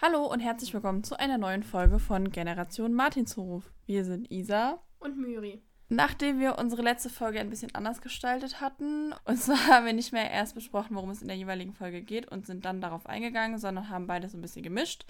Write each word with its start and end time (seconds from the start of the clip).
Hallo 0.00 0.24
und 0.24 0.38
herzlich 0.38 0.72
willkommen 0.72 1.02
zu 1.02 1.18
einer 1.18 1.38
neuen 1.38 1.64
Folge 1.64 1.98
von 1.98 2.30
Generation 2.30 2.94
Martinshof. 2.94 3.64
Wir 3.84 4.04
sind 4.04 4.30
Isa 4.30 4.78
und 5.00 5.18
Myri. 5.18 5.60
Nachdem 5.88 6.38
wir 6.38 6.56
unsere 6.56 6.82
letzte 6.82 7.10
Folge 7.10 7.40
ein 7.40 7.50
bisschen 7.50 7.74
anders 7.74 8.00
gestaltet 8.00 8.60
hatten, 8.60 9.12
und 9.24 9.38
zwar 9.38 9.56
haben 9.66 9.86
wir 9.86 9.92
nicht 9.92 10.12
mehr 10.12 10.30
erst 10.30 10.54
besprochen, 10.54 10.94
worum 10.94 11.10
es 11.10 11.20
in 11.20 11.26
der 11.26 11.36
jeweiligen 11.36 11.72
Folge 11.72 12.00
geht 12.02 12.30
und 12.30 12.46
sind 12.46 12.64
dann 12.64 12.80
darauf 12.80 13.06
eingegangen, 13.06 13.58
sondern 13.58 13.88
haben 13.88 14.06
beides 14.06 14.34
ein 14.34 14.40
bisschen 14.40 14.62
gemischt. 14.62 15.04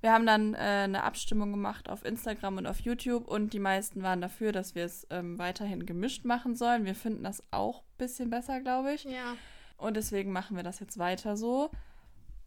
Wir 0.00 0.14
haben 0.14 0.24
dann 0.24 0.54
äh, 0.54 0.84
eine 0.84 1.02
Abstimmung 1.02 1.50
gemacht 1.50 1.90
auf 1.90 2.02
Instagram 2.02 2.56
und 2.56 2.66
auf 2.66 2.80
YouTube 2.80 3.28
und 3.28 3.52
die 3.52 3.58
meisten 3.58 4.02
waren 4.02 4.22
dafür, 4.22 4.50
dass 4.50 4.74
wir 4.74 4.86
es 4.86 5.06
ähm, 5.10 5.38
weiterhin 5.38 5.84
gemischt 5.84 6.24
machen 6.24 6.56
sollen. 6.56 6.86
Wir 6.86 6.94
finden 6.94 7.22
das 7.22 7.42
auch 7.50 7.80
ein 7.80 7.98
bisschen 7.98 8.30
besser, 8.30 8.60
glaube 8.60 8.94
ich. 8.94 9.04
Ja. 9.04 9.36
Und 9.76 9.94
deswegen 9.94 10.32
machen 10.32 10.56
wir 10.56 10.62
das 10.62 10.80
jetzt 10.80 10.96
weiter 10.96 11.36
so. 11.36 11.70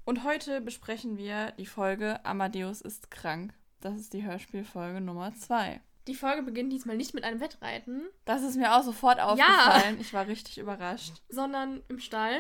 Und 0.10 0.24
heute 0.24 0.60
besprechen 0.60 1.18
wir 1.18 1.52
die 1.60 1.68
Folge 1.68 2.26
Amadeus 2.26 2.82
ist 2.82 3.12
krank. 3.12 3.54
Das 3.80 4.00
ist 4.00 4.12
die 4.14 4.26
Hörspielfolge 4.26 5.02
Nummer 5.02 5.36
2. 5.36 5.82
Die 6.08 6.16
Folge 6.16 6.42
beginnt 6.42 6.74
diesmal 6.74 6.98
nicht 6.98 7.14
mit 7.14 7.24
einem 7.24 7.40
Wettreiten. 7.40 8.08
Das 8.26 8.42
ist 8.42 8.58
mir 8.58 8.76
auch 8.76 8.82
sofort 8.82 9.20
aufgefallen. 9.20 9.96
Ja. 9.98 10.02
Ich 10.02 10.12
war 10.12 10.26
richtig 10.26 10.58
überrascht. 10.58 11.22
Sondern 11.30 11.84
im 11.90 12.00
Stall. 12.00 12.40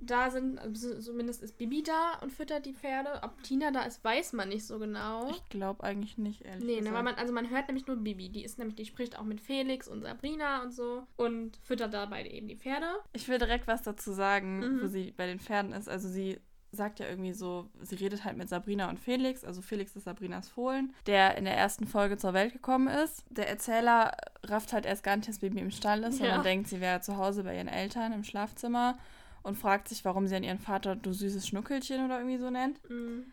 Da 0.00 0.30
sind, 0.30 0.58
also 0.58 0.98
zumindest 0.98 1.42
ist 1.42 1.58
Bibi 1.58 1.82
da 1.82 2.14
und 2.22 2.32
füttert 2.32 2.64
die 2.64 2.72
Pferde. 2.72 3.20
Ob 3.22 3.42
Tina 3.42 3.70
da 3.70 3.82
ist, 3.82 4.02
weiß 4.02 4.32
man 4.32 4.48
nicht 4.48 4.66
so 4.66 4.78
genau. 4.78 5.28
Ich 5.28 5.46
glaube 5.50 5.84
eigentlich 5.84 6.16
nicht, 6.16 6.46
ehrlich 6.46 6.64
nee, 6.64 6.76
ne, 6.76 6.78
gesagt. 6.78 6.96
Nee, 6.96 7.02
man, 7.02 7.14
also 7.16 7.34
man 7.34 7.50
hört 7.50 7.68
nämlich 7.68 7.86
nur 7.86 7.96
Bibi. 7.96 8.30
Die 8.30 8.44
ist 8.44 8.58
nämlich, 8.58 8.76
die 8.76 8.86
spricht 8.86 9.18
auch 9.18 9.24
mit 9.24 9.42
Felix 9.42 9.88
und 9.88 10.00
Sabrina 10.00 10.62
und 10.62 10.72
so 10.72 11.06
und 11.18 11.58
füttert 11.64 11.92
dabei 11.92 12.26
eben 12.26 12.48
die 12.48 12.56
Pferde. 12.56 12.86
Ich 13.12 13.28
will 13.28 13.36
direkt 13.36 13.66
was 13.66 13.82
dazu 13.82 14.10
sagen, 14.14 14.60
mhm. 14.60 14.82
wo 14.82 14.86
sie 14.86 15.12
bei 15.12 15.26
den 15.26 15.38
Pferden 15.38 15.74
ist. 15.74 15.86
Also 15.86 16.08
sie 16.08 16.40
sagt 16.72 17.00
ja 17.00 17.08
irgendwie 17.08 17.32
so, 17.32 17.68
sie 17.80 17.96
redet 17.96 18.24
halt 18.24 18.36
mit 18.36 18.48
Sabrina 18.48 18.88
und 18.88 18.98
Felix, 18.98 19.44
also 19.44 19.60
Felix 19.60 19.96
ist 19.96 20.04
Sabrinas 20.04 20.48
Fohlen, 20.48 20.94
der 21.06 21.36
in 21.36 21.44
der 21.44 21.56
ersten 21.56 21.86
Folge 21.86 22.16
zur 22.16 22.32
Welt 22.32 22.52
gekommen 22.52 22.88
ist. 22.88 23.24
Der 23.28 23.48
Erzähler 23.48 24.12
rafft 24.44 24.72
halt 24.72 24.86
erst 24.86 25.02
gar 25.02 25.16
nicht, 25.16 25.28
dass 25.28 25.40
Baby 25.40 25.60
im 25.60 25.70
Stall 25.70 26.02
ist, 26.04 26.20
ja. 26.20 26.26
sondern 26.26 26.42
denkt, 26.44 26.68
sie 26.68 26.80
wäre 26.80 27.00
zu 27.00 27.16
Hause 27.16 27.42
bei 27.42 27.56
ihren 27.56 27.68
Eltern 27.68 28.12
im 28.12 28.24
Schlafzimmer 28.24 28.98
und 29.42 29.56
fragt 29.56 29.88
sich, 29.88 30.04
warum 30.04 30.26
sie 30.26 30.36
an 30.36 30.44
ihren 30.44 30.58
Vater 30.58 30.94
du 30.94 31.12
süßes 31.12 31.46
Schnuckelchen 31.46 32.04
oder 32.04 32.18
irgendwie 32.18 32.38
so 32.38 32.50
nennt. 32.50 32.88
Mhm. 32.88 33.24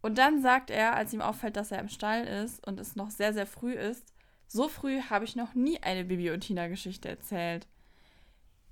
Und 0.00 0.16
dann 0.16 0.40
sagt 0.40 0.70
er, 0.70 0.94
als 0.94 1.12
ihm 1.12 1.20
auffällt, 1.20 1.56
dass 1.56 1.72
er 1.72 1.80
im 1.80 1.88
Stall 1.88 2.24
ist 2.24 2.66
und 2.66 2.80
es 2.80 2.96
noch 2.96 3.10
sehr, 3.10 3.32
sehr 3.34 3.46
früh 3.46 3.72
ist, 3.72 4.14
so 4.46 4.68
früh 4.68 5.02
habe 5.02 5.24
ich 5.24 5.36
noch 5.36 5.54
nie 5.54 5.82
eine 5.82 6.04
Bibi 6.04 6.30
und 6.30 6.40
Tina 6.40 6.68
Geschichte 6.68 7.08
erzählt. 7.08 7.66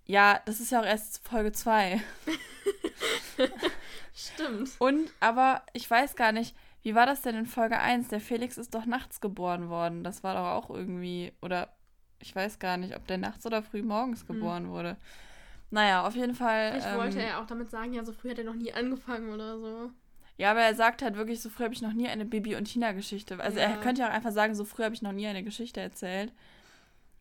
Ja, 0.06 0.40
das 0.46 0.60
ist 0.60 0.70
ja 0.70 0.80
auch 0.80 0.86
erst 0.86 1.26
Folge 1.26 1.52
2. 1.52 2.00
Stimmt. 4.16 4.70
Und, 4.78 5.12
aber 5.20 5.62
ich 5.74 5.88
weiß 5.88 6.16
gar 6.16 6.32
nicht, 6.32 6.56
wie 6.82 6.94
war 6.94 7.04
das 7.04 7.20
denn 7.20 7.36
in 7.36 7.46
Folge 7.46 7.78
1? 7.78 8.08
Der 8.08 8.20
Felix 8.20 8.56
ist 8.56 8.74
doch 8.74 8.86
nachts 8.86 9.20
geboren 9.20 9.68
worden. 9.68 10.02
Das 10.04 10.24
war 10.24 10.34
doch 10.34 10.46
auch 10.46 10.74
irgendwie, 10.74 11.34
oder 11.42 11.68
ich 12.20 12.34
weiß 12.34 12.58
gar 12.58 12.78
nicht, 12.78 12.96
ob 12.96 13.06
der 13.06 13.18
nachts 13.18 13.44
oder 13.44 13.62
früh 13.62 13.82
morgens 13.82 14.20
hm. 14.20 14.28
geboren 14.28 14.64
hm. 14.64 14.70
wurde. 14.70 14.96
Naja, 15.70 16.06
auf 16.06 16.14
jeden 16.14 16.34
Fall. 16.34 16.76
Ich 16.78 16.86
ähm, 16.86 16.96
wollte 16.96 17.20
er 17.20 17.40
auch 17.40 17.46
damit 17.46 17.70
sagen, 17.70 17.92
ja, 17.92 18.04
so 18.04 18.12
früh 18.12 18.30
hat 18.30 18.38
er 18.38 18.44
noch 18.44 18.54
nie 18.54 18.72
angefangen 18.72 19.32
oder 19.32 19.58
so. 19.58 19.90
Ja, 20.38 20.50
aber 20.50 20.60
er 20.60 20.74
sagt 20.74 21.02
halt 21.02 21.16
wirklich, 21.16 21.42
so 21.42 21.50
früh 21.50 21.64
habe 21.64 21.74
ich 21.74 21.82
noch 21.82 21.92
nie 21.92 22.08
eine 22.08 22.24
Bibi- 22.24 22.56
und 22.56 22.64
Tina-Geschichte. 22.64 23.38
Also 23.40 23.58
ja. 23.58 23.66
er 23.66 23.76
könnte 23.78 24.02
ja 24.02 24.08
auch 24.08 24.14
einfach 24.14 24.32
sagen, 24.32 24.54
so 24.54 24.64
früh 24.64 24.84
habe 24.84 24.94
ich 24.94 25.02
noch 25.02 25.12
nie 25.12 25.26
eine 25.26 25.42
Geschichte 25.42 25.80
erzählt. 25.80 26.32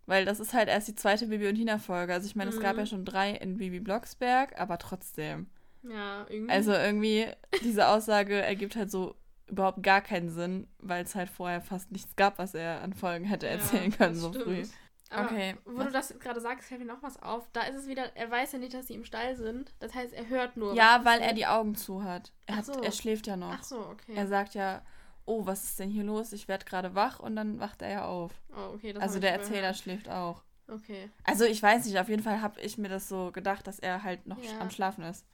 Weil 0.06 0.26
das 0.26 0.40
ist 0.40 0.54
halt 0.54 0.70
erst 0.70 0.88
die 0.88 0.96
zweite 0.96 1.28
Bibi 1.28 1.48
und 1.48 1.56
Tina-Folge. 1.56 2.14
Also 2.14 2.28
ich 2.28 2.36
meine, 2.36 2.52
mhm. 2.52 2.58
es 2.58 2.64
gab 2.64 2.78
ja 2.78 2.84
mhm. 2.84 2.88
schon 2.88 3.06
drei 3.06 3.32
in 3.32 3.58
Bibi 3.58 3.80
Blocksberg, 3.80 4.60
aber 4.60 4.78
trotzdem. 4.78 5.48
Ja, 5.90 6.26
irgendwie. 6.30 6.52
Also 6.52 6.74
irgendwie, 6.74 7.28
diese 7.64 7.88
Aussage 7.88 8.42
ergibt 8.42 8.76
halt 8.76 8.92
so 8.92 9.16
überhaupt 9.48 9.84
gar 9.84 10.02
keinen 10.02 10.30
Sinn, 10.30 10.68
weil 10.80 11.04
es 11.04 11.16
halt 11.16 11.30
vorher 11.30 11.62
fast 11.62 11.92
nichts 11.92 12.16
gab, 12.16 12.40
was 12.40 12.54
er 12.56 12.82
an 12.82 12.94
Folgen 12.94 13.26
hätte 13.26 13.48
erzählen 13.48 13.92
ja, 13.92 13.98
können, 13.98 14.16
so 14.16 14.30
stimmt. 14.30 14.46
früh. 14.46 14.64
Aber 15.12 15.32
okay. 15.32 15.56
Wo 15.66 15.78
was? 15.78 15.86
du 15.86 15.92
das 15.92 16.20
gerade 16.20 16.42
sagst, 16.42 16.68
fällt 16.68 16.82
mir 16.82 16.88
noch 16.88 17.04
was 17.04 17.22
auf. 17.22 17.48
Da 17.54 17.62
ist 17.62 17.76
es 17.76 17.88
wieder, 17.88 18.16
er 18.16 18.32
weiß 18.32 18.54
ja 18.54 18.60
nicht, 18.60 18.74
dass 18.74 18.88
sie 18.88 18.96
im 18.96 19.06
Stall 19.06 19.36
sind. 19.36 19.74
Das 19.80 19.94
heißt, 19.94 20.14
er 20.14 20.28
hört 20.30 20.58
nur. 20.58 20.74
Ja, 20.74 21.02
weil 21.04 21.22
er 21.22 21.34
die 21.34 21.46
Augen 21.46 21.76
zu 21.76 22.04
hat. 22.04 22.32
Er, 22.48 22.58
hat, 22.58 22.66
so. 22.66 22.82
er 22.82 22.92
schläft 22.92 23.28
ja 23.28 23.38
noch. 23.38 23.54
Ach 23.54 23.64
so, 23.64 23.80
okay. 23.80 24.14
Er 24.16 24.28
sagt 24.28 24.56
ja, 24.56 24.82
oh, 25.26 25.46
was 25.46 25.64
ist 25.64 25.80
denn 25.80 25.92
hier 25.92 26.04
los? 26.04 26.34
Ich 26.34 26.48
werde 26.48 26.66
gerade 26.66 26.96
wach 26.96 27.20
und 27.20 27.36
dann 27.36 27.60
wacht 27.60 27.84
er 27.84 27.90
ja 27.90 28.06
auf. 28.06 28.32
Oh, 28.56 28.74
okay. 28.74 28.94
Das 28.94 29.04
also 29.04 29.20
der 29.20 29.34
Erzähler 29.34 29.60
gehört. 29.60 29.78
schläft 29.78 30.10
auch. 30.10 30.44
Okay. 30.68 31.12
Also 31.24 31.46
ich 31.46 31.62
weiß 31.62 31.86
nicht, 31.86 32.00
auf 32.00 32.10
jeden 32.10 32.24
Fall 32.24 32.42
habe 32.42 32.60
ich 32.62 32.80
mir 32.80 32.90
das 32.90 33.08
so 33.08 33.32
gedacht, 33.32 33.68
dass 33.68 33.78
er 33.78 34.04
halt 34.04 34.26
noch 34.26 34.42
ja. 34.42 34.60
am 34.60 34.72
Schlafen 34.72 35.04
ist. 35.04 35.26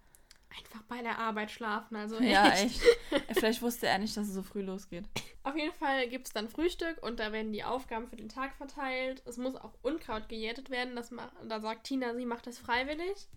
Einfach 0.57 0.81
bei 0.83 1.01
der 1.01 1.17
Arbeit 1.17 1.49
schlafen, 1.49 1.95
also 1.95 2.17
echt. 2.17 2.31
Ja, 2.31 2.49
echt. 2.49 2.81
Vielleicht 3.33 3.61
wusste 3.61 3.87
er 3.87 3.97
nicht, 3.99 4.15
dass 4.17 4.27
es 4.27 4.33
so 4.33 4.43
früh 4.43 4.61
losgeht. 4.61 5.05
Auf 5.43 5.55
jeden 5.55 5.73
Fall 5.73 6.09
gibt 6.09 6.27
es 6.27 6.33
dann 6.33 6.49
Frühstück 6.49 7.01
und 7.01 7.19
da 7.19 7.31
werden 7.31 7.53
die 7.53 7.63
Aufgaben 7.63 8.07
für 8.07 8.17
den 8.17 8.29
Tag 8.29 8.55
verteilt. 8.55 9.23
Es 9.25 9.37
muss 9.37 9.55
auch 9.55 9.73
Unkraut 9.81 10.27
gejätet 10.27 10.69
werden. 10.69 10.95
Das 10.95 11.09
da 11.47 11.59
sagt 11.61 11.85
Tina, 11.85 12.13
sie 12.15 12.25
macht 12.25 12.47
das 12.47 12.57
freiwillig. 12.57 13.29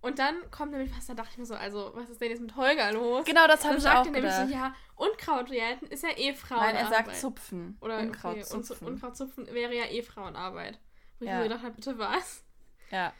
Und 0.00 0.18
dann 0.18 0.36
kommt 0.50 0.72
nämlich 0.72 0.94
was, 0.94 1.06
da 1.06 1.14
dachte 1.14 1.30
ich 1.32 1.38
mir 1.38 1.46
so, 1.46 1.54
also, 1.54 1.92
was 1.94 2.10
ist 2.10 2.20
denn 2.20 2.28
jetzt 2.28 2.42
mit 2.42 2.56
Holger 2.56 2.92
los? 2.92 3.24
Genau, 3.24 3.46
das 3.46 3.64
habe 3.64 3.78
ich 3.78 3.88
auch 3.88 4.04
nämlich 4.04 4.32
so, 4.32 4.42
ja, 4.42 4.74
Unkraut 4.96 5.48
jäten 5.48 5.86
ist 5.86 6.02
ja 6.02 6.10
eh 6.10 6.34
Frauenarbeit. 6.34 6.74
Nein, 6.74 6.84
er 6.84 6.90
sagt 6.90 7.16
zupfen. 7.16 7.78
Oder 7.80 8.00
Unkraut 8.00 8.34
okay, 8.34 8.42
zupfen. 8.42 8.86
Unkraut 8.86 9.16
zupfen 9.16 9.46
wäre 9.46 9.74
ja 9.74 9.86
eh 9.86 10.02
Frauenarbeit. 10.02 10.78
Wo 11.18 11.24
ja. 11.24 11.32
ich 11.32 11.36
mir 11.38 11.42
gedacht 11.44 11.62
habe, 11.62 11.74
bitte 11.74 11.96
was? 11.96 12.44
Ja. 12.90 13.14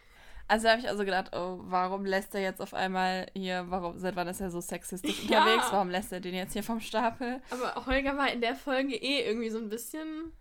Also 0.46 0.68
habe 0.68 0.80
ich 0.80 0.88
also 0.88 1.04
gedacht, 1.04 1.34
oh, 1.34 1.58
warum 1.62 2.04
lässt 2.04 2.34
er 2.34 2.42
jetzt 2.42 2.60
auf 2.60 2.74
einmal 2.74 3.26
hier, 3.34 3.64
warum, 3.68 3.98
seit 3.98 4.14
wann 4.14 4.28
ist 4.28 4.40
er 4.40 4.50
so 4.50 4.60
sexistisch 4.60 5.24
ja. 5.24 5.38
unterwegs? 5.38 5.66
Warum 5.70 5.90
lässt 5.90 6.12
er 6.12 6.20
den 6.20 6.34
jetzt 6.34 6.52
hier 6.52 6.62
vom 6.62 6.80
Stapel? 6.80 7.40
Aber 7.50 7.86
Holger 7.86 8.16
war 8.16 8.30
in 8.30 8.40
der 8.40 8.54
Folge 8.54 8.94
eh 8.94 9.26
irgendwie 9.26 9.50
so 9.50 9.58
ein 9.58 9.70
bisschen 9.70 10.32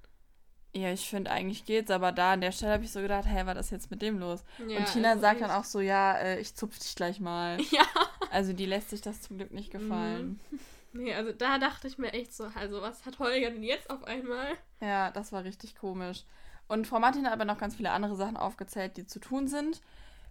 ja, 0.76 0.92
ich 0.92 1.08
finde, 1.08 1.30
eigentlich 1.30 1.66
geht's, 1.66 1.92
aber 1.92 2.12
da 2.12 2.34
an 2.34 2.42
der 2.42 2.52
Stelle 2.52 2.74
habe 2.74 2.84
ich 2.84 2.92
so 2.92 3.00
gedacht, 3.00 3.26
hey, 3.28 3.46
was 3.46 3.58
ist 3.60 3.72
jetzt 3.72 3.92
mit 3.92 4.02
dem 4.02 4.18
los? 4.18 4.44
Ja, 4.68 4.80
und 4.80 4.92
Tina 4.92 5.10
also 5.12 5.22
sagt 5.22 5.42
dann 5.42 5.52
auch 5.52 5.66
so, 5.66 5.80
ja, 5.80 6.18
äh, 6.18 6.40
ich 6.40 6.56
zupf 6.56 6.80
dich 6.80 6.96
gleich 6.96 7.20
mal. 7.20 7.58
Ja. 7.72 7.84
Also 8.32 8.54
die 8.54 8.66
lässt 8.66 8.90
sich 8.90 9.02
das 9.02 9.22
zum 9.22 9.38
Glück 9.38 9.52
nicht 9.52 9.72
gefallen. 9.72 10.40
Mhm. 10.50 10.60
Nee, 10.96 11.16
also 11.16 11.32
da 11.32 11.58
dachte 11.58 11.88
ich 11.88 11.98
mir 11.98 12.14
echt 12.14 12.36
so, 12.36 12.52
also 12.54 12.84
was 12.84 13.04
hat 13.04 13.18
Holger 13.18 13.50
denn 13.50 13.64
jetzt 13.64 13.90
auf 13.90 14.04
einmal? 14.04 14.50
Ja, 14.80 15.10
das 15.10 15.32
war 15.32 15.44
richtig 15.44 15.76
komisch. 15.76 16.24
Und 16.68 16.88
Frau 16.88 17.00
Martin 17.00 17.26
hat 17.26 17.34
aber 17.34 17.46
noch 17.46 17.58
ganz 17.58 17.76
viele 17.76 17.92
andere 17.92 18.16
Sachen 18.16 18.38
aufgezählt, 18.38 18.98
die 18.98 19.06
zu 19.06 19.20
tun 19.20 19.48
sind. 19.48 19.82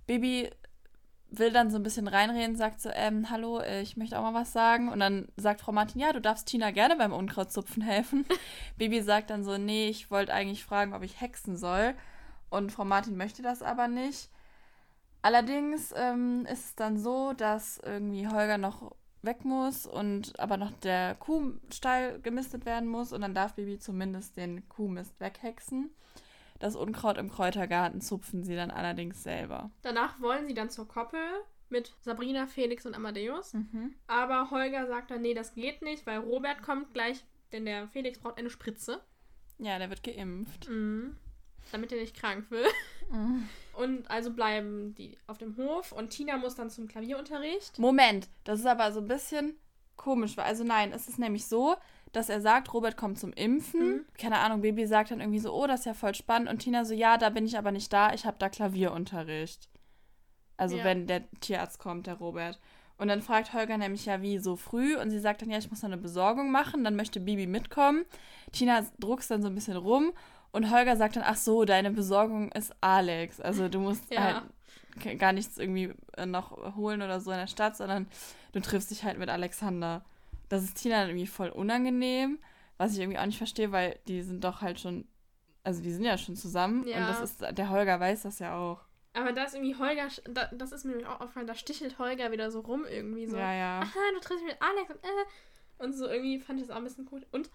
Baby 0.07 0.51
will 1.33 1.51
dann 1.51 1.71
so 1.71 1.79
ein 1.79 1.83
bisschen 1.83 2.09
reinreden, 2.09 2.57
sagt 2.57 2.81
so, 2.81 2.91
ähm, 2.93 3.31
hallo, 3.31 3.61
äh, 3.61 3.81
ich 3.81 3.97
möchte 3.97 4.19
auch 4.19 4.23
mal 4.23 4.35
was 4.35 4.53
sagen. 4.53 4.89
Und 4.91 5.01
dann 5.01 5.29
sagt 5.37 5.63
Frau 5.63 5.73
Martin, 5.73 6.01
ja, 6.01 6.13
du 6.13 6.21
darfst 6.21 6.47
Tina 6.47 6.71
gerne 6.71 6.97
beim 6.97 7.13
Unkrautzupfen 7.13 7.83
helfen. 7.83 8.27
Baby 8.77 9.03
sagt 9.03 9.31
dann 9.31 9.43
so, 9.43 9.57
nee, 9.57 9.89
ich 9.89 10.11
wollte 10.11 10.35
eigentlich 10.35 10.65
fragen, 10.65 10.93
ob 10.93 11.03
ich 11.03 11.21
hexen 11.21 11.57
soll. 11.57 11.95
Und 12.51 12.71
Frau 12.71 12.85
Martin 12.85 13.17
möchte 13.17 13.43
das 13.43 13.63
aber 13.63 13.89
nicht. 13.89 14.29
Allerdings 15.23 15.95
ähm, 15.97 16.47
ist 16.53 16.65
es 16.65 16.75
dann 16.75 16.99
so, 16.99 17.33
dass 17.33 17.79
irgendwie 17.79 18.29
Holger 18.29 18.59
noch 18.59 18.93
weg 19.23 19.45
muss 19.45 19.87
und 19.87 20.39
aber 20.39 20.57
noch 20.57 20.73
der 20.73 21.15
Kuhstall 21.15 22.21
gemistet 22.21 22.67
werden 22.67 22.89
muss 22.89 23.13
und 23.13 23.21
dann 23.21 23.35
darf 23.35 23.55
Baby 23.55 23.79
zumindest 23.79 24.37
den 24.37 24.69
Kuhmist 24.69 25.19
weghexen. 25.21 25.91
Das 26.59 26.77
Unkraut 26.77 27.19
im 27.19 27.31
Kräutergarten 27.31 28.01
zupfen 28.01 28.45
sie 28.45 28.55
dann 28.55 28.71
allerdings 28.71 29.23
selber. 29.23 29.71
Danach 29.83 30.21
wollen 30.21 30.47
sie 30.47 30.55
dann 30.55 30.71
zur 30.71 30.87
Koppel 30.87 31.21
mit 31.69 31.93
Sabrina, 32.03 32.47
Felix 32.47 32.87
und 32.87 32.95
Amadeus. 32.95 33.55
Mhm. 33.55 33.95
Aber 34.07 34.51
Holger 34.51 34.87
sagt 34.87 35.11
dann, 35.11 35.23
nee, 35.23 35.35
das 35.35 35.55
geht 35.55 35.83
nicht, 35.83 36.07
weil 36.07 36.19
Robert 36.19 36.63
kommt 36.63 36.95
gleich, 36.95 37.25
denn 37.51 37.65
der 37.65 37.89
Felix 37.89 38.21
braucht 38.21 38.39
eine 38.39 38.51
Spritze. 38.51 39.01
Ja, 39.59 39.79
der 39.79 39.91
wird 39.91 40.05
geimpft. 40.05 40.69
Mhm. 40.69 41.17
Damit 41.73 41.91
er 41.93 41.99
nicht 41.99 42.17
krank 42.17 42.51
wird. 42.51 42.73
Mhm. 43.11 43.49
Und 43.75 44.11
also 44.11 44.33
bleiben 44.33 44.95
die 44.95 45.17
auf 45.27 45.39
dem 45.39 45.57
Hof 45.57 45.93
und 45.93 46.11
Tina 46.11 46.37
muss 46.37 46.55
dann 46.55 46.71
zum 46.71 46.89
Klavierunterricht. 46.89 47.79
Moment, 47.79 48.29
das 48.45 48.61
ist 48.61 48.67
aber 48.67 48.93
so 48.93 49.01
ein 49.01 49.09
bisschen 49.09 49.55
komisch. 49.97 50.37
Also 50.39 50.65
nein, 50.65 50.93
es 50.93 51.09
ist 51.09 51.19
nämlich 51.19 51.47
so, 51.47 51.77
dass 52.13 52.29
er 52.29 52.41
sagt, 52.41 52.73
Robert 52.75 52.97
kommt 52.97 53.19
zum 53.19 53.33
Impfen. 53.33 53.89
Mhm. 53.89 54.05
Keine 54.19 54.39
Ahnung, 54.39 54.61
Baby 54.61 54.87
sagt 54.87 55.11
dann 55.11 55.21
irgendwie 55.21 55.39
so, 55.39 55.55
oh, 55.55 55.67
das 55.67 55.81
ist 55.81 55.87
ja 55.87 55.95
voll 55.95 56.15
spannend. 56.15 56.51
Und 56.51 56.59
Tina 56.59 56.85
so, 56.85 56.93
ja, 56.93 57.17
da 57.17 57.31
bin 57.31 57.47
ich 57.47 57.57
aber 57.57 57.73
nicht 57.73 57.93
da, 57.93 58.13
ich 58.13 58.27
habe 58.27 58.37
da 58.39 58.49
Klavierunterricht. 58.51 59.69
Also 60.59 60.77
ja. 60.77 60.85
wenn 60.85 61.07
der 61.07 61.31
Tierarzt 61.41 61.79
kommt, 61.79 62.07
der 62.07 62.15
Robert. 62.15 62.61
Und 62.99 63.09
dann 63.09 63.23
fragt 63.23 63.53
Holger 63.53 63.79
nämlich 63.79 64.05
ja, 64.05 64.21
wie 64.23 64.39
so 64.39 64.57
früh. 64.57 64.97
Und 64.97 65.11
sie 65.11 65.19
sagt 65.19 65.43
dann, 65.43 65.51
ja, 65.51 65.59
ich 65.59 65.71
muss 65.71 65.83
noch 65.83 65.89
eine 65.89 65.97
Besorgung 65.97 66.53
machen. 66.53 66.85
Dann 66.85 66.95
möchte 66.95 67.19
Bibi 67.19 67.47
mitkommen. 67.47 68.05
Tina 68.53 68.87
druckst 69.01 69.31
dann 69.31 69.43
so 69.43 69.49
ein 69.49 69.55
bisschen 69.55 69.77
rum. 69.77 70.13
Und 70.53 70.71
Holger 70.71 70.97
sagt 70.97 71.17
dann, 71.17 71.25
ach 71.27 71.37
so, 71.37 71.65
deine 71.65 71.91
Besorgung 71.91 72.53
ist 72.53 72.75
Alex. 72.81 73.41
Also 73.41 73.69
du 73.69 73.81
musst 73.81 74.11
ja. 74.13 74.45
halt 75.05 75.19
gar 75.19 75.33
nichts 75.33 75.59
irgendwie 75.59 75.93
äh, 76.17 76.27
noch 76.27 76.77
holen 76.77 77.03
oder 77.03 77.21
so 77.21 77.31
in 77.31 77.39
der 77.39 77.47
Stadt, 77.47 77.77
sondern 77.77 78.07
du 78.53 78.61
triffst 78.61 78.91
dich 78.91 79.03
halt 79.05 79.19
mit 79.19 79.31
Alexander 79.31 80.05
das 80.53 80.65
ist 80.65 80.77
Tina 80.77 81.01
dann 81.01 81.09
irgendwie 81.09 81.27
voll 81.27 81.49
unangenehm, 81.49 82.39
was 82.77 82.93
ich 82.93 83.01
irgendwie 83.01 83.19
auch 83.19 83.25
nicht 83.25 83.39
verstehe, 83.39 83.73
weil 83.73 83.99
die 84.07 84.21
sind 84.23 84.45
doch 84.45 84.61
halt 84.61 84.79
schon, 84.79 85.09
also 85.65 85.83
die 85.83 85.91
sind 85.91 86.05
ja 86.05 86.19
schon 86.19 86.37
zusammen 86.37 86.87
ja. 86.87 86.99
und 86.99 87.03
das 87.09 87.23
ist, 87.23 87.41
der 87.41 87.71
Holger 87.71 87.99
weiß 87.99 88.23
das 88.23 88.39
ja 88.39 88.55
auch. 88.55 88.83
Aber 89.15 89.33
da 89.33 89.45
ist 89.45 89.55
irgendwie 89.55 89.77
Holger, 89.77 90.09
das 90.53 90.73
ist 90.73 90.85
mir 90.85 91.09
auch 91.09 91.21
aufgefallen, 91.21 91.47
da 91.47 91.55
stichelt 91.55 91.99
Holger 91.99 92.33
wieder 92.33 92.51
so 92.51 92.61
rum 92.61 92.85
irgendwie 92.85 93.27
so. 93.27 93.37
Ja, 93.39 93.55
ja. 93.55 93.81
Aha, 93.81 93.99
du 94.13 94.21
triffst 94.21 94.45
mich 94.45 94.53
mit 94.53 94.63
Alex 94.63 94.91
und 94.91 95.05
äh. 95.05 95.85
Und 95.85 95.93
so 95.95 96.07
irgendwie 96.07 96.39
fand 96.39 96.61
ich 96.61 96.67
das 96.67 96.75
auch 96.75 96.79
ein 96.79 96.85
bisschen 96.85 97.09
cool. 97.11 97.27
Und 97.33 97.51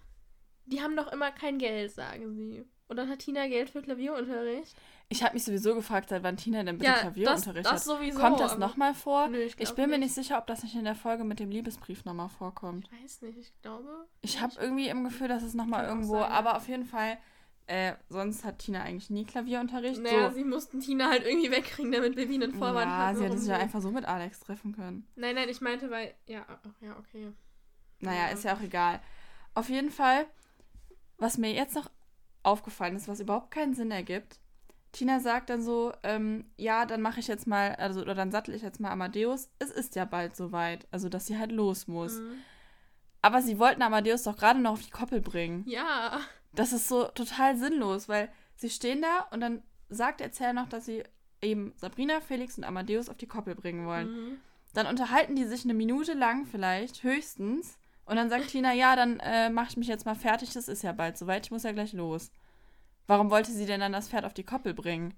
die 0.68 0.80
haben 0.82 0.96
doch 0.96 1.12
immer 1.12 1.30
kein 1.30 1.58
Geld, 1.58 1.92
sagen 1.92 2.34
sie. 2.34 2.64
Und 2.88 2.96
dann 2.96 3.08
hat 3.10 3.18
Tina 3.18 3.46
Geld 3.48 3.68
für 3.68 3.82
Klavierunterricht. 3.82 4.74
Ich 5.10 5.22
habe 5.22 5.34
mich 5.34 5.44
sowieso 5.44 5.74
gefragt, 5.74 6.08
seit 6.08 6.22
wann 6.22 6.36
Tina 6.38 6.62
denn 6.62 6.78
bitte 6.78 6.90
Ja, 6.90 6.98
Klavierunterricht 6.98 7.66
das- 7.66 7.72
hat. 7.72 7.78
das 7.78 7.84
sowieso, 7.84 8.18
Kommt 8.18 8.40
das 8.40 8.56
nochmal 8.56 8.94
vor? 8.94 9.28
Nö, 9.28 9.38
ich 9.38 9.58
ich 9.58 9.72
bin 9.72 9.90
mir 9.90 9.98
nicht. 9.98 10.14
sicher, 10.14 10.38
ob 10.38 10.46
das 10.46 10.62
nicht 10.62 10.74
in 10.74 10.84
der 10.84 10.94
Folge 10.94 11.24
mit 11.24 11.38
dem 11.38 11.50
Liebesbrief 11.50 12.04
nochmal 12.06 12.28
vorkommt. 12.30 12.88
Ich 12.92 13.04
weiß 13.04 13.22
nicht, 13.22 13.38
ich 13.38 13.52
glaube. 13.62 14.06
Ich 14.22 14.40
habe 14.40 14.54
irgendwie 14.58 14.88
im 14.88 15.04
Gefühl, 15.04 15.28
dass 15.28 15.42
es 15.42 15.52
nochmal 15.54 15.86
irgendwo, 15.86 16.16
ja. 16.16 16.28
aber 16.28 16.56
auf 16.56 16.66
jeden 16.68 16.86
Fall, 16.86 17.18
äh, 17.66 17.92
sonst 18.08 18.44
hat 18.44 18.58
Tina 18.60 18.82
eigentlich 18.82 19.10
nie 19.10 19.26
Klavierunterricht. 19.26 20.00
Naja, 20.00 20.30
so. 20.30 20.36
sie 20.36 20.44
mussten 20.44 20.80
Tina 20.80 21.10
halt 21.10 21.26
irgendwie 21.26 21.50
wegkriegen, 21.50 21.92
damit 21.92 22.14
Bibi 22.16 22.34
einen 22.36 22.54
Vorwand 22.54 22.90
ja, 22.90 22.96
hat. 23.08 23.16
sie 23.16 23.22
hätte 23.22 23.30
warum 23.32 23.38
sich 23.38 23.48
ja 23.50 23.56
einfach 23.58 23.82
so 23.82 23.90
mit 23.90 24.06
Alex 24.06 24.40
treffen 24.40 24.74
können. 24.74 25.06
Nein, 25.14 25.34
nein, 25.34 25.48
ich 25.50 25.60
meinte, 25.60 25.90
weil. 25.90 26.14
Ja, 26.26 26.46
ja, 26.80 26.96
okay. 26.98 27.32
Naja, 28.00 28.28
Ja. 28.28 28.32
ist 28.32 28.44
ja 28.44 28.54
auch 28.56 28.60
egal. 28.62 29.00
Auf 29.54 29.68
jeden 29.68 29.90
Fall, 29.90 30.26
was 31.18 31.38
mir 31.38 31.52
jetzt 31.52 31.74
noch 31.74 31.90
aufgefallen 32.42 32.96
ist, 32.96 33.08
was 33.08 33.20
überhaupt 33.20 33.50
keinen 33.50 33.74
Sinn 33.74 33.90
ergibt. 33.90 34.40
Tina 34.92 35.20
sagt 35.20 35.50
dann 35.50 35.60
so, 35.60 35.92
ähm, 36.02 36.46
ja, 36.56 36.86
dann 36.86 37.02
mache 37.02 37.20
ich 37.20 37.26
jetzt 37.26 37.46
mal, 37.46 37.74
also 37.74 38.00
oder 38.00 38.14
dann 38.14 38.30
sattel 38.30 38.54
ich 38.54 38.62
jetzt 38.62 38.80
mal 38.80 38.90
Amadeus. 38.90 39.50
Es 39.58 39.70
ist 39.70 39.96
ja 39.96 40.04
bald 40.04 40.34
soweit, 40.34 40.86
also 40.90 41.08
dass 41.08 41.26
sie 41.26 41.38
halt 41.38 41.52
los 41.52 41.88
muss. 41.88 42.20
Mhm. 42.20 42.38
Aber 43.20 43.42
sie 43.42 43.58
wollten 43.58 43.82
Amadeus 43.82 44.22
doch 44.22 44.36
gerade 44.36 44.60
noch 44.60 44.72
auf 44.72 44.82
die 44.82 44.90
Koppel 44.90 45.20
bringen. 45.20 45.64
Ja. 45.66 46.20
Das 46.52 46.72
ist 46.72 46.88
so 46.88 47.04
total 47.04 47.56
sinnlos, 47.56 48.08
weil 48.08 48.30
sie 48.56 48.70
stehen 48.70 49.02
da 49.02 49.26
und 49.30 49.40
dann 49.40 49.62
sagt 49.90 50.20
der 50.20 50.28
Erzähler 50.28 50.54
noch, 50.54 50.68
dass 50.68 50.86
sie 50.86 51.02
eben 51.42 51.72
Sabrina, 51.76 52.20
Felix 52.20 52.56
und 52.56 52.64
Amadeus 52.64 53.08
auf 53.08 53.16
die 53.16 53.26
Koppel 53.26 53.54
bringen 53.54 53.86
wollen. 53.86 54.10
Mhm. 54.10 54.40
Dann 54.72 54.86
unterhalten 54.86 55.36
die 55.36 55.44
sich 55.44 55.64
eine 55.64 55.74
Minute 55.74 56.14
lang 56.14 56.46
vielleicht, 56.46 57.02
höchstens. 57.02 57.78
Und 58.08 58.16
dann 58.16 58.30
sagt 58.30 58.48
Tina, 58.48 58.72
ja, 58.72 58.96
dann 58.96 59.20
äh, 59.20 59.50
mache 59.50 59.68
ich 59.70 59.76
mich 59.76 59.86
jetzt 59.88 60.06
mal 60.06 60.14
fertig, 60.14 60.52
das 60.52 60.66
ist 60.68 60.82
ja 60.82 60.92
bald 60.92 61.18
soweit, 61.18 61.44
ich 61.46 61.50
muss 61.50 61.62
ja 61.62 61.72
gleich 61.72 61.92
los. 61.92 62.30
Warum 63.06 63.30
wollte 63.30 63.52
sie 63.52 63.66
denn 63.66 63.80
dann 63.80 63.92
das 63.92 64.08
Pferd 64.08 64.24
auf 64.24 64.34
die 64.34 64.44
Koppel 64.44 64.74
bringen? 64.74 65.14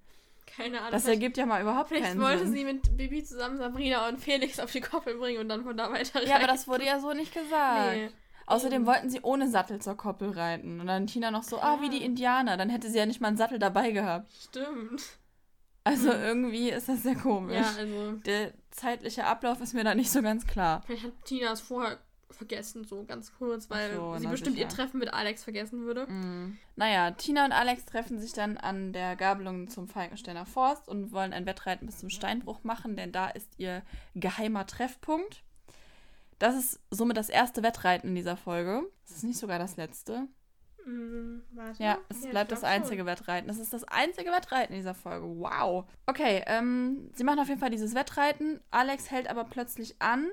Keine 0.46 0.78
Ahnung. 0.78 0.90
Das 0.92 1.02
vielleicht- 1.04 1.20
ergibt 1.20 1.37
ja 1.37 1.46
mal 1.46 1.62
überhaupt 1.62 1.88
Vielleicht 1.88 2.06
keinen 2.06 2.20
wollte 2.20 2.44
Sinn. 2.46 2.52
sie 2.52 2.64
mit 2.64 2.96
Bibi 2.96 3.22
zusammen 3.25 3.56
Sabrina 3.58 4.08
und 4.08 4.19
Felix 4.19 4.58
auf 4.58 4.72
die 4.72 4.81
Koppel 4.81 5.16
bringen 5.16 5.38
und 5.40 5.48
dann 5.48 5.62
von 5.62 5.76
da 5.76 5.90
weiter 5.92 6.25
ja, 6.26 6.37
aber 6.37 6.46
das 6.48 6.66
wurde 6.66 6.84
ja 6.84 6.98
so 6.98 7.12
nicht 7.12 7.32
gesagt. 7.32 7.92
Nee. 7.96 8.10
Außerdem 8.46 8.82
eben. 8.82 8.87
wollten 8.87 9.10
sie 9.10 9.20
ohne 9.22 9.48
Sattel 9.48 9.81
zur 9.81 9.96
Koppel 9.96 10.31
reiten. 10.31 10.81
Und 10.81 10.88
dann 10.88 11.06
Tina 11.06 11.31
noch 11.31 11.44
so, 11.44 11.60
ah, 11.60 11.81
wie 11.81 11.88
die 11.88 12.02
Indianer. 12.04 12.56
Dann 12.56 12.69
hätte 12.69 12.90
sie 12.90 12.98
ja 12.98 13.06
nicht 13.06 13.20
mal 13.20 13.28
einen 13.28 13.36
Sattel 13.36 13.60
dabei 13.60 13.93
gehabt. 13.93 14.32
Stimmt. 14.32 15.02
Also 15.84 16.12
Hm. 16.12 16.20
irgendwie 16.20 16.70
ist 16.70 16.88
das 16.88 17.04
sehr 17.04 17.14
komisch. 17.14 17.54
Ja, 17.56 17.72
also. 17.78 18.12
Der 18.26 18.52
zeitliche 18.72 19.25
Ablauf 19.26 19.60
ist 19.60 19.72
mir 19.75 19.84
da 19.84 19.94
nicht 19.94 20.10
so 20.10 20.20
ganz 20.20 20.46
klar. 20.48 20.82
Vielleicht 20.86 21.04
hat 21.04 21.25
Tina 21.25 21.52
es 21.52 21.60
vorher 21.60 21.98
vergessen, 22.31 22.85
so 22.85 23.05
ganz 23.05 23.32
kurz, 23.37 23.71
weil 23.71 23.94
so, 23.94 24.17
sie 24.19 24.27
bestimmt 24.27 24.56
ihr 24.56 24.69
sicher. 24.69 24.77
Treffen 24.82 24.99
mit 24.99 25.12
Alex 25.12 25.44
vergessen 25.44 25.85
würde. 25.85 26.06
Mm. 26.06 26.59
Naja, 26.77 27.11
Tina 27.12 27.44
und 27.44 27.53
Alex 27.53 27.85
treffen 27.85 28.19
sich 28.19 28.32
dann 28.32 28.56
an 28.56 28.93
der 28.93 29.17
Gabelung 29.17 29.69
zum 29.69 29.88
Falkensteiner 29.88 30.47
Forst 30.47 30.88
und 30.88 31.12
wollen 31.12 31.32
ein 31.32 31.47
Wettreiten 31.47 31.87
bis 31.87 31.99
zum 31.99 32.11
Steinbruch 32.11 32.65
machen, 32.65 32.97
denn 32.97 33.12
da 33.12 33.29
ist 33.29 33.49
ihr 33.59 33.82
geheimer 34.15 34.67
Treffpunkt. 34.67 35.43
Das 36.38 36.56
ist 36.56 36.81
somit 36.91 37.17
das 37.17 37.29
erste 37.29 37.62
Wettreiten 37.62 38.09
in 38.09 38.15
dieser 38.15 38.37
Folge. 38.37 38.82
Es 39.05 39.17
ist 39.17 39.25
nicht 39.25 39.38
sogar 39.38 39.59
das 39.59 39.77
letzte. 39.77 40.27
Hm, 40.85 41.43
warte. 41.53 41.82
Ja, 41.82 41.99
es 42.09 42.25
ich 42.25 42.31
bleibt 42.31 42.50
das 42.50 42.61
glaub 42.61 42.73
schon. 42.73 42.82
einzige 42.82 43.06
Wettreiten. 43.06 43.49
Das 43.49 43.59
ist 43.59 43.73
das 43.73 43.85
einzige 43.85 44.31
Wettreiten 44.31 44.73
in 44.73 44.79
dieser 44.79 44.94
Folge. 44.94 45.27
Wow. 45.27 45.85
Okay, 46.06 46.43
ähm, 46.47 47.11
sie 47.15 47.25
machen 47.25 47.41
auf 47.41 47.49
jeden 47.49 47.61
Fall 47.61 47.71
dieses 47.71 47.94
Wettreiten. 47.94 48.61
Alex 48.71 49.11
hält 49.11 49.29
aber 49.29 49.44
plötzlich 49.44 50.00
an, 50.00 50.31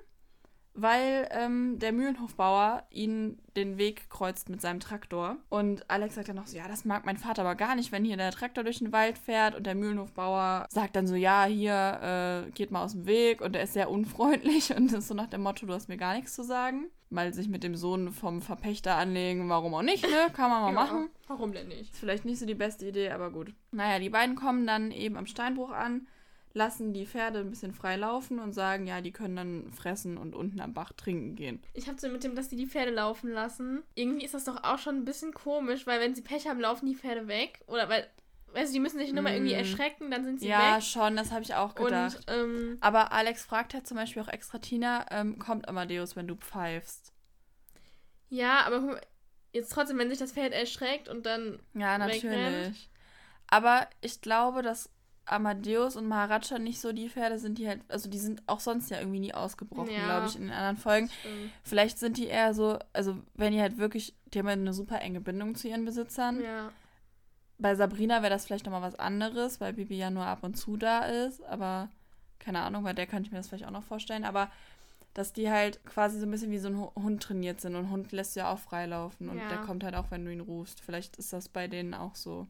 weil 0.78 1.28
ähm, 1.32 1.80
der 1.80 1.92
Mühlenhofbauer 1.92 2.84
ihnen 2.92 3.40
den 3.56 3.78
Weg 3.78 4.10
kreuzt 4.10 4.50
mit 4.50 4.62
seinem 4.62 4.80
Traktor. 4.80 5.38
Und 5.50 5.90
Alex 5.90 6.16
sagt 6.16 6.30
dann 6.30 6.36
noch 6.36 6.48
so, 6.48 6.56
ja, 6.56 6.68
das 6.68 6.86
mag 6.86 7.06
mein 7.06 7.18
Vater 7.18 7.42
aber 7.42 7.56
gar 7.56 7.76
nicht, 7.76 7.92
wenn 7.92 8.06
hier 8.06 8.16
der 8.16 8.32
Traktor 8.32 8.64
durch 8.64 8.78
den 8.80 8.92
Wald 8.92 9.18
fährt. 9.18 9.56
Und 9.56 9.66
der 9.66 9.76
Mühlenhofbauer 9.76 10.68
sagt 10.70 10.96
dann 10.96 11.08
so, 11.08 11.16
ja, 11.16 11.46
hier, 11.46 12.46
äh, 12.48 12.52
geht 12.52 12.72
mal 12.72 12.84
aus 12.84 12.92
dem 12.94 13.08
Weg. 13.08 13.42
Und 13.42 13.56
er 13.56 13.64
ist 13.64 13.74
sehr 13.74 13.90
unfreundlich 13.90 14.74
und 14.76 14.94
ist 14.94 15.08
so 15.08 15.14
nach 15.16 15.28
dem 15.28 15.42
Motto, 15.42 15.66
du 15.66 15.74
hast 15.74 15.90
mir 15.90 15.98
gar 15.98 16.16
nichts 16.16 16.34
zu 16.36 16.44
sagen. 16.44 16.86
Mal 17.10 17.34
sich 17.34 17.48
mit 17.48 17.64
dem 17.64 17.76
Sohn 17.76 18.12
vom 18.12 18.42
Verpächter 18.42 18.96
anlegen, 18.98 19.48
warum 19.48 19.74
auch 19.74 19.82
nicht, 19.82 20.04
ne? 20.04 20.28
Kann 20.34 20.50
man 20.50 20.62
mal 20.62 20.74
Ja, 20.74 20.74
machen. 20.74 21.10
Warum 21.28 21.54
denn 21.54 21.70
nicht? 21.70 21.94
Ist 21.94 22.00
vielleicht 22.00 22.26
nicht 22.26 22.38
so 22.38 22.46
die 22.46 22.54
beste 22.54 22.86
Idee, 22.86 23.12
aber 23.12 23.32
gut. 23.32 23.54
Naja, 23.72 24.00
die 24.00 24.10
beiden 24.10 24.36
kommen 24.36 24.68
dann 24.68 24.92
eben 24.92 25.16
am 25.16 25.26
Steinbruch 25.26 25.72
an, 25.72 26.06
lassen 26.54 26.94
die 26.94 27.06
Pferde 27.06 27.40
ein 27.40 27.50
bisschen 27.50 27.74
frei 27.74 27.98
laufen 27.98 28.40
und 28.40 28.54
sagen, 28.54 28.88
ja, 28.88 29.02
die 29.02 29.12
können 29.12 29.36
dann 29.36 29.72
fressen 29.72 30.18
und 30.18 30.34
unten 30.36 30.60
am 30.60 30.74
Bach 30.74 30.92
trinken 30.94 31.36
gehen. 31.36 31.62
Ich 31.74 31.88
habe 31.88 32.00
so 32.00 32.10
mit 32.10 32.24
dem, 32.24 32.36
dass 32.36 32.50
die 32.50 32.56
die 32.56 32.66
Pferde 32.68 32.92
laufen 32.92 33.32
lassen. 33.32 33.84
Irgendwie 33.96 34.26
ist 34.26 34.34
das 34.34 34.46
doch 34.46 34.64
auch 34.64 34.80
schon 34.80 34.96
ein 34.98 35.06
bisschen 35.06 35.34
komisch, 35.34 35.86
weil 35.86 36.00
wenn 36.00 36.16
sie 36.16 36.22
Pech 36.22 36.48
haben, 36.48 36.60
laufen 36.60 36.86
die 36.88 36.96
Pferde 36.96 37.28
weg. 37.28 37.60
Oder 37.68 37.90
weil, 37.90 38.08
du, 38.56 38.72
die 38.72 38.80
müssen 38.80 38.98
sich 38.98 39.14
nur 39.14 39.22
mal 39.24 39.34
irgendwie 39.34 39.54
Mm. 39.54 39.60
erschrecken, 39.60 40.10
dann 40.10 40.24
sind 40.24 40.40
sie 40.40 40.48
ja, 40.48 40.76
weg. 40.78 40.84
schon, 40.84 41.16
das 41.16 41.32
habe 41.32 41.44
ich 41.44 41.54
auch 41.54 41.76
gedacht. 41.76 42.18
Und 42.18 42.26
ähm, 42.28 42.78
aber 42.82 43.12
Alex 43.12 43.46
fragt 43.46 43.74
halt 43.76 43.86
zum 43.88 43.98
Beispiel 43.98 44.22
auch 44.24 44.28
extra 44.28 44.58
Tina, 44.58 45.06
ähm, 45.12 45.38
kommt 45.38 45.68
Amadeus, 45.70 46.16
wenn 46.16 46.28
du 46.28 46.36
pfeifst? 46.36 47.14
ja, 48.30 48.66
aber 48.66 49.00
jetzt 49.54 49.72
trotzdem, 49.72 49.98
wenn 49.98 50.10
sich 50.10 50.20
das 50.20 50.34
Pferd 50.34 50.54
erschreckt 50.54 51.08
und 51.10 51.26
dann. 51.26 51.60
Ja, 51.74 51.98
Wegrennt. 52.06 52.34
natürlich. 52.34 52.90
Aber 53.50 53.88
ich 54.02 54.22
glaube, 54.22 54.62
dass 54.62 54.90
Amadeus 55.30 55.96
und 55.96 56.08
Maharaja 56.08 56.58
nicht 56.60 56.80
so 56.80 56.92
die 56.94 57.10
Pferde 57.10 57.38
sind, 57.38 57.58
die 57.58 57.68
halt, 57.68 57.82
also 57.90 58.10
die 58.10 58.18
sind 58.18 58.42
auch 58.48 58.60
sonst 58.60 58.90
ja 58.90 59.00
irgendwie 59.00 59.20
nie 59.20 59.34
ausgebrochen, 59.34 59.92
Ja. 59.92 60.06
glaube 60.06 60.28
ich, 60.28 60.36
in 60.36 60.44
den 60.44 60.52
anderen 60.52 60.78
Folgen. 60.78 61.10
Vielleicht 61.64 62.00
sind 62.00 62.18
die 62.18 62.28
eher 62.28 62.54
so, 62.54 62.80
also 62.94 63.18
wenn 63.36 63.52
die 63.54 63.62
halt 63.62 63.78
wirklich, 63.78 64.16
die 64.34 64.40
haben 64.40 64.48
ja 64.48 64.54
eine 64.54 64.74
super 64.74 65.02
enge 65.02 65.20
Bindung 65.22 65.56
zu 65.56 65.68
ihren 65.68 65.86
Besitzern. 65.86 66.42
Ja. 66.42 66.72
Bei 67.60 67.76
Sabrina 67.76 68.22
wäre 68.22 68.30
das 68.30 68.46
vielleicht 68.46 68.66
nochmal 68.66 68.82
was 68.84 68.96
anderes, 69.00 69.60
weil 69.60 69.74
Bibi 69.74 69.98
ja 69.98 70.10
nur 70.10 70.26
ab 70.26 70.40
und 70.44 70.56
zu 70.56 70.78
da 70.78 71.02
ist, 71.06 71.44
aber 71.44 71.90
keine 72.40 72.62
Ahnung, 72.62 72.84
bei 72.84 72.94
der 72.94 73.08
könnte 73.08 73.28
ich 73.28 73.32
mir 73.32 73.40
das 73.40 73.48
vielleicht 73.50 73.66
auch 73.66 73.72
noch 73.72 73.84
vorstellen, 73.84 74.24
aber 74.26 74.50
dass 75.16 75.34
die 75.34 75.50
halt 75.50 75.84
quasi 75.86 76.20
so 76.20 76.28
ein 76.28 76.32
bisschen 76.32 76.52
wie 76.52 76.60
so 76.60 76.68
ein 76.68 76.78
Hu- 76.78 76.92
Hund 76.96 77.24
trainiert 77.24 77.60
sind 77.60 77.76
und 77.76 77.86
ein 77.86 77.90
Hund 77.90 78.12
lässt 78.12 78.36
ja 78.36 78.52
auch 78.54 78.60
freilaufen 78.60 79.28
und 79.30 79.40
Ja. 79.40 79.50
der 79.50 79.58
kommt 79.58 79.84
halt 79.84 79.96
auch, 79.96 80.12
wenn 80.12 80.24
du 80.24 80.32
ihn 80.32 80.40
rufst. 80.42 80.80
Vielleicht 80.80 81.18
ist 81.18 81.34
das 81.34 81.50
bei 81.50 81.68
denen 81.68 81.96
auch 81.96 82.14
so. 82.16 82.46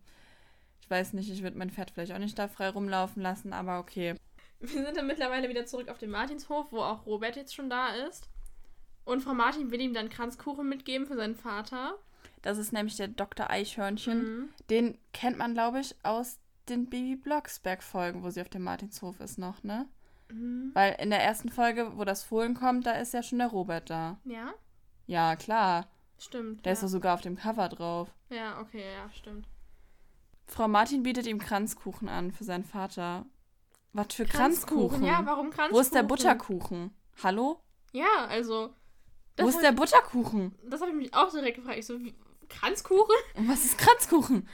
Ich 0.87 0.91
weiß 0.91 1.11
nicht, 1.11 1.29
ich 1.29 1.43
würde 1.43 1.57
mein 1.57 1.69
Pferd 1.69 1.91
vielleicht 1.91 2.13
auch 2.13 2.17
nicht 2.17 2.39
da 2.39 2.47
frei 2.47 2.69
rumlaufen 2.69 3.21
lassen, 3.21 3.51
aber 3.51 3.79
okay. 3.79 4.15
Wir 4.61 4.85
sind 4.85 4.95
dann 4.95 5.05
mittlerweile 5.05 5.49
wieder 5.49 5.65
zurück 5.65 5.89
auf 5.89 5.97
dem 5.97 6.11
Martinshof, 6.11 6.71
wo 6.71 6.79
auch 6.79 7.05
Robert 7.05 7.35
jetzt 7.35 7.53
schon 7.53 7.69
da 7.69 7.89
ist. 7.89 8.29
Und 9.03 9.19
Frau 9.21 9.33
Martin 9.33 9.69
will 9.69 9.81
ihm 9.81 9.93
dann 9.93 10.07
Kranzkuchen 10.07 10.67
mitgeben 10.69 11.05
für 11.05 11.17
seinen 11.17 11.35
Vater. 11.35 11.97
Das 12.41 12.57
ist 12.57 12.71
nämlich 12.71 12.95
der 12.95 13.09
Dr. 13.09 13.49
Eichhörnchen. 13.49 14.19
Mhm. 14.19 14.49
Den 14.69 14.97
kennt 15.11 15.37
man, 15.37 15.53
glaube 15.53 15.81
ich, 15.81 15.93
aus 16.03 16.39
den 16.69 16.85
Bibi 16.89 17.17
Blocksberg-Folgen, 17.17 18.23
wo 18.23 18.29
sie 18.29 18.39
auf 18.39 18.47
dem 18.49 18.63
Martinshof 18.63 19.19
ist 19.19 19.37
noch, 19.37 19.63
ne? 19.63 19.89
Mhm. 20.31 20.71
Weil 20.73 20.95
in 21.01 21.09
der 21.09 21.21
ersten 21.21 21.49
Folge, 21.49 21.97
wo 21.97 22.05
das 22.05 22.23
Fohlen 22.23 22.53
kommt, 22.53 22.85
da 22.85 22.93
ist 22.93 23.13
ja 23.13 23.23
schon 23.23 23.39
der 23.39 23.47
Robert 23.49 23.89
da. 23.89 24.21
Ja, 24.23 24.53
Ja, 25.05 25.35
klar. 25.35 25.89
stimmt. 26.17 26.63
Der 26.65 26.71
ja. 26.71 26.73
ist 26.75 26.83
doch 26.83 26.87
sogar 26.87 27.13
auf 27.15 27.21
dem 27.21 27.35
Cover 27.35 27.67
drauf. 27.67 28.07
ja, 28.29 28.61
okay, 28.61 28.85
ja, 28.93 29.09
stimmt. 29.11 29.47
Frau 30.47 30.67
Martin 30.67 31.03
bietet 31.03 31.27
ihm 31.27 31.39
Kranzkuchen 31.39 32.07
an 32.09 32.31
für 32.31 32.43
seinen 32.43 32.63
Vater. 32.63 33.25
Was 33.93 34.13
für 34.13 34.25
Kranzkuchen? 34.25 35.03
Ja, 35.03 35.21
warum 35.25 35.49
Kranzkuchen? 35.49 35.75
Wo 35.75 35.79
ist 35.79 35.93
der 35.93 36.03
Butterkuchen? 36.03 36.91
Hallo? 37.23 37.59
Ja, 37.91 38.25
also. 38.29 38.73
Wo 39.37 39.47
ist 39.47 39.59
der 39.61 39.71
ich- 39.71 39.75
Butterkuchen? 39.75 40.55
Das 40.63 40.81
habe 40.81 40.91
ich 40.91 40.97
mich 40.97 41.13
auch 41.13 41.29
direkt 41.31 41.57
gefragt. 41.57 41.77
Ich 41.79 41.85
so, 41.85 41.99
wie, 41.99 42.15
Kranzkuchen? 42.49 43.15
Und 43.35 43.49
was 43.49 43.65
ist 43.65 43.77
Kranzkuchen? 43.77 44.47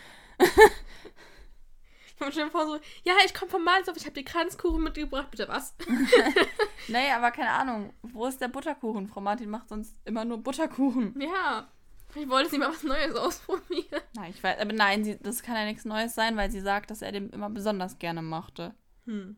Und 2.20 2.32
stell 2.32 2.46
dir 2.46 2.52
vor 2.52 2.66
so, 2.66 2.76
ja, 3.04 3.14
ich 3.26 3.34
komme 3.34 3.52
vom 3.52 3.64
Malshof, 3.66 3.98
ich 3.98 4.06
habe 4.06 4.14
dir 4.14 4.24
Kranzkuchen 4.24 4.82
mitgebracht. 4.84 5.30
Bitte 5.32 5.48
was? 5.48 5.76
Nee, 6.88 7.12
aber 7.12 7.32
keine 7.32 7.50
Ahnung. 7.52 7.94
Wo 8.02 8.26
ist 8.26 8.40
der 8.42 8.48
Butterkuchen? 8.50 9.08
Frau 9.08 9.22
Martin 9.22 9.50
macht 9.50 9.70
sonst 9.70 9.96
immer 10.06 10.26
nur 10.26 10.38
Butterkuchen. 10.38 11.20
Ja. 11.20 11.68
Ich 12.15 12.29
wollte 12.29 12.50
sie 12.50 12.58
mal 12.58 12.70
was 12.70 12.84
Neues 12.84 13.15
ausprobieren. 13.15 14.01
Nein, 14.15 14.32
ich 14.32 14.43
weiß, 14.43 14.60
aber 14.60 14.74
nein, 14.74 15.03
sie, 15.03 15.17
das 15.17 15.41
kann 15.43 15.55
ja 15.55 15.65
nichts 15.65 15.86
Neues 15.86 16.15
sein, 16.15 16.38
weil 16.38 16.51
sie 16.51 16.62
sagt, 16.62 16.91
dass 16.91 17.01
er 17.01 17.12
den 17.12 17.29
immer 17.29 17.50
besonders 17.50 18.00
gerne 18.00 18.22
mochte. 18.22 18.74
Hm. 19.05 19.38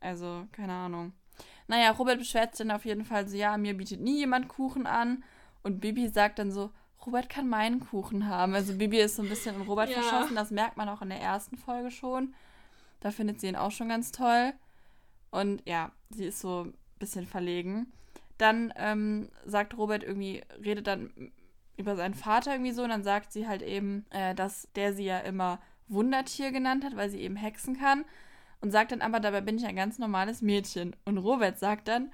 Also, 0.00 0.46
keine 0.52 0.72
Ahnung. 0.72 1.12
Naja, 1.68 1.90
Robert 1.92 2.18
beschwert 2.18 2.56
sich 2.56 2.66
dann 2.66 2.74
auf 2.76 2.84
jeden 2.84 3.04
Fall 3.04 3.28
so, 3.28 3.36
ja, 3.36 3.56
mir 3.56 3.74
bietet 3.74 4.00
nie 4.00 4.18
jemand 4.18 4.48
Kuchen 4.48 4.86
an. 4.86 5.22
Und 5.62 5.80
Bibi 5.80 6.08
sagt 6.08 6.38
dann 6.38 6.50
so, 6.50 6.70
Robert 7.06 7.28
kann 7.28 7.48
meinen 7.48 7.80
Kuchen 7.80 8.26
haben. 8.26 8.54
Also 8.54 8.74
Bibi 8.74 8.98
ist 8.98 9.16
so 9.16 9.22
ein 9.22 9.28
bisschen 9.28 9.54
in 9.56 9.62
Robert 9.62 9.88
Ja. 9.88 10.02
verschossen, 10.02 10.36
das 10.36 10.50
merkt 10.50 10.76
man 10.76 10.88
auch 10.88 11.02
in 11.02 11.08
der 11.10 11.20
ersten 11.20 11.56
Folge 11.56 11.90
schon. 11.90 12.34
Da 13.00 13.10
findet 13.10 13.40
sie 13.40 13.48
ihn 13.48 13.56
auch 13.56 13.70
schon 13.70 13.88
ganz 13.88 14.12
toll. 14.12 14.52
Und 15.30 15.62
ja, 15.66 15.92
sie 16.10 16.26
ist 16.26 16.40
so 16.40 16.64
ein 16.64 16.74
bisschen 16.98 17.26
verlegen. 17.26 17.92
Dann 18.36 18.72
ähm, 18.76 19.28
sagt 19.46 19.76
Robert 19.76 20.02
irgendwie, 20.02 20.42
redet 20.62 20.86
dann 20.86 21.32
über 21.80 21.96
seinen 21.96 22.14
Vater 22.14 22.52
irgendwie 22.52 22.72
so 22.72 22.82
und 22.82 22.90
dann 22.90 23.02
sagt 23.02 23.32
sie 23.32 23.48
halt 23.48 23.62
eben, 23.62 24.06
äh, 24.10 24.34
dass 24.34 24.68
der 24.74 24.94
sie 24.94 25.04
ja 25.04 25.18
immer 25.18 25.58
Wundertier 25.88 26.52
genannt 26.52 26.84
hat, 26.84 26.96
weil 26.96 27.10
sie 27.10 27.20
eben 27.20 27.36
hexen 27.36 27.78
kann. 27.78 28.04
Und 28.60 28.70
sagt 28.70 28.92
dann 28.92 29.00
aber, 29.00 29.20
dabei 29.20 29.40
bin 29.40 29.56
ich 29.56 29.64
ein 29.64 29.76
ganz 29.76 29.98
normales 29.98 30.42
Mädchen. 30.42 30.94
Und 31.04 31.18
Robert 31.18 31.58
sagt 31.58 31.88
dann, 31.88 32.12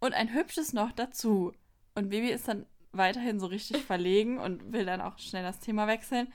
und 0.00 0.14
ein 0.14 0.32
hübsches 0.32 0.72
noch 0.72 0.92
dazu. 0.92 1.52
Und 1.94 2.10
Bibi 2.10 2.30
ist 2.30 2.46
dann 2.46 2.66
weiterhin 2.92 3.40
so 3.40 3.46
richtig 3.46 3.84
verlegen 3.84 4.38
und 4.38 4.72
will 4.72 4.84
dann 4.84 5.00
auch 5.00 5.18
schnell 5.18 5.42
das 5.42 5.58
Thema 5.58 5.86
wechseln. 5.86 6.32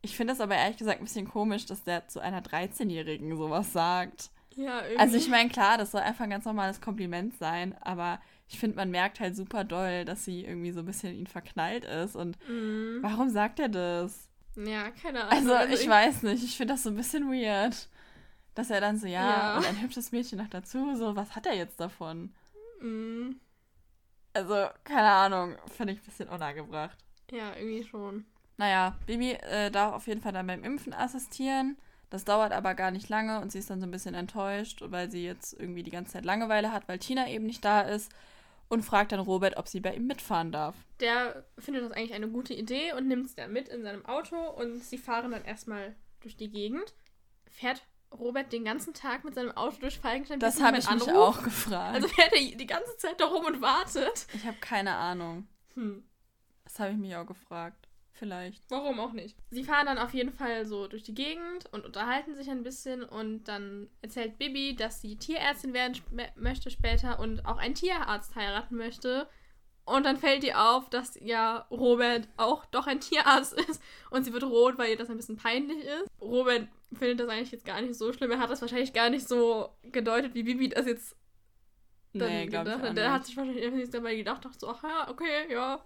Ich 0.00 0.16
finde 0.16 0.32
das 0.32 0.40
aber 0.40 0.56
ehrlich 0.56 0.78
gesagt 0.78 1.00
ein 1.00 1.04
bisschen 1.04 1.28
komisch, 1.28 1.66
dass 1.66 1.82
der 1.82 2.08
zu 2.08 2.20
einer 2.20 2.40
13-Jährigen 2.40 3.36
sowas 3.36 3.72
sagt. 3.72 4.30
Ja, 4.54 4.80
irgendwie. 4.80 4.98
Also 4.98 5.16
ich 5.16 5.28
meine, 5.28 5.50
klar, 5.50 5.76
das 5.76 5.90
soll 5.90 6.00
einfach 6.00 6.24
ein 6.24 6.30
ganz 6.30 6.44
normales 6.44 6.80
Kompliment 6.80 7.36
sein, 7.36 7.76
aber 7.80 8.20
ich 8.48 8.58
finde, 8.58 8.76
man 8.76 8.90
merkt 8.90 9.20
halt 9.20 9.36
super 9.36 9.64
doll, 9.64 10.04
dass 10.04 10.24
sie 10.24 10.44
irgendwie 10.44 10.72
so 10.72 10.80
ein 10.80 10.86
bisschen 10.86 11.12
in 11.12 11.20
ihn 11.20 11.26
verknallt 11.26 11.84
ist. 11.84 12.16
Und 12.16 12.36
Mhm. 12.48 12.98
warum 13.02 13.28
sagt 13.28 13.60
er 13.60 13.68
das? 13.68 14.28
Ja, 14.56 14.90
keine 14.90 15.24
Ahnung. 15.24 15.50
Also, 15.50 15.74
ich 15.74 15.88
weiß 15.88 16.22
nicht, 16.24 16.42
ich 16.42 16.56
finde 16.56 16.74
das 16.74 16.82
so 16.82 16.90
ein 16.90 16.96
bisschen 16.96 17.30
weird. 17.30 17.88
Dass 18.54 18.70
er 18.70 18.80
dann 18.80 18.98
so, 18.98 19.06
ja, 19.06 19.28
Ja. 19.28 19.56
und 19.58 19.66
ein 19.66 19.80
hübsches 19.80 20.10
Mädchen 20.10 20.38
noch 20.38 20.48
dazu, 20.48 20.96
so, 20.96 21.14
was 21.14 21.36
hat 21.36 21.46
er 21.46 21.54
jetzt 21.54 21.78
davon? 21.78 22.34
Mhm. 22.80 23.38
Also, 24.32 24.66
keine 24.84 25.08
Ahnung, 25.10 25.56
finde 25.76 25.92
ich 25.92 26.00
ein 26.00 26.04
bisschen 26.04 26.28
unangebracht. 26.28 26.96
Ja, 27.30 27.54
irgendwie 27.56 27.84
schon. 27.84 28.24
Naja, 28.56 28.96
Bibi 29.06 29.32
äh, 29.32 29.70
darf 29.70 29.94
auf 29.94 30.06
jeden 30.06 30.20
Fall 30.20 30.32
dann 30.32 30.46
beim 30.46 30.64
Impfen 30.64 30.92
assistieren. 30.92 31.76
Das 32.10 32.24
dauert 32.24 32.52
aber 32.52 32.74
gar 32.74 32.90
nicht 32.90 33.08
lange 33.08 33.40
und 33.40 33.52
sie 33.52 33.58
ist 33.58 33.68
dann 33.70 33.80
so 33.80 33.86
ein 33.86 33.90
bisschen 33.90 34.14
enttäuscht, 34.14 34.82
weil 34.86 35.10
sie 35.10 35.24
jetzt 35.24 35.52
irgendwie 35.52 35.82
die 35.82 35.90
ganze 35.90 36.12
Zeit 36.14 36.24
Langeweile 36.24 36.72
hat, 36.72 36.88
weil 36.88 36.98
Tina 36.98 37.28
eben 37.28 37.44
nicht 37.46 37.64
da 37.64 37.82
ist 37.82 38.10
und 38.68 38.82
fragt 38.82 39.12
dann 39.12 39.20
Robert, 39.20 39.56
ob 39.56 39.68
sie 39.68 39.80
bei 39.80 39.94
ihm 39.94 40.06
mitfahren 40.06 40.52
darf. 40.52 40.76
Der 41.00 41.46
findet 41.58 41.84
das 41.84 41.92
eigentlich 41.92 42.14
eine 42.14 42.28
gute 42.28 42.54
Idee 42.54 42.92
und 42.92 43.08
nimmt 43.08 43.26
es 43.26 43.34
dann 43.34 43.52
mit 43.52 43.68
in 43.68 43.82
seinem 43.82 44.04
Auto 44.06 44.36
und 44.36 44.82
sie 44.82 44.98
fahren 44.98 45.32
dann 45.32 45.44
erstmal 45.44 45.96
durch 46.20 46.36
die 46.36 46.50
Gegend. 46.50 46.94
Fährt 47.50 47.82
Robert 48.12 48.52
den 48.52 48.64
ganzen 48.64 48.94
Tag 48.94 49.24
mit 49.24 49.34
seinem 49.34 49.52
Auto 49.52 49.76
durch 49.80 49.98
Falkenstein? 49.98 50.40
Das 50.40 50.62
habe 50.62 50.78
ich 50.78 50.84
jemand 50.84 51.06
mich 51.06 51.14
auch 51.14 51.42
gefragt. 51.42 51.94
Also 51.94 52.08
fährt 52.08 52.32
er 52.32 52.56
die 52.56 52.66
ganze 52.66 52.96
Zeit 52.96 53.20
da 53.20 53.26
rum 53.26 53.44
und 53.44 53.60
wartet. 53.60 54.26
ich 54.32 54.44
habe 54.46 54.56
keine 54.60 54.94
Ahnung. 54.94 55.46
Hm. 55.74 56.04
Das 56.64 56.78
habe 56.78 56.92
ich 56.92 56.98
mich 56.98 57.16
auch 57.16 57.26
gefragt. 57.26 57.87
Vielleicht. 58.18 58.64
Warum 58.68 58.98
auch 58.98 59.12
nicht? 59.12 59.36
Sie 59.50 59.62
fahren 59.64 59.86
dann 59.86 59.98
auf 59.98 60.12
jeden 60.12 60.32
Fall 60.32 60.66
so 60.66 60.88
durch 60.88 61.04
die 61.04 61.14
Gegend 61.14 61.66
und 61.72 61.84
unterhalten 61.86 62.34
sich 62.34 62.50
ein 62.50 62.64
bisschen 62.64 63.04
und 63.04 63.44
dann 63.44 63.88
erzählt 64.02 64.38
Bibi, 64.38 64.74
dass 64.74 65.00
sie 65.00 65.16
Tierärztin 65.16 65.72
werden 65.72 65.94
sp 65.94 66.10
möchte 66.36 66.70
später 66.70 67.20
und 67.20 67.46
auch 67.46 67.58
einen 67.58 67.74
Tierarzt 67.74 68.34
heiraten 68.34 68.76
möchte. 68.76 69.28
Und 69.84 70.04
dann 70.04 70.16
fällt 70.18 70.44
ihr 70.44 70.60
auf, 70.60 70.90
dass 70.90 71.18
ja 71.20 71.66
Robert 71.70 72.28
auch 72.36 72.64
doch 72.66 72.86
ein 72.88 73.00
Tierarzt 73.00 73.52
ist 73.70 73.80
und 74.10 74.24
sie 74.24 74.32
wird 74.32 74.42
rot, 74.44 74.78
weil 74.78 74.90
ihr 74.90 74.96
das 74.98 75.10
ein 75.10 75.16
bisschen 75.16 75.36
peinlich 75.36 75.78
ist. 75.84 76.08
Robert 76.20 76.68
findet 76.92 77.20
das 77.20 77.28
eigentlich 77.28 77.52
jetzt 77.52 77.64
gar 77.64 77.80
nicht 77.80 77.94
so 77.94 78.12
schlimm. 78.12 78.32
Er 78.32 78.38
hat 78.40 78.50
das 78.50 78.60
wahrscheinlich 78.60 78.92
gar 78.92 79.10
nicht 79.10 79.28
so 79.28 79.70
gedeutet, 79.84 80.34
wie 80.34 80.42
Bibi 80.42 80.68
das 80.70 80.86
jetzt 80.86 81.16
dann 82.12 82.28
Nee, 82.28 82.46
gedacht 82.46 82.82
hat. 82.82 82.96
Der 82.96 83.12
hat 83.12 83.26
sich 83.26 83.36
wahrscheinlich 83.36 83.90
dabei 83.90 84.16
gedacht, 84.16 84.44
dachte 84.44 84.58
so, 84.58 84.68
ach 84.68 84.82
ja, 84.82 85.08
okay, 85.08 85.50
ja, 85.52 85.80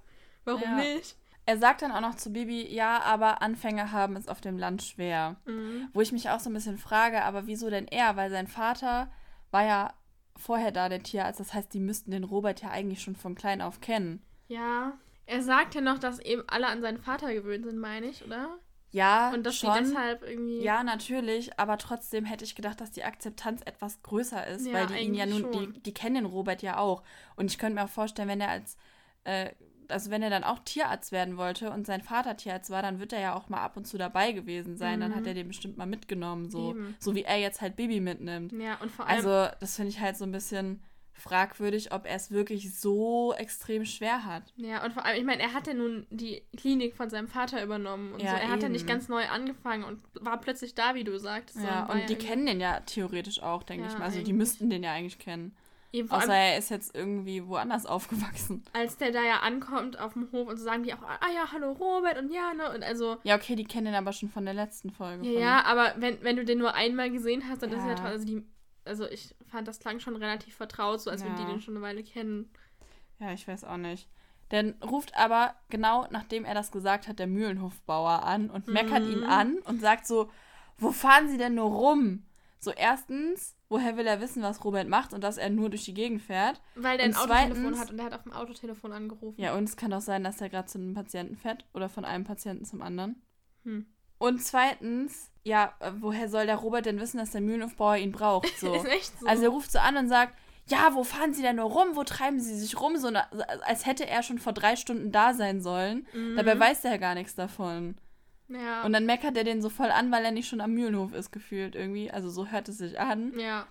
warum 0.45 0.63
Ja. 0.63 0.77
nicht? 0.77 1.17
Er 1.45 1.59
sagt 1.59 1.83
dann 1.83 1.91
auch 1.93 2.01
noch 2.01 2.15
zu 2.15 2.33
Bibi, 2.33 2.73
ja, 2.73 3.01
aber 3.03 3.43
Anfänger 3.43 3.91
haben 3.91 4.15
es 4.17 4.29
auf 4.29 4.41
dem 4.41 4.59
Land 4.59 4.83
schwer. 4.83 5.37
Mhm. 5.45 5.89
Wo 5.93 6.01
ich 6.01 6.13
mich 6.13 6.31
auch 6.31 6.39
so 6.41 6.51
ein 6.51 6.55
bisschen 6.55 6.79
frage, 6.79 7.23
aber 7.25 7.47
wieso 7.47 7.69
denn 7.69 7.89
er? 7.89 8.17
Weil 8.17 8.31
sein 8.31 8.47
Vater 8.47 9.11
war 9.51 9.65
ja 9.65 9.93
vorher 10.37 10.71
da, 10.71 10.89
der 10.89 11.03
Tierarzt. 11.03 11.41
Das 11.41 11.53
heißt, 11.53 11.75
die 11.75 11.81
müssten 11.81 12.13
den 12.13 12.25
Robert 12.25 12.63
ja 12.63 12.71
eigentlich 12.71 13.03
schon 13.03 13.17
von 13.17 13.35
klein 13.35 13.61
auf 13.61 13.81
kennen. 13.81 14.23
Ja. 14.49 14.93
Er 15.27 15.43
sagt 15.43 15.75
ja 15.75 15.81
noch, 15.81 15.99
dass 15.99 16.19
eben 16.21 16.43
alle 16.47 16.67
an 16.69 16.81
seinen 16.81 16.99
Vater 16.99 17.33
gewöhnt 17.33 17.65
sind, 17.65 17.79
meine 17.79 18.07
ich, 18.07 18.25
oder? 18.25 18.59
Ja, 18.91 19.31
Und 19.33 19.45
dass 19.47 19.57
schon. 19.57 19.73
deshalb 19.79 20.23
irgendwie. 20.23 20.61
Ja, 20.63 20.85
natürlich, 20.85 21.59
aber 21.59 21.79
trotzdem 21.79 22.25
hätte 22.27 22.45
ich 22.45 22.55
gedacht, 22.55 22.81
dass 22.81 22.91
die 22.91 23.05
Akzeptanz 23.05 23.63
etwas 23.65 24.03
größer 24.03 24.47
ist, 24.49 24.67
Ja, 24.67 24.75
weil 24.75 24.87
die 24.89 24.99
ihn 24.99 25.15
ja 25.15 25.25
nun, 25.27 25.51
die, 25.51 25.81
die 25.81 25.95
kennen 25.95 26.17
den 26.17 26.27
Robert 26.27 26.61
ja 26.63 26.77
auch. 26.77 27.03
Und 27.35 27.51
ich 27.51 27.59
könnte 27.59 27.77
mir 27.77 27.85
auch 27.85 27.89
vorstellen, 27.89 28.29
wenn 28.29 28.41
er 28.43 28.51
als, 28.51 28.77
äh, 29.25 29.51
also 29.89 30.11
wenn 30.11 30.23
er 30.23 30.31
dann 30.31 30.45
auch 30.45 30.59
Tierarzt 30.61 31.13
werden 31.13 31.37
wollte 31.37 31.71
und 31.71 31.87
sein 31.87 32.01
Vater 32.03 32.37
Tierarzt 32.37 32.71
war, 32.71 32.83
dann 32.83 32.99
wird 33.01 33.13
er 33.13 33.21
ja 33.21 33.35
auch 33.35 33.49
mal 33.49 33.61
ab 33.63 33.77
und 33.77 33.87
zu 33.87 33.99
dabei 33.99 34.33
gewesen 34.33 34.77
sein. 34.77 35.01
Dann 35.01 35.15
hat 35.15 35.23
Mhm. 35.23 35.27
er 35.29 35.35
den 35.35 35.49
bestimmt 35.49 35.77
mal 35.77 35.87
mitgenommen, 35.87 36.51
so, 36.51 36.71
Eben. 36.71 36.97
so 36.99 37.15
wie 37.15 37.23
er 37.23 37.39
jetzt 37.39 37.61
halt 37.61 37.77
Bibi 37.77 38.01
mitnimmt. 38.01 38.53
Ja, 38.53 38.77
und 38.81 38.91
vor 38.91 39.07
allem. 39.07 39.17
Also, 39.27 39.55
das 39.61 39.77
finde 39.77 39.91
ich 39.91 40.01
halt 40.01 40.17
so 40.17 40.25
ein 40.25 40.33
bisschen 40.33 40.83
fragwürdig, 41.15 41.93
ob 41.93 42.07
er 42.07 42.17
es 42.17 42.31
wirklich 42.31 42.79
so 42.79 43.33
extrem 43.35 43.85
schwer 43.85 44.25
hat. 44.25 44.53
ja, 44.57 44.83
und 44.85 44.93
vor 44.93 45.05
allem, 45.05 45.19
ich 45.19 45.25
meine, 45.25 45.43
er 45.43 45.53
hat 45.53 45.67
ja 45.67 45.75
nun 45.75 46.07
die 46.11 46.43
Klinik 46.57 46.97
von 46.97 47.11
seinem 47.11 47.29
Vater 47.29 47.63
übernommen 47.63 48.13
und 48.15 48.21
Ja, 48.23 48.31
so. 48.31 48.37
Er 48.37 48.51
hat 48.51 48.63
ja 48.63 48.69
nicht 48.69 48.83
eben. 48.83 48.89
ganz 48.89 49.09
neu 49.09 49.25
angefangen 49.29 49.85
und 49.85 50.01
war 50.21 50.41
plötzlich 50.41 50.75
da, 50.75 50.95
wie 50.95 51.05
du 51.05 51.19
sagtest. 51.19 51.63
Ja, 51.63 51.85
und 51.87 52.09
die 52.09 52.17
kennen 52.17 52.47
den 52.47 52.61
ja 52.61 52.81
theoretisch 52.81 53.43
auch, 53.43 53.63
denke 53.63 53.85
Ja, 53.87 53.93
ich 53.93 53.99
mal. 53.99 54.05
Also, 54.07 54.17
die 54.17 54.23
eigentlich. 54.25 54.35
müssten 54.37 54.71
den 54.71 54.83
ja 54.83 54.93
eigentlich 54.93 55.19
kennen. 55.19 55.55
Eben 55.93 56.11
Außer 56.11 56.35
er 56.35 56.57
ist 56.59 56.71
jetzt 56.71 56.95
irgendwie 56.97 57.47
woanders 57.47 57.85
aufgewachsen. 57.97 58.65
als 58.73 58.97
der 58.97 59.13
da 59.13 59.23
ja 59.23 59.41
ankommt 59.41 59.99
auf 59.99 60.15
dem 60.15 60.31
Hof 60.33 60.49
und 60.49 60.57
so 60.57 60.65
sagen 60.65 60.83
die 60.85 60.95
auch, 60.95 61.03
ah 61.03 61.19
ja, 61.35 61.53
hallo 61.53 61.73
Robert 61.73 62.19
und 62.19 62.33
ja, 62.33 62.55
ne? 62.55 62.71
Und 62.75 62.83
also. 62.83 63.19
Ja, 63.25 63.37
okay, 63.37 63.57
die 63.57 63.65
kennen 63.65 63.87
den 63.87 63.95
aber 63.95 64.13
schon 64.13 64.31
von 64.31 64.45
der 64.45 64.55
letzten 64.55 64.91
Folge. 64.91 65.27
Ja, 65.31 65.39
ja, 65.41 65.65
aber 65.65 65.95
wenn, 65.99 66.23
wenn 66.23 66.37
du 66.37 66.45
den 66.45 66.59
nur 66.59 66.75
einmal 66.75 67.11
gesehen 67.11 67.45
hast, 67.49 67.63
dann 67.63 67.71
ist 67.71 67.81
es 67.81 67.85
ja 67.85 67.91
Ja. 67.91 67.95
toll. 67.97 68.09
Also, 68.11 68.25
die, 68.27 68.43
also 68.85 69.07
ich 69.09 69.35
fand, 69.51 69.69
das 69.69 69.81
klang 69.81 70.01
schon 70.01 70.17
relativ 70.17 70.57
vertraut, 70.57 71.01
so 71.03 71.11
als 71.11 71.23
würden 71.23 71.37
die 71.37 71.43
Ja. 71.43 71.49
den 71.49 71.61
schon 71.61 71.77
eine 71.77 71.85
Weile 71.85 72.03
kennen. 72.03 72.51
Ja, 73.21 73.33
ich 73.33 73.47
weiß 73.47 73.65
auch 73.65 73.77
nicht. 73.77 74.09
Dann 74.49 74.75
ruft 74.83 75.15
aber 75.17 75.55
genau 75.71 76.07
nachdem 76.11 76.45
er 76.45 76.55
das 76.55 76.73
gesagt 76.73 77.07
hat, 77.07 77.19
der 77.19 77.27
Mühlenhofbauer 77.27 78.23
an 78.25 78.51
und 78.51 78.67
meckert 78.67 79.03
ihn 79.05 79.21
Mhm. 79.21 79.25
an 79.31 79.59
und 79.65 79.81
sagt 79.81 80.07
so: 80.07 80.31
Wo 80.79 80.91
fahren 80.91 81.29
Sie 81.29 81.39
denn 81.39 81.55
nur 81.55 81.71
rum? 81.71 82.25
So, 82.65 82.71
erstens, 82.71 83.57
woher 83.69 83.97
will 83.97 84.07
er 84.07 84.21
wissen, 84.21 84.41
was 84.41 84.65
Robert 84.65 84.87
macht 84.87 85.13
und 85.13 85.25
dass 85.25 85.37
er 85.37 85.51
nur 85.51 85.69
durch 85.69 85.85
die 85.85 85.95
Gegend 85.95 86.23
fährt? 86.23 86.61
Weil 86.77 87.01
Und 87.01 87.05
ein 87.05 87.17
Autotelefon 87.17 87.79
hat 87.79 87.91
und 87.91 87.97
der 87.97 88.07
hat 88.07 88.15
auf 88.15 88.23
dem 88.23 88.33
Autotelefon 88.33 88.93
angerufen. 88.93 89.41
Ja, 89.41 89.55
und 89.57 89.65
es 89.65 89.77
kann 89.77 89.93
auch 89.93 90.01
sein, 90.01 90.23
dass 90.23 90.41
er 90.41 90.49
gerade 90.49 90.69
zu 90.69 90.79
einem 90.79 90.95
Patienten 90.95 91.37
fährt 91.37 91.65
oder 91.75 91.89
von 91.89 92.05
einem 92.05 92.23
Patienten 92.23 92.65
zum 92.65 92.81
anderen. 92.81 93.21
Hm. 93.65 93.87
Und 94.19 94.41
zweitens, 94.41 95.33
ja, 95.43 95.75
äh, 95.81 95.91
woher 95.99 96.29
soll 96.29 96.47
der 96.47 96.55
Robert 96.55 96.87
denn 96.87 97.01
wissen, 97.01 97.19
dass 97.19 97.33
der 97.33 97.41
Mühlenhofbauer 97.41 97.97
ihn 97.97 98.13
braucht? 98.13 98.47
So. 98.59 98.73
Ist 98.73 98.87
echt 98.87 99.19
so. 99.19 99.27
Also 99.27 99.43
er 99.43 99.49
ruft 99.49 99.73
so 99.73 99.81
an 99.81 99.97
und 99.97 100.09
sagt, 100.09 100.39
ja, 100.69 100.95
wo 100.95 101.03
fahren 101.03 101.35
Sie 101.35 101.43
denn 101.43 101.57
nur 101.57 101.69
rum? 101.69 101.97
Wo 101.97 102.05
treiben 102.05 102.39
Sie 102.39 102.57
sich 102.57 102.81
rum? 102.81 102.97
So, 102.97 103.09
als 103.09 103.87
hätte 103.87 104.07
er 104.07 104.23
schon 104.23 104.39
vor 104.39 104.53
drei 104.53 104.77
Stunden 104.77 105.11
da 105.11 105.35
sein 105.35 105.61
sollen. 105.61 106.07
Mhm. 106.13 106.37
Dabei 106.37 106.61
weiß 106.61 106.85
er 106.85 106.93
ja 106.93 106.97
gar 106.99 107.15
nichts 107.17 107.35
davon. 107.35 107.97
Ja. 108.55 108.85
Und 108.85 108.93
dann 108.93 109.07
meckert 109.07 109.37
er 109.37 109.45
den 109.45 109.63
so 109.63 109.69
voll 109.69 109.91
an, 109.91 110.11
weil 110.11 110.25
er 110.25 110.31
nicht 110.31 110.49
schon 110.49 110.61
am 110.61 110.73
Mühlenhof 110.73 111.13
ist, 111.15 111.31
gefühlt 111.33 111.75
irgendwie. 111.75 112.11
Also 112.11 112.31
so 112.31 112.47
hört 112.47 112.69
es 112.69 112.79
sich 112.79 112.99
an. 113.01 113.39
ja. 113.39 113.67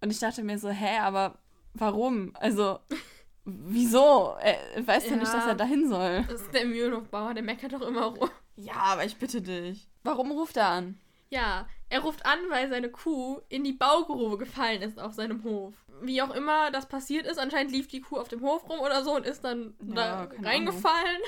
Und 0.00 0.10
ich 0.12 0.20
dachte 0.20 0.44
mir 0.44 0.58
so, 0.60 0.68
hä, 0.68 0.98
aber 1.00 1.38
warum? 1.74 2.32
Also, 2.38 2.78
wieso? 3.44 4.36
Er 4.40 4.86
weiß 4.86 5.06
ja, 5.06 5.10
Ja. 5.12 5.16
nicht, 5.16 5.32
dass 5.34 5.46
er 5.46 5.54
dahin 5.54 5.88
soll. 5.88 6.24
Das 6.28 6.42
ist 6.42 6.54
der 6.54 6.66
Mühlenhofbauer, 6.66 7.34
der 7.34 7.42
meckert 7.42 7.72
doch 7.72 7.82
immer 7.82 8.04
rum. 8.06 8.30
Ja, 8.56 8.74
aber 8.74 9.04
ich 9.04 9.16
bitte 9.16 9.40
dich. 9.42 9.88
Warum 10.04 10.30
ruft 10.30 10.56
er 10.56 10.68
an? 10.68 11.00
Ja, 11.30 11.66
er 11.90 12.00
ruft 12.00 12.24
an, 12.26 12.38
weil 12.48 12.68
seine 12.70 12.90
Kuh 12.90 13.40
in 13.48 13.62
die 13.64 13.72
Baugrube 13.72 14.38
gefallen 14.38 14.82
ist 14.82 14.98
auf 14.98 15.12
seinem 15.14 15.42
Hof. 15.44 15.74
Wie 16.00 16.22
auch 16.22 16.34
immer 16.34 16.70
das 16.70 16.86
passiert 16.88 17.26
ist, 17.26 17.38
anscheinend 17.38 17.72
lief 17.72 17.88
die 17.88 18.00
Kuh 18.00 18.18
auf 18.18 18.28
dem 18.28 18.40
Hof 18.42 18.68
rum 18.68 18.80
oder 18.80 19.02
so 19.02 19.16
und 19.16 19.26
ist 19.26 19.42
dann 19.44 19.74
Ja, 19.84 20.26
da 20.26 20.28
reingefallen. 20.42 21.20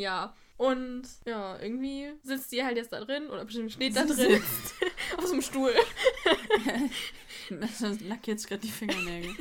Ja. 0.00 0.34
Und 0.56 1.02
ja, 1.24 1.58
irgendwie 1.58 2.10
sitzt 2.22 2.50
sie 2.50 2.62
halt 2.62 2.76
jetzt 2.76 2.92
da 2.92 3.00
drin 3.00 3.28
oder 3.30 3.44
bestimmt 3.46 3.72
steht 3.72 3.96
da 3.96 4.04
drin 4.04 4.42
auf 5.16 5.24
so 5.26 5.32
einem 5.32 5.42
Stuhl. 5.42 5.72
Das 7.50 7.80
lackiert 8.00 8.38
sich 8.38 8.48
gerade 8.48 8.62
die 8.62 8.70
Fingernägel. 8.70 9.34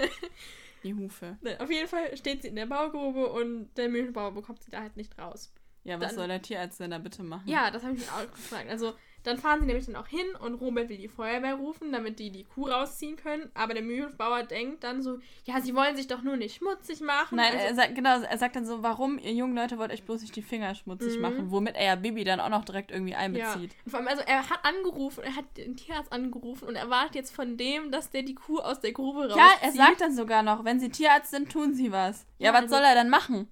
Die 0.84 0.94
Hufe. 0.96 1.38
Ne, 1.42 1.60
Auf 1.60 1.70
jeden 1.70 1.88
Fall 1.88 2.16
steht 2.18 2.42
sie 2.42 2.48
in 2.48 2.56
der 2.56 2.66
Baugrube 2.66 3.28
und 3.28 3.70
der 3.76 3.90
Mühlenbauer 3.90 4.32
bekommt 4.34 4.64
sie 4.64 4.72
da 4.72 4.82
halt 4.82 4.98
nicht 4.98 5.18
raus. 5.20 5.54
Ja, 5.84 6.00
was 6.00 6.08
Dann- 6.08 6.16
soll 6.16 6.28
der 6.28 6.42
Tierarzt 6.42 6.80
denn 6.80 6.92
da 6.92 6.98
bitte 6.98 7.22
machen? 7.24 7.48
Ja, 7.48 7.70
das 7.70 7.84
habe 7.84 7.94
ich 7.94 8.00
mich 8.00 8.10
auch 8.12 8.32
gefragt. 8.32 8.70
Also, 8.70 8.94
dann 9.24 9.38
fahren 9.38 9.60
sie 9.60 9.66
nämlich 9.66 9.86
dann 9.86 9.96
auch 9.96 10.08
hin 10.08 10.26
und 10.40 10.56
Robert 10.56 10.88
will 10.90 10.98
die 10.98 11.08
Feuerwehr 11.10 11.56
rufen, 11.56 11.92
damit 11.92 12.20
die 12.20 12.30
die 12.32 12.46
Kuh 12.46 12.68
rausziehen 12.68 13.16
können. 13.18 13.50
Aber 13.54 13.74
der 13.74 13.84
Mühlenbauer 13.84 14.44
denkt 14.44 14.84
dann 14.84 15.02
so, 15.02 15.20
ja, 15.44 15.60
sie 15.62 15.76
wollen 15.76 15.96
sich 15.98 16.08
doch 16.08 16.22
nur 16.22 16.38
nicht 16.38 16.56
schmutzig 16.56 17.02
machen. 17.02 17.36
Nein, 17.36 17.54
also, 17.54 17.66
er 17.66 17.76
sagt, 17.76 17.96
genau, 17.96 18.22
er 18.22 18.38
sagt 18.38 18.56
dann 18.56 18.66
so, 18.66 18.82
warum 18.82 19.20
ihr 19.20 19.34
jungen 19.34 19.56
Leute 19.56 19.78
wollt 19.78 19.92
euch 19.92 20.04
bloß 20.04 20.22
nicht 20.22 20.36
die 20.36 20.42
Finger 20.42 20.74
schmutzig 20.76 21.16
Mhm. 21.16 21.22
machen, 21.22 21.52
womit 21.52 21.76
er 21.76 21.86
ja 21.86 21.96
Bibi 21.96 22.24
dann 22.24 22.40
auch 22.40 22.50
noch 22.50 22.64
direkt 22.66 22.92
irgendwie 22.92 23.12
ja. 23.12 23.18
einbezieht. 23.20 23.72
Und 23.86 23.92
vor 23.92 24.00
allem, 24.00 24.08
also 24.08 24.24
er 24.26 24.50
hat 24.50 24.60
angerufen, 24.64 25.24
er 25.24 25.36
hat 25.36 25.46
den 25.58 25.76
Tierarzt 25.76 26.12
angerufen 26.14 26.68
und 26.68 26.76
erwartet 26.76 27.16
jetzt 27.16 27.36
von 27.36 27.58
dem, 27.58 27.92
dass 27.92 28.10
der 28.12 28.24
die 28.24 28.36
Kuh 28.36 28.60
aus 28.60 28.80
der 28.80 28.94
Grube 28.94 29.24
rauszieht. 29.30 29.38
Ja, 29.38 29.52
er 29.62 29.72
sagt 29.74 30.02
dann 30.02 30.16
sogar 30.16 30.44
noch, 30.44 30.64
wenn 30.64 30.80
sie 30.80 30.90
Tierarzt 30.90 31.32
sind, 31.32 31.52
tun 31.52 31.74
sie 31.74 31.92
was. 31.92 32.26
Ja, 32.38 32.48
Ja, 32.48 32.54
was 32.54 32.62
also- 32.64 32.76
soll 32.76 32.84
er 32.86 32.96
dann 32.96 33.10
machen? 33.10 33.48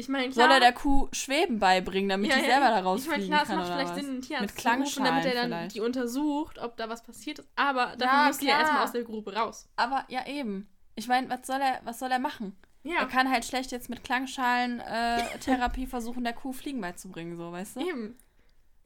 Ich 0.00 0.08
meine, 0.08 0.32
Soll 0.32 0.44
klar, 0.44 0.56
er 0.56 0.60
der 0.60 0.72
Kuh 0.72 1.08
Schweben 1.12 1.58
beibringen, 1.58 2.08
damit 2.08 2.30
ja, 2.30 2.36
die 2.36 2.42
ja, 2.42 2.50
selber 2.50 2.68
da 2.68 2.78
Ich 2.80 2.84
rausfliegen 2.84 3.28
meine, 3.28 3.28
klar, 3.28 3.42
es 3.42 3.48
kann 3.48 3.58
macht 3.58 3.66
vielleicht 3.72 3.90
was? 3.90 3.96
Sinn, 3.96 4.10
einen 4.10 4.22
Tierarzt 4.22 4.54
Mit 4.54 4.60
zu 4.62 4.68
rufen, 4.68 5.04
damit 5.04 5.24
er 5.26 5.34
dann 5.34 5.44
vielleicht. 5.50 5.74
die 5.76 5.80
untersucht, 5.80 6.58
ob 6.58 6.76
da 6.76 6.88
was 6.88 7.02
passiert 7.02 7.38
ist. 7.40 7.48
Aber 7.56 7.96
dafür 7.96 8.06
Ja, 8.06 8.26
muss 8.26 8.38
sie 8.38 8.48
ja 8.48 8.58
erstmal 8.58 8.84
aus 8.84 8.92
der 8.92 9.04
Grube 9.04 9.34
raus. 9.34 9.68
Aber 9.76 10.04
ja, 10.08 10.26
eben. 10.26 10.68
Ich 10.96 11.06
meine, 11.08 11.30
was 11.30 11.46
soll 11.46 11.60
er, 11.60 11.80
was 11.84 11.98
soll 11.98 12.10
er 12.10 12.18
machen? 12.18 12.56
Ja, 12.82 13.00
Er 13.00 13.06
kann 13.06 13.30
halt 13.30 13.44
schlecht 13.44 13.72
jetzt 13.72 13.90
mit 13.90 14.02
Klangschalen 14.04 14.80
äh, 14.80 15.38
Therapie 15.38 15.86
versuchen, 15.86 16.24
der 16.24 16.32
Kuh 16.32 16.52
Fliegen 16.52 16.80
beizubringen, 16.80 17.36
so, 17.36 17.52
weißt 17.52 17.76
du? 17.76 17.80
eben. 17.80 18.18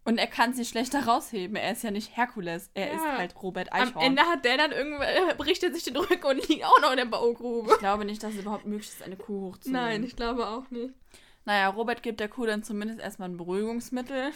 Und 0.07 0.19
er 0.19 0.27
kann 0.27 0.53
sie 0.53 0.67
schlechter 0.67 1.07
rausheben. 1.07 1.57
Er 1.57 1.73
ist 1.73 1.83
ja 1.83 1.91
nicht 1.91 2.15
Herkules. 2.17 2.71
Er 2.75 2.89
Ja. 2.89 2.95
ist 2.95 3.07
halt 3.19 3.43
Robert 3.43 3.73
Am 3.73 3.81
Eichhorn. 3.89 4.05
Ende 4.05 4.23
hat 4.23 4.45
der 4.45 4.59
dann 4.59 4.71
irgendwann, 4.73 5.09
äh, 5.09 5.35
bricht 5.35 5.63
er 5.63 5.73
sich 5.73 5.83
den 5.85 5.97
Rücken 5.97 6.27
und 6.27 6.47
liegt 6.49 6.65
auch 6.65 6.81
noch 6.83 6.91
in 6.91 6.99
der 6.99 7.07
Baugrube. 7.07 7.71
ich 7.73 7.79
glaube 7.79 8.05
nicht, 8.05 8.23
dass 8.23 8.35
es 8.35 8.41
überhaupt 8.41 8.67
möglich 8.67 8.89
ist, 8.91 9.03
eine 9.03 9.17
Kuh 9.17 9.53
hochzunehmen. 9.53 9.83
Nein, 9.83 10.05
ich 10.05 10.15
glaube 10.15 10.47
auch 10.47 10.69
nicht. 10.71 10.93
Naja, 11.47 11.69
Robert 11.69 12.03
gibt 12.03 12.21
der 12.21 12.29
Kuh 12.29 12.45
dann 12.47 12.63
zumindest 12.63 13.01
erstmal 13.01 13.29
ein 13.31 13.37
Beruhigungsmittel 13.39 14.33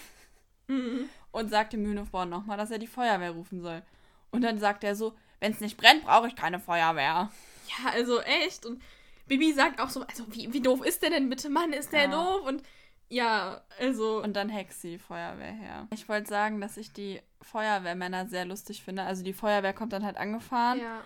Mhm. 0.68 1.08
und 1.32 1.50
sagt 1.50 1.72
dem 1.74 1.82
Mühlenhofbauer 1.82 2.26
nochmal, 2.26 2.56
dass 2.58 2.70
er 2.70 2.78
die 2.78 2.86
Feuerwehr 2.86 3.30
rufen 3.32 3.60
soll. 3.62 3.82
Und 4.30 4.42
dann 4.42 4.58
sagt 4.58 4.84
er 4.84 4.94
so, 4.94 5.14
wenn 5.40 5.52
es 5.52 5.60
nicht 5.60 5.76
brennt, 5.78 6.04
brauche 6.04 6.28
ich 6.28 6.36
keine 6.36 6.60
Feuerwehr. 6.60 7.30
Ja, 7.68 7.90
also 7.92 8.20
echt. 8.20 8.66
Und 8.66 8.82
Bibi 9.26 9.52
sagt 9.52 9.80
auch 9.80 9.88
so, 9.90 10.02
also 10.02 10.24
wie, 10.34 10.52
wie 10.52 10.60
doof 10.60 10.84
ist 10.84 11.02
der 11.02 11.10
denn 11.10 11.28
bitte, 11.30 11.48
Mann, 11.50 11.72
ist 11.72 11.92
der 11.92 12.04
Ja. 12.04 12.08
doof? 12.10 12.46
Und 12.46 12.62
ja, 13.08 13.62
also. 13.78 14.22
Und 14.22 14.34
dann 14.34 14.48
hext 14.48 14.82
sie 14.82 14.92
die 14.92 14.98
Feuerwehr 14.98 15.52
her. 15.52 15.88
Ich 15.92 16.08
wollte 16.08 16.28
sagen, 16.28 16.60
dass 16.60 16.76
ich 16.76 16.92
die 16.92 17.20
Feuerwehrmänner 17.40 18.26
sehr 18.26 18.44
lustig 18.44 18.82
finde. 18.82 19.02
Also 19.02 19.22
die 19.22 19.32
Feuerwehr 19.32 19.72
kommt 19.72 19.92
dann 19.92 20.04
halt 20.04 20.16
angefahren 20.16 20.80
ja. 20.80 21.00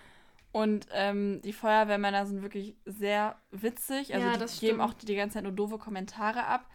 und 0.51 0.87
ähm, 0.91 1.41
die 1.43 1.53
Feuerwehrmänner 1.53 2.25
sind 2.25 2.41
wirklich 2.41 2.75
sehr 2.85 3.37
witzig. 3.51 4.13
Also 4.13 4.25
Ja, 4.25 4.37
die 4.37 4.59
geben 4.59 4.81
auch 4.81 4.93
die 4.93 5.15
ganze 5.15 5.35
Zeit 5.35 5.43
nur 5.43 5.53
doofe 5.53 5.77
Kommentare 5.77 6.45
ab. 6.45 6.69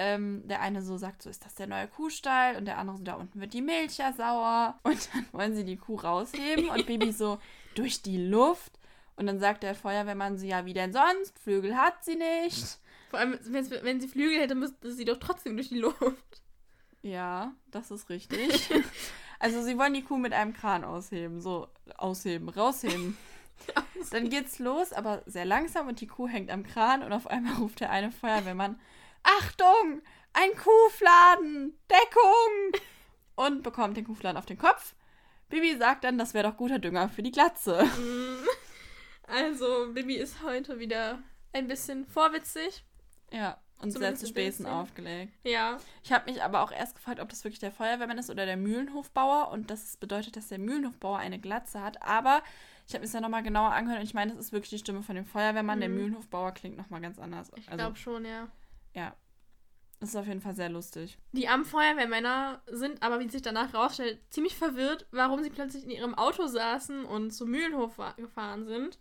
Ähm, 0.00 0.46
der 0.46 0.60
eine 0.60 0.80
so 0.80 0.96
sagt, 0.96 1.22
so 1.22 1.30
ist 1.30 1.44
das 1.44 1.56
der 1.56 1.66
neue 1.66 1.88
Kuhstall 1.88 2.54
und 2.54 2.66
der 2.66 2.78
andere 2.78 2.98
so, 2.98 3.02
da 3.02 3.14
unten 3.14 3.40
wird 3.40 3.52
die 3.52 3.62
Milch 3.62 3.98
ja 3.98 4.12
sauer. 4.12 4.78
Und 4.84 5.12
dann 5.12 5.26
wollen 5.32 5.54
sie 5.56 5.64
die 5.64 5.76
Kuh 5.76 5.96
rausheben 5.96 6.68
und 6.70 6.86
Bibi 6.86 7.12
so 7.12 7.38
durch 7.74 8.02
die 8.02 8.18
Luft. 8.18 8.78
Und 9.16 9.26
dann 9.26 9.40
sagt 9.40 9.64
der 9.64 9.74
Feuerwehrmann 9.74 10.38
so, 10.38 10.46
ja, 10.46 10.64
wie 10.64 10.74
denn 10.74 10.92
sonst? 10.92 11.36
Flügel 11.40 11.76
hat 11.76 12.04
sie 12.04 12.14
nicht. 12.14 12.78
Vor 13.10 13.18
allem, 13.18 13.38
wenn 13.42 14.00
sie 14.00 14.08
Flügel 14.08 14.40
hätte, 14.40 14.54
müsste 14.54 14.92
sie 14.92 15.04
doch 15.04 15.18
trotzdem 15.18 15.56
durch 15.56 15.70
die 15.70 15.78
Luft. 15.78 16.42
Ja, 17.02 17.54
das 17.70 17.90
ist 17.90 18.08
richtig. 18.10 18.70
also 19.38 19.62
sie 19.62 19.78
wollen 19.78 19.94
die 19.94 20.02
Kuh 20.02 20.18
mit 20.18 20.32
einem 20.32 20.52
Kran 20.52 20.84
ausheben. 20.84 21.40
So, 21.40 21.68
ausheben, 21.96 22.48
rausheben. 22.48 23.16
Dann 24.10 24.30
geht's 24.30 24.58
los, 24.58 24.92
aber 24.92 25.22
sehr 25.26 25.44
langsam 25.44 25.88
und 25.88 26.00
die 26.00 26.06
Kuh 26.06 26.28
hängt 26.28 26.50
am 26.50 26.64
Kran 26.64 27.02
und 27.02 27.12
auf 27.12 27.26
einmal 27.26 27.54
ruft 27.54 27.80
der 27.80 27.90
eine 27.90 28.12
Feuerwehrmann, 28.12 28.80
Achtung, 29.22 30.00
ein 30.32 30.50
Kuhfladen, 30.56 31.76
Deckung! 31.90 32.82
Und 33.34 33.62
bekommt 33.62 33.96
den 33.96 34.04
Kuhfladen 34.04 34.38
auf 34.38 34.46
den 34.46 34.58
Kopf. 34.58 34.94
Bibi 35.48 35.76
sagt 35.76 36.04
dann, 36.04 36.18
das 36.18 36.34
wäre 36.34 36.48
doch 36.48 36.56
guter 36.56 36.78
Dünger 36.78 37.08
für 37.08 37.22
die 37.22 37.30
Glatze. 37.30 37.84
Mm. 37.84 38.46
Also, 39.26 39.92
Bibi 39.92 40.16
ist 40.16 40.42
heute 40.42 40.78
wieder 40.78 41.22
ein 41.52 41.68
bisschen 41.68 42.06
vorwitzig. 42.06 42.84
Ja, 43.32 43.58
und 43.80 43.94
der 44.00 44.16
Späßen 44.16 44.64
Szene. 44.64 44.72
aufgelegt. 44.72 45.32
Ja. 45.44 45.78
Ich 46.02 46.12
habe 46.12 46.30
mich 46.30 46.42
aber 46.42 46.62
auch 46.62 46.72
erst 46.72 46.96
gefragt, 46.96 47.20
ob 47.20 47.28
das 47.28 47.44
wirklich 47.44 47.60
der 47.60 47.70
Feuerwehrmann 47.72 48.18
ist 48.18 48.30
oder 48.30 48.44
der 48.46 48.56
Mühlenhofbauer 48.56 49.50
und 49.52 49.70
das 49.70 49.96
bedeutet, 49.96 50.36
dass 50.36 50.48
der 50.48 50.58
Mühlenhofbauer 50.58 51.18
eine 51.18 51.38
Glatze 51.38 51.80
hat. 51.82 52.02
Aber 52.02 52.42
ich 52.86 52.94
habe 52.94 53.00
mir 53.00 53.06
das 53.06 53.12
ja 53.12 53.20
nochmal 53.20 53.42
genauer 53.42 53.70
angehört 53.72 54.00
und 54.00 54.06
ich 54.06 54.14
meine, 54.14 54.32
das 54.32 54.40
ist 54.46 54.52
wirklich 54.52 54.70
die 54.70 54.78
Stimme 54.78 55.02
von 55.02 55.14
dem 55.14 55.26
Feuerwehrmann. 55.26 55.78
Der 55.80 55.88
Mhm. 55.88 55.96
Mühlenhofbauer 55.96 56.52
klingt 56.52 56.76
nochmal 56.76 57.00
ganz 57.00 57.18
anders. 57.18 57.50
Ich 57.56 57.66
Also, 57.68 57.76
glaube 57.78 57.96
schon, 57.96 58.24
ja. 58.24 58.48
ja. 58.94 59.14
Das 60.00 60.10
ist 60.10 60.16
auf 60.16 60.26
jeden 60.28 60.40
Fall 60.40 60.54
sehr 60.54 60.68
lustig. 60.68 61.18
Die 61.32 61.48
armen 61.48 61.64
Feuerwehrmänner 61.64 62.62
sind 62.66 63.02
aber, 63.02 63.18
wie 63.18 63.28
sich 63.28 63.42
danach 63.42 63.74
rausstellt, 63.74 64.20
ziemlich 64.30 64.56
verwirrt, 64.56 65.06
warum 65.10 65.42
sie 65.42 65.50
plötzlich 65.50 65.82
in 65.84 65.90
ihrem 65.90 66.14
Auto 66.14 66.46
saßen 66.46 67.04
und 67.04 67.32
zum 67.32 67.50
Mühlenhof 67.50 68.00
gefahren 68.16 68.64
sind. 68.64 68.96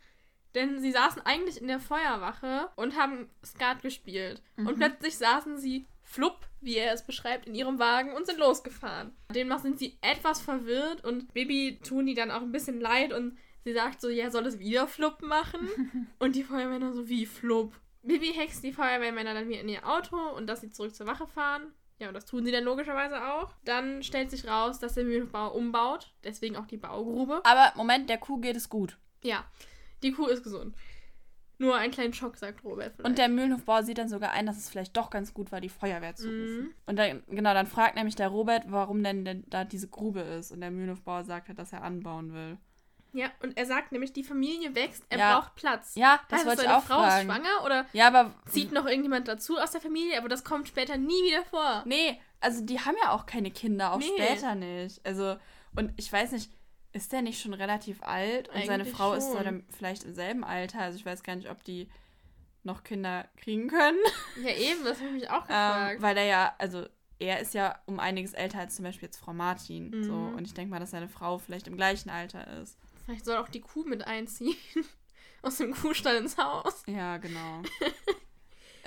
Denn 0.57 0.81
sie 0.81 0.91
saßen 0.91 1.21
eigentlich 1.23 1.61
in 1.61 1.67
der 1.67 1.79
Feuerwache 1.79 2.69
und 2.75 2.97
haben 2.97 3.29
Skat 3.45 3.83
gespielt. 3.83 4.41
Und 4.55 4.77
plötzlich 4.77 5.15
saßen 5.15 5.59
sie 5.59 5.85
flupp, 6.01 6.47
wie 6.61 6.77
er 6.77 6.93
es 6.93 7.05
beschreibt, 7.05 7.45
in 7.45 7.53
ihrem 7.53 7.77
Wagen 7.77 8.11
und 8.13 8.25
sind 8.25 8.39
losgefahren. 8.39 9.11
Demnach 9.35 9.59
sind 9.59 9.77
sie 9.77 9.99
etwas 10.01 10.41
verwirrt 10.41 11.03
und 11.03 11.31
Bibi 11.31 11.79
tun 11.87 12.07
die 12.07 12.15
dann 12.15 12.31
auch 12.31 12.41
ein 12.41 12.51
bisschen 12.51 12.81
leid 12.81 13.13
und 13.13 13.37
sie 13.65 13.73
sagt 13.73 14.01
so, 14.01 14.09
ja, 14.09 14.31
soll 14.31 14.47
es 14.47 14.57
wieder 14.57 14.87
flupp 14.87 15.21
machen? 15.21 16.07
und 16.19 16.35
die 16.35 16.43
Feuerwehrmänner 16.43 16.91
so, 16.91 17.07
wie 17.07 17.27
flupp? 17.27 17.79
Bibi 18.01 18.33
hext 18.33 18.63
die 18.63 18.73
Feuerwehrmänner 18.73 19.35
dann 19.35 19.49
wieder 19.49 19.61
in 19.61 19.69
ihr 19.69 19.87
Auto 19.87 20.17
und 20.17 20.47
dass 20.47 20.61
sie 20.61 20.71
zurück 20.71 20.95
zur 20.95 21.05
Wache 21.05 21.27
fahren. 21.27 21.71
Ja, 21.99 22.07
und 22.07 22.15
das 22.15 22.25
tun 22.25 22.45
sie 22.45 22.51
dann 22.51 22.63
logischerweise 22.63 23.23
auch. 23.33 23.53
Dann 23.63 24.01
stellt 24.01 24.31
sich 24.31 24.47
raus, 24.47 24.79
dass 24.79 24.95
der 24.95 25.03
Mühlenbauer 25.03 25.53
umbaut, 25.53 26.15
deswegen 26.23 26.55
auch 26.55 26.65
die 26.65 26.77
Baugrube. 26.77 27.41
Aber 27.43 27.73
Moment, 27.75 28.09
der 28.09 28.17
Kuh 28.17 28.39
geht 28.39 28.55
es 28.55 28.69
gut. 28.69 28.97
Ja, 29.23 29.45
die 30.03 30.11
Kuh 30.11 30.27
ist 30.27 30.43
gesund. 30.43 30.75
Nur 31.59 31.75
einen 31.75 31.91
kleinen 31.91 32.13
Schock, 32.13 32.37
sagt 32.37 32.63
Robert. 32.63 32.93
Vielleicht. 32.95 33.07
Und 33.09 33.17
der 33.17 33.29
Mühlenhofbauer 33.29 33.81
sieht 33.81 33.97
dann 33.97 34.09
sogar 34.09 34.31
ein, 34.31 34.45
dass 34.45 34.57
es 34.57 34.69
vielleicht 34.69 34.95
doch 34.95 35.09
ganz 35.09 35.33
gut 35.33 35.51
war, 35.51 35.59
die 35.59 35.69
Feuerwehr 35.69 36.13
zu 36.15 36.27
rufen. 36.27 36.59
Mhm. 36.61 36.73
Und 36.85 36.95
dann, 36.99 37.23
genau, 37.27 37.53
dann 37.55 37.65
fragt 37.65 37.95
nämlich 37.95 38.15
der 38.15 38.27
Robert, 38.27 38.65
warum 38.67 39.01
denn, 39.03 39.25
denn 39.25 39.43
da 39.47 39.63
diese 39.63 39.87
Grube 39.87 40.19
ist. 40.19 40.51
Und 40.51 40.61
der 40.61 40.69
Mühlenhofbauer 40.69 41.23
sagt 41.23 41.47
halt, 41.47 41.57
dass 41.57 41.73
er 41.73 41.81
anbauen 41.83 42.31
will. 42.31 42.57
Ja, 43.13 43.31
und 43.41 43.57
er 43.57 43.65
sagt 43.65 43.91
nämlich, 43.91 44.13
die 44.13 44.23
Familie 44.23 44.75
wächst, 44.75 45.03
er 45.09 45.17
Ja. 45.17 45.39
braucht 45.39 45.55
Platz. 45.55 45.95
Ja, 45.95 46.19
das 46.29 46.39
Heißt 46.39 46.47
wollte 46.47 46.61
ich 46.63 46.69
auch 46.69 46.83
Frau 46.83 46.97
fragen. 46.99 47.27
ist 47.27 47.35
schwanger 47.35 47.65
oder 47.65 47.85
Ja, 47.93 48.07
aber 48.07 48.35
zieht 48.47 48.71
noch 48.71 48.85
irgendjemand 48.85 49.27
dazu 49.27 49.57
aus 49.57 49.71
der 49.71 49.81
Familie, 49.81 50.19
aber 50.19 50.29
das 50.29 50.43
kommt 50.43 50.67
später 50.67 50.97
nie 50.97 51.23
wieder 51.23 51.43
vor. 51.45 51.81
Nee, 51.87 52.21
also 52.39 52.63
die 52.63 52.79
haben 52.81 52.95
ja 53.01 53.13
auch 53.13 53.25
keine 53.25 53.49
Kinder, 53.49 53.93
auch 53.93 53.97
Nee. 53.97 54.11
später 54.15 54.53
nicht. 54.53 55.03
Also, 55.03 55.37
und 55.75 55.91
ich 55.95 56.13
weiß 56.13 56.33
nicht, 56.33 56.51
ist 56.97 57.11
der 57.13 57.21
nicht 57.21 57.41
schon 57.41 57.53
relativ 57.53 58.03
alt? 58.03 58.49
Und 58.49 58.65
seine 58.65 58.83
Eigentlich 58.83 58.95
Frau 58.95 59.13
ist 59.13 59.27
so 59.27 59.35
schon. 59.37 59.43
dann 59.45 59.63
vielleicht 59.69 60.03
im 60.03 60.13
selben 60.13 60.43
Alter. 60.43 60.79
Also 60.79 60.97
ich 60.97 61.05
weiß 61.05 61.23
gar 61.23 61.35
nicht, 61.35 61.49
ob 61.49 61.63
die 61.63 61.89
noch 62.63 62.83
Kinder 62.83 63.27
kriegen 63.37 63.69
können. 63.69 63.99
Ja, 64.43 64.51
eben, 64.51 64.83
das 64.83 64.99
habe 64.99 65.09
ich 65.09 65.21
mich 65.21 65.29
auch 65.29 65.43
ähm, 65.43 65.47
gefragt. 65.47 66.01
weil 66.01 66.17
er 66.17 66.25
ja, 66.25 66.55
also 66.57 66.85
er 67.19 67.39
ist 67.39 67.53
ja 67.53 67.79
um 67.85 67.99
einiges 67.99 68.33
älter 68.33 68.59
als 68.59 68.75
zum 68.75 68.83
Beispiel 68.83 69.07
jetzt 69.07 69.17
Frau 69.17 69.33
Martin. 69.33 69.89
Mhm. 69.89 70.03
So. 70.03 70.13
Und 70.13 70.45
ich 70.45 70.53
denke 70.53 70.69
mal, 70.71 70.79
dass 70.79 70.91
seine 70.91 71.07
Frau 71.09 71.37
vielleicht 71.39 71.67
im 71.67 71.77
gleichen 71.77 72.09
Alter 72.09 72.61
ist. 72.61 72.77
Vielleicht 73.05 73.25
soll 73.25 73.37
auch 73.37 73.49
die 73.49 73.61
Kuh 73.61 73.83
mit 73.83 74.05
einziehen. 74.05 74.55
Aus 75.41 75.57
dem 75.57 75.73
Kuhstall 75.73 76.17
ins 76.17 76.37
Haus. 76.37 76.83
Ja, 76.87 77.17
genau. 77.17 77.61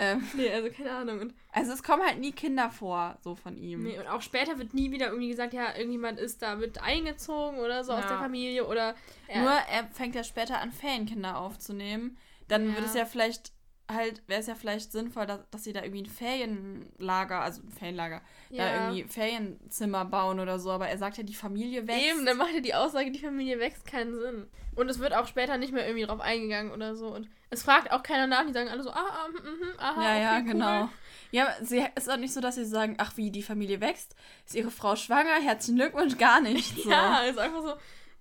ähm, 0.01 0.27
Nee, 0.35 0.51
also 0.53 0.71
keine 0.71 0.91
Ahnung. 0.93 1.21
Und, 1.21 1.35
also 1.53 1.73
es 1.73 1.83
kommen 1.83 2.03
halt 2.03 2.19
nie 2.19 2.33
Kinder 2.33 2.71
vor, 2.71 3.19
so 3.23 3.35
von 3.35 3.57
ihm. 3.57 3.83
nee, 3.85 3.99
und 3.99 4.07
auch 4.09 4.23
später 4.23 4.59
wird 4.59 4.75
nie 4.75 4.91
wieder 4.91 5.09
irgendwie 5.09 5.29
gesagt, 5.29 5.53
ja, 5.53 5.77
irgendjemand 5.77 6.19
ist 6.19 6.43
da 6.43 6.57
mit 6.57 6.81
eingezogen 6.83 7.59
oder 7.59 7.85
so 7.85 7.93
aus 7.93 8.03
Ja. 8.05 8.09
der 8.09 8.19
Familie 8.19 8.67
oder. 8.67 8.95
er- 9.29 9.43
Nur 9.43 9.51
er 9.53 9.85
fängt 9.93 10.15
ja 10.15 10.25
später 10.25 10.59
an, 10.61 10.73
Ferienkinder 10.73 11.39
aufzunehmen. 11.39 12.17
Dann 12.49 12.71
Ja. 12.71 12.75
wird 12.77 12.87
es 12.87 12.95
ja 12.95 13.05
vielleicht 13.05 13.53
halt, 13.93 14.23
wäre 14.27 14.41
es 14.41 14.47
ja 14.47 14.55
vielleicht 14.55 14.93
sinnvoll, 14.93 15.27
dass, 15.27 15.41
dass 15.51 15.65
sie 15.65 15.73
da 15.73 15.83
irgendwie 15.83 16.03
ein 16.03 16.07
Ferienlager, 16.07 17.41
also 17.41 17.63
ein 17.63 17.71
Ferienlager, 17.73 18.21
da 18.51 18.57
Ja. 18.57 18.75
irgendwie 18.93 19.05
Ferienzimmer 19.09 20.05
bauen 20.05 20.41
oder 20.41 20.59
so. 20.59 20.71
Aber 20.71 20.89
er 20.89 20.99
sagt 20.99 21.17
ja, 21.19 21.23
die 21.23 21.35
Familie 21.35 21.87
wächst. 21.87 22.05
Eben, 22.11 22.27
dann 22.27 22.37
macht 22.37 22.53
ja 22.55 22.61
die 22.61 22.75
Aussage, 22.75 23.11
die 23.11 23.19
Familie 23.19 23.59
wächst, 23.59 23.87
keinen 23.87 24.15
Sinn. 24.19 24.47
Und 24.77 24.89
es 24.89 24.99
wird 24.99 25.15
auch 25.15 25.27
später 25.27 25.57
nicht 25.59 25.73
mehr 25.73 25.87
irgendwie 25.87 26.07
drauf 26.07 26.21
eingegangen 26.21 26.73
oder 26.73 26.95
so. 26.97 27.09
Und 27.09 27.29
es 27.51 27.63
fragt 27.63 27.91
auch 27.93 28.03
keiner 28.03 28.27
nach, 28.27 28.47
die 28.47 28.53
sagen 28.53 28.69
alle 28.69 28.83
so, 28.83 28.91
ah, 28.91 28.95
ah, 29.25 29.29
mhm, 29.29 29.51
mhm, 29.51 29.73
aha, 29.79 30.03
ja, 30.03 30.11
okay, 30.11 30.23
ja, 30.23 30.37
cool. 30.39 30.45
genau. 30.45 30.89
Ja, 31.33 31.55
sie 31.63 31.85
ist 31.95 32.11
auch 32.11 32.17
nicht 32.17 32.33
so, 32.33 32.41
dass 32.41 32.55
sie 32.57 32.65
sagen, 32.65 32.95
ach, 32.99 33.17
wie 33.17 33.31
die 33.31 33.43
Familie 33.43 33.81
wächst. 33.81 34.15
Ist 34.47 34.55
ihre 34.55 34.71
Frau 34.71 34.97
schwanger? 34.97 35.41
Herzlichen 35.43 35.77
Glückwunsch, 35.79 36.17
gar 36.19 36.41
nicht. 36.41 36.77
So. 36.83 36.91
Ja, 36.91 37.21
ist 37.23 37.39
einfach 37.39 37.63
so, 37.63 37.75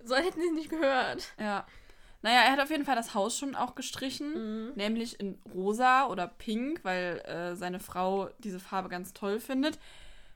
so 0.04 0.16
hätten 0.16 0.40
sie 0.42 0.48
es 0.48 0.54
nicht 0.54 0.70
gehört. 0.70 1.34
ja. 1.40 1.66
Naja, 2.22 2.42
er 2.42 2.52
hat 2.52 2.60
auf 2.60 2.70
jeden 2.70 2.84
Fall 2.86 2.96
das 2.98 3.14
Haus 3.14 3.38
schon 3.38 3.56
auch 3.56 3.76
gestrichen. 3.76 4.68
Mhm. 4.68 4.74
Nämlich 4.76 5.20
in 5.20 5.40
rosa 5.54 6.08
oder 6.08 6.28
pink, 6.28 6.84
weil 6.84 7.20
äh, 7.26 7.56
seine 7.56 7.80
Frau 7.80 8.30
diese 8.40 8.60
Farbe 8.60 8.90
ganz 8.90 9.14
toll 9.14 9.40
findet. 9.40 9.80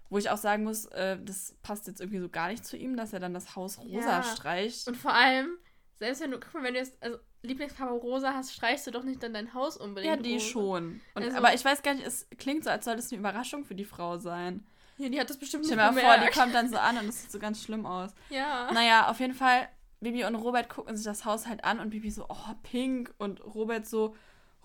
Wo 0.09 0.17
ich 0.17 0.29
auch 0.29 0.37
sagen 0.37 0.63
muss, 0.63 0.85
äh, 0.85 1.17
das 1.21 1.55
passt 1.63 1.87
jetzt 1.87 1.99
irgendwie 1.99 2.19
so 2.19 2.29
gar 2.29 2.47
nicht 2.49 2.65
zu 2.65 2.77
ihm, 2.77 2.95
dass 2.95 3.13
er 3.13 3.19
dann 3.19 3.33
das 3.33 3.55
Haus 3.55 3.79
rosa 3.79 4.17
Ja. 4.19 4.23
streicht. 4.23 4.87
Und 4.87 4.95
vor 4.95 5.13
allem, 5.13 5.57
selbst 5.99 6.21
wenn 6.21 6.31
du, 6.31 6.39
guck 6.39 6.53
mal, 6.53 6.63
wenn 6.63 6.73
du 6.75 6.79
jetzt 6.79 7.01
also 7.01 7.17
Lieblingsfarbe 7.41 7.93
rosa 7.93 8.33
hast, 8.33 8.53
streichst 8.53 8.87
du 8.87 8.91
doch 8.91 9.03
nicht 9.03 9.21
dann 9.23 9.33
dein 9.33 9.53
Haus 9.53 9.75
unbedingt. 9.75 10.15
ja, 10.15 10.21
die 10.21 10.33
rosa. 10.35 10.45
schon. 10.45 11.01
Und, 11.15 11.23
Also- 11.23 11.37
aber 11.37 11.53
ich 11.53 11.65
weiß 11.65 11.81
gar 11.81 11.95
nicht, 11.95 12.05
es 12.07 12.27
klingt 12.37 12.63
so, 12.63 12.69
als 12.69 12.85
soll 12.85 12.95
das 12.95 13.11
eine 13.11 13.19
Überraschung 13.19 13.65
für 13.65 13.75
die 13.75 13.83
Frau 13.85 14.17
sein. 14.19 14.65
Ja, 14.97 15.09
die 15.09 15.19
hat 15.19 15.29
das 15.29 15.37
bestimmt 15.37 15.65
Stell 15.65 15.75
nicht 15.77 15.89
dir 15.89 15.93
mal 16.03 16.17
vor, 16.19 16.25
die 16.25 16.31
kommt 16.31 16.53
dann 16.53 16.69
so 16.69 16.77
an 16.77 16.97
und 16.99 17.09
es 17.09 17.23
sieht 17.23 17.31
so 17.31 17.39
ganz 17.39 17.61
schlimm 17.63 17.85
aus. 17.87 18.11
Ja. 18.29 18.71
Naja, 18.71 19.09
auf 19.09 19.19
jeden 19.19 19.33
Fall, 19.33 19.67
Bibi 20.03 20.25
und 20.25 20.35
Robert 20.35 20.69
gucken 20.69 20.95
sich 20.95 21.05
das 21.05 21.25
Haus 21.25 21.47
halt 21.47 21.63
an 21.63 21.79
und 21.79 21.89
Bibi 21.89 22.11
so, 22.11 22.25
oh, 22.29 22.53
pink. 22.63 23.13
Und 23.17 23.43
Robert 23.43 23.85
so, 23.85 24.15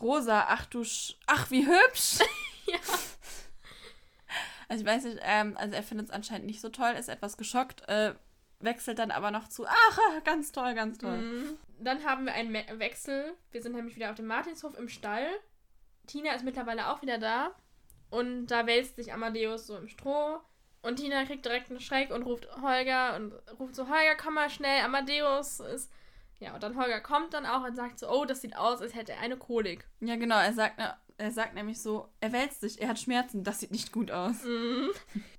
rosa, 0.01 0.47
ach 0.49 0.67
du, 0.67 0.85
Sch 0.85 1.17
ach, 1.27 1.51
wie 1.51 1.67
hübsch. 1.67 2.19
Ja. 2.67 2.79
Also 4.69 4.85
ich 4.85 4.87
weiß 4.87 5.05
nicht, 5.05 5.21
ähm, 5.23 5.57
also 5.57 5.75
er 5.75 5.83
findet 5.83 6.09
es 6.09 6.13
anscheinend 6.13 6.47
nicht 6.47 6.61
so 6.61 6.69
toll, 6.69 6.91
ist 6.99 7.09
etwas 7.09 7.39
geschockt, 7.39 7.89
äh, 7.89 8.13
wechselt 8.61 8.99
dann 8.99 9.11
aber 9.11 9.31
noch 9.31 9.49
zu, 9.49 9.67
ach, 9.67 9.99
ganz 10.25 10.53
toll, 10.53 10.75
ganz 10.75 10.99
toll. 10.99 11.17
Mhm. 11.17 11.59
Dann 11.81 12.05
haben 12.05 12.27
wir 12.27 12.35
einen 12.35 12.53
Me 12.53 12.65
Wechsel. 12.75 13.35
Wir 13.53 13.63
sind 13.63 13.75
nämlich 13.75 13.97
wieder 13.97 14.11
auf 14.11 14.17
dem 14.17 14.27
Martinshof 14.27 14.77
im 14.77 14.89
Stall. 14.89 15.27
Tina 16.07 16.35
ist 16.35 16.45
mittlerweile 16.45 16.91
auch 16.91 17.01
wieder 17.01 17.17
da. 17.17 17.55
Und 18.11 18.47
da 18.49 18.67
wälzt 18.67 18.97
sich 18.97 19.13
Amadeus 19.13 19.67
so 19.67 19.77
im 19.77 19.89
Stroh. 19.89 20.41
Und 20.89 20.97
Tina 20.97 21.25
kriegt 21.25 21.45
direkt 21.45 21.71
einen 21.71 21.81
Schreck 21.81 22.11
und 22.11 22.23
ruft 22.23 22.49
Holger 22.63 23.15
und 23.17 23.33
ruft 23.61 23.77
so, 23.77 23.89
Holger, 23.89 24.17
komm 24.21 24.35
mal 24.35 24.49
schnell, 24.49 24.83
Amadeus 24.83 25.61
ist. 25.61 25.91
Ja, 26.41 26.55
und 26.55 26.63
dann 26.63 26.77
Holger 26.77 27.01
kommt 27.01 27.35
dann 27.35 27.45
auch 27.47 27.65
und 27.65 27.77
sagt 27.77 27.99
so, 27.99 28.09
oh, 28.09 28.25
das 28.25 28.41
sieht 28.41 28.57
aus, 28.57 28.81
als 28.81 28.95
hätte 28.95 29.13
er 29.13 29.21
eine 29.21 29.37
Kolik. 29.37 29.87
Ja, 30.01 30.17
genau, 30.17 30.39
er 30.39 30.55
sagt, 30.55 30.81
er 31.19 31.31
sagt 31.31 31.55
nämlich 31.55 31.83
so, 31.83 32.09
er 32.21 32.33
wälzt 32.33 32.61
sich, 32.61 32.81
er 32.81 32.89
hat 32.89 32.99
Schmerzen, 32.99 33.45
das 33.45 33.61
sieht 33.61 33.71
nicht 33.71 33.93
gut 33.93 34.11
aus. 34.11 34.45
Mhm. 34.45 34.91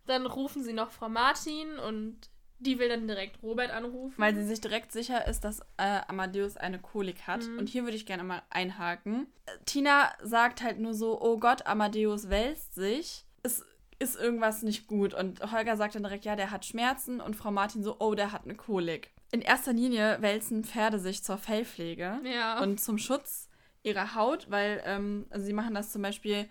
Dann 0.06 0.26
rufen 0.28 0.62
sie 0.62 0.74
noch 0.74 0.92
Frau 0.92 1.10
Martin 1.10 1.80
und 1.80 2.30
Die 2.62 2.78
will 2.78 2.90
dann 2.90 3.08
direkt 3.08 3.42
Robert 3.42 3.72
anrufen. 3.72 4.14
Weil 4.18 4.36
sie 4.36 4.44
sich 4.44 4.60
direkt 4.60 4.92
sicher 4.92 5.26
ist, 5.28 5.46
dass 5.46 5.62
äh, 5.78 6.02
Amadeus 6.08 6.58
eine 6.58 6.78
Kolik 6.78 7.22
hat. 7.26 7.46
Mhm. 7.46 7.58
Und 7.58 7.70
hier 7.70 7.84
würde 7.84 7.96
ich 7.96 8.06
gerne 8.06 8.24
mal 8.24 8.42
einhaken. 8.50 9.28
Tina 9.66 10.12
sagt 10.22 10.62
halt 10.62 10.78
nur 10.78 10.94
so, 10.94 11.22
oh 11.22 11.38
Gott, 11.38 11.66
Amadeus 11.66 12.30
wälzt 12.30 12.76
sich. 12.76 13.26
Es 13.44 13.66
ist 14.00 14.16
irgendwas 14.16 14.64
nicht 14.64 14.88
gut. 14.88 15.14
Und 15.14 15.52
Holger 15.52 15.78
sagt 15.78 15.96
dann 15.96 16.04
direkt, 16.04 16.26
ja, 16.26 16.36
der 16.36 16.52
hat 16.52 16.66
Schmerzen. 16.66 17.22
Und 17.22 17.36
Frau 17.36 17.52
Martin 17.52 17.84
so, 17.84 17.98
oh, 18.00 18.16
der 18.16 18.32
hat 18.32 18.46
eine 18.46 18.56
Kolik. 18.56 19.12
In 19.32 19.42
erster 19.42 19.74
Linie 19.74 20.18
wälzen 20.22 20.64
Pferde 20.64 21.00
sich 21.00 21.24
zur 21.24 21.38
Fellpflege 21.38 22.20
ja. 22.24 22.62
und 22.62 22.80
zum 22.80 22.98
Schutz 22.98 23.50
ihrer 23.84 24.16
Haut, 24.16 24.50
weil 24.50 24.82
ähm, 24.86 25.28
also 25.30 25.46
sie 25.46 25.54
machen 25.54 25.76
das 25.76 25.92
zum 25.92 26.02
Beispiel 26.02 26.50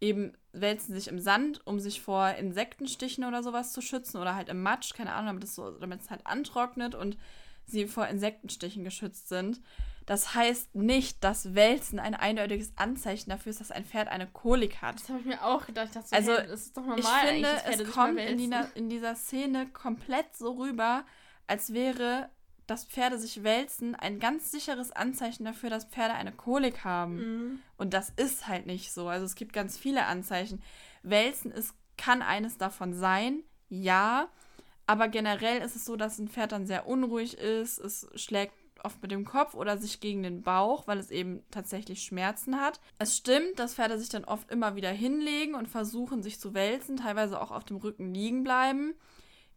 eben 0.00 0.32
wälzen 0.52 0.94
sich 0.94 1.08
im 1.08 1.18
Sand, 1.18 1.60
um 1.66 1.78
sich 1.78 2.00
vor 2.00 2.30
Insektenstichen 2.30 3.24
oder 3.24 3.42
sowas 3.42 3.72
zu 3.72 3.80
schützen 3.80 4.18
oder 4.18 4.34
halt 4.34 4.48
im 4.48 4.62
Matsch, 4.62 4.94
keine 4.94 5.12
Ahnung, 5.12 5.26
damit 5.26 5.44
es 5.44 5.54
so, 5.54 5.70
damit 5.72 6.00
es 6.00 6.10
halt 6.10 6.26
antrocknet 6.26 6.94
und 6.94 7.16
sie 7.70 7.86
vor 7.86 8.06
Insektenstichen 8.06 8.84
geschützt 8.84 9.28
sind. 9.28 9.60
Das 10.06 10.34
heißt 10.34 10.74
nicht, 10.74 11.22
dass 11.22 11.54
Wälzen 11.54 12.00
ein 12.00 12.14
eindeutiges 12.14 12.72
Anzeichen 12.76 13.30
dafür 13.30 13.50
ist, 13.50 13.60
dass 13.60 13.70
ein 13.70 13.84
Pferd 13.84 14.08
eine 14.08 14.26
Kolik 14.26 14.82
hat. 14.82 14.96
das 14.96 15.08
habe 15.08 15.20
ich 15.20 15.26
mir 15.26 15.44
auch 15.44 15.66
gedacht. 15.66 15.86
Ich 15.86 15.92
dachte 15.92 16.08
so, 16.08 16.16
Also, 16.16 16.32
hey, 16.32 16.48
das 16.48 16.62
ist 16.62 16.76
doch 16.76 16.84
normal 16.84 16.98
Ich 16.98 17.30
finde, 17.30 17.48
es 17.64 17.90
kommt 17.92 18.18
in, 18.18 18.38
die, 18.38 18.50
in 18.74 18.88
dieser 18.88 19.14
Szene 19.14 19.68
komplett 19.68 20.36
so 20.36 20.52
rüber, 20.52 21.04
als 21.46 21.72
wäre, 21.72 22.28
dass 22.66 22.84
Pferde 22.84 23.18
sich 23.18 23.44
wälzen 23.44 23.94
ein 23.94 24.18
ganz 24.18 24.50
sicheres 24.50 24.90
Anzeichen 24.90 25.44
dafür, 25.44 25.70
dass 25.70 25.84
Pferde 25.84 26.14
eine 26.14 26.32
Kolik 26.32 26.82
haben. 26.82 27.14
Mhm. 27.14 27.60
Und 27.76 27.94
das 27.94 28.10
ist 28.10 28.48
halt 28.48 28.66
nicht 28.66 28.92
so. 28.92 29.06
Also 29.08 29.26
es 29.26 29.36
gibt 29.36 29.52
ganz 29.52 29.78
viele 29.78 30.06
Anzeichen. 30.06 30.62
Wälzen 31.02 31.52
ist, 31.52 31.74
kann 31.96 32.22
eines 32.22 32.58
davon 32.58 32.94
sein, 32.94 33.44
ja. 33.68 34.28
Aber 34.90 35.06
generell 35.06 35.62
ist 35.62 35.76
es 35.76 35.84
so, 35.84 35.94
dass 35.94 36.18
ein 36.18 36.26
Pferd 36.26 36.50
dann 36.50 36.66
sehr 36.66 36.88
unruhig 36.88 37.38
ist. 37.38 37.78
Es 37.78 38.08
schlägt 38.16 38.54
oft 38.82 39.00
mit 39.00 39.12
dem 39.12 39.24
Kopf 39.24 39.54
oder 39.54 39.78
sich 39.78 40.00
gegen 40.00 40.24
den 40.24 40.42
Bauch, 40.42 40.88
weil 40.88 40.98
es 40.98 41.12
eben 41.12 41.44
tatsächlich 41.52 42.02
Schmerzen 42.02 42.60
hat. 42.60 42.80
Es 42.98 43.16
stimmt, 43.16 43.60
dass 43.60 43.74
Pferde 43.74 44.00
sich 44.00 44.08
dann 44.08 44.24
oft 44.24 44.50
immer 44.50 44.74
wieder 44.74 44.90
hinlegen 44.90 45.54
und 45.54 45.68
versuchen, 45.68 46.24
sich 46.24 46.40
zu 46.40 46.54
wälzen, 46.54 46.96
teilweise 46.96 47.40
auch 47.40 47.52
auf 47.52 47.62
dem 47.62 47.76
Rücken 47.76 48.12
liegen 48.12 48.42
bleiben. 48.42 48.94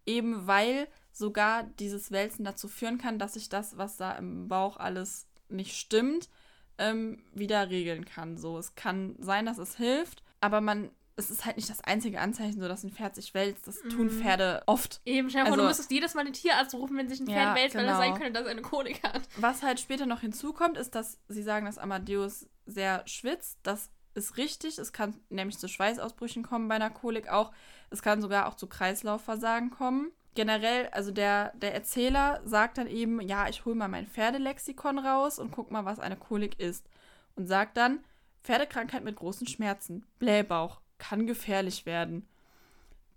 Eben 0.05 0.45
weil 0.45 0.87
sogar 1.11 1.63
dieses 1.63 2.11
Wälzen 2.11 2.45
dazu 2.45 2.67
führen 2.67 2.99
kann, 2.99 3.17
dass 3.17 3.33
sich 3.33 3.49
das, 3.49 3.75
was 3.75 3.97
da 3.97 4.11
im 4.11 4.47
Bauch 4.47 4.77
alles 4.77 5.25
nicht 5.49 5.75
stimmt, 5.75 6.29
ähm, 6.77 7.23
wieder 7.33 7.71
regeln 7.71 8.05
kann. 8.05 8.37
So, 8.37 8.59
es 8.59 8.75
kann 8.75 9.15
sein, 9.17 9.47
dass 9.47 9.57
es 9.57 9.77
hilft, 9.77 10.21
aber 10.41 10.61
man, 10.61 10.91
es 11.15 11.29
ist 11.29 11.45
halt 11.45 11.57
nicht 11.57 11.69
das 11.69 11.81
einzige 11.81 12.19
Anzeichen, 12.19 12.59
so 12.59 12.67
dass 12.67 12.83
ein 12.83 12.91
Pferd 12.91 13.13
sich 13.15 13.33
wälzt. 13.33 13.67
Das 13.67 13.81
tun 13.81 14.07
Mhm. 14.07 14.21
Pferde 14.21 14.63
oft. 14.65 15.01
Eben, 15.05 15.29
stell 15.29 15.41
dir 15.41 15.45
vor, 15.47 15.53
Also- 15.53 15.61
du 15.63 15.67
müsstest 15.67 15.91
jedes 15.91 16.13
Mal 16.15 16.23
den 16.25 16.33
Tierarzt 16.33 16.73
rufen, 16.73 16.97
wenn 16.97 17.07
sich 17.09 17.19
ein 17.19 17.27
Pferd 17.27 17.37
Ja, 17.49 17.55
wälzt, 17.55 17.75
weil 17.75 17.85
es 17.85 17.91
genau. 17.91 17.99
sein 17.99 18.13
könnte, 18.15 18.33
dass 18.33 18.45
er 18.45 18.51
eine 18.51 18.61
Kolik 18.61 19.03
hat. 19.03 19.21
Was 19.37 19.61
halt 19.63 19.79
später 19.79 20.05
noch 20.05 20.21
hinzukommt, 20.21 20.77
ist, 20.77 20.95
dass 20.95 21.19
sie 21.27 21.43
sagen, 21.43 21.65
dass 21.65 21.77
Amadeus 21.77 22.47
sehr 22.65 23.03
schwitzt. 23.07 23.59
Das 23.63 23.89
ist 24.15 24.37
richtig. 24.37 24.77
Es 24.79 24.93
kann 24.93 25.15
nämlich 25.29 25.57
zu 25.59 25.67
Schweißausbrüchen 25.67 26.43
kommen 26.43 26.67
bei 26.67 26.75
einer 26.75 26.89
Kolik 26.89 27.29
auch. 27.29 27.51
Es 27.89 28.01
kann 28.01 28.21
sogar 28.21 28.47
auch 28.47 28.55
zu 28.55 28.67
Kreislaufversagen 28.67 29.69
kommen. 29.69 30.11
Generell, 30.35 30.87
also 30.89 31.11
der, 31.11 31.51
der 31.57 31.75
Erzähler 31.75 32.41
sagt 32.43 32.79
dann 32.79 32.87
eben, 32.87 33.21
ja, 33.21 33.47
ich 33.49 33.65
hole 33.65 33.75
mal 33.75 33.87
mein 33.87 34.07
Pferdelexikon 34.07 34.97
raus 34.97 35.37
und 35.37 35.51
guck 35.51 35.69
mal, 35.69 35.85
was 35.85 35.99
eine 35.99 36.15
Kolik 36.17 36.59
ist. 36.59 36.87
Und 37.35 37.45
sagt 37.47 37.77
dann, 37.77 38.03
Pferdekrankheit 38.43 39.03
mit 39.03 39.15
großen 39.15 39.47
Schmerzen, 39.47 40.05
Blähbauch, 40.19 40.81
kann 40.97 41.27
gefährlich 41.27 41.85
werden. 41.85 42.27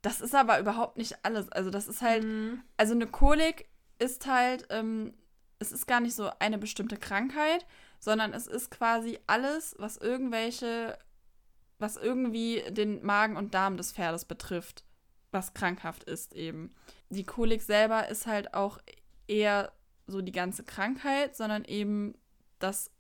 Das 0.03 0.21
ist 0.21 0.35
aber 0.35 0.59
überhaupt 0.61 0.97
nicht 0.99 1.25
alles. 1.25 1.49
Also 1.51 1.71
das 1.71 1.89
ist 1.89 2.03
halt, 2.03 2.25
Mhm. 2.25 2.63
also 2.77 2.95
eine 2.95 3.07
Kolik 3.07 3.69
ist 3.99 4.27
halt, 4.27 4.67
ähm, 4.71 5.15
es 5.59 5.73
ist 5.73 5.87
gar 5.87 6.01
nicht 6.01 6.15
so 6.15 6.31
eine 6.39 6.59
bestimmte 6.59 6.97
Krankheit, 6.97 7.67
sondern 7.99 8.33
es 8.35 8.47
ist 8.47 8.71
quasi 8.71 9.19
alles, 9.27 9.75
was 9.79 9.97
irgendwelche, 9.97 10.99
was 11.79 11.97
irgendwie 11.97 12.63
den 12.71 13.05
Magen 13.05 13.37
und 13.37 13.55
Darm 13.55 13.77
des 13.77 13.93
Pferdes 13.93 14.25
betrifft, 14.27 14.85
was 15.31 15.55
krankhaft 15.55 16.05
ist 16.05 16.35
eben. 16.35 16.75
Die 17.09 17.25
Kolik 17.25 17.63
selber 17.63 18.09
ist 18.09 18.27
halt 18.27 18.55
auch 18.55 18.79
eher 19.27 19.73
so 20.07 20.21
die 20.23 20.33
ganze 20.33 20.63
Krankheit, 20.63 21.37
sondern 21.37 21.65
eben 21.65 22.15
das 22.59 22.91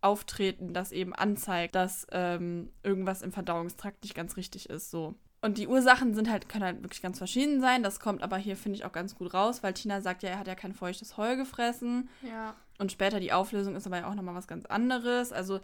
Auftreten, 0.00 0.72
das 0.72 0.92
eben 0.92 1.14
anzeigt, 1.14 1.74
dass 1.74 2.06
ähm, 2.12 2.70
irgendwas 2.82 3.22
im 3.22 3.32
Verdauungstrakt 3.32 4.02
nicht 4.02 4.14
ganz 4.14 4.36
richtig 4.36 4.68
ist, 4.68 4.90
so. 4.90 5.14
Und 5.42 5.58
die 5.58 5.68
Ursachen 5.68 6.14
sind 6.14 6.30
halt, 6.30 6.48
können 6.48 6.64
halt 6.64 6.82
wirklich 6.82 7.02
ganz 7.02 7.18
verschieden 7.18 7.60
sein. 7.60 7.82
Das 7.82 8.00
kommt 8.00 8.22
aber 8.22 8.36
hier, 8.36 8.56
finde 8.56 8.78
ich, 8.78 8.84
auch 8.84 8.92
ganz 8.92 9.14
gut 9.14 9.32
raus, 9.34 9.62
weil 9.62 9.74
Tina 9.74 10.00
sagt 10.00 10.22
ja, 10.22 10.30
er 10.30 10.38
hat 10.38 10.46
ja 10.46 10.54
kein 10.54 10.72
feuchtes 10.72 11.16
Heu 11.16 11.36
gefressen. 11.36 12.08
Ja. 12.22 12.54
Und 12.78 12.90
später 12.90 13.20
die 13.20 13.32
Auflösung 13.32 13.76
ist 13.76 13.86
aber 13.86 13.98
ja 13.98 14.10
auch 14.10 14.14
nochmal 14.14 14.34
was 14.34 14.48
ganz 14.48 14.66
anderes. 14.66 15.32
Also 15.32 15.60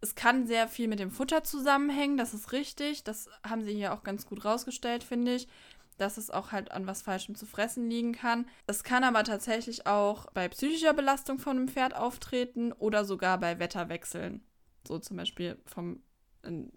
es 0.00 0.14
kann 0.14 0.46
sehr 0.46 0.68
viel 0.68 0.86
mit 0.86 1.00
dem 1.00 1.10
Futter 1.10 1.42
zusammenhängen, 1.42 2.16
das 2.16 2.34
ist 2.34 2.52
richtig. 2.52 3.04
Das 3.04 3.28
haben 3.42 3.64
sie 3.64 3.74
hier 3.74 3.94
auch 3.94 4.02
ganz 4.02 4.26
gut 4.26 4.44
rausgestellt, 4.44 5.02
finde 5.02 5.34
ich. 5.34 5.48
Dass 5.96 6.16
es 6.16 6.30
auch 6.30 6.50
halt 6.52 6.72
an 6.72 6.86
was 6.86 7.02
Falschem 7.02 7.34
zu 7.34 7.46
fressen 7.46 7.88
liegen 7.88 8.12
kann. 8.12 8.48
Es 8.66 8.82
kann 8.82 9.04
aber 9.04 9.22
tatsächlich 9.22 9.86
auch 9.86 10.26
bei 10.32 10.48
psychischer 10.48 10.92
Belastung 10.92 11.38
von 11.38 11.56
einem 11.56 11.68
Pferd 11.68 11.94
auftreten 11.94 12.72
oder 12.72 13.04
sogar 13.04 13.38
bei 13.38 13.58
Wetterwechseln. 13.58 14.42
So 14.86 14.98
zum 14.98 15.16
Beispiel 15.16 15.56
vom 15.66 16.02
in 16.42 16.72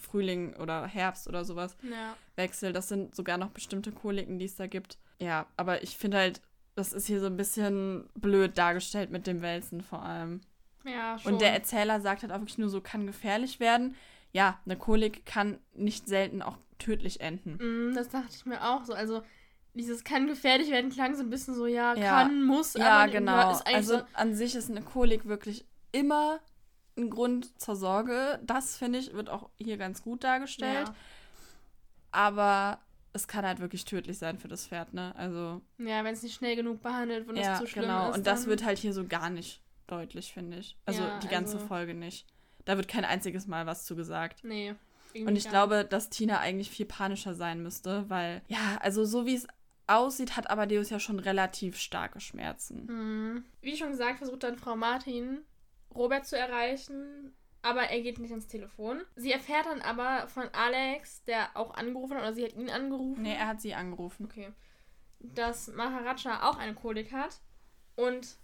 Frühling 0.00 0.54
oder 0.56 0.86
Herbst 0.86 1.28
oder 1.28 1.44
sowas. 1.44 1.76
Ja. 1.82 2.16
Wechsel. 2.36 2.72
Das 2.72 2.88
sind 2.88 3.14
sogar 3.14 3.38
noch 3.38 3.50
bestimmte 3.50 3.92
Koliken, 3.92 4.38
die 4.38 4.46
es 4.46 4.56
da 4.56 4.66
gibt. 4.66 4.98
Ja, 5.18 5.46
aber 5.56 5.82
ich 5.82 5.96
finde 5.96 6.16
halt, 6.18 6.40
das 6.74 6.92
ist 6.92 7.06
hier 7.06 7.20
so 7.20 7.26
ein 7.26 7.36
bisschen 7.36 8.08
blöd 8.14 8.58
dargestellt 8.58 9.10
mit 9.10 9.26
dem 9.26 9.42
Wälzen 9.42 9.82
vor 9.82 10.02
allem. 10.02 10.40
Ja, 10.84 11.18
schon. 11.18 11.34
Und 11.34 11.42
der 11.42 11.52
Erzähler 11.52 12.00
sagt 12.00 12.22
halt 12.22 12.32
auch 12.32 12.40
wirklich 12.40 12.58
nur 12.58 12.68
so, 12.68 12.80
kann 12.80 13.06
gefährlich 13.06 13.60
werden. 13.60 13.94
Ja, 14.32 14.58
eine 14.64 14.76
Kolik 14.76 15.26
kann 15.26 15.58
nicht 15.74 16.08
selten 16.08 16.42
auch 16.42 16.58
tödlich 16.82 17.20
enden. 17.20 17.90
Mm, 17.90 17.94
das 17.94 18.08
dachte 18.08 18.34
ich 18.34 18.44
mir 18.46 18.62
auch 18.62 18.84
so. 18.84 18.92
Also, 18.94 19.22
dieses 19.74 20.04
kann 20.04 20.26
gefährlich 20.26 20.70
werden 20.70 20.90
klang 20.90 21.14
so 21.16 21.22
ein 21.22 21.30
bisschen 21.30 21.54
so, 21.54 21.66
ja, 21.66 21.94
Ja. 21.94 22.10
kann, 22.22 22.44
muss, 22.44 22.74
Ja, 22.74 22.98
aber 23.04 23.12
genau. 23.12 23.50
ist 23.52 23.62
eigentlich 23.66 23.76
Also 23.76 23.98
so, 23.98 24.04
an 24.14 24.34
sich 24.34 24.54
ist 24.54 24.70
eine 24.70 24.82
Kolik 24.82 25.26
wirklich 25.26 25.64
immer 25.92 26.40
ein 26.98 27.08
Grund 27.08 27.58
zur 27.60 27.76
Sorge. 27.76 28.38
Das, 28.44 28.76
finde 28.76 28.98
ich, 28.98 29.14
wird 29.14 29.30
auch 29.30 29.48
hier 29.58 29.78
ganz 29.78 30.02
gut 30.02 30.24
dargestellt. 30.24 30.88
ja. 30.88 30.94
Aber 32.10 32.78
es 33.14 33.28
kann 33.28 33.44
halt 33.46 33.60
wirklich 33.60 33.84
tödlich 33.84 34.18
sein 34.18 34.38
für 34.38 34.48
das 34.48 34.66
Pferd, 34.66 34.92
ne? 34.94 35.14
Also, 35.16 35.60
Ja, 35.78 36.04
wenn 36.04 36.14
es 36.14 36.22
nicht 36.22 36.34
schnell 36.34 36.56
genug 36.56 36.82
behandelt, 36.82 37.26
wenn 37.28 37.36
ja, 37.36 37.54
es 37.54 37.60
zu 37.60 37.66
schlimm 37.66 37.84
genau. 37.84 38.10
ist. 38.10 38.16
Und 38.18 38.26
das 38.26 38.46
wird 38.46 38.64
halt 38.64 38.78
hier 38.78 38.92
so 38.92 39.06
gar 39.06 39.30
nicht 39.30 39.60
deutlich, 39.86 40.32
finde 40.32 40.58
ich. 40.58 40.76
Also 40.86 41.02
Ja, 41.02 41.18
die 41.18 41.28
ganze 41.28 41.54
also- 41.56 41.66
Folge 41.66 41.94
nicht. 41.94 42.26
Da 42.64 42.76
wird 42.76 42.88
kein 42.88 43.04
einziges 43.04 43.46
Mal 43.46 43.66
was 43.66 43.84
zu 43.86 43.96
gesagt. 43.96 44.44
Nee. 44.44 44.74
Und 45.14 45.36
ich 45.36 45.48
glaube, 45.48 45.84
dass 45.84 46.10
Tina 46.10 46.38
eigentlich 46.40 46.70
viel 46.70 46.86
panischer 46.86 47.34
sein 47.34 47.62
müsste, 47.62 48.08
weil, 48.08 48.42
ja, 48.48 48.78
also 48.80 49.04
so 49.04 49.26
wie 49.26 49.34
es 49.34 49.46
aussieht, 49.86 50.36
hat 50.36 50.50
Amadeus 50.50 50.90
ja 50.90 51.00
schon 51.00 51.18
relativ 51.18 51.76
starke 51.76 52.20
Schmerzen. 52.20 52.86
Mhm. 52.86 53.44
Wie 53.60 53.76
schon 53.76 53.90
gesagt, 53.90 54.18
versucht 54.18 54.42
dann 54.42 54.56
Frau 54.56 54.76
Martin, 54.76 55.40
Robert 55.94 56.26
zu 56.26 56.38
erreichen, 56.38 57.34
aber 57.62 57.82
er 57.82 58.00
geht 58.00 58.18
nicht 58.18 58.30
ans 58.30 58.48
Telefon. 58.48 59.02
Sie 59.16 59.32
erfährt 59.32 59.66
dann 59.66 59.82
aber 59.82 60.26
von 60.28 60.48
Alex, 60.52 61.22
der 61.24 61.56
auch 61.56 61.74
angerufen 61.74 62.16
hat, 62.16 62.22
oder 62.22 62.32
sie 62.32 62.44
hat 62.44 62.54
ihn 62.54 62.70
angerufen. 62.70 63.22
Nee, 63.22 63.34
er 63.34 63.48
hat 63.48 63.60
sie 63.60 63.74
angerufen. 63.74 64.24
Okay. 64.24 64.52
Dass 65.20 65.68
Maharaja 65.68 66.48
auch 66.48 66.58
eine 66.58 66.74
Kolik 66.74 67.12
hat. 67.12 67.40
Und 67.94 68.36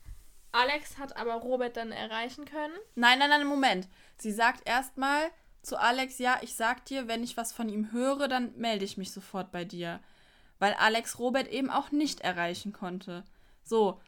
Alex 0.53 0.99
hat 0.99 1.17
aber 1.17 1.35
Robert 1.35 1.77
dann 1.77 1.91
erreichen 1.91 2.45
können. 2.45 2.75
Nein, 2.95 3.19
nein, 3.19 3.31
nein, 3.31 3.47
Moment. 3.47 3.89
Sie 4.19 4.33
sagt 4.33 4.69
erstmal 4.69 5.31
zu 5.63 5.79
Alex, 5.79 6.19
ja, 6.19 6.39
ich 6.43 6.55
sag 6.55 6.85
dir, 6.85 7.09
wenn 7.09 7.23
ich 7.23 7.37
was 7.37 7.53
von 7.53 7.69
ihm 7.69 7.93
höre, 7.93 8.29
dann 8.29 8.57
melde 8.57 8.85
ich 8.85 8.97
mich 8.97 9.13
sofort 9.13 9.51
bei 9.51 9.65
dir. 9.65 10.01
Weil 10.59 10.75
Alex 10.75 11.19
Robert 11.19 11.49
eben 11.49 11.71
auch 11.71 11.91
nicht 11.91 12.21
erreichen 12.21 12.73
konnte. 12.73 13.25
So. 13.65 14.01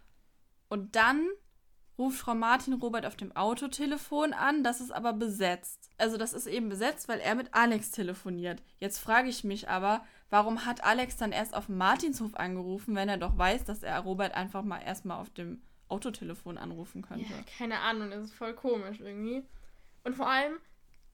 Und 0.68 0.96
dann 0.96 1.28
ruft 2.00 2.20
Frau 2.20 2.34
Martin 2.34 2.74
Robert 2.74 3.04
auf 3.04 3.16
dem 3.16 3.36
Autotelefon 3.36 4.32
an, 4.32 4.64
das 4.64 4.80
ist 4.80 4.90
aber 4.90 5.12
besetzt. 5.12 5.90
Also 5.98 6.16
das 6.16 6.32
ist 6.32 6.46
eben 6.46 6.70
besetzt, 6.70 7.08
weil 7.08 7.20
er 7.20 7.34
mit 7.34 7.52
Alex 7.52 7.90
telefoniert. 7.90 8.62
Jetzt 8.78 8.98
frage 8.98 9.28
ich 9.28 9.44
mich 9.44 9.68
aber, 9.68 10.04
warum 10.30 10.64
hat 10.64 10.82
Alex 10.82 11.18
dann 11.18 11.30
erst 11.30 11.54
auf 11.54 11.66
dem 11.66 11.76
Martinshof 11.76 12.34
angerufen, 12.34 12.94
wenn 12.94 13.10
er 13.10 13.18
doch 13.18 13.36
weiß, 13.36 13.64
dass 13.64 13.82
er 13.82 14.00
Robert 14.00 14.34
einfach 14.34 14.62
mal 14.62 14.80
erstmal 14.80 15.20
auf 15.20 15.28
dem 15.30 15.60
Autotelefon 15.88 16.56
anrufen 16.56 17.02
könnte? 17.02 17.30
Ja, 17.30 17.42
keine 17.58 17.80
Ahnung, 17.80 18.10
das 18.10 18.24
ist 18.24 18.34
voll 18.34 18.54
komisch 18.54 19.00
irgendwie. 19.00 19.44
Und 20.02 20.16
vor 20.16 20.28
allem, 20.28 20.54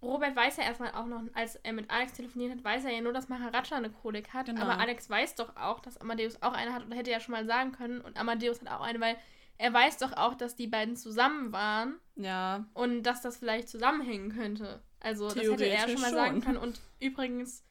Robert 0.03 0.37
weiß 0.37 0.59
ja 0.59 0.65
erstmal 0.65 0.93
auch 0.93 1.07
noch, 1.07 1.23
als 1.35 1.57
er 1.57 1.73
mit 1.73 1.91
Alex 1.91 2.13
telefoniert 2.13 2.53
hat, 2.53 2.65
weiß 2.65 2.85
er 2.85 2.93
ja 2.93 3.01
nur, 3.01 3.13
dass 3.13 3.29
Maharaja 3.29 3.77
eine 3.77 3.91
Kolik 3.91 4.33
hat. 4.35 4.47
Genau. 4.47 4.63
Aber 4.63 4.79
Alex 4.79 5.09
weiß 5.09 5.35
doch 5.37 5.57
auch, 5.57 5.81
dass 5.81 5.99
Amadeus 5.99 6.43
auch 6.43 6.53
eine 6.53 6.73
hat 6.75 6.85
und 6.85 6.93
hätte 6.93 7.11
ja 7.11 7.21
schon 7.21 7.33
mal 7.33 7.47
sagen 7.47 7.73
können. 7.73 8.01
Und 8.01 8.19
Amadeus 8.19 8.61
hat 8.61 8.71
auch 8.71 8.83
eine, 8.83 9.01
weil 9.01 9.17
er 9.59 9.73
weiß 9.73 9.99
doch 9.99 10.13
auch, 10.13 10.35
dass 10.35 10.55
die 10.55 10.67
beiden 10.67 10.97
zusammen 10.97 11.51
waren 11.53 11.99
Ja, 12.15 12.67
und 12.75 13.05
dass 13.05 13.23
das 13.23 13.39
vielleicht 13.39 13.69
zusammenhängen 13.69 14.31
könnte. 14.33 14.83
Also, 15.01 15.29
das 15.29 15.37
hätte 15.37 15.65
er 15.67 15.89
schon 15.89 16.01
mal 16.01 16.13
sagen 16.13 16.35
schon. 16.37 16.43
können. 16.43 16.57
Und 16.59 16.81
übrigens, 17.01 17.65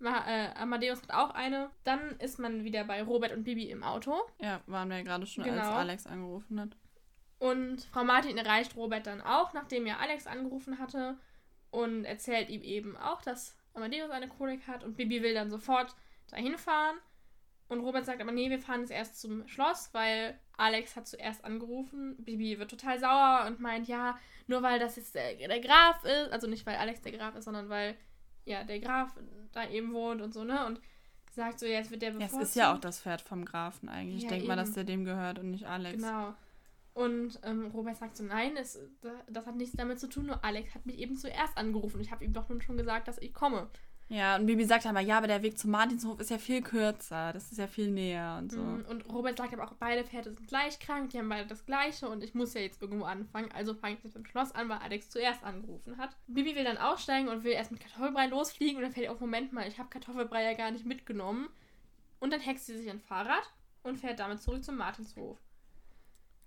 äh, 0.00 0.48
Amadeus 0.54 1.02
hat 1.02 1.12
auch 1.12 1.30
eine. 1.30 1.70
Dann 1.84 2.16
ist 2.18 2.38
man 2.38 2.64
wieder 2.64 2.84
bei 2.84 3.02
Robert 3.02 3.32
und 3.32 3.44
Bibi 3.44 3.70
im 3.70 3.82
Auto. 3.82 4.14
Ja, 4.40 4.60
waren 4.66 4.88
wir 4.88 4.98
ja 4.98 5.02
gerade 5.02 5.26
schon, 5.26 5.44
als 5.44 5.52
Genau. 5.52 5.72
Alex 5.72 6.06
angerufen 6.06 6.60
hat. 6.60 6.76
Und 7.38 7.82
Frau 7.92 8.04
Martin 8.04 8.36
erreicht 8.38 8.74
Robert 8.76 9.06
dann 9.06 9.20
auch, 9.20 9.52
nachdem 9.52 9.86
er 9.86 10.00
Alex 10.00 10.26
angerufen 10.26 10.78
hatte. 10.78 11.16
Und 11.70 12.04
erzählt 12.04 12.48
ihm 12.48 12.62
eben 12.62 12.96
auch, 12.96 13.20
dass 13.22 13.56
Amadeus 13.74 14.10
eine 14.10 14.28
Kolik 14.28 14.66
hat. 14.66 14.84
Und 14.84 14.96
Bibi 14.96 15.22
will 15.22 15.34
dann 15.34 15.50
sofort 15.50 15.94
dahin 16.30 16.56
fahren. 16.58 16.96
Und 17.68 17.80
Robert 17.80 18.06
sagt 18.06 18.22
aber, 18.22 18.32
nee, 18.32 18.48
wir 18.48 18.58
fahren 18.58 18.80
jetzt 18.80 18.90
erst 18.90 19.20
zum 19.20 19.46
Schloss, 19.46 19.90
weil 19.92 20.38
Alex 20.56 20.96
hat 20.96 21.06
zuerst 21.06 21.44
angerufen. 21.44 22.16
Bibi 22.24 22.58
wird 22.58 22.70
total 22.70 22.98
sauer 22.98 23.44
und 23.46 23.60
meint, 23.60 23.88
ja, 23.88 24.18
nur 24.46 24.62
weil 24.62 24.78
das 24.78 24.96
jetzt 24.96 25.14
der, 25.14 25.34
der 25.34 25.60
Graf 25.60 26.02
ist, 26.04 26.32
also 26.32 26.46
nicht 26.46 26.64
weil 26.64 26.76
Alex 26.76 27.02
der 27.02 27.12
Graf 27.12 27.36
ist, 27.36 27.44
sondern 27.44 27.68
weil 27.68 27.94
ja 28.46 28.64
der 28.64 28.80
Graf 28.80 29.14
da 29.52 29.68
eben 29.68 29.92
wohnt 29.92 30.22
und 30.22 30.32
so, 30.32 30.44
ne? 30.44 30.64
Und 30.64 30.80
sagt 31.30 31.60
so, 31.60 31.66
ja, 31.66 31.72
jetzt 31.72 31.90
wird 31.90 32.00
der 32.00 32.08
Ja, 32.12 32.14
bevorzugt. 32.14 32.42
es 32.42 32.48
ist 32.48 32.54
ja 32.56 32.74
auch 32.74 32.78
das 32.78 33.00
Pferd 33.02 33.20
vom 33.20 33.44
Grafen 33.44 33.90
eigentlich. 33.90 34.16
Ich 34.16 34.22
Ja, 34.24 34.30
denke 34.30 34.46
mal, 34.46 34.56
dass 34.56 34.72
der 34.72 34.84
dem 34.84 35.04
gehört 35.04 35.38
und 35.38 35.50
nicht 35.50 35.66
Alex. 35.66 36.02
Genau. 36.02 36.34
Und 36.98 37.38
ähm, 37.44 37.66
Robert 37.66 37.96
sagt 37.96 38.16
so, 38.16 38.24
nein, 38.24 38.56
es, 38.56 38.78
da- 39.02 39.22
das 39.28 39.46
hat 39.46 39.54
nichts 39.56 39.76
damit 39.76 40.00
zu 40.00 40.08
tun, 40.08 40.26
nur 40.26 40.44
Alex 40.44 40.74
hat 40.74 40.84
mich 40.84 40.98
eben 40.98 41.16
zuerst 41.16 41.56
angerufen. 41.56 42.00
Ich 42.00 42.10
habe 42.10 42.24
ihm 42.24 42.32
doch 42.32 42.48
nun 42.48 42.60
schon 42.60 42.76
gesagt, 42.76 43.06
dass 43.06 43.18
ich 43.18 43.32
komme. 43.32 43.68
Ja, 44.08 44.36
und 44.36 44.46
Bibi 44.46 44.64
sagt 44.64 44.86
aber, 44.86 45.00
ja, 45.00 45.18
aber 45.18 45.26
der 45.26 45.42
Weg 45.42 45.58
zum 45.58 45.70
Martinshof 45.70 46.18
ist 46.18 46.30
ja 46.30 46.38
viel 46.38 46.62
kürzer. 46.62 47.32
Das 47.34 47.52
ist 47.52 47.58
ja 47.58 47.66
viel 47.66 47.90
näher 47.90 48.36
und 48.40 48.50
so. 48.50 48.58
Mhm, 48.60 48.84
Und 48.86 49.06
Robert 49.12 49.36
sagt 49.36 49.52
aber 49.52 49.64
auch, 49.64 49.74
beide 49.74 50.02
Pferde 50.02 50.32
sind 50.32 50.48
gleich 50.48 50.80
krank, 50.80 51.10
die 51.10 51.18
haben 51.18 51.28
beide 51.28 51.46
das 51.46 51.66
gleiche 51.66 52.08
und 52.08 52.24
ich 52.24 52.34
muss 52.34 52.54
ja 52.54 52.62
jetzt 52.62 52.80
irgendwo 52.82 53.04
anfangen. 53.04 53.52
Also 53.52 53.74
fange 53.74 53.94
ich 53.96 54.02
jetzt 54.02 54.14
beim 54.14 54.24
Schloss 54.24 54.52
an, 54.52 54.68
weil 54.70 54.78
Alex 54.78 55.10
zuerst 55.10 55.44
angerufen 55.44 55.98
hat. 55.98 56.16
Bibi 56.26 56.56
will 56.56 56.64
dann 56.64 56.78
aussteigen 56.78 57.28
und 57.28 57.44
will 57.44 57.52
erst 57.52 57.70
mit 57.70 57.80
Kartoffelbrei 57.80 58.26
losfliegen 58.26 58.76
und 58.78 58.82
dann 58.82 58.92
fällt 58.92 59.04
ihr 59.04 59.12
auf, 59.12 59.20
Moment 59.20 59.52
mal, 59.52 59.68
ich 59.68 59.78
habe 59.78 59.90
Kartoffelbrei 59.90 60.42
ja 60.42 60.54
gar 60.54 60.70
nicht 60.72 60.86
mitgenommen. 60.86 61.48
Und 62.18 62.32
dann 62.32 62.40
hext 62.40 62.64
sie 62.66 62.76
sich 62.78 62.88
ein 62.90 63.00
Fahrrad 63.00 63.52
und 63.84 63.98
fährt 63.98 64.18
damit 64.20 64.40
zurück 64.42 64.64
zum 64.64 64.76
Martinshof. 64.78 65.38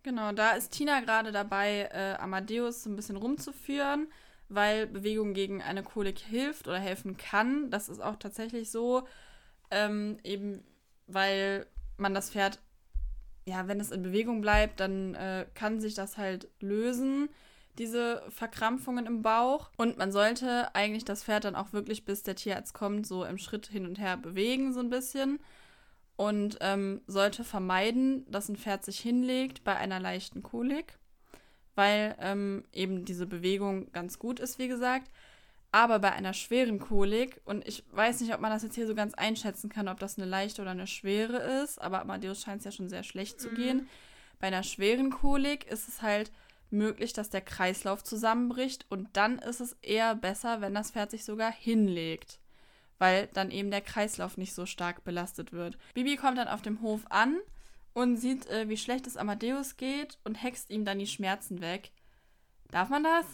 Genau, 0.03 0.31
da 0.31 0.51
ist 0.51 0.71
Tina 0.71 0.99
gerade 1.01 1.31
dabei, 1.31 1.89
äh, 1.93 2.15
Amadeus 2.19 2.83
so 2.83 2.89
ein 2.89 2.95
bisschen 2.95 3.17
rumzuführen, 3.17 4.07
weil 4.49 4.87
Bewegung 4.87 5.33
gegen 5.33 5.61
eine 5.61 5.83
Kolik 5.83 6.19
hilft 6.19 6.67
oder 6.67 6.79
helfen 6.79 7.17
kann. 7.17 7.69
Das 7.69 7.87
ist 7.87 8.01
auch 8.01 8.15
tatsächlich 8.15 8.71
so, 8.71 9.07
ähm, 9.69 10.17
eben 10.23 10.63
weil 11.05 11.67
man 11.97 12.15
das 12.15 12.31
Pferd, 12.31 12.59
ja, 13.45 13.67
wenn 13.67 13.79
es 13.79 13.91
in 13.91 14.01
Bewegung 14.01 14.41
bleibt, 14.41 14.79
dann 14.79 15.13
äh, 15.13 15.45
kann 15.53 15.79
sich 15.79 15.93
das 15.93 16.17
halt 16.17 16.47
lösen, 16.59 17.29
diese 17.77 18.23
Verkrampfungen 18.29 19.05
im 19.05 19.21
Bauch. 19.21 19.69
Und 19.77 19.97
man 19.97 20.11
sollte 20.11 20.73
eigentlich 20.73 21.05
das 21.05 21.23
Pferd 21.23 21.45
dann 21.45 21.55
auch 21.55 21.73
wirklich, 21.73 22.05
bis 22.05 22.23
der 22.23 22.35
Tierarzt 22.35 22.73
kommt, 22.73 23.05
so 23.05 23.23
im 23.23 23.37
Schritt 23.37 23.67
hin 23.67 23.85
und 23.85 23.99
her 23.99 24.17
bewegen, 24.17 24.73
so 24.73 24.79
ein 24.79 24.89
bisschen 24.89 25.39
und 26.15 26.57
ähm, 26.61 27.01
sollte 27.07 27.43
vermeiden, 27.43 28.29
dass 28.29 28.49
ein 28.49 28.55
Pferd 28.57 28.85
sich 28.85 28.99
hinlegt 28.99 29.63
bei 29.63 29.75
einer 29.75 29.99
leichten 29.99 30.43
Kolik, 30.43 30.97
weil 31.75 32.15
ähm, 32.19 32.65
eben 32.73 33.05
diese 33.05 33.25
Bewegung 33.25 33.91
ganz 33.91 34.19
gut 34.19 34.39
ist, 34.39 34.59
wie 34.59 34.67
gesagt. 34.67 35.09
Aber 35.73 35.99
bei 35.99 36.11
einer 36.11 36.33
schweren 36.33 36.79
Kolik, 36.79 37.39
und 37.45 37.65
ich 37.65 37.83
weiß 37.91 38.19
nicht, 38.21 38.33
ob 38.33 38.41
man 38.41 38.51
das 38.51 38.63
jetzt 38.63 38.75
hier 38.75 38.87
so 38.87 38.93
ganz 38.93 39.13
einschätzen 39.13 39.69
kann, 39.69 39.87
ob 39.87 39.99
das 39.99 40.17
eine 40.17 40.27
leichte 40.27 40.61
oder 40.61 40.71
eine 40.71 40.85
schwere 40.87 41.37
ist, 41.63 41.81
aber 41.81 42.01
Amadeus 42.01 42.41
scheint 42.41 42.59
es 42.59 42.65
ja 42.65 42.71
schon 42.71 42.89
sehr 42.89 43.03
schlecht 43.03 43.39
zu 43.39 43.49
Mhm. 43.49 43.55
gehen. 43.55 43.89
Bei 44.39 44.47
einer 44.47 44.63
schweren 44.63 45.11
Kolik 45.11 45.65
ist 45.71 45.87
es 45.87 46.01
halt 46.01 46.31
möglich, 46.71 47.13
dass 47.13 47.29
der 47.29 47.41
Kreislauf 47.41 48.03
zusammenbricht 48.03 48.85
und 48.89 49.07
dann 49.13 49.39
ist 49.39 49.61
es 49.61 49.77
eher 49.81 50.13
besser, 50.15 50.59
wenn 50.61 50.73
das 50.73 50.91
Pferd 50.91 51.11
sich 51.11 51.23
sogar 51.23 51.51
hinlegt 51.51 52.39
weil 53.01 53.25
dann 53.33 53.49
eben 53.49 53.71
der 53.71 53.81
Kreislauf 53.81 54.37
nicht 54.37 54.53
so 54.53 54.67
stark 54.67 55.03
belastet 55.03 55.51
wird. 55.51 55.75
Bibi 55.95 56.17
kommt 56.17 56.37
dann 56.37 56.47
auf 56.47 56.61
dem 56.61 56.81
Hof 56.83 57.01
an 57.09 57.39
und 57.93 58.17
sieht, 58.17 58.45
äh, 58.45 58.69
wie 58.69 58.77
schlecht 58.77 59.07
es 59.07 59.17
Amadeus 59.17 59.75
geht 59.75 60.19
und 60.23 60.35
hext 60.35 60.69
ihm 60.69 60.85
dann 60.85 60.99
die 60.99 61.07
Schmerzen 61.07 61.61
weg. 61.61 61.91
Darf 62.69 62.89
man 62.89 63.03
das? 63.03 63.25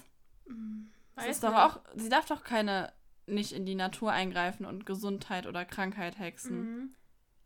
Das 1.16 1.26
Weiß 1.26 1.36
ist 1.36 1.44
doch 1.44 1.50
nicht. 1.50 1.60
auch, 1.60 1.80
sie 1.96 2.08
darf 2.08 2.28
doch 2.28 2.46
keine 2.46 2.94
nicht 3.26 3.52
in 3.52 3.66
die 3.66 3.76
Natur 3.76 4.14
eingreifen 4.14 4.66
und 4.66 4.86
Gesundheit 4.86 5.46
oder 5.48 5.66
Krankheit 5.66 6.18
hexen. 6.18 6.60
Mhm. 6.62 6.96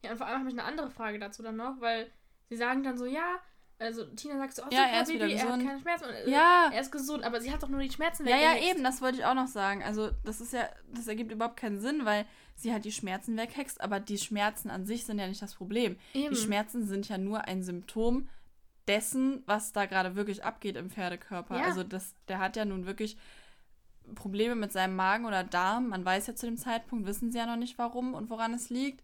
Ja, 0.04 0.12
und 0.12 0.18
vor 0.18 0.28
allem 0.28 0.42
habe 0.42 0.50
ich 0.50 0.60
eine 0.60 0.66
andere 0.66 0.92
Frage 0.92 1.18
dazu 1.18 1.42
dann 1.42 1.56
noch, 1.56 1.82
weil 1.82 2.12
sie 2.50 2.56
sagen 2.56 2.84
dann 2.84 3.00
so, 3.00 3.08
ja, 3.08 3.40
also 3.82 4.06
Tina 4.06 4.38
sagt 4.38 4.56
so, 4.56 4.64
oh, 4.64 4.68
Ja, 4.72 4.86
er 4.86 5.02
ist 5.02 5.08
Baby, 5.08 5.20
wieder 5.26 5.30
er 5.30 5.40
hat 5.42 5.46
gesund. 5.48 5.66
keine 5.68 5.80
Schmerzen. 5.82 6.06
Äh, 6.06 6.30
Ja. 6.30 6.70
Er 6.74 6.82
ist 6.82 6.92
gesund, 6.92 7.24
aber 7.24 7.42
sie 7.42 7.52
hat 7.52 7.62
doch 7.64 7.70
nur 7.70 7.82
die 7.82 7.92
Schmerzen 7.92 8.28
Ja, 8.28 8.36
ja, 8.38 8.52
weggehext. 8.54 8.70
eben, 8.76 8.84
das 8.84 9.02
wollte 9.02 9.18
ich 9.18 9.26
auch 9.26 9.34
noch 9.34 9.48
sagen. 9.48 9.84
Also, 9.84 10.12
das 10.24 10.40
ist 10.42 10.54
ja, 10.54 10.70
das 10.94 11.08
ergibt 11.08 11.32
überhaupt 11.32 11.58
keinen 11.58 11.80
Sinn, 11.82 12.06
weil 12.06 12.26
sie 12.56 12.72
halt 12.72 12.86
die 12.86 12.92
Schmerzen 12.92 13.36
weghext, 13.38 13.82
aber 13.82 14.00
die 14.00 14.18
Schmerzen 14.18 14.70
an 14.70 14.86
sich 14.86 15.06
sind 15.06 15.20
ja 15.20 15.28
nicht 15.28 15.42
das 15.42 15.56
Problem. 15.56 15.98
Eben. 16.14 16.34
Die 16.34 16.40
Schmerzen 16.40 16.86
sind 16.86 17.10
ja 17.10 17.18
nur 17.18 17.46
ein 17.46 17.64
Symptom 17.64 18.30
dessen, 18.88 19.44
was 19.46 19.74
da 19.74 19.86
gerade 19.86 20.16
wirklich 20.16 20.44
abgeht 20.44 20.76
im 20.76 20.90
Pferdekörper. 20.90 21.58
Ja. 21.58 21.66
Also 21.66 21.84
das, 21.84 22.16
der 22.28 22.40
hat 22.40 22.56
ja 22.56 22.66
nun 22.66 22.86
wirklich 22.86 23.18
Probleme 24.16 24.56
mit 24.56 24.72
seinem 24.72 24.96
Magen 24.96 25.26
oder 25.26 25.44
Darm. 25.44 25.90
Man 25.90 26.04
weiß 26.04 26.28
ja 26.28 26.36
zu 26.36 26.46
dem 26.46 26.58
Zeitpunkt, 26.58 27.06
wissen 27.06 27.32
sie 27.32 27.38
ja 27.38 27.46
noch 27.46 27.56
nicht 27.58 27.78
warum 27.78 28.14
und 28.14 28.30
woran 28.30 28.54
es 28.54 28.70
liegt. 28.70 29.04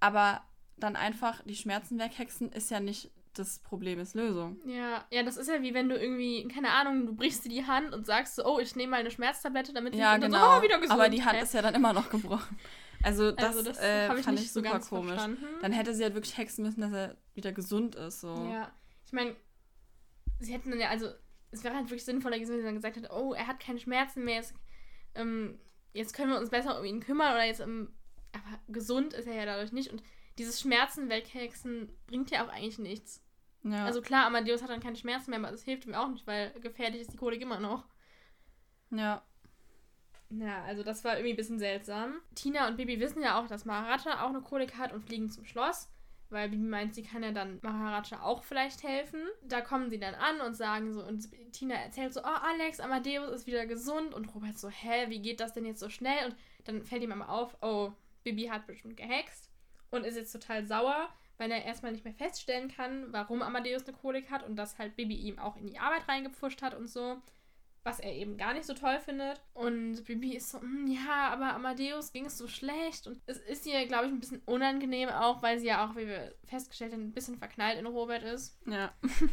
Aber 0.00 0.42
dann 0.76 0.94
einfach 0.96 1.42
die 1.44 1.56
Schmerzen 1.56 1.98
weghexen 1.98 2.50
ist 2.52 2.70
ja 2.70 2.80
nicht 2.80 3.10
das 3.38 3.58
Problem, 3.60 3.98
ist 3.98 4.14
Lösung. 4.14 4.58
Ja, 4.66 5.04
ja, 5.10 5.22
das 5.22 5.36
ist 5.36 5.48
ja 5.48 5.62
wie 5.62 5.74
wenn 5.74 5.88
du 5.88 5.96
irgendwie, 5.96 6.46
keine 6.48 6.70
Ahnung, 6.70 7.06
du 7.06 7.14
brichst 7.14 7.44
dir 7.44 7.48
die 7.48 7.66
Hand 7.66 7.94
und 7.94 8.06
sagst 8.06 8.36
so, 8.36 8.44
oh, 8.44 8.58
ich 8.58 8.76
nehme 8.76 8.92
mal 8.92 9.00
eine 9.00 9.10
Schmerztablette, 9.10 9.72
damit 9.72 9.94
die 9.94 9.98
Ja, 9.98 10.16
genau. 10.16 10.38
so, 10.38 10.58
oh, 10.58 10.62
wieder 10.62 10.78
gesund. 10.78 10.98
Aber 10.98 11.08
die 11.08 11.24
Hand 11.24 11.42
ist 11.42 11.54
ja 11.54 11.62
dann 11.62 11.74
immer 11.74 11.92
noch 11.92 12.10
gebrochen. 12.10 12.58
Also 13.02 13.30
das, 13.30 13.56
also 13.56 13.62
das 13.62 13.78
äh, 13.78 14.14
ich 14.16 14.24
fand 14.24 14.40
ich 14.40 14.50
so 14.50 14.60
super 14.60 14.72
ganz 14.72 14.88
komisch. 14.88 15.12
verstanden. 15.12 15.44
Dann 15.60 15.72
hätte 15.72 15.94
sie 15.94 16.02
halt 16.02 16.14
wirklich 16.14 16.36
hexen 16.36 16.64
müssen, 16.64 16.80
dass 16.80 16.92
er 16.92 17.16
wieder 17.34 17.52
gesund 17.52 17.94
ist. 17.94 18.20
So. 18.20 18.28
Ja, 18.52 18.72
ich 19.04 19.12
meine, 19.12 19.36
sie 20.40 20.52
hätten 20.52 20.70
dann 20.70 20.80
ja, 20.80 20.88
also, 20.88 21.08
es 21.50 21.62
wäre 21.62 21.74
halt 21.74 21.84
wirklich 21.84 22.04
sinnvoller 22.04 22.36
gewesen, 22.36 22.52
wenn 22.52 22.60
sie 22.60 22.64
dann 22.64 22.74
gesagt 22.74 22.96
hätte, 22.96 23.10
oh, 23.12 23.32
er 23.32 23.46
hat 23.46 23.60
keine 23.60 23.78
Schmerzen 23.78 24.24
mehr, 24.24 24.36
jetzt, 24.36 24.54
ähm, 25.14 25.58
jetzt 25.92 26.14
können 26.14 26.30
wir 26.30 26.38
uns 26.38 26.50
besser 26.50 26.78
um 26.78 26.84
ihn 26.84 27.00
kümmern 27.00 27.32
oder 27.32 27.44
jetzt, 27.44 27.60
ähm, 27.60 27.92
aber 28.32 28.58
gesund 28.68 29.12
ist 29.12 29.26
er 29.26 29.34
ja 29.34 29.46
dadurch 29.46 29.72
nicht 29.72 29.90
und 29.90 30.02
dieses 30.38 30.60
Schmerzen 30.60 31.08
weghexen 31.08 31.88
bringt 32.06 32.30
ja 32.30 32.44
auch 32.44 32.50
eigentlich 32.50 32.78
nichts. 32.78 33.22
Ja. 33.70 33.84
Also 33.84 34.00
klar, 34.00 34.26
Amadeus 34.26 34.62
hat 34.62 34.70
dann 34.70 34.80
keine 34.80 34.96
Schmerzen 34.96 35.30
mehr, 35.30 35.40
aber 35.40 35.50
das 35.50 35.64
hilft 35.64 35.86
ihm 35.86 35.94
auch 35.94 36.08
nicht, 36.08 36.26
weil 36.26 36.50
gefährlich 36.60 37.00
ist 37.00 37.12
die 37.12 37.16
Kolik 37.16 37.40
immer 37.42 37.58
noch. 37.60 37.84
ja. 38.90 39.22
Ja, 40.28 40.64
also 40.64 40.82
das 40.82 41.04
war 41.04 41.14
irgendwie 41.14 41.34
ein 41.34 41.36
bisschen 41.36 41.60
seltsam. 41.60 42.20
Tina 42.34 42.66
und 42.66 42.76
Bibi 42.76 42.98
wissen 42.98 43.22
ja 43.22 43.40
auch, 43.40 43.46
dass 43.46 43.64
Maharaja 43.64 44.24
auch 44.24 44.30
eine 44.30 44.40
Kolik 44.40 44.76
hat 44.76 44.92
und 44.92 45.04
fliegen 45.04 45.30
zum 45.30 45.44
Schloss, 45.44 45.88
weil 46.30 46.48
Bibi 46.48 46.64
meint, 46.64 46.96
sie 46.96 47.04
kann 47.04 47.22
ja 47.22 47.30
dann 47.30 47.60
Maharaja 47.62 48.22
auch 48.22 48.42
vielleicht 48.42 48.82
helfen. 48.82 49.20
Da 49.44 49.60
kommen 49.60 49.88
sie 49.88 50.00
dann 50.00 50.16
an 50.16 50.40
und 50.40 50.54
sagen 50.54 50.92
so, 50.92 51.04
und 51.04 51.28
Tina 51.52 51.76
erzählt 51.76 52.12
so, 52.12 52.22
oh 52.22 52.38
Alex, 52.42 52.80
Amadeus 52.80 53.30
ist 53.30 53.46
wieder 53.46 53.66
gesund 53.66 54.14
und 54.14 54.34
Robert 54.34 54.58
so, 54.58 54.68
hä, 54.68 55.06
wie 55.10 55.20
geht 55.20 55.38
das 55.38 55.52
denn 55.52 55.64
jetzt 55.64 55.78
so 55.78 55.88
schnell? 55.88 56.26
Und 56.26 56.36
dann 56.64 56.82
fällt 56.82 57.04
ihm 57.04 57.12
aber 57.12 57.30
auf, 57.30 57.56
oh, 57.62 57.92
Bibi 58.24 58.46
hat 58.46 58.66
bestimmt 58.66 58.96
gehext 58.96 59.48
und 59.92 60.04
ist 60.04 60.16
jetzt 60.16 60.32
total 60.32 60.66
sauer, 60.66 61.08
weil 61.38 61.50
er 61.50 61.64
erstmal 61.64 61.92
nicht 61.92 62.04
mehr 62.04 62.14
feststellen 62.14 62.68
kann, 62.68 63.12
warum 63.12 63.42
Amadeus 63.42 63.86
eine 63.86 63.96
Kolik 63.96 64.30
hat 64.30 64.42
und 64.42 64.56
dass 64.56 64.78
halt 64.78 64.96
Bibi 64.96 65.14
ihm 65.14 65.38
auch 65.38 65.56
in 65.56 65.66
die 65.66 65.78
Arbeit 65.78 66.08
reingepfuscht 66.08 66.62
hat 66.62 66.74
und 66.74 66.88
so 66.88 67.20
was 67.86 68.00
er 68.00 68.12
eben 68.12 68.36
gar 68.36 68.52
nicht 68.52 68.66
so 68.66 68.74
toll 68.74 68.98
findet. 68.98 69.40
Und 69.54 70.04
Bibi 70.04 70.36
ist 70.36 70.50
so, 70.50 70.60
"Hm, 70.60 70.88
ja, 70.88 71.28
aber 71.28 71.54
Amadeus 71.54 72.12
ging 72.12 72.26
es 72.26 72.36
so 72.36 72.48
schlecht. 72.48 73.06
Und 73.06 73.22
es 73.26 73.38
ist 73.38 73.64
ihr, 73.64 73.86
glaube 73.86 74.06
ich, 74.06 74.12
ein 74.12 74.18
bisschen 74.20 74.42
unangenehm 74.44 75.08
auch, 75.08 75.40
weil 75.40 75.58
sie 75.58 75.68
ja 75.68 75.86
auch, 75.86 75.94
wie 75.96 76.08
wir 76.08 76.34
festgestellt 76.44 76.92
haben, 76.92 77.02
ein 77.04 77.12
bisschen 77.12 77.38
verknallt 77.38 77.78
in 77.78 77.86
Robert 77.86 78.24
ist. 78.24 78.58
Ja. 78.66 78.92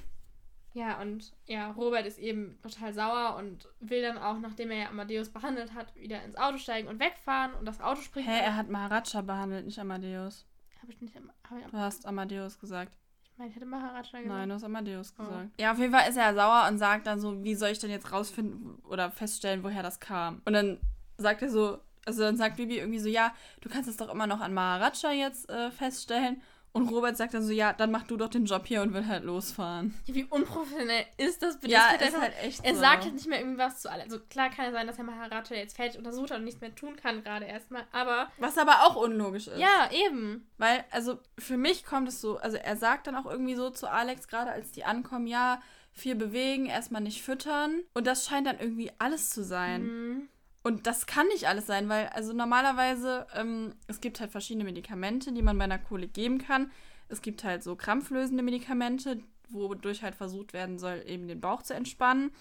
Ja, 0.75 0.99
und 0.99 1.33
ja, 1.45 1.69
Robert 1.69 2.07
ist 2.07 2.17
eben 2.17 2.59
total 2.63 2.95
sauer 2.95 3.35
und 3.35 3.69
will 3.79 4.01
dann 4.01 4.17
auch, 4.17 4.39
nachdem 4.39 4.71
er 4.71 4.77
ja 4.77 4.89
Amadeus 4.89 5.29
behandelt 5.29 5.75
hat, 5.75 5.93
wieder 5.95 6.23
ins 6.23 6.35
Auto 6.35 6.57
steigen 6.57 6.87
und 6.87 6.99
wegfahren. 6.99 7.53
Und 7.53 7.65
das 7.67 7.79
Auto 7.79 8.01
springt. 8.01 8.27
Hä, 8.27 8.39
er 8.39 8.55
hat 8.55 8.69
Maharaja 8.69 9.21
behandelt, 9.21 9.67
nicht 9.67 9.77
Amadeus. 9.77 10.47
Hab 10.83 10.89
ich 10.89 11.01
nicht. 11.01 11.15
Hab 11.15 11.57
ich, 11.57 11.65
Du 11.65 11.77
hast 11.77 12.05
Amadeus 12.05 12.59
gesagt. 12.59 12.91
ich 13.23 13.37
meine, 13.37 13.49
ich 13.49 13.55
hätte 13.55 13.65
Maharaja 13.65 14.01
gesagt. 14.01 14.25
Nein, 14.27 14.49
du 14.49 14.55
hast 14.55 14.63
Amadeus 14.63 15.13
Oh. 15.17 15.23
gesagt. 15.23 15.49
Ja, 15.59 15.71
auf 15.71 15.79
jeden 15.79 15.91
Fall 15.93 16.09
ist 16.09 16.17
er 16.17 16.33
sauer 16.35 16.67
und 16.69 16.77
sagt 16.77 17.07
dann 17.07 17.19
so, 17.19 17.41
wie 17.43 17.55
soll 17.55 17.69
ich 17.69 17.79
denn 17.79 17.89
jetzt 17.89 18.11
rausfinden 18.11 18.75
oder 18.83 19.09
feststellen, 19.09 19.63
woher 19.63 19.81
das 19.81 19.99
kam? 19.99 20.41
Und 20.45 20.53
dann 20.53 20.79
sagt 21.17 21.41
er 21.41 21.49
so, 21.49 21.79
also 22.05 22.21
dann 22.23 22.35
sagt 22.35 22.57
Bibi 22.57 22.77
irgendwie 22.79 22.99
so, 22.99 23.07
ja, 23.07 23.33
du 23.61 23.69
kannst 23.69 23.89
es 23.89 23.95
doch 23.97 24.09
immer 24.13 24.27
noch 24.27 24.41
an 24.41 24.53
Maharaja 24.53 25.11
jetzt 25.13 25.49
äh, 25.49 25.71
feststellen. 25.71 26.41
Und 26.73 26.89
Robert 26.89 27.15
sagt 27.15 27.35
dann 27.35 27.43
so, 27.43 27.51
ja, 27.53 27.71
dann 27.71 27.91
mach 27.91 28.03
du 28.03 28.17
doch 28.17 28.29
den 28.29 28.45
Job 28.45 28.65
hier 28.65 28.81
und 28.81 28.93
will 28.95 29.07
halt 29.07 29.23
losfahren. 29.23 29.93
Ja, 30.05 30.15
wie 30.15 30.23
unprofessionell 30.23 31.05
ist 31.17 31.43
das 31.43 31.59
bitte? 31.59 31.71
Ja, 31.71 31.89
Das 31.99 32.09
ist 32.09 32.19
halt 32.19 32.33
echt 32.41 32.65
Er 32.65 32.73
so. 32.73 32.81
sagt 32.81 33.03
halt 33.03 33.13
nicht 33.13 33.27
mehr 33.27 33.39
irgendwie 33.39 33.59
was 33.59 33.79
zu 33.81 33.91
allem. 33.91 34.01
Also 34.01 34.19
klar 34.19 34.49
kann 34.49 34.65
es 34.65 34.71
sein, 34.73 34.87
dass 34.87 34.97
Herr 34.97 35.03
Maharaja 35.05 35.43
jetzt 35.55 35.75
fertig 35.75 35.99
untersucht 35.99 36.31
hat 36.31 36.39
und 36.39 36.45
nichts 36.45 36.61
mehr 36.61 36.73
tun 36.73 36.95
kann, 36.95 37.23
gerade 37.23 37.45
erstmal. 37.45 37.85
Aber 37.91 38.27
Was 38.39 38.57
aber 38.57 38.87
auch 38.87 38.95
unlogisch 38.95 39.47
ist. 39.47 39.59
ja, 39.59 39.89
eben. 39.91 40.49
Weil, 40.57 40.83
also 40.89 41.19
für 41.37 41.57
mich 41.57 41.85
kommt 41.85 42.07
es 42.09 42.19
so, 42.21 42.37
also 42.37 42.57
er 42.57 42.75
sagt 42.75 43.05
dann 43.05 43.15
auch 43.15 43.27
irgendwie 43.29 43.55
so 43.55 43.69
zu 43.69 43.87
Alex, 43.89 44.27
gerade 44.27 44.51
als 44.51 44.71
die 44.71 44.83
ankommen, 44.83 45.27
ja, 45.27 45.61
viel 45.91 46.15
bewegen, 46.15 46.65
erstmal 46.65 47.01
nicht 47.01 47.21
füttern. 47.21 47.81
Und 47.93 48.07
das 48.07 48.25
scheint 48.25 48.47
dann 48.47 48.57
irgendwie 48.59 48.91
alles 48.97 49.29
zu 49.29 49.43
sein. 49.43 49.83
Mhm. 49.83 50.29
Und 50.63 50.87
das 50.87 51.05
kann 51.05 51.27
nicht 51.27 51.47
alles 51.47 51.67
sein, 51.67 51.89
weil, 51.89 52.07
also 52.07 52.31
normalerweise, 52.31 53.27
ähm, 53.35 53.75
es 53.87 53.99
gibt 53.99 54.21
halt 54.21 54.31
verschiedene 54.31 54.63
Medikamente, 54.63 55.33
die 55.33 55.41
man 55.41 55.57
bei 55.57 55.65
einer 55.65 55.77
Kolik 55.77 56.13
geben 56.13 56.37
kann. 56.37 56.71
Es 57.09 57.21
gibt 57.21 57.43
halt 57.43 57.63
so 57.63 57.75
krampflösende 57.75 58.43
Medikamente, 58.43 59.19
wodurch 59.49 60.03
halt 60.03 60.15
versucht 60.15 60.53
werden 60.53 60.79
soll, 60.79 61.03
eben 61.05 61.27
den 61.27 61.41
Bauch 61.41 61.63
zu 61.63 61.73
entspannen. 61.73 62.31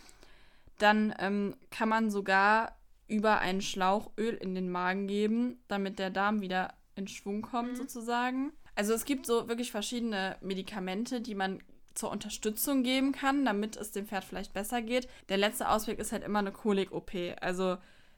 Dann 0.79 1.13
ähm, 1.19 1.57
kann 1.71 1.89
man 1.89 2.11
sogar 2.11 2.77
über 3.09 3.41
einen 3.41 3.61
Schlauch 3.61 4.11
Öl 4.17 4.35
in 4.35 4.55
den 4.55 4.71
Magen 4.71 5.09
geben, 5.09 5.61
damit 5.69 5.99
der 5.99 6.11
Darm 6.11 6.41
wieder 6.41 6.75
in 6.95 7.09
Schwung 7.09 7.43
kommt, 7.43 7.73
mhm. 7.73 7.77
sozusagen. 7.77 8.53
Also 8.75 8.95
es 8.95 9.05
gibt 9.05 9.27
so 9.27 9.49
wirklich 9.49 9.73
verschiedene 9.73 10.37
Medikamente, 10.41 11.21
die 11.21 11.35
man 11.35 11.61
zur 11.95 12.11
Unterstützung 12.11 12.83
geben 12.83 13.13
kann, 13.13 13.45
damit 13.45 13.77
es 13.77 13.91
dem 13.91 14.07
Pferd 14.07 14.25
vielleicht 14.25 14.55
besser 14.55 14.81
geht. 14.81 15.09
Der 15.29 15.37
letzte 15.37 15.69
Ausweg 15.69 15.99
ist 15.99 16.13
halt 16.13 16.25
immer 16.25 16.39
eine 16.39 16.53
Kolik-OP. 16.53 17.13
Also 17.41 17.77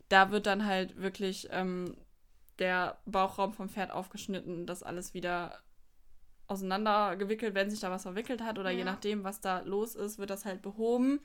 da 0.08 0.30
wird 0.30 0.46
dann 0.46 0.64
halt 0.64 1.00
wirklich 1.00 1.48
ähm, 1.50 1.96
der 2.58 2.98
Bauchraum 3.06 3.52
vom 3.52 3.68
Pferd 3.68 3.90
aufgeschnitten, 3.90 4.66
das 4.66 4.82
alles 4.82 5.14
wieder 5.14 5.58
auseinandergewickelt, 6.46 7.54
wenn 7.54 7.70
sich 7.70 7.80
da 7.80 7.90
was 7.90 8.02
verwickelt 8.02 8.42
hat 8.42 8.58
oder 8.58 8.70
ja. 8.70 8.78
je 8.78 8.84
nachdem, 8.84 9.24
was 9.24 9.40
da 9.40 9.60
los 9.60 9.94
ist, 9.94 10.18
wird 10.18 10.30
das 10.30 10.44
halt 10.44 10.62
behoben. 10.62 11.20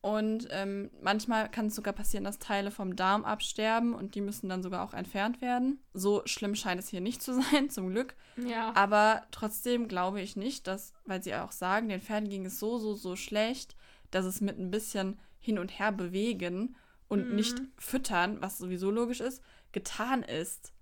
Und 0.00 0.46
ähm, 0.50 0.90
manchmal 1.00 1.50
kann 1.50 1.66
es 1.66 1.74
sogar 1.74 1.92
passieren, 1.92 2.22
dass 2.22 2.38
Teile 2.38 2.70
vom 2.70 2.94
Darm 2.94 3.24
absterben 3.24 3.92
und 3.92 4.14
die 4.14 4.20
müssen 4.20 4.48
dann 4.48 4.62
sogar 4.62 4.84
auch 4.84 4.94
entfernt 4.94 5.40
werden. 5.40 5.80
So 5.94 6.22
schlimm 6.26 6.54
scheint 6.54 6.80
es 6.80 6.88
hier 6.88 7.00
nicht 7.00 7.22
zu 7.22 7.40
sein, 7.40 7.70
zum 7.70 7.90
Glück. 7.90 8.14
Ja. 8.36 8.72
Aber 8.76 9.22
trotzdem 9.32 9.88
glaube 9.88 10.20
ich 10.20 10.36
nicht, 10.36 10.66
dass, 10.66 10.92
weil 11.06 11.22
sie 11.22 11.34
auch 11.34 11.50
sagen, 11.50 11.88
den 11.88 12.00
Pferden 12.00 12.28
ging 12.28 12.46
es 12.46 12.60
so, 12.60 12.78
so, 12.78 12.94
so 12.94 13.16
schlecht, 13.16 13.74
dass 14.10 14.24
es 14.24 14.40
mit 14.40 14.58
ein 14.58 14.70
bisschen 14.70 15.18
hin 15.40 15.58
und 15.58 15.76
her 15.76 15.92
bewegen 15.92 16.76
und 17.08 17.28
mhm. 17.28 17.36
nicht 17.36 17.60
füttern, 17.78 18.40
was 18.40 18.58
sowieso 18.58 18.90
logisch 18.90 19.20
ist, 19.20 19.42
getan 19.72 20.22
ist. 20.22 20.72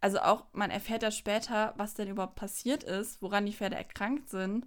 Also 0.00 0.20
auch, 0.20 0.46
man 0.52 0.70
erfährt 0.70 1.02
ja 1.02 1.10
später, 1.10 1.74
was 1.76 1.94
denn 1.94 2.08
überhaupt 2.08 2.34
passiert 2.34 2.82
ist, 2.82 3.22
woran 3.22 3.46
die 3.46 3.52
Pferde 3.52 3.76
erkrankt 3.76 4.28
sind. 4.28 4.66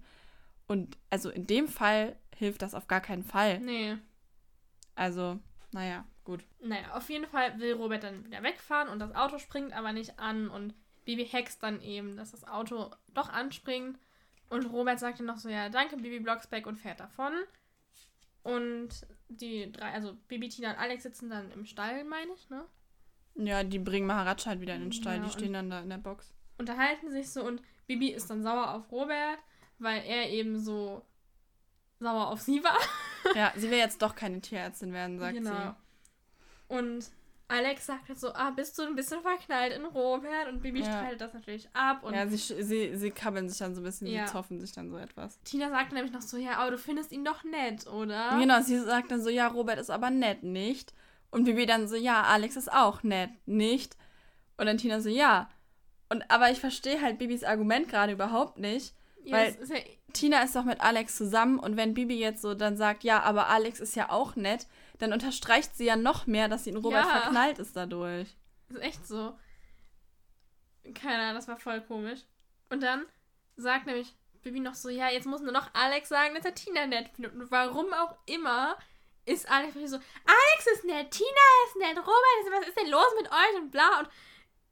Und 0.67 0.97
also 1.09 1.29
in 1.29 1.45
dem 1.45 1.67
Fall 1.67 2.15
hilft 2.35 2.61
das 2.61 2.73
auf 2.73 2.87
gar 2.87 3.01
keinen 3.01 3.23
Fall. 3.23 3.59
Nee. 3.59 3.97
Also, 4.95 5.39
naja, 5.71 6.05
gut. 6.23 6.43
Naja, 6.61 6.93
auf 6.93 7.09
jeden 7.09 7.27
Fall 7.27 7.59
will 7.59 7.73
Robert 7.73 8.03
dann 8.03 8.25
wieder 8.25 8.43
wegfahren 8.43 8.87
und 8.89 8.99
das 8.99 9.13
Auto 9.13 9.37
springt 9.37 9.73
aber 9.73 9.91
nicht 9.91 10.19
an 10.19 10.49
und 10.49 10.73
Bibi 11.03 11.25
hext 11.25 11.61
dann 11.61 11.81
eben, 11.81 12.17
dass 12.17 12.31
das 12.31 12.47
Auto 12.47 12.91
doch 13.13 13.29
anspringt. 13.29 13.99
Und 14.49 14.65
Robert 14.71 14.99
sagt 14.99 15.19
dann 15.19 15.27
noch 15.27 15.37
so, 15.37 15.49
ja, 15.49 15.69
danke 15.69 15.97
Bibi 15.97 16.19
Blocksberg 16.19 16.65
und 16.65 16.77
fährt 16.77 16.99
davon. 16.99 17.33
Und 18.45 18.89
die 19.27 19.71
drei, 19.71 19.91
also 19.93 20.13
Bibi, 20.27 20.49
Tina 20.49 20.69
und 20.69 20.77
Alex 20.77 21.01
sitzen 21.01 21.31
dann 21.31 21.51
im 21.51 21.65
Stall, 21.65 22.03
meine 22.03 22.31
ich, 22.31 22.47
ne? 22.51 22.63
Ja, 23.33 23.63
die 23.63 23.79
bringen 23.79 24.05
Maharaj 24.05 24.45
halt 24.45 24.61
wieder 24.61 24.75
in 24.75 24.83
den 24.83 24.91
Stall, 24.93 25.17
ja, 25.17 25.23
die 25.23 25.31
stehen 25.31 25.53
dann 25.53 25.71
da 25.71 25.79
in 25.81 25.89
der 25.89 25.97
Box. 25.97 26.31
Unterhalten 26.59 27.09
sich 27.09 27.31
so 27.31 27.43
und 27.43 27.63
Bibi 27.87 28.09
ist 28.11 28.29
dann 28.29 28.43
sauer 28.43 28.75
auf 28.75 28.91
Robert, 28.91 29.39
weil 29.79 30.03
er 30.03 30.29
eben 30.29 30.59
so 30.59 31.03
sauer 31.99 32.27
auf 32.27 32.39
sie 32.39 32.63
war. 32.63 32.77
ja, 33.35 33.51
sie 33.55 33.71
will 33.71 33.79
jetzt 33.79 34.03
doch 34.03 34.13
keine 34.13 34.39
Tierärztin 34.41 34.93
werden, 34.93 35.17
sagt 35.17 35.37
genau. 35.37 35.49
sie. 35.49 36.75
Und 36.75 37.09
Alex 37.47 37.85
sagt 37.85 38.09
halt 38.09 38.19
so, 38.19 38.33
ah, 38.33 38.49
bist 38.51 38.77
du 38.79 38.83
ein 38.83 38.95
bisschen 38.95 39.21
verknallt 39.21 39.73
in 39.73 39.85
Robert? 39.85 40.47
Und 40.49 40.61
Bibi 40.61 40.79
ja. 40.79 40.85
streitet 40.85 41.21
das 41.21 41.33
natürlich 41.33 41.69
ab. 41.73 42.03
Und 42.03 42.15
ja, 42.15 42.27
sie, 42.27 42.37
sie, 42.37 42.95
sie 42.95 43.11
kabbeln 43.11 43.49
sich 43.49 43.59
dann 43.59 43.75
so 43.75 43.81
ein 43.81 43.83
bisschen, 43.83 44.07
ja. 44.07 44.25
sie 44.25 44.33
zoffen 44.33 44.59
sich 44.59 44.71
dann 44.71 44.89
so 44.89 44.97
etwas. 44.97 45.39
Tina 45.43 45.69
sagt 45.69 45.93
nämlich 45.93 46.11
noch 46.11 46.21
so, 46.21 46.37
ja, 46.37 46.57
aber 46.57 46.71
du 46.71 46.77
findest 46.77 47.11
ihn 47.11 47.23
doch 47.23 47.43
nett, 47.43 47.85
oder? 47.87 48.37
Genau, 48.39 48.61
sie 48.61 48.79
sagt 48.79 49.11
dann 49.11 49.21
so, 49.21 49.29
ja, 49.29 49.47
Robert 49.47 49.77
ist 49.77 49.91
aber 49.91 50.09
nett, 50.09 50.43
nicht? 50.43 50.93
Und 51.29 51.43
Bibi 51.43 51.65
dann 51.65 51.87
so, 51.87 51.95
ja, 51.95 52.23
Alex 52.23 52.55
ist 52.55 52.71
auch 52.71 53.03
nett, 53.03 53.29
nicht? 53.45 53.95
Und 54.57 54.65
dann 54.65 54.77
Tina 54.77 55.01
so, 55.01 55.09
ja. 55.09 55.49
Und 56.09 56.29
aber 56.29 56.51
ich 56.51 56.59
verstehe 56.59 57.01
halt 57.01 57.17
Bibis 57.17 57.43
Argument 57.43 57.89
gerade 57.89 58.13
überhaupt 58.13 58.57
nicht. 58.57 58.93
Ja, 59.23 59.37
weil 59.37 59.55
ist 59.55 59.73
Tina 60.13 60.43
ist 60.43 60.55
doch 60.55 60.63
mit 60.63 60.81
Alex 60.81 61.17
zusammen 61.17 61.59
und 61.59 61.75
wenn 61.75 61.93
Bibi 61.93 62.17
jetzt 62.17 62.41
so 62.41 62.53
dann 62.53 62.77
sagt, 62.77 63.03
ja, 63.03 63.21
aber 63.21 63.49
Alex 63.49 63.79
ist 63.79 63.95
ja 63.95 64.09
auch 64.09 64.35
nett, 64.35 64.65
dann 64.99 65.13
unterstreicht 65.13 65.75
sie 65.75 65.85
ja 65.85 65.95
noch 65.95 66.27
mehr, 66.27 66.47
dass 66.47 66.63
sie 66.63 66.71
in 66.71 66.77
Robert 66.77 67.05
ja. 67.05 67.21
verknallt 67.21 67.59
ist 67.59 67.75
dadurch. 67.75 68.35
Ist 68.69 68.81
echt 68.81 69.07
so. 69.07 69.37
Keine 70.93 71.23
Ahnung, 71.23 71.35
das 71.35 71.47
war 71.47 71.57
voll 71.57 71.81
komisch. 71.81 72.21
Und 72.69 72.81
dann 72.81 73.05
sagt 73.55 73.85
nämlich 73.85 74.15
Bibi 74.41 74.59
noch 74.59 74.75
so, 74.75 74.89
ja, 74.89 75.09
jetzt 75.09 75.25
muss 75.25 75.41
nur 75.41 75.51
noch 75.51 75.73
Alex 75.73 76.09
sagen, 76.09 76.35
dass 76.35 76.45
er 76.45 76.53
Tina 76.53 76.85
nett 76.85 77.09
findet. 77.09 77.33
Und 77.33 77.51
warum 77.51 77.91
auch 77.93 78.15
immer 78.25 78.77
ist 79.25 79.49
Alex 79.49 79.73
so, 79.73 79.97
Alex 79.97 80.67
ist 80.73 80.85
nett, 80.85 81.11
Tina 81.11 81.45
ist 81.65 81.75
nett, 81.77 81.97
Robert, 81.97 82.59
was 82.59 82.67
ist 82.67 82.79
denn 82.79 82.91
los 82.91 83.07
mit 83.17 83.27
euch 83.31 83.61
und 83.61 83.71
bla. 83.71 83.99
Und 83.99 84.09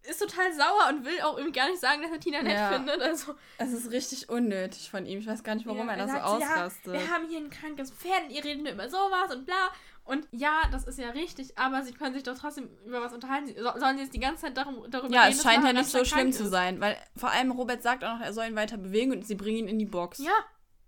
ist 0.04 0.20
total 0.20 0.54
sauer 0.54 0.90
und 0.90 1.06
will 1.06 1.20
auch 1.22 1.38
irgendwie 1.38 1.58
gar 1.58 1.70
nicht 1.70 1.80
sagen, 1.80 2.02
dass 2.02 2.12
er 2.12 2.20
Tina 2.20 2.42
nett 2.42 2.54
ja. 2.54 2.74
findet. 2.74 3.02
Also, 3.02 3.36
es 3.58 3.72
ist 3.72 3.92
richtig 3.92 4.30
unnötig 4.30 4.90
von 4.92 5.06
ihm. 5.06 5.20
Ich 5.20 5.28
weiß 5.28 5.44
gar 5.44 5.56
nicht, 5.56 5.66
warum 5.66 5.88
ja, 5.88 5.94
er, 5.94 6.00
er 6.00 6.08
da 6.08 6.14
so 6.14 6.20
ausrastet. 6.20 6.94
Ja, 6.94 7.00
wir 7.00 7.10
haben 7.10 7.28
hier 7.30 7.40
ein 7.40 7.50
krankes 7.50 7.92
Pferd 7.92 8.26
und 8.26 8.32
ihr 8.32 8.44
redet 8.44 8.64
nur 8.64 8.74
über 8.74 8.90
sowas 8.90 9.34
und 9.34 9.46
bla. 9.46 9.72
Und 10.06 10.28
ja, 10.32 10.64
das 10.72 10.86
ist 10.86 11.00
ja 11.00 11.12
richtig, 11.12 11.58
aber 11.58 11.82
sie 11.84 11.94
können 11.94 12.14
sich 12.14 12.24
doch 12.24 12.38
trotzdem 12.38 12.70
über 12.86 13.02
was 13.02 13.14
unterhalten. 13.14 13.48
Sie, 13.48 13.54
sollen 13.54 13.98
sie 13.98 14.04
jetzt 14.04 14.14
die 14.14 14.20
ganze 14.20 14.44
Zeit 14.44 14.58
darum, 14.58 14.76
darüber 14.90 15.14
ja, 15.14 15.24
reden? 15.24 15.32
Ja, 15.32 15.38
es 15.38 15.44
scheint 15.44 15.64
ja 15.64 15.74
nicht 15.74 15.90
so 15.90 16.04
schlimm 16.04 16.30
ist. 16.30 16.38
zu 16.38 16.48
sein, 16.48 16.82
weil 16.82 16.98
vor 17.16 17.32
allem 17.32 17.52
Robert 17.52 17.82
sagt 17.82 18.04
auch 18.04 18.18
noch, 18.18 18.22
er 18.22 18.34
soll 18.34 18.48
ihn 18.48 18.56
weiter 18.56 18.78
bewegen 18.78 19.14
und 19.14 19.26
sie 19.26 19.36
bringen 19.36 19.60
ihn 19.60 19.68
in 19.70 19.80
die 19.80 19.86
Box. 19.86 20.18
Ja, 20.20 20.34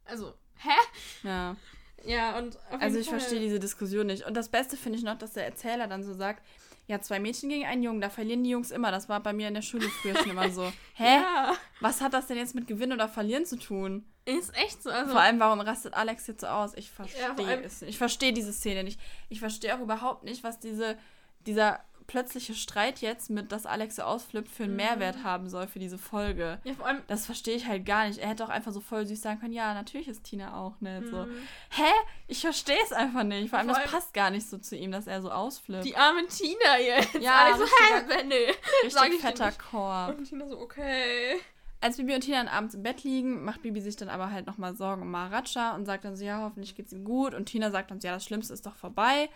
also, 0.04 0.34
hä? 0.58 0.70
Ja. 1.24 1.56
Ja, 2.04 2.38
und. 2.38 2.60
also, 2.80 3.00
ich 3.00 3.10
Fall 3.10 3.20
verstehe 3.20 3.40
diese 3.40 3.60
Diskussion 3.60 4.08
nicht. 4.08 4.26
Und 4.26 4.36
das 4.36 4.50
Beste 4.50 4.78
finde 4.78 5.00
ich 5.00 5.06
noch, 5.06 5.18
dass 5.18 5.34
der 5.34 5.46
Erzähler 5.46 5.88
dann 5.88 6.04
so 6.04 6.14
sagt, 6.14 6.44
ja, 6.88 7.02
zwei 7.02 7.20
Mädchen 7.20 7.50
gegen 7.50 7.66
einen 7.66 7.82
Jungen, 7.82 8.02
da 8.02 8.10
verlieren 8.10 8.44
die 8.44 8.52
Jungs 8.52 8.72
immer. 8.72 8.92
Das 8.92 9.10
war 9.10 9.20
bei 9.20 9.34
mir 9.34 9.48
in 9.48 9.56
der 9.56 9.64
Schule 9.64 9.90
früher 9.90 10.16
schon 10.18 10.32
immer 10.32 10.50
so. 10.52 10.72
Hä? 10.94 11.16
Ja. 11.16 11.54
Was 11.80 12.02
hat 12.02 12.14
das 12.14 12.28
denn 12.28 12.38
jetzt 12.38 12.54
mit 12.54 12.68
Gewinnen 12.68 12.94
oder 12.94 13.10
Verlieren 13.10 13.46
zu 13.46 13.58
tun? 13.58 14.06
Ist 14.26 14.56
echt 14.56 14.84
so. 14.84 14.90
Also 14.90 15.12
Vor 15.12 15.22
allem, 15.22 15.40
warum 15.40 15.60
rastet 15.60 15.94
Alex 15.94 16.28
jetzt 16.28 16.42
so 16.42 16.48
aus? 16.48 16.74
Ich 16.76 16.92
verstehe 16.92 17.22
ja, 17.22 17.60
es 17.62 17.82
nicht. 17.82 17.90
Ich 17.90 17.98
verstehe 17.98 18.34
diese 18.34 18.54
Szene 18.54 18.84
nicht. 18.84 19.00
Ich 19.30 19.40
verstehe 19.40 19.76
auch 19.76 19.80
überhaupt 19.80 20.24
nicht, 20.24 20.44
was 20.44 20.60
diese, 20.60 20.98
dieser 21.46 21.80
plötzliche 22.08 22.54
Streit 22.54 23.02
jetzt 23.02 23.30
mit, 23.30 23.52
dass 23.52 23.66
Alex 23.66 23.98
so 23.98 24.04
ausflippt, 24.04 24.50
für 24.50 24.64
einen 24.64 24.74
mhm. 24.74 24.78
Mehrwert 24.78 25.24
haben 25.24 25.50
soll 25.50 25.68
für 25.68 25.80
diese 25.80 25.98
Folge. 25.98 26.60
Ja, 26.64 26.74
vor 26.74 26.86
allem. 26.88 27.02
Das 27.08 27.26
verstehe 27.26 27.56
ich 27.56 27.68
halt 27.68 27.86
gar 27.86 28.08
nicht. 28.08 28.20
Er 28.20 28.30
hätte 28.30 28.44
auch 28.44 28.50
einfach 28.50 28.72
so 28.72 28.82
voll 28.82 29.06
süß 29.06 29.22
sagen 29.22 29.40
können, 29.40 29.54
ja, 29.54 29.74
natürlich 29.74 30.08
ist 30.08 30.24
Tina 30.24 30.56
auch 30.56 30.80
nett. 30.82 31.06
Mhm. 31.06 31.10
So. 31.10 31.26
Hä? 31.72 31.92
Ich 32.28 32.42
verstehe 32.42 32.78
es 32.84 32.92
einfach 32.92 33.24
nicht. 33.24 33.50
Vor 33.50 33.60
allem, 33.60 33.70
vor 33.70 33.80
das 33.80 33.92
passt 33.92 34.14
gar 34.14 34.30
nicht 34.30 34.48
so 34.48 34.58
zu 34.58 34.76
ihm, 34.76 34.92
dass 34.92 35.08
er 35.08 35.22
so 35.22 35.32
ausflippt. 35.32 35.86
Die 35.86 35.96
arme 35.96 36.26
Tina 36.28 36.80
jetzt. 36.80 37.16
Ja, 37.16 37.46
Alex 37.46 37.60
so, 37.60 37.66
hä? 37.66 38.24
Nee. 38.26 38.54
Richtig 38.84 39.22
fetter 39.22 39.52
Chor. 39.52 40.16
Und 40.18 40.26
Tina 40.26 40.48
so, 40.48 40.60
okay. 40.60 41.40
Als 41.82 41.98
Bibi 41.98 42.16
und 42.16 42.22
Tina 42.22 42.38
dann 42.38 42.48
abends 42.48 42.74
im 42.74 42.84
Bett 42.84 43.04
liegen, 43.04 43.44
macht 43.44 43.62
Bibi 43.62 43.80
sich 43.80 43.96
dann 43.96 44.10
aber 44.10 44.32
halt 44.32 44.48
nochmal 44.48 44.76
Sorgen 44.76 45.04
um 45.04 45.12
Maharaja 45.12 45.76
und 45.76 45.86
sagt 45.86 46.06
dann 46.06 46.16
so, 46.16 46.24
ja, 46.24 46.42
hoffentlich 46.42 46.76
geht's 46.76 46.94
ihm 46.94 47.04
gut. 47.04 47.34
Und 47.34 47.46
Tina 47.46 47.70
sagt 47.70 47.92
dann 47.92 48.02
so, 48.02 48.08
ja, 48.08 48.14
das 48.14 48.26
Schlimmste 48.26 48.54
ist 48.54 48.66
doch 48.66 48.76
vorbei. 48.76 49.30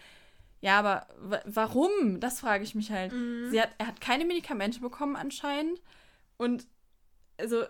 Ja, 0.61 0.79
aber 0.79 1.07
warum? 1.45 2.19
Das 2.19 2.41
frage 2.41 2.63
ich 2.63 2.75
mich 2.75 2.91
halt. 2.91 3.13
Mhm. 3.13 3.49
Sie 3.49 3.61
hat, 3.61 3.69
er 3.77 3.87
hat 3.87 4.01
keine 4.01 4.25
Medikamente 4.25 4.79
bekommen 4.79 5.15
anscheinend. 5.15 5.81
Und 6.37 6.67
also 7.37 7.63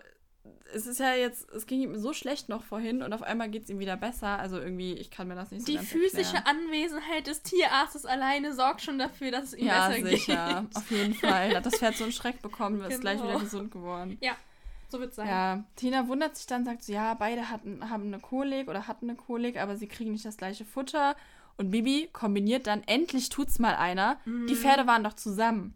es 0.72 0.86
ist 0.86 1.00
ja 1.00 1.14
jetzt, 1.14 1.50
es 1.50 1.66
ging 1.66 1.82
ihm 1.82 1.98
so 1.98 2.12
schlecht 2.12 2.48
noch 2.48 2.62
vorhin 2.62 3.02
und 3.02 3.12
auf 3.12 3.22
einmal 3.22 3.48
geht 3.48 3.64
es 3.64 3.70
ihm 3.70 3.78
wieder 3.78 3.96
besser. 3.96 4.38
Also 4.38 4.58
irgendwie, 4.58 4.94
ich 4.94 5.10
kann 5.10 5.28
mir 5.28 5.34
das 5.34 5.50
nicht 5.50 5.66
so 5.66 5.72
Die 5.72 5.78
physische 5.78 6.36
erklären. 6.36 6.66
Anwesenheit 6.66 7.26
des 7.26 7.42
Tierarztes 7.42 8.06
alleine 8.06 8.54
sorgt 8.54 8.82
schon 8.82 8.98
dafür, 8.98 9.30
dass 9.30 9.44
es 9.44 9.54
ihm 9.54 9.66
ja, 9.66 9.88
besser 9.88 10.06
sicher. 10.06 10.16
geht. 10.16 10.28
Ja, 10.34 10.66
auf 10.74 10.90
jeden 10.90 11.14
Fall. 11.14 11.54
Hat 11.54 11.66
das 11.66 11.76
Pferd 11.76 11.96
so 11.96 12.04
einen 12.04 12.12
Schreck 12.12 12.40
bekommen, 12.42 12.76
genau. 12.78 12.88
ist 12.88 13.00
gleich 13.00 13.22
wieder 13.22 13.38
gesund 13.38 13.70
geworden. 13.70 14.18
Ja, 14.20 14.36
so 14.88 15.00
wird 15.00 15.10
es 15.10 15.16
sein. 15.16 15.28
Ja, 15.28 15.64
Tina 15.76 16.08
wundert 16.08 16.36
sich 16.36 16.46
dann, 16.46 16.64
sagt 16.64 16.84
so, 16.84 16.92
ja, 16.92 17.14
beide 17.14 17.50
hatten, 17.50 17.90
haben 17.90 18.06
eine 18.06 18.20
Kolik 18.20 18.68
oder 18.68 18.86
hatten 18.86 19.08
eine 19.10 19.16
Kolik, 19.16 19.56
aber 19.58 19.76
sie 19.76 19.88
kriegen 19.88 20.12
nicht 20.12 20.24
das 20.24 20.36
gleiche 20.36 20.64
Futter. 20.64 21.16
Und 21.60 21.72
Bibi 21.72 22.08
kombiniert 22.14 22.66
dann, 22.66 22.82
endlich 22.84 23.28
tut's 23.28 23.58
mal 23.58 23.76
einer. 23.76 24.18
Mhm. 24.24 24.46
Die 24.46 24.56
Pferde 24.56 24.86
waren 24.86 25.04
doch 25.04 25.12
zusammen. 25.12 25.74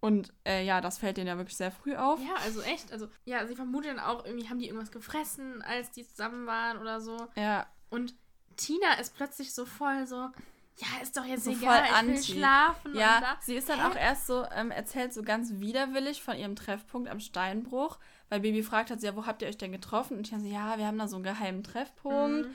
Und 0.00 0.32
äh, 0.46 0.64
ja, 0.64 0.80
das 0.80 0.96
fällt 0.96 1.18
denen 1.18 1.26
ja 1.26 1.36
wirklich 1.36 1.58
sehr 1.58 1.70
früh 1.70 1.94
auf. 1.94 2.18
Ja, 2.20 2.36
also 2.42 2.62
echt. 2.62 2.90
Also, 2.90 3.06
ja, 3.26 3.46
sie 3.46 3.54
vermuten 3.54 3.88
dann 3.88 3.98
auch, 3.98 4.24
irgendwie 4.24 4.48
haben 4.48 4.58
die 4.58 4.66
irgendwas 4.66 4.90
gefressen, 4.90 5.60
als 5.60 5.90
die 5.90 6.06
zusammen 6.06 6.46
waren 6.46 6.78
oder 6.78 7.02
so. 7.02 7.18
Ja. 7.36 7.66
Und 7.90 8.14
Tina 8.56 8.94
ist 8.94 9.14
plötzlich 9.14 9.52
so 9.52 9.66
voll 9.66 10.06
so, 10.06 10.16
ja, 10.16 11.02
ist 11.02 11.18
doch 11.18 11.26
jetzt 11.26 11.44
so 11.44 11.50
egal, 11.50 11.84
ich 11.84 11.92
anti. 11.92 12.12
will 12.12 12.22
schlafen. 12.22 12.96
Ja, 12.96 13.36
sie 13.42 13.56
ist 13.56 13.68
dann 13.68 13.80
Hä? 13.80 13.88
auch 13.88 13.94
erst 13.94 14.26
so, 14.26 14.46
ähm, 14.56 14.70
erzählt 14.70 15.12
so 15.12 15.22
ganz 15.22 15.50
widerwillig 15.60 16.22
von 16.22 16.38
ihrem 16.38 16.56
Treffpunkt 16.56 17.10
am 17.10 17.20
Steinbruch, 17.20 17.98
weil 18.30 18.40
Bibi 18.40 18.62
fragt 18.62 18.90
hat 18.90 19.02
sie, 19.02 19.06
ja, 19.08 19.16
wo 19.16 19.26
habt 19.26 19.42
ihr 19.42 19.48
euch 19.48 19.58
denn 19.58 19.70
getroffen? 19.72 20.16
Und 20.16 20.22
Tina 20.22 20.40
so, 20.40 20.46
ja, 20.46 20.78
wir 20.78 20.86
haben 20.86 20.96
da 20.96 21.08
so 21.08 21.16
einen 21.16 21.24
geheimen 21.24 21.62
Treffpunkt. 21.62 22.46
Mhm 22.46 22.54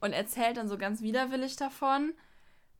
und 0.00 0.12
erzählt 0.12 0.56
dann 0.56 0.68
so 0.68 0.78
ganz 0.78 1.00
widerwillig 1.02 1.56
davon. 1.56 2.12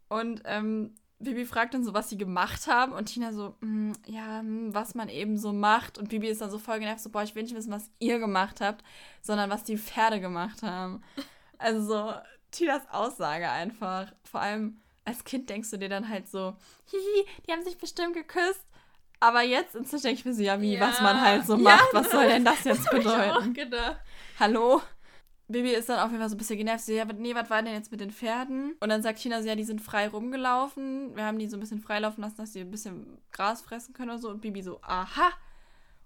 Und 0.09 0.43
ähm, 0.45 0.95
Bibi 1.21 1.45
fragt 1.45 1.75
dann 1.75 1.85
so, 1.85 1.95
was 1.95 2.09
sie 2.09 2.16
gemacht 2.16 2.66
haben. 2.69 2.93
Und 2.93 3.07
Tina 3.07 3.33
so, 3.33 3.57
mm, 3.61 3.93
ja, 4.07 4.43
mm, 4.43 4.73
was 4.73 4.95
man 4.95 5.09
eben 5.09 5.37
so 5.37 5.53
macht. 5.53 5.99
Und 5.99 6.09
Bibi 6.09 6.29
ist 6.29 6.41
dann 6.41 6.51
so 6.51 6.59
voll 6.59 6.79
genervt, 6.79 7.01
so, 7.01 7.11
boah, 7.11 7.23
ich 7.25 7.35
will 7.35 7.43
nicht 7.43 7.55
wissen, 7.57 7.73
was 7.73 7.91
ihr 7.99 8.19
gemacht 8.19 8.61
habt, 8.61 8.85
sondern 9.21 9.51
was 9.51 9.64
die 9.64 9.77
Pferde 9.79 10.21
gemacht 10.21 10.62
haben. 10.62 11.03
Also 11.59 11.83
so, 11.83 12.12
Tinas 12.53 12.83
Aussage 12.91 13.51
einfach. 13.51 14.12
Vor 14.25 14.41
allem, 14.41 14.81
als 15.05 15.25
Kind 15.25 15.51
denkst 15.51 15.71
du 15.71 15.77
dir 15.79 15.89
dann 15.89 16.09
halt 16.09 16.29
so, 16.29 16.57
hihi, 16.87 17.27
die 17.47 17.53
haben 17.53 17.64
sich 17.64 17.79
bestimmt 17.79 18.14
geküsst. 18.14 18.64
Aber 19.21 19.43
jetzt 19.43 19.75
inzwischen 19.75 20.05
denke 20.05 20.21
ich 20.21 20.25
mir 20.25 20.35
so, 20.35 20.43
ja, 20.43 20.61
wie, 20.61 20.75
Ja. 20.75 20.81
was 20.89 21.01
man 21.01 21.21
halt 21.21 21.45
so 21.45 21.57
Ja, 21.57 21.62
macht. 21.62 21.89
Was 21.93 22.11
soll 22.12 22.29
denn 22.29 22.45
das 22.45 22.62
jetzt 22.64 22.87
hab 22.87 22.95
ich 22.95 23.07
auch 23.07 23.12
bedeuten? 23.16 23.55
gedacht. 23.55 23.97
Hallo? 24.39 24.81
Bibi 25.49 25.71
ist 25.71 25.89
dann 25.89 25.99
auf 25.99 26.11
jeden 26.11 26.21
Fall 26.21 26.29
so 26.29 26.35
ein 26.35 26.39
bisschen 26.39 26.59
genervt. 26.59 26.85
Sie 26.85 26.93
so, 26.93 26.99
ja, 26.99 27.05
nee, 27.07 27.35
was 27.35 27.49
war 27.49 27.63
denn 27.63 27.73
jetzt 27.73 27.91
mit 27.91 28.01
den 28.01 28.11
Pferden? 28.11 28.77
Und 28.81 28.91
dann 28.91 29.03
sagt 29.03 29.19
so, 29.19 29.29
ja, 29.31 29.55
die 29.55 29.65
sind 29.65 29.81
frei 29.81 30.09
rumgelaufen. 30.09 31.17
Wir 31.17 31.25
haben 31.25 31.39
die 31.39 31.49
so 31.49 31.57
ein 31.57 31.61
bisschen 31.61 31.81
freilaufen 31.81 32.23
lassen, 32.23 32.37
dass 32.37 32.53
sie 32.53 32.61
ein 32.61 32.71
bisschen 32.71 33.19
Gras 33.33 33.63
fressen 33.63 33.95
können 33.95 34.11
oder 34.11 34.19
so. 34.19 34.29
Und 34.29 34.43
Bibi 34.43 34.63
so, 34.63 34.81
aha. 34.83 35.31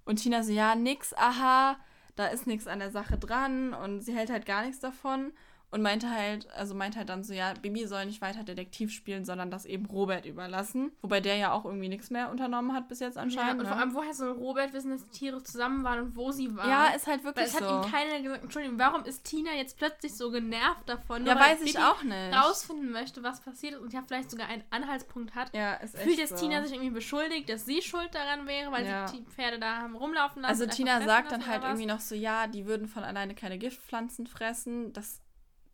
Und 0.04 0.16
Tina 0.16 0.44
so, 0.44 0.52
ja, 0.52 0.76
nix, 0.76 1.12
aha. 1.14 1.76
Da 2.14 2.26
ist 2.26 2.46
nichts 2.46 2.68
an 2.68 2.78
der 2.78 2.92
Sache 2.92 3.18
dran. 3.18 3.74
Und 3.74 4.02
sie 4.02 4.14
hält 4.14 4.30
halt 4.30 4.46
gar 4.46 4.64
nichts 4.64 4.78
davon. 4.78 5.32
Und 5.72 5.80
meinte 5.80 6.10
halt, 6.10 6.50
also 6.52 6.74
meinte 6.74 6.98
halt 6.98 7.08
dann 7.08 7.24
so, 7.24 7.32
ja, 7.32 7.54
Bibi 7.54 7.86
soll 7.86 8.04
nicht 8.04 8.20
weiter 8.20 8.44
Detektiv 8.44 8.92
spielen, 8.92 9.24
sondern 9.24 9.50
das 9.50 9.64
eben 9.64 9.86
Robert 9.86 10.26
überlassen. 10.26 10.92
Wobei 11.00 11.20
der 11.20 11.36
ja 11.36 11.52
auch 11.52 11.64
irgendwie 11.64 11.88
nichts 11.88 12.10
mehr 12.10 12.30
unternommen 12.30 12.74
hat 12.74 12.88
bis 12.88 13.00
jetzt 13.00 13.16
Ja, 13.16 13.22
anscheinend. 13.22 13.60
und 13.62 13.66
vor 13.66 13.76
ne? 13.76 13.82
allem, 13.82 13.94
woher 13.94 14.12
soll 14.12 14.32
Robert 14.32 14.74
wissen, 14.74 14.90
dass 14.90 15.02
die 15.08 15.18
Tiere 15.18 15.42
zusammen 15.42 15.82
waren 15.82 16.00
und 16.00 16.14
wo 16.14 16.30
sie 16.30 16.54
waren? 16.54 16.68
ja, 16.68 16.86
ist 16.88 17.06
halt 17.06 17.20
Weil 17.20 17.24
wirklich 17.24 17.46
es 17.46 17.54
hat 17.58 17.66
so. 17.66 17.74
ihm 17.86 17.90
keiner 17.90 18.20
gesagt, 18.20 18.42
Entschuldigung, 18.42 18.78
warum 18.78 19.04
ist 19.06 19.24
Tina 19.24 19.52
jetzt 19.54 19.78
plötzlich 19.78 20.14
so 20.14 20.30
genervt 20.30 20.86
davon? 20.86 21.24
ja, 21.24 21.32
Nur 21.32 21.42
weil 21.42 21.52
weiß 21.52 21.62
ich 21.62 21.72
Bibi 21.72 21.84
auch 21.84 22.02
nicht. 22.02 22.36
rausfinden 22.36 22.90
möchte, 22.92 23.22
was 23.22 23.40
passiert 23.40 23.72
ist 23.72 23.80
und 23.80 23.94
ja 23.94 24.02
vielleicht 24.06 24.30
sogar 24.30 24.48
einen 24.48 24.64
Anhaltspunkt 24.68 25.34
hat. 25.34 25.56
Ja, 25.56 25.76
ist 25.76 25.96
Fühlt 25.96 26.18
jetzt 26.18 26.36
so. 26.38 26.46
Tina 26.46 26.62
sich 26.62 26.72
irgendwie 26.74 26.90
beschuldigt, 26.90 27.48
dass 27.48 27.64
sie 27.64 27.80
schuld 27.80 28.14
daran 28.14 28.46
wäre, 28.46 28.70
weil 28.72 28.84
Ja. 28.84 29.08
sie 29.08 29.20
die 29.20 29.24
Pferde 29.24 29.58
da 29.58 29.78
haben 29.78 29.96
rumlaufen 29.96 30.42
lassen? 30.42 30.50
Also 30.52 30.66
Tina 30.66 31.00
sagt 31.00 31.32
dann 31.32 31.46
halt 31.46 31.62
irgendwie 31.64 31.86
noch 31.86 32.00
so, 32.00 32.14
ja, 32.14 32.46
die 32.46 32.66
würden 32.66 32.86
von 32.88 33.04
alleine 33.04 33.34
keine 33.34 33.56
Giftpflanzen 33.56 34.26
fressen. 34.26 34.92
Das 34.92 35.21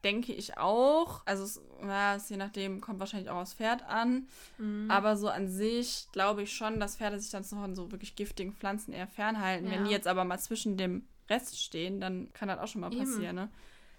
denke 0.05 0.33
ich 0.33 0.57
auch. 0.59 1.23
Also 1.27 1.45
es, 1.45 1.61
ja, 1.83 2.15
es 2.15 2.29
je 2.29 2.37
nachdem 2.37 2.81
kommt 2.81 3.01
wahrscheinlich 3.01 3.31
auch 3.31 3.37
aufs 3.37 3.55
Pferd 3.55 3.83
an. 3.85 4.29
Mhm. 4.59 4.91
Aber 4.91 5.17
so 5.17 5.29
an 5.29 5.49
sich 5.49 6.07
glaube 6.13 6.43
ich 6.43 6.53
schon, 6.53 6.79
dass 6.81 6.97
Pferde 6.97 7.19
sich 7.19 7.31
dann 7.31 7.43
so 7.45 7.57
von 7.57 7.75
so 7.75 7.91
wirklich 7.91 8.15
giftigen 8.17 8.53
Pflanzen 8.53 8.93
eher 8.93 9.09
fernhalten. 9.09 9.67
Wenn 9.71 9.81
Ja. 9.81 9.85
die 9.85 9.91
jetzt 9.91 10.07
aber 10.07 10.25
mal 10.25 10.39
zwischen 10.39 10.77
dem 10.77 11.07
Rest 11.29 11.61
stehen, 11.61 12.01
dann 12.01 12.33
kann 12.33 12.49
das 12.49 12.59
auch 12.61 12.69
schon 12.69 12.81
mal 12.81 12.93
Eben. 12.93 13.01
passieren, 13.05 13.37
ne? 13.37 13.49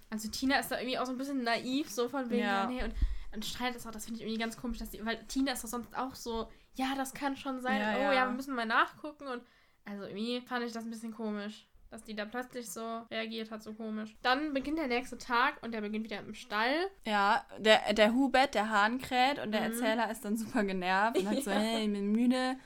Also 0.10 0.28
Tina 0.30 0.58
ist 0.60 0.72
da 0.72 0.80
irgendwie 0.80 0.98
auch 0.98 1.06
so 1.06 1.12
ein 1.12 1.18
bisschen 1.20 1.44
naiv, 1.44 1.90
so 1.92 2.10
von 2.10 2.30
wegen, 2.32 2.42
Ja. 2.42 2.66
nee, 2.66 2.84
und 2.84 2.96
dann 3.32 3.44
streitet 3.44 3.76
es 3.78 3.86
auch, 3.86 3.92
das 3.92 4.06
finde 4.06 4.20
ich 4.20 4.26
irgendwie 4.26 4.42
ganz 4.42 4.58
komisch, 4.58 4.80
dass 4.80 4.90
die, 4.90 5.06
weil 5.06 5.24
Tina 5.28 5.52
ist 5.52 5.64
doch 5.64 5.70
sonst 5.70 5.96
auch 5.96 6.16
so, 6.16 6.50
ja, 6.74 6.96
das 6.96 7.14
kann 7.14 7.38
schon 7.38 7.62
sein, 7.62 7.80
Ja, 7.80 7.96
oh 7.98 8.02
ja. 8.02 8.14
ja, 8.14 8.26
wir 8.28 8.34
müssen 8.34 8.56
mal 8.56 8.66
nachgucken 8.66 9.28
und 9.28 9.44
also 9.86 10.06
irgendwie 10.06 10.42
fand 10.42 10.66
ich 10.66 10.72
das 10.74 10.84
ein 10.86 10.90
bisschen 10.90 11.14
komisch, 11.14 11.68
dass 11.90 12.04
die 12.04 12.16
da 12.16 12.26
plötzlich 12.26 12.70
so 12.70 13.02
reagiert 13.12 13.50
hat, 13.52 13.64
so 13.64 13.74
komisch. 13.74 14.16
Dann 14.22 14.54
beginnt 14.54 14.78
der 14.78 14.88
nächste 14.88 15.18
Tag 15.18 15.62
und 15.64 15.74
der 15.74 15.82
beginnt 15.82 16.06
wieder 16.06 16.20
im 16.20 16.34
Stall. 16.36 16.76
Ja, 17.06 17.46
der, 17.58 17.94
der 17.94 18.14
Hubert, 18.14 18.54
der 18.56 18.70
Hahn 18.70 19.00
kräht 19.00 19.40
und 19.40 19.52
der 19.52 19.62
Mhm. 19.62 19.68
Erzähler 19.74 20.12
ist 20.12 20.24
dann 20.24 20.38
super 20.38 20.64
genervt 20.64 21.18
und 21.18 21.26
sagt 21.26 21.44
so, 21.44 21.50
Ja. 21.52 21.58
hey, 21.60 21.86
ich 21.86 21.92
bin 21.92 22.12
müde. 22.12 22.58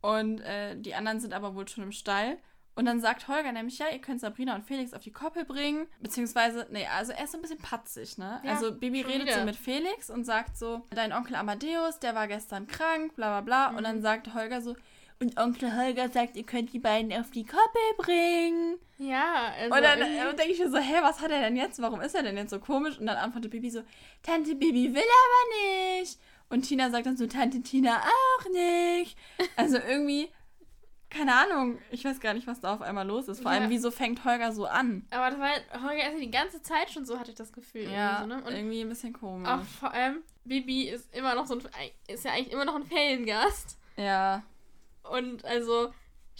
Und 0.00 0.40
äh, 0.40 0.76
die 0.80 0.94
anderen 0.94 1.20
sind 1.20 1.34
aber 1.34 1.54
wohl 1.54 1.66
schon 1.68 1.84
im 1.84 1.92
Stall. 1.92 2.38
Und 2.76 2.84
dann 2.84 3.00
sagt 3.00 3.26
Holger 3.26 3.50
nämlich, 3.50 3.76
ja, 3.80 3.86
ihr 3.92 4.00
könnt 4.00 4.20
Sabrina 4.20 4.54
und 4.54 4.62
Felix 4.64 4.94
auf 4.94 5.02
die 5.02 5.10
Koppel 5.10 5.44
bringen. 5.44 5.88
Beziehungsweise, 6.00 6.68
nee, 6.70 6.86
also 6.86 7.10
er 7.12 7.24
ist 7.24 7.32
so 7.32 7.38
ein 7.38 7.42
bisschen 7.42 7.58
patzig, 7.58 8.18
ne? 8.18 8.40
Ja, 8.44 8.52
also 8.52 8.72
Bibi 8.72 9.00
redet 9.00 9.26
wieder. 9.26 9.40
so 9.40 9.44
mit 9.44 9.56
Felix 9.56 10.08
und 10.10 10.22
sagt 10.24 10.56
so, 10.56 10.86
dein 10.90 11.12
Onkel 11.12 11.34
Amadeus, 11.34 11.98
der 11.98 12.14
war 12.14 12.28
gestern 12.28 12.68
krank, 12.68 13.16
bla 13.16 13.40
bla 13.40 13.40
bla. 13.40 13.68
Und 13.70 13.78
Mhm. 13.80 13.82
dann 13.82 14.02
sagt 14.02 14.32
Holger 14.32 14.62
so, 14.62 14.76
und 15.20 15.38
Onkel 15.38 15.76
Holger 15.76 16.08
sagt, 16.08 16.36
ihr 16.36 16.44
könnt 16.44 16.72
die 16.72 16.78
beiden 16.78 17.12
auf 17.12 17.30
die 17.30 17.44
Koppel 17.44 17.80
bringen. 17.98 18.78
Ja, 18.98 19.52
also 19.58 19.74
Und 19.74 19.82
dann 19.82 19.98
irgendwie- 20.00 20.18
äh, 20.18 20.34
denke 20.34 20.52
ich 20.52 20.58
mir 20.58 20.70
so, 20.70 20.78
hä, 20.78 20.94
was 21.02 21.20
hat 21.20 21.30
er 21.30 21.40
denn 21.40 21.56
jetzt? 21.56 21.80
Warum 21.82 22.00
ist 22.00 22.14
er 22.14 22.22
denn 22.22 22.36
jetzt 22.36 22.50
so 22.50 22.58
komisch? 22.60 22.98
Und 22.98 23.06
dann 23.06 23.16
antwortet 23.16 23.50
Bibi 23.50 23.70
so, 23.70 23.82
Tante 24.22 24.54
Bibi 24.54 24.94
will 24.94 25.02
aber 25.02 26.00
nicht. 26.00 26.18
Und 26.50 26.62
Tina 26.62 26.90
sagt 26.90 27.06
dann 27.06 27.16
so, 27.16 27.26
Tante 27.26 27.60
Tina 27.62 28.00
auch 28.00 28.50
nicht. 28.52 29.16
Also 29.56 29.76
irgendwie, 29.78 30.28
keine 31.10 31.34
Ahnung, 31.34 31.78
ich 31.90 32.04
weiß 32.04 32.20
gar 32.20 32.32
nicht, 32.34 32.46
was 32.46 32.60
da 32.60 32.74
auf 32.74 32.80
einmal 32.82 33.06
los 33.06 33.28
ist. 33.28 33.42
Vor 33.42 33.50
allem, 33.50 33.64
Ja. 33.64 33.70
wieso 33.70 33.90
fängt 33.90 34.24
Holger 34.24 34.52
so 34.52 34.66
an? 34.66 35.06
aber 35.10 35.30
das 35.30 35.38
war 35.40 35.82
Holger 35.88 36.06
ist 36.08 36.14
ja 36.14 36.20
die 36.20 36.30
ganze 36.30 36.62
Zeit 36.62 36.90
schon 36.90 37.04
so, 37.04 37.18
hatte 37.18 37.30
ich 37.32 37.36
das 37.36 37.52
Gefühl. 37.52 37.90
Ja, 37.90 38.20
irgendwie 38.22 38.34
so, 38.34 38.40
ne? 38.40 38.44
Und 38.48 38.54
irgendwie 38.54 38.80
ein 38.82 38.88
bisschen 38.88 39.12
komisch. 39.12 39.48
auch 39.48 39.62
vor 39.80 39.92
allem, 39.92 40.22
Bibi 40.44 40.88
ist 40.88 41.14
immer 41.14 41.34
noch 41.34 41.46
so 41.46 41.54
ein, 41.54 41.62
ist 42.08 42.24
ja 42.24 42.32
eigentlich 42.32 42.52
immer 42.52 42.64
noch 42.64 42.76
ein 42.76 42.84
Feriengast. 42.84 43.78
Ja, 43.96 44.42
Und 45.10 45.44
also, 45.44 45.92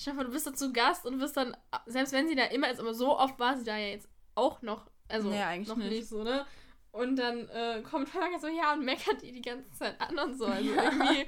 dir 0.05 0.15
vor, 0.15 0.25
du 0.25 0.31
bist 0.31 0.47
da 0.47 0.53
zu 0.55 0.73
Gast 0.73 1.07
und 1.07 1.19
bist 1.19 1.37
dann, 1.37 1.57
selbst 1.87 2.13
wenn 2.13 2.29
sie 2.29 2.35
da 2.37 2.45
immer 2.45 2.71
ist, 2.71 2.81
aber 2.81 2.95
so 2.95 3.19
oft 3.19 3.39
war 3.39 3.57
sie 3.57 3.65
da 3.65 3.77
ja 3.77 3.89
jetzt 3.89 4.09
auch 4.35 4.63
noch, 4.63 4.91
also 5.09 5.29
Nee, 5.31 5.43
eigentlich 5.43 5.69
noch 5.69 5.77
nicht. 5.77 5.91
nicht. 5.91 6.09
so, 6.09 6.23
ne? 6.23 6.47
Und 6.93 7.17
dann 7.17 7.49
äh, 7.49 7.83
kommt 7.83 8.13
Holger 8.15 8.39
so, 8.41 8.47
ja, 8.49 8.73
und 8.73 8.85
meckert 8.85 9.23
die 9.23 9.33
die 9.33 9.43
ganze 9.43 9.71
Zeit 9.73 10.01
an 10.01 10.19
und 10.19 10.39
so. 10.39 10.47
Also 10.47 10.71
Ja. 10.75 10.85
irgendwie 10.85 11.27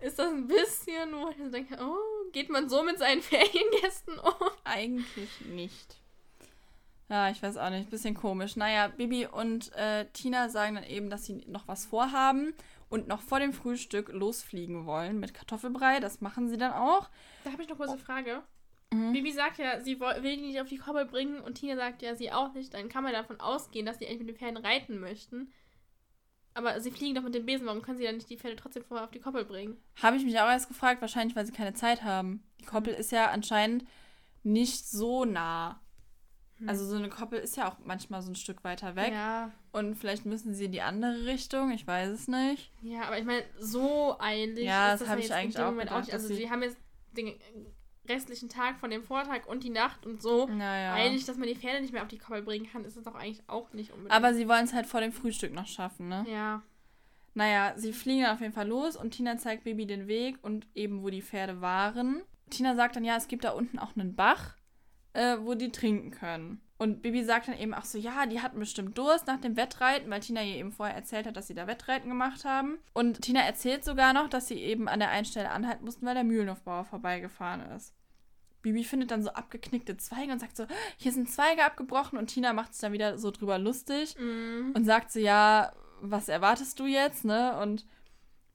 ist 0.00 0.18
das 0.18 0.32
ein 0.32 0.46
bisschen, 0.46 1.12
wo 1.14 1.28
ich 1.30 1.36
so 1.36 1.50
denke, 1.50 1.76
oh, 1.80 2.30
geht 2.32 2.48
man 2.48 2.68
so 2.68 2.82
mit 2.82 2.98
seinen 2.98 3.22
Feriengästen 3.22 4.18
um? 4.18 4.32
eigentlich 4.64 5.40
nicht. 5.46 5.96
Ja, 7.08 7.28
ich 7.28 7.42
weiß 7.42 7.56
auch 7.56 7.70
nicht. 7.70 7.90
Bisschen 7.90 8.14
komisch. 8.14 8.54
Naja, 8.56 8.86
Bibi 8.88 9.26
und 9.26 9.72
äh, 9.74 10.06
Tina 10.12 10.48
sagen 10.48 10.76
dann 10.76 10.84
eben, 10.84 11.10
dass 11.10 11.26
sie 11.26 11.44
noch 11.48 11.66
was 11.66 11.84
vorhaben 11.84 12.54
und 12.90 13.08
noch 13.08 13.22
vor 13.22 13.40
dem 13.40 13.54
Frühstück 13.54 14.12
losfliegen 14.12 14.84
wollen 14.84 15.18
mit 15.18 15.32
Kartoffelbrei. 15.32 16.00
Das 16.00 16.20
machen 16.20 16.48
sie 16.48 16.58
dann 16.58 16.72
auch. 16.72 17.08
Da 17.44 17.52
habe 17.52 17.62
ich 17.62 17.68
noch 17.68 17.78
kurz 17.78 17.90
eine 17.90 17.98
Frage. 17.98 18.42
Mhm. 18.92 19.12
Bibi 19.12 19.32
sagt 19.32 19.58
ja, 19.58 19.80
sie 19.80 19.98
will 20.00 20.36
die 20.36 20.48
nicht 20.48 20.60
auf 20.60 20.68
die 20.68 20.76
Koppel 20.76 21.06
bringen 21.06 21.40
und 21.40 21.54
Tina 21.54 21.76
sagt 21.76 22.02
ja, 22.02 22.14
sie 22.14 22.32
auch 22.32 22.52
nicht. 22.52 22.74
Dann 22.74 22.88
kann 22.88 23.04
man 23.04 23.12
davon 23.12 23.40
ausgehen, 23.40 23.86
dass 23.86 23.98
sie 23.98 24.06
eigentlich 24.06 24.26
mit 24.26 24.28
den 24.28 24.36
Pferden 24.36 24.58
reiten 24.58 24.98
möchten. 24.98 25.52
Aber 26.52 26.80
sie 26.80 26.90
fliegen 26.90 27.14
doch 27.14 27.22
mit 27.22 27.34
dem 27.34 27.46
Besen, 27.46 27.66
warum 27.66 27.80
können 27.80 27.96
sie 27.96 28.04
dann 28.04 28.16
nicht 28.16 28.28
die 28.28 28.36
Pferde 28.36 28.56
trotzdem 28.56 28.82
vorher 28.82 29.04
auf 29.04 29.12
die 29.12 29.20
Koppel 29.20 29.44
bringen? 29.44 29.76
Habe 30.02 30.16
ich 30.16 30.24
mich 30.24 30.38
auch 30.40 30.48
erst 30.48 30.66
gefragt, 30.66 31.00
wahrscheinlich, 31.00 31.36
weil 31.36 31.46
sie 31.46 31.52
keine 31.52 31.74
Zeit 31.74 32.02
haben. 32.02 32.42
Die 32.60 32.64
Koppel 32.64 32.92
ist 32.92 33.12
ja 33.12 33.30
anscheinend 33.30 33.84
nicht 34.42 34.88
so 34.88 35.24
nah. 35.24 35.80
Hm. 36.60 36.68
Also 36.68 36.84
so 36.86 36.96
eine 36.96 37.08
Koppel 37.08 37.38
ist 37.40 37.56
ja 37.56 37.68
auch 37.68 37.76
manchmal 37.84 38.22
so 38.22 38.30
ein 38.30 38.36
Stück 38.36 38.62
weiter 38.64 38.94
weg. 38.96 39.12
Ja, 39.12 39.50
Und 39.72 39.96
vielleicht 39.96 40.26
müssen 40.26 40.54
sie 40.54 40.66
in 40.66 40.72
die 40.72 40.82
andere 40.82 41.26
Richtung, 41.26 41.70
ich 41.72 41.86
weiß 41.86 42.10
es 42.10 42.28
nicht. 42.28 42.70
ja, 42.82 43.02
aber 43.02 43.18
ich 43.18 43.24
meine, 43.24 43.42
so 43.58 44.16
eilig 44.20 44.64
Ja, 44.64 44.92
ist 44.92 45.00
das 45.00 45.00
das, 45.00 45.08
hab 45.08 45.18
ja 45.18 45.24
ich 45.24 45.32
eigentlich 45.34 45.58
auch 45.58 45.76
gedacht, 45.76 46.00
nicht. 46.04 46.12
Also 46.12 46.28
sie- 46.34 46.50
haben 46.50 46.62
jetzt 46.62 46.76
den 47.12 47.34
restlichen 48.08 48.48
Tag 48.48 48.78
von 48.78 48.90
dem 48.90 49.02
Vortag 49.04 49.46
und 49.46 49.62
die 49.62 49.70
Nacht 49.70 50.04
und 50.04 50.20
so 50.20 50.46
Naja. 50.46 50.94
eilig, 50.94 51.24
dass 51.26 51.36
man 51.36 51.46
die 51.48 51.54
Pferde 51.54 51.80
nicht 51.80 51.92
mehr 51.92 52.02
auf 52.02 52.08
die 52.08 52.18
Koppel 52.18 52.42
bringen 52.42 52.68
kann, 52.70 52.84
ist 52.84 52.96
das 52.96 53.04
doch 53.04 53.14
eigentlich 53.14 53.42
auch 53.48 53.72
nicht 53.72 53.90
unbedingt. 53.92 54.12
Aber 54.12 54.34
sie 54.34 54.48
wollen 54.48 54.64
es 54.64 54.72
halt 54.72 54.86
vor 54.86 55.00
dem 55.00 55.12
Frühstück 55.12 55.52
noch 55.52 55.66
schaffen, 55.66 56.08
ne? 56.08 56.24
ja, 56.28 56.62
Naja, 57.34 57.74
sie 57.76 57.92
fliegen 57.92 58.22
dann 58.22 58.34
auf 58.34 58.40
jeden 58.40 58.52
Fall 58.52 58.66
los 58.66 58.96
und 58.96 59.12
Tina 59.12 59.38
zeigt 59.38 59.62
Baby 59.64 59.86
den 59.86 60.08
Weg 60.08 60.38
und 60.42 60.66
eben, 60.74 61.02
wo 61.04 61.10
die 61.10 61.22
Pferde 61.22 61.60
waren. 61.60 62.22
Tina 62.50 62.74
sagt 62.74 62.96
dann, 62.96 63.04
ja, 63.04 63.16
es 63.16 63.28
gibt 63.28 63.44
da 63.44 63.50
unten 63.50 63.78
auch 63.78 63.94
einen 63.96 64.16
Bach, 64.16 64.56
äh, 65.12 65.36
wo 65.40 65.54
die 65.54 65.72
trinken 65.72 66.10
können. 66.10 66.60
Und 66.78 67.02
Bibi 67.02 67.22
sagt 67.24 67.48
dann 67.48 67.58
eben 67.58 67.74
auch 67.74 67.84
so, 67.84 67.98
ja, 67.98 68.24
die 68.24 68.40
hatten 68.40 68.58
bestimmt 68.58 68.96
Durst 68.96 69.26
nach 69.26 69.38
dem 69.38 69.56
Wettreiten, 69.56 70.10
weil 70.10 70.20
Tina 70.20 70.42
ihr 70.42 70.56
eben 70.56 70.72
vorher 70.72 70.96
erzählt 70.96 71.26
hat, 71.26 71.36
dass 71.36 71.46
sie 71.46 71.54
da 71.54 71.66
Wettreiten 71.66 72.08
gemacht 72.08 72.46
haben. 72.46 72.78
Und 72.94 73.20
Tina 73.20 73.40
erzählt 73.40 73.84
sogar 73.84 74.14
noch, 74.14 74.28
dass 74.28 74.48
sie 74.48 74.54
eben 74.54 74.88
an 74.88 74.98
der 74.98 75.10
einen 75.10 75.26
Stelle 75.26 75.50
anhalten 75.50 75.84
mussten, 75.84 76.06
weil 76.06 76.14
der 76.14 76.24
Mühlenhofbauer 76.24 76.86
vorbeigefahren 76.86 77.60
ist. 77.76 77.94
Bibi 78.62 78.84
findet 78.84 79.10
dann 79.10 79.22
so 79.22 79.30
abgeknickte 79.30 79.98
Zweige 79.98 80.32
und 80.32 80.38
sagt 80.38 80.56
so, 80.56 80.66
hier 80.96 81.12
sind 81.12 81.30
Zweige 81.30 81.64
abgebrochen 81.64 82.18
und 82.18 82.28
Tina 82.28 82.54
macht 82.54 82.72
sich 82.72 82.80
dann 82.80 82.92
wieder 82.92 83.18
so 83.18 83.30
drüber 83.30 83.58
lustig 83.58 84.16
mhm. 84.18 84.72
und 84.74 84.84
sagt 84.84 85.12
so, 85.12 85.20
ja, 85.20 85.72
was 86.00 86.28
erwartest 86.28 86.80
du 86.80 86.86
jetzt, 86.86 87.24
ne? 87.24 87.58
Und 87.60 87.86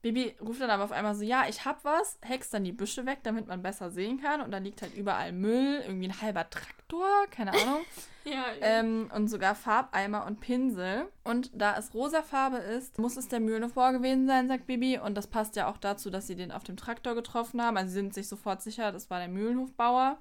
Bibi 0.06 0.36
ruft 0.40 0.62
dann 0.62 0.70
aber 0.70 0.84
auf 0.84 0.92
einmal 0.92 1.16
so, 1.16 1.24
ja, 1.24 1.46
ich 1.50 1.66
hab 1.66 1.84
was, 1.84 2.20
hext 2.22 2.54
dann 2.54 2.64
die 2.64 2.72
Büsche 2.72 3.08
weg, 3.08 3.22
damit 3.24 3.48
man 3.48 3.64
besser 3.64 3.90
sehen 3.90 4.22
kann. 4.22 4.40
Und 4.42 4.52
da 4.52 4.60
liegt 4.60 4.84
halt 4.84 4.96
überall 4.96 5.32
Müll, 5.32 5.82
irgendwie 5.84 6.08
ein 6.08 6.22
halber 6.22 6.48
Traktor, 6.48 7.08
keine 7.32 7.54
Ahnung. 7.54 7.82
ja, 8.24 8.46
ähm, 8.62 9.10
und 9.16 9.30
sogar 9.30 9.56
Farbeimer 9.56 10.28
und 10.28 10.42
Pinsel. 10.42 11.08
Und 11.24 11.50
da 11.60 11.76
es 11.76 11.96
rosa 11.96 12.22
Farbe 12.22 12.58
ist, 12.58 13.00
muss 13.00 13.18
es 13.18 13.30
der 13.30 13.40
Mühlenaufbauer 13.40 13.94
gewesen 13.94 14.28
sein, 14.28 14.48
sagt 14.48 14.68
Bibi. 14.68 15.00
Und 15.00 15.16
das 15.16 15.26
passt 15.26 15.56
ja 15.56 15.68
auch 15.68 15.78
dazu, 15.78 16.12
dass 16.12 16.28
sie 16.28 16.36
den 16.36 16.52
auf 16.52 16.64
dem 16.64 16.78
Traktor 16.78 17.16
getroffen 17.16 17.60
haben. 17.60 17.76
Also 17.76 17.88
sie 17.90 17.96
sind 17.96 18.14
sich 18.14 18.28
sofort 18.28 18.62
sicher, 18.62 18.92
das 18.92 19.10
war 19.10 19.18
der 19.18 19.30
Mühlenhofbauer. 19.30 20.20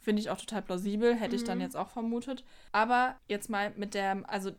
Finde 0.00 0.20
ich 0.20 0.28
auch 0.28 0.36
total 0.36 0.60
plausibel, 0.60 1.14
hätte 1.14 1.34
ich 1.34 1.44
dann 1.44 1.56
Mhm. 1.56 1.64
jetzt 1.64 1.78
auch 1.78 1.88
vermutet. 1.88 2.44
Aber 2.72 3.14
jetzt 3.26 3.48
mal 3.48 3.72
mit 3.76 3.94
der, 3.94 4.22
also 4.26 4.50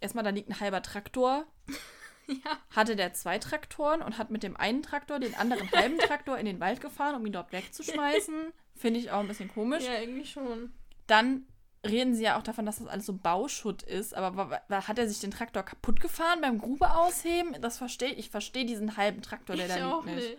erstmal, 0.00 0.22
da 0.22 0.30
liegt 0.30 0.48
ein 0.48 0.60
halber 0.60 0.80
Traktor. 0.80 1.44
ja. 2.44 2.58
Hatte 2.70 2.96
der 2.96 3.14
zwei 3.14 3.38
Traktoren 3.38 4.02
und 4.02 4.18
hat 4.18 4.30
mit 4.30 4.42
dem 4.42 4.56
einen 4.56 4.82
Traktor 4.82 5.18
den 5.18 5.34
anderen 5.34 5.70
halben 5.72 5.98
Traktor 6.06 6.38
in 6.38 6.46
den 6.46 6.60
Wald 6.60 6.80
gefahren, 6.80 7.16
um 7.16 7.26
ihn 7.26 7.32
dort 7.32 7.52
wegzuschmeißen. 7.52 8.52
Finde 8.74 9.00
ich 9.00 9.10
auch 9.10 9.20
ein 9.20 9.28
bisschen 9.28 9.48
komisch. 9.48 9.84
ja, 9.84 10.00
irgendwie 10.00 10.26
schon. 10.26 10.72
Dann 11.06 11.46
reden 11.86 12.14
sie 12.14 12.22
ja 12.22 12.38
auch 12.38 12.42
davon, 12.42 12.64
dass 12.64 12.78
das 12.78 12.86
alles 12.86 13.06
so 13.06 13.14
Bauschutt 13.14 13.82
ist. 13.82 14.14
Aber 14.14 14.62
hat 14.70 14.98
er 14.98 15.08
sich 15.08 15.20
den 15.20 15.30
Traktor 15.30 15.62
kaputt 15.62 16.00
gefahren 16.00 16.40
beim 16.40 16.58
Grube 16.58 16.94
ausheben? 16.94 17.56
Das 17.60 17.78
verstehe 17.78 18.12
ich. 18.12 18.18
Ich 18.18 18.30
verstehe 18.30 18.64
diesen 18.64 18.96
halben 18.96 19.22
Traktor, 19.22 19.56
der 19.56 19.66
ich 19.66 19.72
da 19.72 19.78
liegt 19.78 19.92
auch 19.92 20.04
nicht. 20.04 20.16
nicht. 20.16 20.38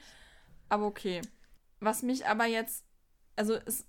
Aber 0.70 0.86
okay. 0.86 1.22
Was 1.80 2.02
mich 2.02 2.26
aber 2.26 2.46
jetzt, 2.46 2.86
also 3.36 3.56
es 3.66 3.86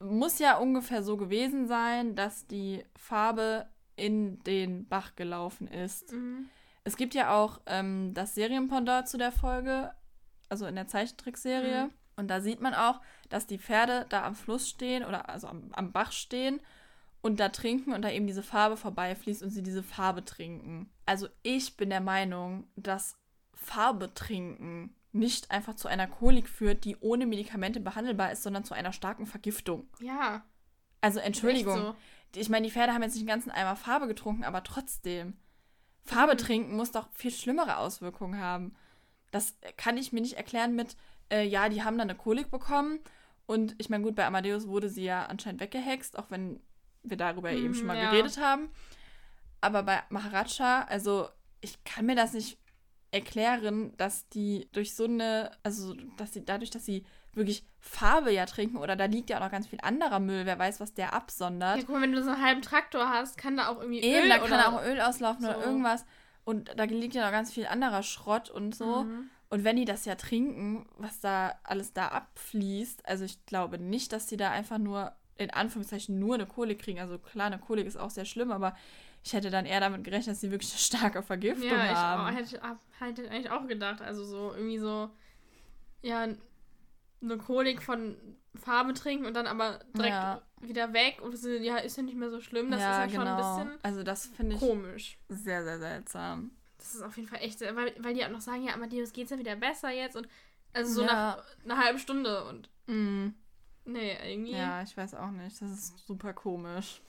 muss 0.00 0.40
ja 0.40 0.58
ungefähr 0.58 1.02
so 1.02 1.16
gewesen 1.16 1.68
sein, 1.68 2.16
dass 2.16 2.46
die 2.46 2.84
Farbe 2.96 3.68
in 3.94 4.40
den 4.40 4.88
Bach 4.88 5.14
gelaufen 5.14 5.68
ist. 5.68 6.12
Mhm. 6.12 6.48
Es 6.84 6.96
gibt 6.96 7.14
ja 7.14 7.34
auch 7.34 7.60
ähm, 7.66 8.12
das 8.14 8.34
Serienpendant 8.34 9.08
zu 9.08 9.18
der 9.18 9.32
Folge, 9.32 9.92
also 10.48 10.66
in 10.66 10.74
der 10.74 10.88
Zeichentrickserie. 10.88 11.86
Mhm. 11.86 11.90
Und 12.16 12.28
da 12.28 12.40
sieht 12.40 12.60
man 12.60 12.74
auch, 12.74 13.00
dass 13.30 13.46
die 13.46 13.58
Pferde 13.58 14.06
da 14.08 14.24
am 14.24 14.34
Fluss 14.34 14.68
stehen 14.68 15.04
oder 15.04 15.28
also 15.28 15.48
am, 15.48 15.70
am 15.72 15.92
Bach 15.92 16.12
stehen 16.12 16.60
und 17.22 17.40
da 17.40 17.48
trinken 17.48 17.92
und 17.92 18.02
da 18.02 18.10
eben 18.10 18.26
diese 18.26 18.42
Farbe 18.42 18.76
vorbeifließt 18.76 19.42
und 19.42 19.50
sie 19.50 19.62
diese 19.62 19.82
Farbe 19.82 20.24
trinken. 20.24 20.90
Also 21.06 21.28
ich 21.42 21.76
bin 21.76 21.88
der 21.88 22.00
Meinung, 22.00 22.66
dass 22.76 23.16
Farbe 23.54 24.12
trinken 24.12 24.94
nicht 25.12 25.50
einfach 25.50 25.74
zu 25.74 25.88
einer 25.88 26.06
Kolik 26.06 26.48
führt, 26.48 26.84
die 26.84 26.96
ohne 26.98 27.26
Medikamente 27.26 27.80
behandelbar 27.80 28.32
ist, 28.32 28.42
sondern 28.42 28.64
zu 28.64 28.74
einer 28.74 28.92
starken 28.92 29.26
Vergiftung. 29.26 29.88
Ja. 30.00 30.44
Also 31.00 31.20
Entschuldigung. 31.20 31.76
So. 31.76 31.96
Ich 32.34 32.48
meine, 32.48 32.66
die 32.66 32.72
Pferde 32.72 32.94
haben 32.94 33.02
jetzt 33.02 33.14
nicht 33.14 33.24
den 33.24 33.28
ganzen 33.28 33.50
Eimer 33.50 33.76
Farbe 33.76 34.06
getrunken, 34.06 34.44
aber 34.44 34.62
trotzdem. 34.62 35.36
Farbe 36.04 36.34
mhm. 36.34 36.38
trinken 36.38 36.76
muss 36.76 36.92
doch 36.92 37.08
viel 37.12 37.30
schlimmere 37.30 37.78
Auswirkungen 37.78 38.38
haben. 38.38 38.74
Das 39.30 39.54
kann 39.76 39.96
ich 39.96 40.12
mir 40.12 40.20
nicht 40.20 40.34
erklären 40.34 40.74
mit, 40.74 40.96
äh, 41.30 41.46
ja, 41.46 41.68
die 41.68 41.82
haben 41.82 41.98
dann 41.98 42.10
eine 42.10 42.18
Kolik 42.18 42.50
bekommen. 42.50 43.00
Und 43.46 43.74
ich 43.78 43.88
meine, 43.88 44.04
gut, 44.04 44.14
bei 44.14 44.26
Amadeus 44.26 44.68
wurde 44.68 44.88
sie 44.88 45.04
ja 45.04 45.26
anscheinend 45.26 45.60
weggehext, 45.60 46.18
auch 46.18 46.30
wenn 46.30 46.60
wir 47.02 47.16
darüber 47.16 47.50
mhm, 47.50 47.64
eben 47.64 47.74
schon 47.74 47.86
mal 47.86 47.96
ja. 47.96 48.10
geredet 48.10 48.38
haben. 48.38 48.68
Aber 49.60 49.82
bei 49.82 50.02
Maharaja, 50.10 50.84
also 50.88 51.28
ich 51.60 51.82
kann 51.84 52.06
mir 52.06 52.16
das 52.16 52.32
nicht 52.32 52.58
erklären, 53.12 53.96
dass 53.96 54.28
die 54.28 54.68
durch 54.72 54.94
so 54.94 55.04
eine, 55.04 55.52
also 55.62 55.94
dass 56.16 56.32
sie 56.32 56.44
dadurch, 56.44 56.70
dass 56.70 56.84
sie 56.84 57.04
wirklich 57.34 57.64
Farbe 57.80 58.30
ja 58.32 58.44
trinken 58.46 58.76
oder 58.76 58.96
da 58.96 59.06
liegt 59.06 59.30
ja 59.30 59.38
auch 59.38 59.42
noch 59.42 59.50
ganz 59.50 59.66
viel 59.66 59.80
anderer 59.82 60.18
Müll, 60.18 60.44
wer 60.44 60.58
weiß, 60.58 60.80
was 60.80 60.94
der 60.94 61.14
absondert. 61.14 61.76
Ja, 61.76 61.82
guck 61.84 61.94
mal, 61.94 62.02
wenn 62.02 62.12
du 62.12 62.22
so 62.22 62.30
einen 62.30 62.42
halben 62.42 62.62
Traktor 62.62 63.08
hast, 63.08 63.38
kann 63.38 63.56
da 63.56 63.68
auch 63.68 63.80
irgendwie 63.80 64.00
Eben, 64.00 64.24
Öl 64.24 64.28
da 64.28 64.38
kann 64.38 64.74
auch 64.74 64.84
Öl 64.84 65.00
auslaufen 65.00 65.42
so. 65.42 65.48
oder 65.48 65.64
irgendwas 65.64 66.04
und 66.44 66.70
da 66.76 66.84
liegt 66.84 67.14
ja 67.14 67.24
noch 67.24 67.32
ganz 67.32 67.52
viel 67.52 67.66
anderer 67.66 68.02
Schrott 68.02 68.50
und 68.50 68.74
so. 68.74 69.04
Mhm. 69.04 69.30
Und 69.48 69.64
wenn 69.64 69.76
die 69.76 69.84
das 69.84 70.06
ja 70.06 70.14
trinken, 70.14 70.86
was 70.96 71.20
da 71.20 71.54
alles 71.62 71.92
da 71.92 72.08
abfließt, 72.08 73.06
also 73.06 73.24
ich 73.24 73.44
glaube 73.46 73.78
nicht, 73.78 74.12
dass 74.12 74.26
die 74.26 74.38
da 74.38 74.50
einfach 74.50 74.78
nur 74.78 75.12
in 75.36 75.50
Anführungszeichen 75.50 76.18
nur 76.18 76.34
eine 76.34 76.46
Kolik 76.46 76.80
kriegen. 76.80 77.00
Also 77.00 77.18
klar, 77.18 77.46
eine 77.46 77.58
Kolik 77.58 77.86
ist 77.86 77.98
auch 77.98 78.10
sehr 78.10 78.24
schlimm, 78.24 78.50
aber 78.50 78.74
ich 79.24 79.32
hätte 79.32 79.50
dann 79.50 79.66
eher 79.66 79.80
damit 79.80 80.04
gerechnet, 80.04 80.34
dass 80.34 80.40
sie 80.40 80.50
wirklich 80.50 80.72
eine 80.72 80.78
starke 80.78 81.22
Vergiftung 81.22 81.68
ja, 81.68 81.84
ich 81.84 81.96
haben. 81.96 82.34
Ja, 82.34 82.40
hätte, 82.40 82.60
hätte 82.98 83.30
eigentlich 83.30 83.50
auch 83.50 83.66
gedacht. 83.66 84.02
Also 84.02 84.24
so 84.24 84.52
irgendwie 84.52 84.78
so, 84.78 85.10
ja, 86.02 86.26
eine 87.22 87.38
Kolik 87.38 87.82
von 87.82 88.16
Farbe 88.54 88.94
trinken 88.94 89.26
und 89.26 89.34
dann 89.34 89.46
aber 89.46 89.80
direkt 89.96 90.12
ja. 90.12 90.42
wieder 90.60 90.92
weg 90.92 91.20
und 91.22 91.36
so, 91.36 91.48
ja, 91.48 91.76
ist 91.78 91.96
ja 91.96 92.02
nicht 92.02 92.16
mehr 92.16 92.30
so 92.30 92.40
schlimm. 92.40 92.70
Das 92.70 92.80
ja, 92.80 93.04
ist 93.04 93.12
ja 93.12 93.18
genau. 93.18 93.20
schon 93.20 93.28
ein 93.28 93.36
genau. 93.36 93.64
bisschen 93.64 93.78
also 93.82 94.02
das 94.02 94.26
finde 94.26 94.54
ich 94.56 94.60
komisch. 94.60 95.18
Sehr, 95.28 95.62
sehr 95.62 95.78
seltsam. 95.78 96.50
Das 96.78 96.94
ist 96.96 97.02
auf 97.02 97.16
jeden 97.16 97.28
Fall 97.28 97.40
echt, 97.40 97.60
weil, 97.60 97.94
weil 98.00 98.14
die 98.14 98.24
auch 98.24 98.30
noch 98.30 98.40
sagen, 98.40 98.64
ja, 98.64 98.74
Amadeus 98.74 99.12
geht's 99.12 99.30
ja 99.30 99.38
wieder 99.38 99.54
besser 99.54 99.90
jetzt 99.90 100.16
und 100.16 100.28
also 100.72 100.94
so 100.94 101.02
ja. 101.02 101.06
nach 101.06 101.44
einer 101.64 101.78
halben 101.78 101.98
Stunde 101.98 102.44
und 102.44 102.68
mm. 102.86 103.34
Nee, 103.84 104.16
irgendwie. 104.24 104.52
Ja, 104.52 104.82
ich 104.82 104.96
weiß 104.96 105.14
auch 105.14 105.30
nicht. 105.30 105.60
Das 105.60 105.70
ist 105.70 106.06
super 106.06 106.32
komisch. 106.32 107.00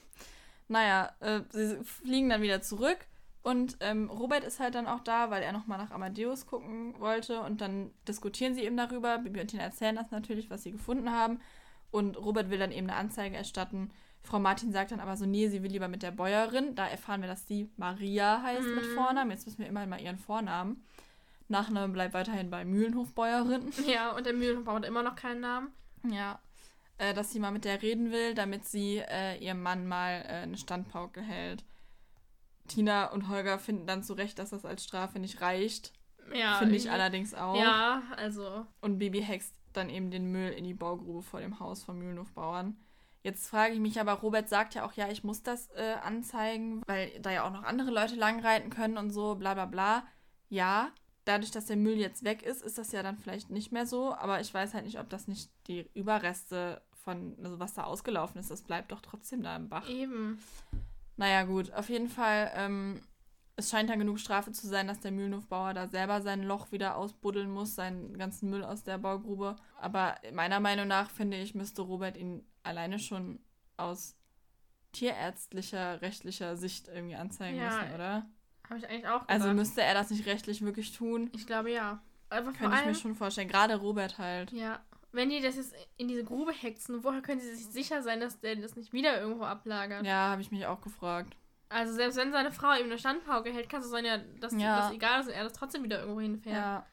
Naja, 0.68 1.12
äh, 1.20 1.40
sie 1.50 1.84
fliegen 1.84 2.30
dann 2.30 2.42
wieder 2.42 2.62
zurück 2.62 2.98
und 3.42 3.76
ähm, 3.80 4.08
Robert 4.08 4.44
ist 4.44 4.58
halt 4.58 4.74
dann 4.74 4.86
auch 4.86 5.00
da, 5.00 5.30
weil 5.30 5.42
er 5.42 5.52
nochmal 5.52 5.76
nach 5.76 5.90
Amadeus 5.90 6.46
gucken 6.46 6.98
wollte 6.98 7.42
und 7.42 7.60
dann 7.60 7.90
diskutieren 8.08 8.54
sie 8.54 8.62
eben 8.62 8.76
darüber. 8.76 9.18
Bibi 9.18 9.40
und 9.40 9.48
Tina 9.48 9.62
erzählen 9.62 9.96
das 9.96 10.10
natürlich, 10.10 10.48
was 10.48 10.62
sie 10.62 10.72
gefunden 10.72 11.10
haben 11.10 11.40
und 11.90 12.16
Robert 12.16 12.48
will 12.50 12.58
dann 12.58 12.72
eben 12.72 12.88
eine 12.88 12.98
Anzeige 12.98 13.36
erstatten. 13.36 13.90
Frau 14.22 14.38
Martin 14.38 14.72
sagt 14.72 14.90
dann 14.90 15.00
aber 15.00 15.18
so, 15.18 15.26
nee, 15.26 15.48
sie 15.48 15.62
will 15.62 15.70
lieber 15.70 15.88
mit 15.88 16.02
der 16.02 16.10
Bäuerin. 16.10 16.74
Da 16.74 16.88
erfahren 16.88 17.20
wir, 17.20 17.28
dass 17.28 17.46
sie 17.46 17.68
Maria 17.76 18.42
heißt 18.42 18.66
mm. 18.66 18.74
mit 18.74 18.88
mhm. 18.88 18.94
Vornamen. 18.94 19.30
Jetzt 19.30 19.46
wissen 19.46 19.58
wir 19.58 19.66
immerhin 19.66 19.90
mal 19.90 20.00
ihren 20.00 20.18
Vornamen. 20.18 20.82
Nachname 21.48 21.92
bleibt 21.92 22.14
weiterhin 22.14 22.48
bei 22.48 22.64
Mühlenhofbäuerin. 22.64 23.70
Ja, 23.86 24.12
und 24.12 24.24
der 24.24 24.32
Mühlenhofbauer 24.32 24.76
hat 24.76 24.86
immer 24.86 25.02
noch 25.02 25.14
keinen 25.14 25.42
Namen. 25.42 25.68
Ja 26.10 26.40
äh, 26.98 27.14
dass 27.14 27.32
sie 27.32 27.40
mal 27.40 27.50
mit 27.50 27.64
der 27.64 27.82
reden 27.82 28.12
will, 28.12 28.34
damit 28.34 28.66
sie 28.66 28.98
äh, 28.98 29.36
ihrem 29.38 29.62
Mann 29.62 29.86
mal 29.86 30.24
äh, 30.26 30.42
eine 30.42 30.56
Standpauke 30.56 31.20
hält. 31.20 31.64
Tina 32.68 33.06
und 33.06 33.28
Holger 33.28 33.58
finden 33.58 33.86
dann 33.86 34.02
zu 34.02 34.14
Recht, 34.14 34.38
dass 34.38 34.50
das 34.50 34.64
als 34.64 34.84
Strafe 34.84 35.18
nicht 35.18 35.40
reicht. 35.40 35.92
Ja. 36.32 36.56
Finde 36.58 36.76
ich 36.76 36.90
allerdings 36.90 37.34
auch. 37.34 37.60
Ja, 37.60 38.02
also. 38.16 38.66
Und 38.80 38.98
Bibi 38.98 39.22
hext 39.22 39.54
dann 39.72 39.90
eben 39.90 40.10
den 40.10 40.30
Müll 40.30 40.50
in 40.50 40.64
die 40.64 40.74
Baugrube 40.74 41.22
vor 41.22 41.40
dem 41.40 41.60
Haus 41.60 41.82
von 41.82 41.98
Mühlenhofbauern. 41.98 42.76
Jetzt 43.22 43.48
frage 43.48 43.74
ich 43.74 43.80
mich 43.80 44.00
aber, 44.00 44.12
Robert 44.12 44.48
sagt 44.48 44.74
ja 44.74 44.84
auch, 44.84 44.92
ja, 44.92 45.08
ich 45.08 45.24
muss 45.24 45.42
das 45.42 45.68
äh, 45.70 45.94
anzeigen, 46.02 46.82
weil 46.86 47.10
da 47.20 47.32
ja 47.32 47.46
auch 47.46 47.52
noch 47.52 47.64
andere 47.64 47.90
Leute 47.90 48.16
langreiten 48.16 48.70
können 48.70 48.98
und 48.98 49.10
so, 49.10 49.34
bla 49.34 49.54
bla 49.54 49.64
bla. 49.66 50.06
Ja, 50.48 50.90
dadurch, 51.24 51.50
dass 51.50 51.66
der 51.66 51.76
Müll 51.76 51.96
jetzt 51.96 52.24
weg 52.24 52.42
ist, 52.42 52.62
ist 52.62 52.78
das 52.78 52.92
ja 52.92 53.02
dann 53.02 53.18
vielleicht 53.18 53.50
nicht 53.50 53.72
mehr 53.72 53.86
so. 53.86 54.14
Aber 54.14 54.40
ich 54.40 54.52
weiß 54.52 54.74
halt 54.74 54.84
nicht, 54.84 54.98
ob 54.98 55.08
das 55.08 55.28
nicht 55.28 55.50
die 55.66 55.88
Überreste 55.94 56.82
von, 57.04 57.36
also 57.42 57.58
was 57.58 57.74
da 57.74 57.84
ausgelaufen 57.84 58.40
ist, 58.40 58.50
das 58.50 58.62
bleibt 58.62 58.92
doch 58.92 59.00
trotzdem 59.00 59.42
da 59.42 59.56
im 59.56 59.68
Bach. 59.68 59.88
Eben. 59.88 60.38
Naja, 61.16 61.44
gut, 61.44 61.72
auf 61.72 61.88
jeden 61.88 62.08
Fall, 62.08 62.50
ähm, 62.54 63.00
es 63.56 63.70
scheint 63.70 63.88
dann 63.88 64.00
genug 64.00 64.18
Strafe 64.18 64.50
zu 64.52 64.66
sein, 64.66 64.88
dass 64.88 65.00
der 65.00 65.12
Mühlenhofbauer 65.12 65.74
da 65.74 65.88
selber 65.88 66.22
sein 66.22 66.42
Loch 66.42 66.72
wieder 66.72 66.96
ausbuddeln 66.96 67.50
muss, 67.50 67.74
seinen 67.76 68.18
ganzen 68.18 68.50
Müll 68.50 68.64
aus 68.64 68.82
der 68.82 68.98
Baugrube. 68.98 69.56
Aber 69.80 70.16
meiner 70.32 70.60
Meinung 70.60 70.88
nach, 70.88 71.10
finde 71.10 71.36
ich, 71.36 71.54
müsste 71.54 71.82
Robert 71.82 72.16
ihn 72.16 72.44
alleine 72.64 72.98
schon 72.98 73.38
aus 73.76 74.16
tierärztlicher, 74.92 76.00
rechtlicher 76.02 76.56
Sicht 76.56 76.88
irgendwie 76.88 77.16
anzeigen 77.16 77.58
ja, 77.58 77.66
müssen, 77.66 77.94
oder? 77.94 78.26
Habe 78.68 78.78
ich 78.78 78.88
eigentlich 78.88 79.06
auch 79.06 79.12
also 79.12 79.26
gedacht. 79.26 79.42
Also 79.42 79.54
müsste 79.54 79.82
er 79.82 79.94
das 79.94 80.10
nicht 80.10 80.26
rechtlich 80.26 80.62
wirklich 80.62 80.92
tun? 80.96 81.30
Ich 81.34 81.46
glaube 81.46 81.70
ja. 81.70 82.00
Aber 82.30 82.52
Könnte 82.52 82.76
ich 82.80 82.86
mir 82.86 82.94
schon 82.94 83.14
vorstellen. 83.14 83.48
Gerade 83.48 83.76
Robert 83.76 84.18
halt. 84.18 84.52
Ja. 84.52 84.80
Wenn 85.12 85.30
die 85.30 85.40
das 85.40 85.54
jetzt 85.56 85.74
in 85.96 86.08
diese 86.08 86.24
Grube 86.24 86.52
hexen, 86.52 87.04
woher 87.04 87.22
können 87.22 87.40
sie 87.40 87.54
sich 87.54 87.66
sicher 87.66 88.02
sein, 88.02 88.18
dass 88.18 88.40
der 88.40 88.56
das 88.56 88.74
nicht 88.74 88.92
wieder 88.92 89.20
irgendwo 89.20 89.44
ablagert? 89.44 90.04
Ja, 90.04 90.30
habe 90.30 90.42
ich 90.42 90.50
mich 90.50 90.66
auch 90.66 90.80
gefragt. 90.80 91.36
Also 91.68 91.92
selbst 91.92 92.16
wenn 92.16 92.32
seine 92.32 92.50
Frau 92.50 92.72
ihm 92.74 92.86
eine 92.86 92.98
Standpauke 92.98 93.52
hält, 93.52 93.68
kann 93.68 93.80
es 93.80 93.90
sein, 93.90 94.04
ja, 94.04 94.18
dass 94.40 94.52
ja. 94.54 94.80
das 94.80 94.92
egal 94.92 95.20
ist 95.20 95.28
und 95.28 95.34
er 95.34 95.44
das 95.44 95.52
trotzdem 95.52 95.84
wieder 95.84 96.00
irgendwo 96.00 96.20
hinfährt. 96.20 96.56
Ja. 96.56 96.86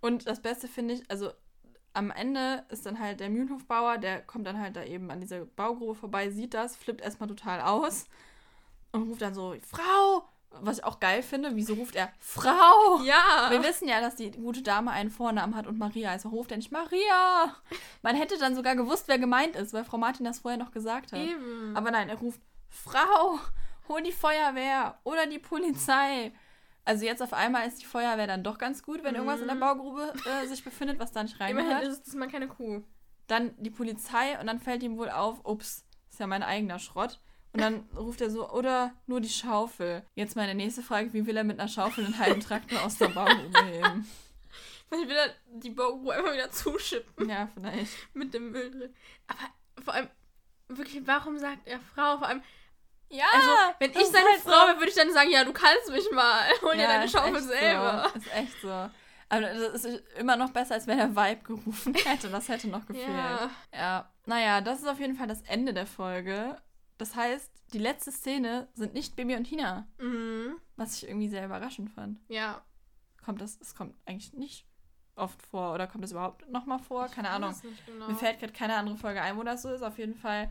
Und 0.00 0.28
das 0.28 0.40
Beste 0.40 0.68
finde 0.68 0.94
ich, 0.94 1.10
also 1.10 1.32
am 1.92 2.10
Ende 2.10 2.64
ist 2.68 2.86
dann 2.86 3.00
halt 3.00 3.20
der 3.20 3.30
Mühlenhofbauer, 3.30 3.98
der 3.98 4.22
kommt 4.22 4.46
dann 4.46 4.60
halt 4.60 4.76
da 4.76 4.84
eben 4.84 5.10
an 5.10 5.20
dieser 5.20 5.46
Baugrube 5.46 5.94
vorbei, 5.94 6.30
sieht 6.30 6.54
das, 6.54 6.76
flippt 6.76 7.00
erstmal 7.00 7.28
total 7.28 7.60
aus 7.60 8.06
und 8.92 9.08
ruft 9.08 9.22
dann 9.22 9.34
so, 9.34 9.56
Frau, 9.66 10.28
was 10.60 10.78
ich 10.78 10.84
auch 10.84 11.00
geil 11.00 11.22
finde, 11.22 11.54
wieso 11.54 11.74
ruft 11.74 11.96
er 11.96 12.10
Frau? 12.18 13.00
Ja. 13.04 13.48
Wir 13.50 13.62
wissen 13.62 13.88
ja, 13.88 14.00
dass 14.00 14.16
die 14.16 14.30
gute 14.30 14.62
Dame 14.62 14.90
einen 14.90 15.10
Vornamen 15.10 15.54
hat 15.54 15.66
und 15.66 15.78
Maria 15.78 16.14
ist. 16.14 16.24
Warum 16.24 16.38
ruft 16.38 16.50
er 16.50 16.56
nicht 16.56 16.72
Maria? 16.72 17.54
Man 18.02 18.16
hätte 18.16 18.38
dann 18.38 18.54
sogar 18.54 18.76
gewusst, 18.76 19.08
wer 19.08 19.18
gemeint 19.18 19.56
ist, 19.56 19.72
weil 19.72 19.84
Frau 19.84 19.98
Martin 19.98 20.24
das 20.24 20.40
vorher 20.40 20.58
noch 20.58 20.70
gesagt 20.70 21.12
hat. 21.12 21.20
Eben. 21.20 21.76
Aber 21.76 21.90
nein, 21.90 22.08
er 22.08 22.16
ruft 22.16 22.40
Frau, 22.68 23.38
hol 23.88 24.02
die 24.02 24.12
Feuerwehr 24.12 24.98
oder 25.04 25.26
die 25.26 25.38
Polizei. 25.38 26.32
Also 26.84 27.04
jetzt 27.04 27.22
auf 27.22 27.32
einmal 27.32 27.66
ist 27.66 27.80
die 27.80 27.86
Feuerwehr 27.86 28.26
dann 28.26 28.44
doch 28.44 28.58
ganz 28.58 28.82
gut, 28.82 29.02
wenn 29.02 29.12
mhm. 29.12 29.16
irgendwas 29.16 29.40
in 29.40 29.48
der 29.48 29.56
Baugrube 29.56 30.12
äh, 30.24 30.46
sich 30.46 30.62
befindet, 30.62 30.98
was 30.98 31.12
da 31.12 31.22
nicht 31.22 31.38
reingehört. 31.40 31.70
Immerhin 31.70 31.90
ist 31.90 32.06
es 32.06 32.14
mal 32.14 32.28
keine 32.28 32.48
Kuh. 32.48 32.82
Dann 33.26 33.54
die 33.58 33.70
Polizei 33.70 34.38
und 34.38 34.46
dann 34.46 34.60
fällt 34.60 34.84
ihm 34.84 34.96
wohl 34.96 35.10
auf, 35.10 35.44
ups, 35.44 35.84
ist 36.08 36.20
ja 36.20 36.28
mein 36.28 36.44
eigener 36.44 36.78
Schrott. 36.78 37.20
Und 37.56 37.62
dann 37.62 37.88
ruft 37.96 38.20
er 38.20 38.28
so, 38.28 38.50
oder 38.50 38.92
nur 39.06 39.22
die 39.22 39.30
Schaufel. 39.30 40.04
Jetzt 40.14 40.36
meine 40.36 40.54
nächste 40.54 40.82
Frage, 40.82 41.14
wie 41.14 41.24
will 41.24 41.38
er 41.38 41.42
mit 41.42 41.58
einer 41.58 41.70
Schaufel 41.70 42.04
einen 42.04 42.18
halben 42.18 42.42
Traktor 42.42 42.82
aus 42.82 42.98
der 42.98 43.08
Baugrube 43.08 43.64
heben? 43.64 44.06
Vielleicht 44.90 45.08
will 45.08 45.16
er 45.16 45.34
die 45.54 45.70
Baugrube 45.70 46.12
einfach 46.12 46.34
wieder 46.34 46.50
zuschippen. 46.50 47.30
Ja, 47.30 47.48
vielleicht. 47.54 47.94
Mit 48.12 48.34
dem 48.34 48.50
Müll 48.52 48.70
drin. 48.70 48.94
Aber 49.26 49.82
vor 49.82 49.94
allem, 49.94 50.10
wirklich, 50.68 51.06
warum 51.06 51.38
sagt 51.38 51.66
er 51.66 51.80
Frau? 51.80 52.18
Vor 52.18 52.28
allem, 52.28 52.42
ja, 53.08 53.24
also, 53.32 53.48
wenn 53.78 53.90
ich 53.92 54.06
seine 54.06 54.38
Frau 54.42 54.66
wäre, 54.66 54.76
würde 54.76 54.90
ich 54.90 54.94
dann 54.94 55.10
sagen, 55.14 55.30
ja, 55.30 55.42
du 55.42 55.54
kannst 55.54 55.90
mich 55.90 56.10
mal. 56.12 56.42
Hol 56.60 56.74
ja, 56.74 56.82
dir 56.82 56.86
deine 56.88 57.08
Schaufel 57.08 57.40
selber. 57.40 58.10
So. 58.12 58.18
Ist 58.18 58.34
echt 58.34 58.60
so. 58.60 58.68
Aber 58.68 59.40
das 59.40 59.84
ist 59.86 60.02
immer 60.18 60.36
noch 60.36 60.50
besser, 60.50 60.74
als 60.74 60.86
wenn 60.86 60.98
er 60.98 61.16
Vibe 61.16 61.42
gerufen 61.42 61.94
hätte. 62.04 62.28
Das 62.28 62.50
hätte 62.50 62.68
noch 62.68 62.84
gefehlt. 62.84 63.08
Ja. 63.08 63.50
ja. 63.72 64.12
Naja, 64.26 64.60
das 64.60 64.80
ist 64.80 64.88
auf 64.88 65.00
jeden 65.00 65.16
Fall 65.16 65.26
das 65.26 65.40
Ende 65.40 65.72
der 65.72 65.86
Folge. 65.86 66.60
Das 66.98 67.14
heißt, 67.14 67.50
die 67.72 67.78
letzte 67.78 68.12
Szene 68.12 68.68
sind 68.74 68.94
nicht 68.94 69.16
Bibi 69.16 69.36
und 69.36 69.44
Tina. 69.44 69.86
Mhm. 69.98 70.56
Was 70.76 70.96
ich 70.96 71.08
irgendwie 71.08 71.28
sehr 71.28 71.44
überraschend 71.44 71.90
fand. 71.90 72.20
Ja. 72.28 72.62
Kommt 73.24 73.40
das, 73.40 73.58
es 73.60 73.74
kommt 73.74 73.94
eigentlich 74.06 74.32
nicht 74.32 74.66
oft 75.16 75.42
vor 75.42 75.74
oder 75.74 75.86
kommt 75.86 76.04
das 76.04 76.12
überhaupt 76.12 76.48
nochmal 76.50 76.78
vor? 76.78 77.06
Ich 77.06 77.12
keine 77.12 77.30
Ahnung. 77.30 77.54
Genau. 77.86 78.08
Mir 78.08 78.14
fällt 78.14 78.38
gerade 78.38 78.52
keine 78.52 78.76
andere 78.76 78.96
Folge 78.96 79.20
ein, 79.22 79.36
wo 79.36 79.42
das 79.42 79.62
so 79.62 79.70
ist. 79.70 79.82
Auf 79.82 79.98
jeden 79.98 80.14
Fall 80.14 80.50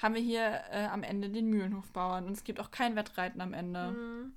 haben 0.00 0.14
wir 0.14 0.22
hier 0.22 0.60
äh, 0.70 0.86
am 0.86 1.02
Ende 1.02 1.30
den 1.30 1.46
Mühlenhofbauern 1.48 2.26
und 2.26 2.32
es 2.32 2.44
gibt 2.44 2.60
auch 2.60 2.70
kein 2.70 2.96
Wettreiten 2.96 3.40
am 3.40 3.54
Ende. 3.54 3.92
Mhm. 3.92 4.34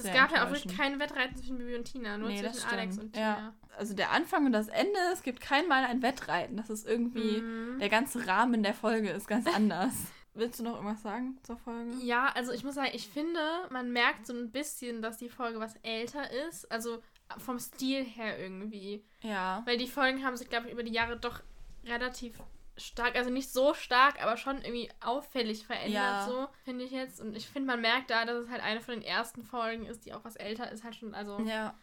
Es 0.00 0.12
gab 0.12 0.30
ja 0.30 0.46
auch 0.46 0.52
wirklich 0.52 0.76
kein 0.76 1.00
Wettreiten 1.00 1.36
zwischen 1.36 1.58
Bibi 1.58 1.74
und 1.74 1.84
Tina, 1.84 2.16
nur 2.18 2.28
nee, 2.28 2.40
zwischen 2.40 2.68
Alex 2.68 2.98
und 2.98 3.12
Tina. 3.14 3.26
Ja. 3.26 3.54
Also 3.76 3.94
der 3.94 4.12
Anfang 4.12 4.46
und 4.46 4.52
das 4.52 4.68
Ende, 4.68 4.98
es 5.12 5.24
gibt 5.24 5.40
kein 5.40 5.66
Mal 5.66 5.84
ein 5.84 6.02
Wettreiten. 6.02 6.56
Das 6.56 6.70
ist 6.70 6.86
irgendwie, 6.86 7.40
mhm. 7.40 7.78
der 7.80 7.88
ganze 7.88 8.26
Rahmen 8.28 8.62
der 8.62 8.74
Folge 8.74 9.10
ist 9.10 9.26
ganz 9.26 9.46
anders 9.48 9.94
willst 10.38 10.60
du 10.60 10.64
noch 10.64 10.74
irgendwas 10.76 11.02
sagen 11.02 11.38
zur 11.42 11.56
Folge? 11.56 11.92
Ja, 12.02 12.26
also 12.34 12.52
ich 12.52 12.64
muss 12.64 12.74
sagen, 12.76 12.90
ich 12.92 13.08
finde, 13.08 13.40
man 13.70 13.92
merkt 13.92 14.26
so 14.26 14.32
ein 14.32 14.50
bisschen, 14.50 15.02
dass 15.02 15.18
die 15.18 15.28
Folge 15.28 15.60
was 15.60 15.74
älter 15.82 16.30
ist. 16.48 16.70
Also 16.72 17.02
vom 17.38 17.58
Stil 17.58 18.04
her 18.04 18.38
irgendwie. 18.38 19.04
Ja. 19.22 19.62
Weil 19.66 19.76
die 19.78 19.88
Folgen 19.88 20.24
haben 20.24 20.36
sich, 20.36 20.48
glaube 20.48 20.66
ich, 20.66 20.72
über 20.72 20.82
die 20.82 20.92
Jahre 20.92 21.18
doch 21.18 21.40
relativ 21.84 22.38
stark, 22.76 23.16
also 23.16 23.28
nicht 23.30 23.50
so 23.52 23.74
stark, 23.74 24.22
aber 24.22 24.36
schon 24.36 24.58
irgendwie 24.62 24.88
auffällig 25.00 25.66
verändert, 25.66 25.92
Ja. 25.92 26.26
so, 26.26 26.46
finde 26.64 26.84
ich 26.84 26.92
jetzt. 26.92 27.20
Und 27.20 27.36
ich 27.36 27.48
finde, 27.48 27.66
man 27.66 27.80
merkt 27.80 28.08
da, 28.10 28.24
dass 28.24 28.44
es 28.44 28.48
halt 28.50 28.62
eine 28.62 28.80
von 28.80 28.94
den 28.94 29.02
ersten 29.02 29.42
Folgen 29.42 29.84
ist, 29.84 30.04
die 30.06 30.14
auch 30.14 30.24
was 30.24 30.36
älter 30.36 30.70
ist, 30.70 30.84
halt 30.84 30.94
schon, 30.94 31.12
also 31.14 31.40
Ja. 31.40 31.74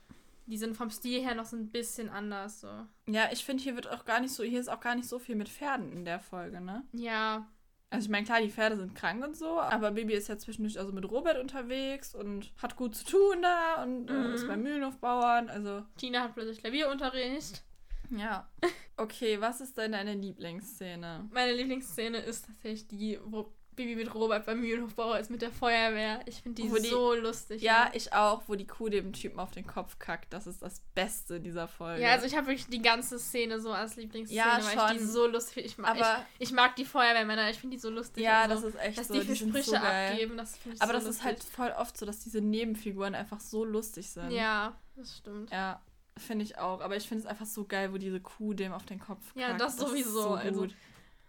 die 0.45 0.57
sind 0.57 0.77
vom 0.77 0.89
Stil 0.89 1.21
her 1.21 1.35
noch 1.35 1.43
so 1.45 1.57
ein 1.57 1.69
bisschen 1.69 2.09
anders, 2.09 2.61
so. 2.61 2.69
Ja, 3.07 3.27
ich 3.33 3.43
finde, 3.43 3.61
hier 3.61 3.75
wird 3.75 3.89
auch 3.91 4.05
gar 4.05 4.21
nicht 4.21 4.33
so, 4.33 4.43
hier 4.43 4.59
ist 4.61 4.69
auch 4.69 4.79
gar 4.79 4.95
nicht 4.95 5.09
so 5.09 5.19
viel 5.19 5.35
mit 5.35 5.49
Pferden 5.49 5.91
in 5.91 6.05
der 6.05 6.21
Folge, 6.21 6.61
ne? 6.61 6.83
Ja, 6.93 7.45
Also 7.91 8.05
ich 8.05 8.11
meine, 8.11 8.25
klar, 8.25 8.41
die 8.41 8.49
Pferde 8.49 8.75
sind 8.77 8.95
krank 8.95 9.23
und 9.23 9.35
so, 9.37 9.59
aber 9.59 9.91
Bibi 9.91 10.13
ist 10.13 10.27
ja 10.27 10.37
zwischendurch 10.37 10.77
also 10.79 10.91
mit 10.91 11.09
Robert 11.09 11.37
unterwegs 11.39 12.13
und 12.15 12.51
hat 12.61 12.75
gut 12.75 12.95
zu 12.95 13.05
tun 13.05 13.41
da 13.41 13.83
und 13.83 14.09
äh, 14.09 14.13
Mhm. 14.13 14.33
ist 14.33 14.47
beim 14.47 14.63
Mühlenhofbauern, 14.63 15.49
also 15.49 15.83
Tina 15.97 16.21
hat 16.23 16.33
plötzlich 16.33 16.59
Klavierunterricht. 16.59 17.63
ja. 18.11 18.49
Okay, 18.97 19.41
was 19.41 19.59
ist 19.59 19.77
denn 19.77 19.91
deine 19.91 20.13
Lieblingsszene? 20.13 21.27
Meine 21.33 21.51
Lieblingsszene 21.51 22.17
ist 22.19 22.45
tatsächlich 22.45 22.87
die, 22.87 23.19
wo 23.25 23.53
Bibi 23.75 23.95
mit 23.95 24.13
Robert 24.13 24.45
beim 24.45 24.59
Mühlenhofbauer 24.61 25.19
ist 25.19 25.29
mit 25.29 25.41
der 25.41 25.51
Feuerwehr. 25.51 26.19
Ich 26.25 26.41
finde 26.41 26.61
die, 26.61 26.69
die- 26.69 26.87
so 26.89 27.13
lustig. 27.13 27.61
Ja, 27.61 27.89
ich 27.93 28.13
auch, 28.13 28.43
wo 28.47 28.55
die 28.55 28.65
Kuh 28.67 28.89
dem 28.89 29.13
Typen 29.13 29.39
auf 29.39 29.51
den 29.51 29.67
Kopf 29.67 29.99
kackt. 29.99 30.33
Das 30.33 30.47
ist 30.47 30.61
das 30.61 30.81
Beste 30.95 31.39
dieser 31.39 31.67
Folge. 31.67 32.01
Ja, 32.01 32.11
also 32.11 32.25
ich 32.25 32.35
habe 32.35 32.47
wirklich 32.47 32.67
die 32.67 32.81
ganze 32.81 33.19
Szene 33.19 33.59
so 33.59 33.71
als 33.71 33.95
Lieblingsszene, 33.95 34.37
Ja, 34.39 34.59
weil 34.63 34.75
ich 34.93 34.93
die 34.93 35.03
schon. 35.05 35.07
so 35.13 35.27
lustig. 35.27 35.65
Ich, 35.65 35.77
mag- 35.77 35.91
aber 35.91 36.25
ich, 36.39 36.49
ich 36.49 36.53
mag 36.53 36.75
die 36.75 36.85
Feuerwehrmänner, 36.85 37.49
ich 37.49 37.59
finde 37.59 37.75
die 37.75 37.81
so 37.81 37.89
lustig. 37.89 38.23
ja, 38.23 38.43
und 38.43 38.49
das 38.49 38.61
so, 38.61 38.67
ist 38.67 38.79
echt 38.79 38.97
dass 38.97 39.07
so. 39.07 39.13
die 39.13 39.21
für 39.21 39.35
sind 39.35 39.49
Sprüche 39.49 39.69
so 39.71 39.75
abgeben, 39.77 40.37
das 40.37 40.57
finde 40.57 40.75
ich 40.77 40.81
Aber 40.81 40.93
so 40.93 40.99
das 40.99 41.03
ist 41.17 41.23
lustig. 41.23 41.25
halt 41.25 41.43
voll 41.43 41.81
oft 41.81 41.97
so, 41.97 42.05
dass 42.05 42.19
diese 42.19 42.41
Nebenfiguren 42.41 43.15
einfach 43.15 43.39
so 43.39 43.65
lustig 43.65 44.09
sind. 44.09 44.31
Ja, 44.31 44.75
das 44.95 45.17
stimmt. 45.17 45.51
Ja, 45.51 45.81
finde 46.17 46.45
ich 46.45 46.57
auch. 46.57 46.79
Aber 46.81 46.95
ich 46.95 47.07
finde 47.07 47.23
es 47.23 47.29
einfach 47.29 47.45
so 47.45 47.65
geil, 47.65 47.91
wo 47.91 47.97
diese 47.97 48.21
Kuh 48.21 48.53
dem 48.53 48.71
auf 48.71 48.85
den 48.85 48.99
Kopf 48.99 49.25
kackt. 49.33 49.35
Ja, 49.37 49.53
das 49.57 49.73
ist 49.73 49.79
sowieso, 49.81 50.21
so 50.21 50.29
also 50.35 50.61
gut. 50.61 50.75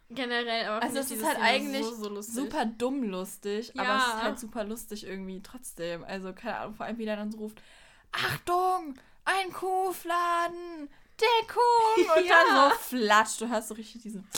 Generell, 0.09 0.67
aber 0.67 0.83
Also 0.85 0.99
es 0.99 1.11
ist 1.11 1.25
halt 1.25 1.35
Szene 1.39 1.49
eigentlich 1.49 1.85
so, 1.85 2.15
so 2.15 2.23
super 2.23 2.65
dumm 2.65 3.03
lustig, 3.03 3.73
aber 3.79 3.97
es 3.97 4.03
Ja. 4.03 4.15
ist 4.17 4.23
halt 4.23 4.39
super 4.39 4.63
lustig 4.65 5.05
irgendwie 5.05 5.43
trotzdem. 5.43 6.05
Also 6.05 6.33
keine 6.33 6.59
Ahnung, 6.59 6.75
vor 6.75 6.87
allem 6.87 6.99
wie 6.99 7.05
der 7.07 7.17
dann 7.17 7.33
so 7.33 7.39
ruft, 7.39 7.61
Achtung, 8.13 8.95
ein 9.25 9.53
Kuhfladen, 9.53 10.89
Deckung! 11.21 12.17
Und 12.19 12.25
Ja. 12.25 12.35
dann 12.45 12.71
so 12.71 12.77
flatscht, 12.79 13.41
du 13.41 13.49
hörst 13.49 13.69
so 13.69 13.75
richtig 13.75 14.03
diesen... 14.03 14.29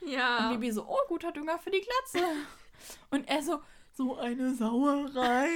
Und 0.00 0.08
Ja. 0.08 0.50
Bibi 0.50 0.70
so, 0.72 0.86
oh, 0.88 0.96
guter 1.08 1.30
Dünger 1.32 1.58
für 1.58 1.70
die 1.70 1.82
Glatze. 1.82 2.26
Und 3.10 3.28
er 3.28 3.42
so, 3.42 3.60
so 3.94 4.16
eine 4.16 4.54
Sauerei. 4.54 5.48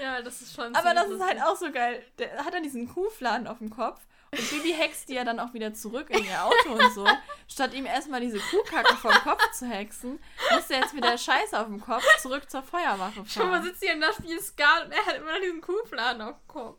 ja, 0.00 0.22
das 0.22 0.40
ist 0.42 0.54
schon 0.54 0.74
Aber 0.74 0.94
das 0.94 1.08
ist 1.10 1.20
halt 1.22 1.42
auch 1.42 1.56
so 1.56 1.70
geil. 1.70 2.02
Der 2.18 2.44
hat 2.44 2.54
dann 2.54 2.62
diesen 2.62 2.88
Kuhfladen 2.88 3.46
auf 3.46 3.58
dem 3.58 3.70
Kopf 3.70 4.00
und 4.38 4.50
Bibi 4.50 4.72
hext 4.72 5.08
die 5.08 5.14
ja 5.14 5.24
dann 5.24 5.40
auch 5.40 5.52
wieder 5.54 5.74
zurück 5.74 6.10
in 6.10 6.24
ihr 6.24 6.44
Auto 6.44 6.72
und 6.72 6.92
so. 6.94 7.06
Statt 7.48 7.74
ihm 7.74 7.86
erstmal 7.86 8.20
diese 8.20 8.38
Kuhkacke 8.38 8.96
vom 8.96 9.12
Kopf 9.12 9.50
zu 9.52 9.66
hexen, 9.66 10.18
muss 10.52 10.70
er 10.70 10.80
jetzt 10.80 10.94
mit 10.94 11.04
der 11.04 11.18
Scheiße 11.18 11.58
auf 11.58 11.66
dem 11.66 11.80
Kopf 11.80 12.04
zurück 12.20 12.50
zur 12.50 12.62
Feuerwache 12.62 13.24
Schon 13.26 13.48
mal 13.48 13.58
fahren. 13.58 13.64
sitzt 13.64 13.82
hier 13.82 13.94
und 13.94 14.00
da 14.00 14.12
spielt 14.12 14.42
Skat 14.42 14.86
und 14.86 14.92
er 14.92 15.04
hat 15.06 15.16
immer 15.16 15.32
noch 15.32 15.40
diesen 15.40 15.60
Kuhfladen 15.60 16.22
auf 16.22 16.36
dem 16.38 16.48
Kopf. 16.48 16.78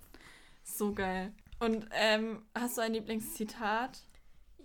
So 0.64 0.94
geil. 0.94 1.34
Und 1.60 1.88
ähm, 1.92 2.46
hast 2.54 2.78
du 2.78 2.82
ein 2.82 2.94
Lieblingszitat? 2.94 4.00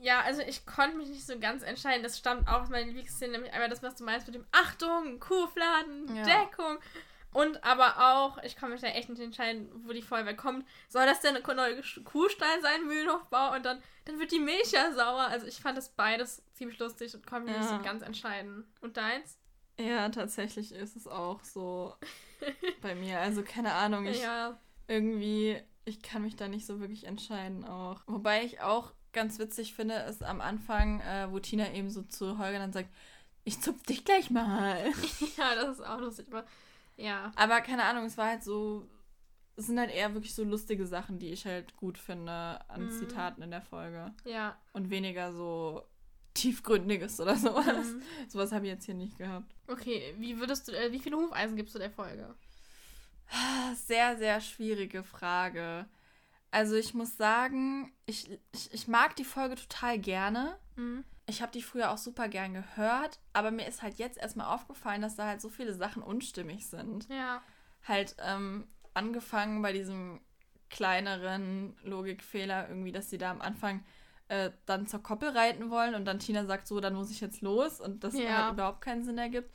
Ja, 0.02 0.20
also 0.22 0.40
ich 0.40 0.64
konnte 0.64 0.96
mich 0.96 1.08
nicht 1.08 1.26
so 1.26 1.38
ganz 1.38 1.62
entscheiden. 1.62 2.02
Das 2.02 2.16
stammt 2.16 2.48
auch 2.48 2.62
aus 2.62 2.68
meiner 2.70 2.86
Lieblingsszene, 2.86 3.32
nämlich 3.32 3.52
einmal 3.52 3.68
das, 3.68 3.82
was 3.82 3.96
du 3.96 4.04
meinst 4.04 4.26
mit 4.26 4.34
dem 4.34 4.46
Achtung, 4.50 5.20
Kuhfladen, 5.20 6.16
Ja. 6.16 6.22
Deckung. 6.24 6.78
Und 7.32 7.62
aber 7.62 7.96
auch, 8.12 8.42
ich 8.42 8.56
kann 8.56 8.70
mich 8.70 8.80
da 8.80 8.88
echt 8.88 9.08
nicht 9.08 9.20
entscheiden, 9.20 9.68
wo 9.86 9.92
die 9.92 10.02
Feuerwehr 10.02 10.36
kommt. 10.36 10.66
Soll 10.88 11.06
das 11.06 11.20
denn 11.20 11.36
ein 11.36 11.56
neuer 11.56 11.80
Kuhstall 12.04 12.60
sein, 12.60 12.86
Mühlenhofbau? 12.86 13.54
Und 13.54 13.64
dann, 13.64 13.80
dann 14.04 14.18
wird 14.18 14.32
die 14.32 14.40
Milch 14.40 14.72
ja 14.72 14.92
sauer. 14.92 15.28
Also 15.28 15.46
ich 15.46 15.60
fand 15.60 15.78
das 15.78 15.90
beides 15.90 16.42
ziemlich 16.54 16.78
lustig 16.78 17.14
und 17.14 17.26
konnte 17.26 17.48
mich 17.50 17.58
nicht 17.58 17.70
Ja. 17.70 17.78
so 17.78 17.84
ganz 17.84 18.02
entscheiden. 18.02 18.64
Und 18.80 18.96
deins? 18.96 19.38
Ja, 19.78 20.08
tatsächlich 20.08 20.72
ist 20.72 20.96
es 20.96 21.06
auch 21.06 21.42
so 21.44 21.94
bei 22.82 22.94
mir. 22.94 23.20
Also 23.20 23.42
keine 23.42 23.72
Ahnung, 23.74 24.06
ich 24.06 24.20
ja. 24.22 24.58
irgendwie, 24.88 25.56
ich 25.84 26.02
kann 26.02 26.22
mich 26.22 26.36
da 26.36 26.48
nicht 26.48 26.66
so 26.66 26.80
wirklich 26.80 27.04
entscheiden 27.04 27.64
auch. 27.64 28.02
Wobei 28.06 28.44
ich 28.44 28.60
auch 28.60 28.92
ganz 29.12 29.38
witzig 29.38 29.74
finde, 29.74 29.94
ist 29.94 30.22
am 30.22 30.40
Anfang, 30.40 31.00
äh, 31.00 31.28
wo 31.30 31.38
Tina 31.38 31.72
eben 31.72 31.90
so 31.90 32.02
zu 32.02 32.38
Holger 32.38 32.58
dann 32.58 32.72
sagt, 32.72 32.90
ich 33.44 33.60
zupf 33.60 33.82
dich 33.84 34.04
gleich 34.04 34.30
mal. 34.30 34.92
ja, 35.36 35.54
das 35.54 35.78
ist 35.78 35.86
auch 35.86 35.98
lustig. 36.00 36.26
Aber 36.30 36.44
ja. 36.96 37.32
Aber 37.36 37.60
keine 37.60 37.84
Ahnung, 37.84 38.04
es 38.04 38.16
war 38.18 38.28
halt 38.28 38.42
so, 38.44 38.88
es 39.56 39.66
sind 39.66 39.78
halt 39.78 39.90
eher 39.90 40.12
wirklich 40.14 40.34
so 40.34 40.44
lustige 40.44 40.86
Sachen, 40.86 41.18
die 41.18 41.28
ich 41.32 41.44
halt 41.46 41.76
gut 41.76 41.98
finde 41.98 42.60
an 42.68 42.86
Mhm. 42.86 42.90
Zitaten 42.90 43.42
in 43.42 43.50
der 43.50 43.62
Folge. 43.62 44.12
Ja. 44.24 44.56
Und 44.72 44.90
weniger 44.90 45.32
so 45.32 45.82
tiefgründiges 46.34 47.20
oder 47.20 47.36
sowas. 47.36 47.88
Mhm. 47.88 48.02
Sowas 48.28 48.52
habe 48.52 48.66
ich 48.66 48.72
jetzt 48.72 48.86
hier 48.86 48.94
nicht 48.94 49.18
gehabt. 49.18 49.54
Okay, 49.66 50.14
wie 50.18 50.38
würdest 50.38 50.68
du, 50.68 50.72
äh, 50.72 50.92
wie 50.92 51.00
viele 51.00 51.16
Hufeisen 51.16 51.56
gibst 51.56 51.74
du 51.74 51.78
der 51.78 51.90
Folge? 51.90 52.34
Sehr, 53.74 54.16
sehr 54.16 54.40
schwierige 54.40 55.02
Frage. 55.04 55.86
Also 56.50 56.74
ich 56.74 56.94
muss 56.94 57.16
sagen, 57.16 57.92
ich, 58.06 58.28
ich, 58.52 58.72
ich 58.74 58.88
mag 58.88 59.14
die 59.16 59.24
Folge 59.24 59.54
total 59.54 59.98
gerne. 59.98 60.58
Mhm. 60.76 61.04
Ich 61.30 61.40
habe 61.40 61.52
die 61.52 61.62
früher 61.62 61.90
auch 61.92 61.98
super 61.98 62.28
gern 62.28 62.54
gehört, 62.54 63.20
aber 63.32 63.50
mir 63.50 63.66
ist 63.66 63.82
halt 63.82 63.98
jetzt 63.98 64.18
erstmal 64.18 64.52
aufgefallen, 64.54 65.00
dass 65.00 65.14
da 65.16 65.26
halt 65.26 65.40
so 65.40 65.48
viele 65.48 65.74
Sachen 65.74 66.02
unstimmig 66.02 66.66
sind. 66.66 67.08
Ja. 67.08 67.40
Halt 67.86 68.16
ähm, 68.18 68.66
angefangen 68.94 69.62
bei 69.62 69.72
diesem 69.72 70.20
kleineren 70.68 71.76
Logikfehler 71.84 72.68
irgendwie, 72.68 72.92
dass 72.92 73.10
sie 73.10 73.18
da 73.18 73.30
am 73.30 73.40
Anfang 73.40 73.84
äh, 74.28 74.50
dann 74.66 74.86
zur 74.86 75.02
Koppel 75.02 75.30
reiten 75.30 75.70
wollen 75.70 75.94
und 75.94 76.04
dann 76.04 76.18
Tina 76.18 76.44
sagt 76.46 76.66
so, 76.66 76.80
dann 76.80 76.94
muss 76.94 77.10
ich 77.10 77.20
jetzt 77.20 77.40
los 77.40 77.80
und 77.80 78.04
das 78.04 78.14
Ja. 78.14 78.44
halt 78.44 78.52
überhaupt 78.54 78.80
keinen 78.80 79.04
Sinn 79.04 79.18
ergibt. 79.18 79.50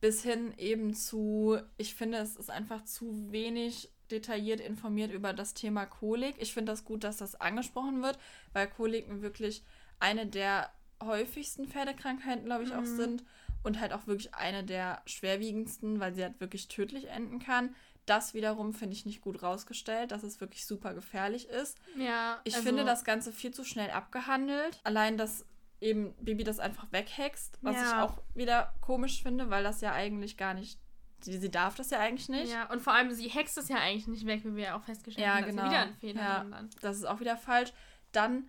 Bis 0.00 0.22
hin 0.22 0.52
eben 0.58 0.94
zu, 0.94 1.58
ich 1.76 1.94
finde, 1.94 2.18
es 2.18 2.36
ist 2.36 2.50
einfach 2.50 2.84
zu 2.84 3.30
wenig 3.30 3.90
detailliert 4.10 4.60
informiert 4.60 5.12
über 5.12 5.32
das 5.32 5.54
Thema 5.54 5.86
Kolik. 5.86 6.36
Ich 6.38 6.52
finde 6.52 6.72
das 6.72 6.84
gut, 6.84 7.04
dass 7.04 7.18
das 7.18 7.40
angesprochen 7.40 8.02
wird, 8.02 8.18
weil 8.52 8.66
Koliken 8.66 9.22
wirklich 9.22 9.62
eine 10.00 10.26
der 10.26 10.70
häufigsten 11.06 11.66
Pferdekrankheiten, 11.66 12.44
glaube 12.44 12.64
ich, 12.64 12.72
auch 12.74 12.80
Mhm. 12.82 12.96
sind 12.96 13.24
und 13.62 13.80
halt 13.80 13.92
auch 13.92 14.06
wirklich 14.06 14.34
eine 14.34 14.64
der 14.64 15.02
schwerwiegendsten, 15.06 16.00
weil 16.00 16.14
sie 16.14 16.22
halt 16.22 16.40
wirklich 16.40 16.68
tödlich 16.68 17.08
enden 17.08 17.38
kann. 17.38 17.74
Das 18.06 18.34
wiederum 18.34 18.72
finde 18.74 18.96
ich 18.96 19.06
nicht 19.06 19.20
gut 19.20 19.42
rausgestellt, 19.42 20.10
dass 20.10 20.24
es 20.24 20.40
wirklich 20.40 20.66
super 20.66 20.92
gefährlich 20.92 21.48
ist. 21.48 21.78
Ja. 21.96 22.40
Ich 22.44 22.54
also- 22.54 22.66
finde 22.66 22.84
das 22.84 23.04
Ganze 23.04 23.32
viel 23.32 23.52
zu 23.52 23.62
schnell 23.64 23.90
abgehandelt. 23.90 24.80
Allein, 24.82 25.16
dass 25.16 25.46
eben 25.80 26.12
Bibi 26.16 26.42
das 26.44 26.58
einfach 26.58 26.86
weghext, 26.92 27.58
was 27.62 27.76
ich 27.76 27.82
Ja. 27.82 28.04
auch 28.04 28.18
wieder 28.34 28.74
komisch 28.80 29.22
finde, 29.22 29.50
weil 29.50 29.62
das 29.64 29.80
ja 29.80 29.92
eigentlich 29.92 30.36
gar 30.36 30.54
nicht. 30.54 30.78
Sie, 31.20 31.38
sie 31.38 31.50
darf 31.50 31.76
das 31.76 31.90
ja 31.90 32.00
eigentlich 32.00 32.28
nicht. 32.28 32.50
Ja, 32.52 32.68
und 32.70 32.80
vor 32.82 32.92
allem, 32.94 33.12
sie 33.12 33.28
hext 33.28 33.56
es 33.56 33.68
ja 33.68 33.76
eigentlich 33.76 34.08
nicht 34.08 34.26
weg, 34.26 34.44
wie 34.44 34.56
wir 34.56 34.64
ja 34.64 34.76
auch 34.76 34.82
festgestellt 34.82 35.24
Ja, 35.24 35.34
haben. 35.36 35.42
Da 35.42 35.48
ist 35.48 35.56
genau. 35.56 35.68
wieder 35.70 35.80
ein 35.82 35.94
Fehler 35.94 36.20
Ja. 36.20 36.64
Das 36.80 36.96
ist 36.96 37.04
auch 37.04 37.20
wieder 37.20 37.36
falsch. 37.36 37.72
Dann, 38.10 38.48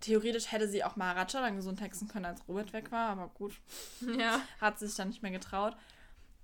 theoretisch 0.00 0.50
hätte 0.52 0.68
sie 0.68 0.82
auch 0.84 0.96
Maharaja 0.96 1.40
dann 1.40 1.56
gesund 1.56 1.80
hexen 1.80 2.08
können, 2.08 2.24
als 2.24 2.46
Robert 2.48 2.72
weg 2.72 2.90
war, 2.92 3.10
aber 3.10 3.28
gut. 3.28 3.54
Ja. 4.18 4.40
hat 4.60 4.78
sie 4.78 4.86
sich 4.86 4.96
dann 4.96 5.08
nicht 5.08 5.22
mehr 5.22 5.30
getraut. 5.32 5.76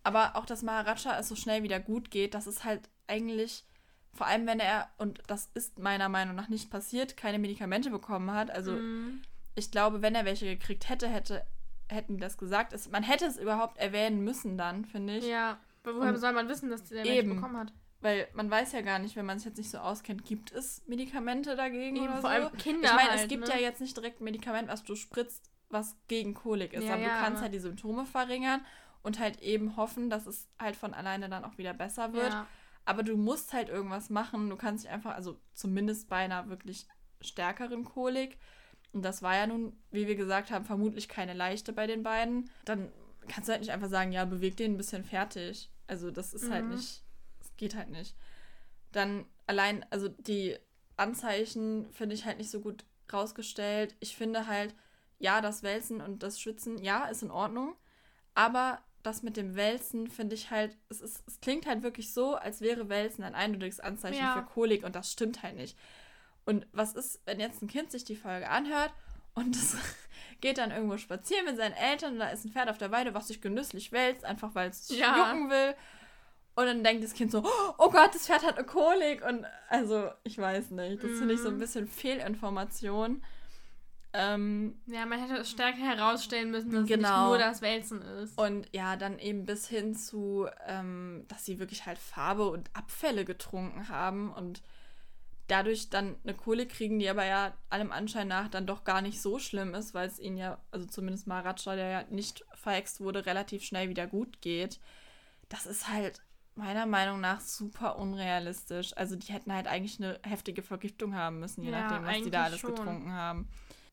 Aber 0.03 0.37
auch, 0.37 0.47
dass 0.47 0.63
Maharaja 0.63 1.19
es 1.19 1.29
so 1.29 1.35
schnell 1.37 1.63
wieder 1.63 1.81
gut 1.81 2.11
geht, 2.11 2.35
das 2.35 2.47
ist 2.47 2.65
halt 2.65 2.89
eigentlich, 3.09 3.65
vor 4.13 4.27
allem 4.27 4.47
wenn 4.47 4.61
er, 4.61 4.89
und 4.99 5.21
das 5.27 5.51
ist 5.55 5.79
meiner 5.79 6.09
Meinung 6.09 6.37
nach 6.37 6.49
nicht 6.49 6.71
passiert, 6.71 7.17
keine 7.17 7.39
Medikamente 7.39 7.91
bekommen 7.91 8.31
hat. 8.31 8.51
Also 8.51 8.73
Mhm. 8.73 9.23
ich 9.55 9.71
glaube, 9.71 10.03
wenn 10.03 10.15
er 10.15 10.25
welche 10.25 10.47
gekriegt 10.47 10.89
hätte, 10.89 11.09
hätte 11.09 11.45
hätten 11.89 12.15
die 12.17 12.21
das 12.21 12.37
gesagt. 12.37 12.73
Es, 12.73 12.91
man 12.91 13.05
hätte 13.05 13.27
es 13.27 13.37
überhaupt 13.37 13.79
erwähnen 13.79 14.25
müssen 14.25 14.59
dann, 14.59 14.85
finde 14.85 15.19
ich. 15.19 15.25
Ja. 15.27 15.59
Aber 15.85 15.95
woher 16.01 16.09
Und 16.11 16.19
soll 16.19 16.33
man 16.33 16.49
wissen, 16.49 16.69
dass 16.69 16.83
der 16.83 17.05
Mensch 17.05 17.11
eben. 17.17 17.37
bekommen 17.37 17.57
hat? 17.57 17.73
Weil 18.01 18.29
man 18.35 18.51
weiß 18.51 18.73
ja 18.73 18.83
gar 18.83 18.99
nicht, 18.99 19.17
wenn 19.17 19.25
man 19.27 19.39
sich 19.39 19.47
jetzt 19.47 19.57
nicht 19.59 19.71
so 19.71 19.79
auskennt, 19.79 20.25
gibt 20.25 20.53
es 20.53 20.83
Medikamente 20.87 21.57
dagegen 21.57 21.97
Eben, 21.97 22.05
oder 22.07 22.13
vor 22.21 22.23
so? 22.23 22.27
allem 22.29 22.53
Kinder 22.59 22.89
Ich 22.89 22.95
meine, 22.95 23.11
halt, 23.11 23.23
es 23.23 23.29
gibt 23.29 23.49
ne? 23.49 23.55
ja 23.55 23.59
jetzt 23.61 23.81
nicht 23.81 23.97
direkt 23.97 24.21
ein 24.21 24.25
Medikament, 24.25 24.69
was 24.69 24.85
du 24.85 24.95
spritzt, 24.97 25.51
was 25.71 25.97
gegen 26.07 26.35
Kolik 26.35 26.73
ist. 26.75 26.85
Ja, 26.85 26.93
aber 26.95 27.03
ja, 27.03 27.09
du 27.09 27.15
kannst 27.15 27.33
aber- 27.39 27.41
halt 27.43 27.55
die 27.55 27.59
Symptome 27.59 28.05
verringern 28.05 28.65
und 29.03 29.19
halt 29.19 29.41
eben 29.43 29.77
hoffen, 29.77 30.11
dass 30.11 30.27
es 30.27 30.47
halt 30.59 30.77
von 30.77 30.93
alleine 30.95 31.29
dann 31.29 31.45
auch 31.45 31.57
wieder 31.59 31.73
besser 31.75 32.13
wird. 32.13 32.33
Ja. 32.33 32.47
Aber 32.85 33.03
du 33.03 33.17
musst 33.17 33.53
halt 33.53 33.69
irgendwas 33.69 34.11
machen. 34.11 34.49
Du 34.51 34.57
kannst 34.57 34.85
dich 34.85 34.91
einfach, 34.91 35.15
also 35.15 35.41
zumindest 35.55 36.09
bei 36.09 36.19
einer 36.19 36.49
wirklich 36.49 36.87
stärkeren 37.21 37.85
Kolik, 37.85 38.39
und 38.93 39.03
das 39.03 39.23
war 39.23 39.35
ja 39.37 39.47
nun, 39.47 39.77
wie 39.91 40.07
wir 40.07 40.17
gesagt 40.17 40.51
haben, 40.51 40.65
vermutlich 40.65 41.09
keine 41.09 41.35
leichte 41.35 41.73
bei 41.73 41.87
den 41.87 42.03
beiden, 42.03 42.49
dann 42.65 42.91
kannst 43.29 43.49
du 43.49 43.53
halt 43.53 43.61
nicht 43.63 43.73
einfach 43.73 43.89
sagen, 43.89 44.13
ja, 44.13 44.25
beweg 44.25 44.57
den 44.57 44.75
ein 44.75 44.77
bisschen 44.77 45.05
fertig. 45.05 45.71
Also 45.87 46.11
das 46.11 46.33
ist 46.33 46.51
halt 46.51 46.65
Mhm. 46.67 46.71
nicht, 46.73 47.03
das 47.03 47.06
geht 47.57 47.75
halt 47.75 47.91
nicht. 47.91 48.15
Dann 48.93 49.27
allein, 49.47 49.85
also 49.91 50.09
die 50.09 50.57
Anzeichen 50.97 51.91
finde 51.93 52.15
ich 52.15 52.25
halt 52.25 52.39
nicht 52.39 52.51
so 52.51 52.61
gut 52.61 52.85
rausgestellt. 53.13 53.95
Ich 54.01 54.17
finde 54.17 54.47
halt, 54.47 54.75
ja, 55.19 55.41
das 55.41 55.63
Wälzen 55.63 56.01
und 56.01 56.23
das 56.23 56.41
Schwitzen, 56.41 56.79
ja, 56.83 57.07
ist 57.07 57.23
in 57.23 57.31
Ordnung. 57.31 57.75
Aber 58.35 58.81
das 59.03 59.23
mit 59.23 59.37
dem 59.37 59.55
Wälzen 59.55 60.09
finde 60.09 60.35
ich 60.35 60.51
halt, 60.51 60.77
es, 60.89 61.01
ist, 61.01 61.23
es 61.27 61.41
klingt 61.41 61.67
halt 61.67 61.83
wirklich 61.83 62.13
so, 62.13 62.35
als 62.35 62.61
wäre 62.61 62.89
Wälzen 62.89 63.23
ein 63.25 63.35
eindeutiges 63.35 63.81
Anzeichen 63.81 64.25
Ja. 64.25 64.33
für 64.33 64.43
Kolik 64.43 64.85
und 64.85 64.97
das 64.97 65.13
stimmt 65.13 65.43
halt 65.43 65.57
nicht. 65.57 65.79
Und 66.45 66.67
was 66.73 66.95
ist, 66.95 67.21
wenn 67.25 67.41
jetzt 67.41 67.63
ein 67.63 67.69
Kind 67.69 67.91
sich 67.91 68.05
die 68.05 68.17
Folge 68.17 68.49
anhört 68.49 68.93
und 69.35 69.55
es 69.55 69.77
geht 70.41 70.59
dann 70.59 70.71
irgendwo 70.71 70.97
spazieren 70.97 71.45
mit 71.47 71.57
seinen 71.57 71.75
Eltern 71.75 72.15
und 72.15 72.19
da 72.19 72.29
ist 72.31 72.45
ein 72.45 72.51
Pferd 72.53 72.69
auf 72.69 72.79
der 72.79 72.91
Weide, 72.91 73.15
was 73.15 73.29
sich 73.29 73.41
genüsslich 73.41 73.93
wälzt, 73.93 74.25
einfach 74.25 74.55
weil 74.55 74.71
es 74.71 74.89
sich 74.89 74.99
Ja. 74.99 75.17
jucken 75.17 75.51
will. 75.51 75.75
Und 76.57 76.67
dann 76.67 76.83
denkt 76.83 77.05
das 77.05 77.13
Kind 77.15 77.31
so, 77.31 77.45
oh 77.79 77.91
Gott, 77.91 78.15
das 78.15 78.27
Pferd 78.27 78.45
hat 78.45 78.57
eine 78.59 78.67
Kolik. 78.67 79.25
Und 79.25 79.45
also, 79.69 80.11
ich 80.25 80.37
weiß 80.39 80.71
nicht. 80.73 81.03
Das 81.05 81.13
finde 81.13 81.35
ich 81.35 81.41
so 81.43 81.49
ein 81.49 81.55
Mhm. 81.57 81.61
bisschen 81.61 81.87
Fehlinformation. 81.87 83.23
Ähm, 84.15 84.81
Ja, 84.87 85.05
man 85.05 85.21
hätte 85.21 85.37
es 85.41 85.51
stärker 85.51 85.79
herausstellen 85.83 86.51
müssen, 86.51 86.71
dass 86.73 86.83
es 86.85 86.89
Genau. 86.89 87.09
nicht 87.09 87.29
nur 87.29 87.39
das 87.39 87.61
Wälzen 87.61 88.01
ist. 88.01 88.39
und 88.39 88.67
ja, 88.73 88.97
dann 88.97 89.19
eben 89.19 89.45
bis 89.45 89.69
hin 89.69 89.95
zu, 89.95 90.47
ähm, 90.67 91.27
dass 91.29 91.45
sie 91.45 91.59
wirklich 91.59 91.85
halt 91.85 91.99
Farbe 91.99 92.49
und 92.49 92.71
Abfälle 92.73 93.27
getrunken 93.27 93.89
haben 93.91 94.33
und 94.33 94.63
dadurch 95.49 95.91
dann 95.91 96.17
eine 96.25 96.35
Kolik 96.35 96.71
kriegen, 96.71 96.99
die 96.99 97.09
aber 97.11 97.25
ja 97.27 97.53
allem 97.69 97.93
Anschein 97.93 98.29
nach 98.29 98.49
dann 98.49 98.67
doch 98.67 98.85
gar 98.85 99.03
nicht 99.03 99.21
so 99.21 99.39
schlimm 99.39 99.75
ist, 99.75 99.93
weil 99.93 100.09
es 100.09 100.19
ihnen 100.19 100.39
ja, 100.39 100.59
also 100.71 100.87
zumindest 100.87 101.27
Maharaja, 101.27 101.77
der 101.77 101.89
ja 101.91 102.03
nicht 102.09 102.45
verhext 102.55 103.01
wurde, 103.01 103.27
relativ 103.27 103.63
schnell 103.63 103.91
wieder 103.91 104.07
gut 104.07 104.41
geht. 104.41 104.81
Das 105.51 105.67
ist 105.67 105.89
halt 105.89 106.23
meiner 106.57 106.87
Meinung 106.87 107.21
nach 107.21 107.41
super 107.41 107.99
unrealistisch. 107.99 108.97
Also 108.97 109.17
die 109.17 109.33
hätten 109.33 109.53
halt 109.53 109.67
eigentlich 109.67 110.01
eine 110.01 110.19
heftige 110.23 110.63
Vergiftung 110.63 111.15
haben 111.15 111.41
müssen, 111.41 111.63
je 111.63 111.71
Ja, 111.71 111.83
nachdem, 111.83 112.07
was 112.07 112.23
die 112.23 112.31
da 112.31 112.45
alles 112.45 112.61
schon. 112.61 112.75
getrunken 112.75 113.13
haben. 113.13 113.49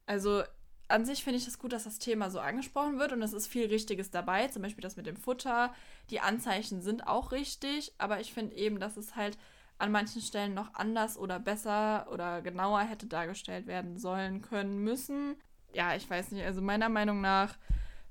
Also 0.05 0.43
an 0.87 1.05
sich 1.05 1.23
finde 1.23 1.39
ich 1.39 1.47
es 1.47 1.59
gut, 1.59 1.73
dass 1.73 1.85
das 1.85 1.97
Thema 1.97 2.29
so 2.29 2.39
angesprochen 2.39 2.99
wird 2.99 3.13
und 3.13 3.21
es 3.21 3.33
ist 3.33 3.47
viel 3.47 3.67
Richtiges 3.67 4.11
dabei, 4.11 4.47
zum 4.49 4.61
Beispiel 4.61 4.81
das 4.81 4.95
mit 4.97 5.05
dem 5.07 5.15
Futter. 5.17 5.73
Die 6.09 6.19
Anzeichen 6.19 6.81
sind 6.81 7.07
auch 7.07 7.31
richtig, 7.31 7.93
aber 7.97 8.19
ich 8.19 8.33
finde 8.33 8.55
eben, 8.55 8.79
dass 8.79 8.97
es 8.97 9.15
halt 9.15 9.37
an 9.79 9.91
manchen 9.91 10.21
Stellen 10.21 10.53
noch 10.53 10.73
anders 10.75 11.17
oder 11.17 11.39
besser 11.39 12.07
oder 12.11 12.41
genauer 12.41 12.81
hätte 12.81 13.07
dargestellt 13.07 13.65
werden 13.65 13.97
sollen 13.97 14.41
können 14.41 14.79
müssen. 14.83 15.35
Ja, 15.73 15.95
ich 15.95 16.07
weiß 16.09 16.31
nicht, 16.31 16.45
also 16.45 16.61
meiner 16.61 16.89
Meinung 16.89 17.21
nach 17.21 17.57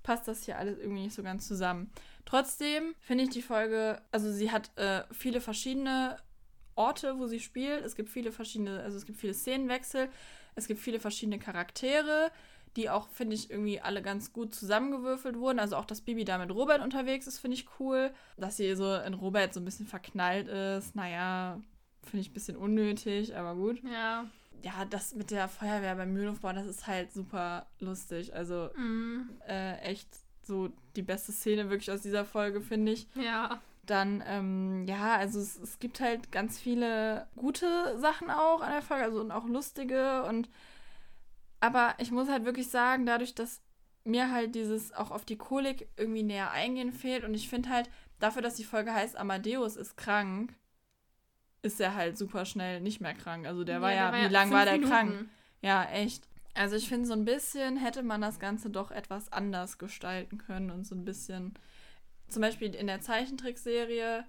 passt 0.03 0.26
das 0.26 0.42
hier 0.44 0.59
alles 0.59 0.78
irgendwie 0.78 1.03
nicht 1.03 1.14
so 1.14 1.22
ganz 1.22 1.46
zusammen. 1.46 1.92
Trotzdem 2.25 2.95
finde 3.01 3.25
ich 3.25 3.31
die 3.31 3.43
Folge, 3.43 4.01
also 4.11 4.31
sie 4.33 4.51
hat 4.51 4.70
äh, 4.79 5.03
viele 5.12 5.41
verschiedene 5.41 6.16
Orte, 6.75 7.18
wo 7.18 7.27
sie 7.27 7.41
spielt. 7.41 7.85
Es 7.85 7.95
gibt 7.97 8.09
viele 8.09 8.33
verschiedene, 8.33 8.81
also 8.83 8.97
es 8.97 9.05
gibt 9.05 9.18
viele 9.18 9.35
Szenenwechsel. 9.35 10.09
Es 10.55 10.66
gibt 10.66 10.81
viele 10.81 11.01
verschiedene 11.01 11.39
Charaktere, 11.39 12.31
die 12.77 12.89
auch, 12.91 13.09
finde 13.09 13.35
ich, 13.35 13.51
irgendwie 13.51 13.81
alle 13.81 14.03
ganz 14.03 14.33
gut 14.33 14.55
zusammengewürfelt 14.55 15.39
wurden. 15.39 15.59
Also 15.59 15.77
auch, 15.77 15.85
dass 15.85 16.01
Bibi 16.01 16.25
da 16.25 16.39
mit 16.39 16.51
Robert 16.51 16.83
unterwegs 16.83 17.27
ist, 17.27 17.39
finde 17.39 17.57
ich 17.57 17.66
cool. 17.81 18.12
Dass 18.37 18.57
sie 18.57 18.75
so 18.75 18.95
in 18.97 19.14
Robert 19.14 19.53
so 19.53 19.61
ein 19.61 19.64
bisschen 19.64 19.87
verknallt 19.87 20.49
ist, 20.49 20.95
naja, 20.95 21.61
finde 22.03 22.20
ich 22.20 22.31
ein 22.31 22.35
bisschen 22.35 22.57
unnötig, 22.57 23.37
aber 23.37 23.55
gut. 23.55 23.83
Ja. 23.85 24.27
Ja, 24.62 24.85
das 24.85 25.14
mit 25.14 25.31
der 25.33 25.49
Feuerwehr 25.49 25.97
beim 25.97 26.12
Mühlenaufbau, 26.12 26.53
das 26.53 26.66
ist 26.66 26.87
halt 26.87 27.12
super 27.12 27.66
lustig. 27.81 28.33
Also 28.35 28.70
Mhm. 28.77 29.31
äh, 29.49 29.77
echt 29.81 30.09
so 30.47 30.70
die 30.97 31.03
beste 31.03 31.32
Szene 31.32 31.70
wirklich 31.70 31.90
aus 31.90 32.03
dieser 32.03 32.24
Folge, 32.24 32.61
finde 32.61 32.93
ich. 32.93 33.07
Ja. 33.14 33.61
Dann, 33.86 34.22
ähm, 34.26 34.84
ja, 34.86 35.16
also 35.16 35.40
es, 35.40 35.59
es 35.59 35.78
gibt 35.78 36.01
halt 36.01 36.30
ganz 36.30 36.59
viele 36.59 37.26
gute 37.36 37.99
Sachen 37.99 38.30
auch 38.30 38.61
an 38.61 38.72
der 38.72 38.82
Folge, 38.82 39.05
also 39.05 39.20
und 39.20 39.32
auch 39.32 39.47
lustige 39.47 40.22
und 40.24 40.49
aber 41.61 41.95
ich 41.99 42.11
muss 42.11 42.28
halt 42.28 42.45
wirklich 42.45 42.68
sagen, 42.68 43.07
dadurch, 43.07 43.34
dass 43.34 43.61
mir 44.05 44.32
halt 44.32 44.55
dieses 44.57 44.93
auch 44.93 45.12
auf 45.12 45.24
die 45.24 45.36
Kolik 45.38 45.88
irgendwie 45.97 46.24
näher 46.24 46.51
eingehen 46.51 46.93
fehlt 46.93 47.24
und 47.24 47.34
ich 47.34 47.49
finde 47.49 47.68
halt, 47.68 47.88
dafür, 48.18 48.43
dass 48.43 48.55
die 48.55 48.64
Folge 48.64 48.93
heißt 48.93 49.16
Amadeus 49.16 49.76
ist 49.76 49.97
krank, 49.97 50.55
ist 51.62 51.80
er 51.80 51.95
halt 51.95 52.18
super 52.18 52.45
schnell 52.45 52.80
nicht 52.80 53.01
mehr 53.01 53.14
krank. 53.14 53.47
Also 53.47 53.64
der 53.64 53.80
war 53.80 53.93
ja, 53.93 54.12
wie 54.12 54.32
lange 54.32 54.51
fünf 54.51 54.59
war 54.59 54.64
der 54.64 54.74
Minuten. 54.74 54.90
krank? 54.90 55.28
Ja, 55.61 55.84
echt. 55.84 56.28
Also 56.55 56.76
ich 56.76 56.88
finde, 56.88 57.07
so 57.07 57.14
ein 57.14 57.24
bisschen 57.24 57.76
hätte 57.76 58.03
man 58.03 58.20
das 58.20 58.38
Ganze 58.38 58.68
doch 58.70 58.90
etwas 58.90 59.32
anders 59.32 59.78
gestalten 59.78 60.38
können 60.38 60.70
und 60.70 60.86
so 60.86 60.94
ein 60.94 61.05
bisschen. 61.05 61.55
Zum 62.28 62.42
Beispiel 62.42 62.74
in 62.74 62.86
der 62.86 63.00
Zeichentrickserie 63.00 64.24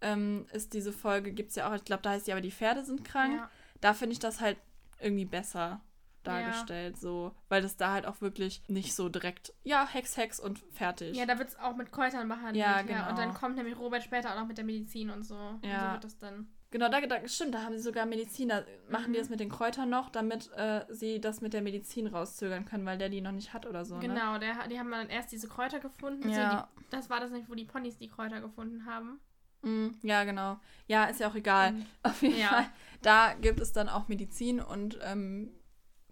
ähm, 0.00 0.46
ist 0.52 0.74
diese 0.74 0.92
Folge, 0.92 1.32
gibt 1.32 1.50
es 1.50 1.56
ja 1.56 1.68
auch, 1.70 1.74
ich 1.74 1.84
glaube, 1.84 2.02
da 2.02 2.10
heißt 2.10 2.26
die 2.26 2.32
aber, 2.32 2.40
die 2.40 2.50
Pferde 2.52 2.84
sind 2.84 3.04
krank. 3.04 3.36
Ja. 3.36 3.50
Da 3.80 3.94
finde 3.94 4.12
ich 4.12 4.18
das 4.18 4.40
halt 4.40 4.56
irgendwie 5.00 5.24
besser 5.24 5.80
dargestellt, 6.24 6.98
so, 6.98 7.34
weil 7.48 7.62
das 7.62 7.76
da 7.76 7.92
halt 7.92 8.04
auch 8.06 8.20
wirklich 8.20 8.62
nicht 8.68 8.94
so 8.94 9.08
direkt, 9.08 9.54
ja, 9.62 9.86
Hex, 9.88 10.16
Hex 10.16 10.38
und 10.40 10.58
fertig. 10.72 11.16
Ja, 11.16 11.26
da 11.26 11.38
wird 11.38 11.48
es 11.48 11.58
auch 11.58 11.74
mit 11.76 11.90
Kräutern 11.90 12.28
behandelt. 12.28 12.56
Ja, 12.56 12.80
Und 12.80 12.86
genau. 12.86 13.12
dann 13.14 13.34
kommt 13.34 13.56
nämlich 13.56 13.78
Robert 13.78 14.02
später 14.02 14.32
auch 14.32 14.40
noch 14.40 14.46
mit 14.46 14.58
der 14.58 14.64
Medizin 14.64 15.10
und 15.10 15.22
so. 15.22 15.36
Und 15.36 15.64
Ja. 15.64 15.86
so 15.86 15.92
wird 15.92 16.04
das 16.04 16.18
dann. 16.18 16.48
Genau, 16.70 16.88
da, 16.90 17.00
da 17.00 17.26
stimmt, 17.26 17.54
da 17.54 17.62
haben 17.62 17.76
sie 17.76 17.82
sogar 17.82 18.04
Mediziner. 18.04 18.64
Machen 18.90 19.12
die 19.12 19.18
Mhm. 19.18 19.22
das 19.22 19.30
mit 19.30 19.40
den 19.40 19.48
Kräutern 19.48 19.88
noch, 19.88 20.10
damit 20.10 20.50
äh, 20.54 20.84
sie 20.90 21.18
das 21.20 21.40
mit 21.40 21.54
der 21.54 21.62
Medizin 21.62 22.06
rauszögern 22.06 22.66
können, 22.66 22.84
weil 22.84 22.98
der 22.98 23.08
die 23.08 23.22
noch 23.22 23.32
nicht 23.32 23.54
hat 23.54 23.64
oder 23.64 23.84
so. 23.86 23.94
Ne? 23.96 24.02
Genau, 24.08 24.36
der, 24.38 24.68
die 24.68 24.78
haben 24.78 24.90
dann 24.90 25.08
erst 25.08 25.32
diese 25.32 25.48
Kräuter 25.48 25.80
gefunden. 25.80 26.28
Ja. 26.28 26.68
So, 26.76 26.82
die, 26.82 26.84
das 26.90 27.08
war 27.08 27.20
das 27.20 27.30
nicht, 27.30 27.48
wo 27.48 27.54
die 27.54 27.64
Ponys 27.64 27.96
die 27.96 28.08
Kräuter 28.08 28.40
gefunden 28.42 28.84
haben. 28.84 29.18
Mm, 29.62 29.88
ja, 30.02 30.24
genau. 30.24 30.60
Ja, 30.88 31.04
ist 31.06 31.20
ja 31.20 31.28
auch 31.30 31.34
egal. 31.34 31.70
Und- 31.74 31.86
Auf 32.02 32.20
jeden 32.22 32.38
Ja. 32.38 32.48
Fall. 32.48 32.66
Da 33.00 33.32
gibt 33.34 33.60
es 33.60 33.72
dann 33.72 33.88
auch 33.88 34.08
Medizin 34.08 34.60
und 34.60 34.98
ähm, 35.02 35.50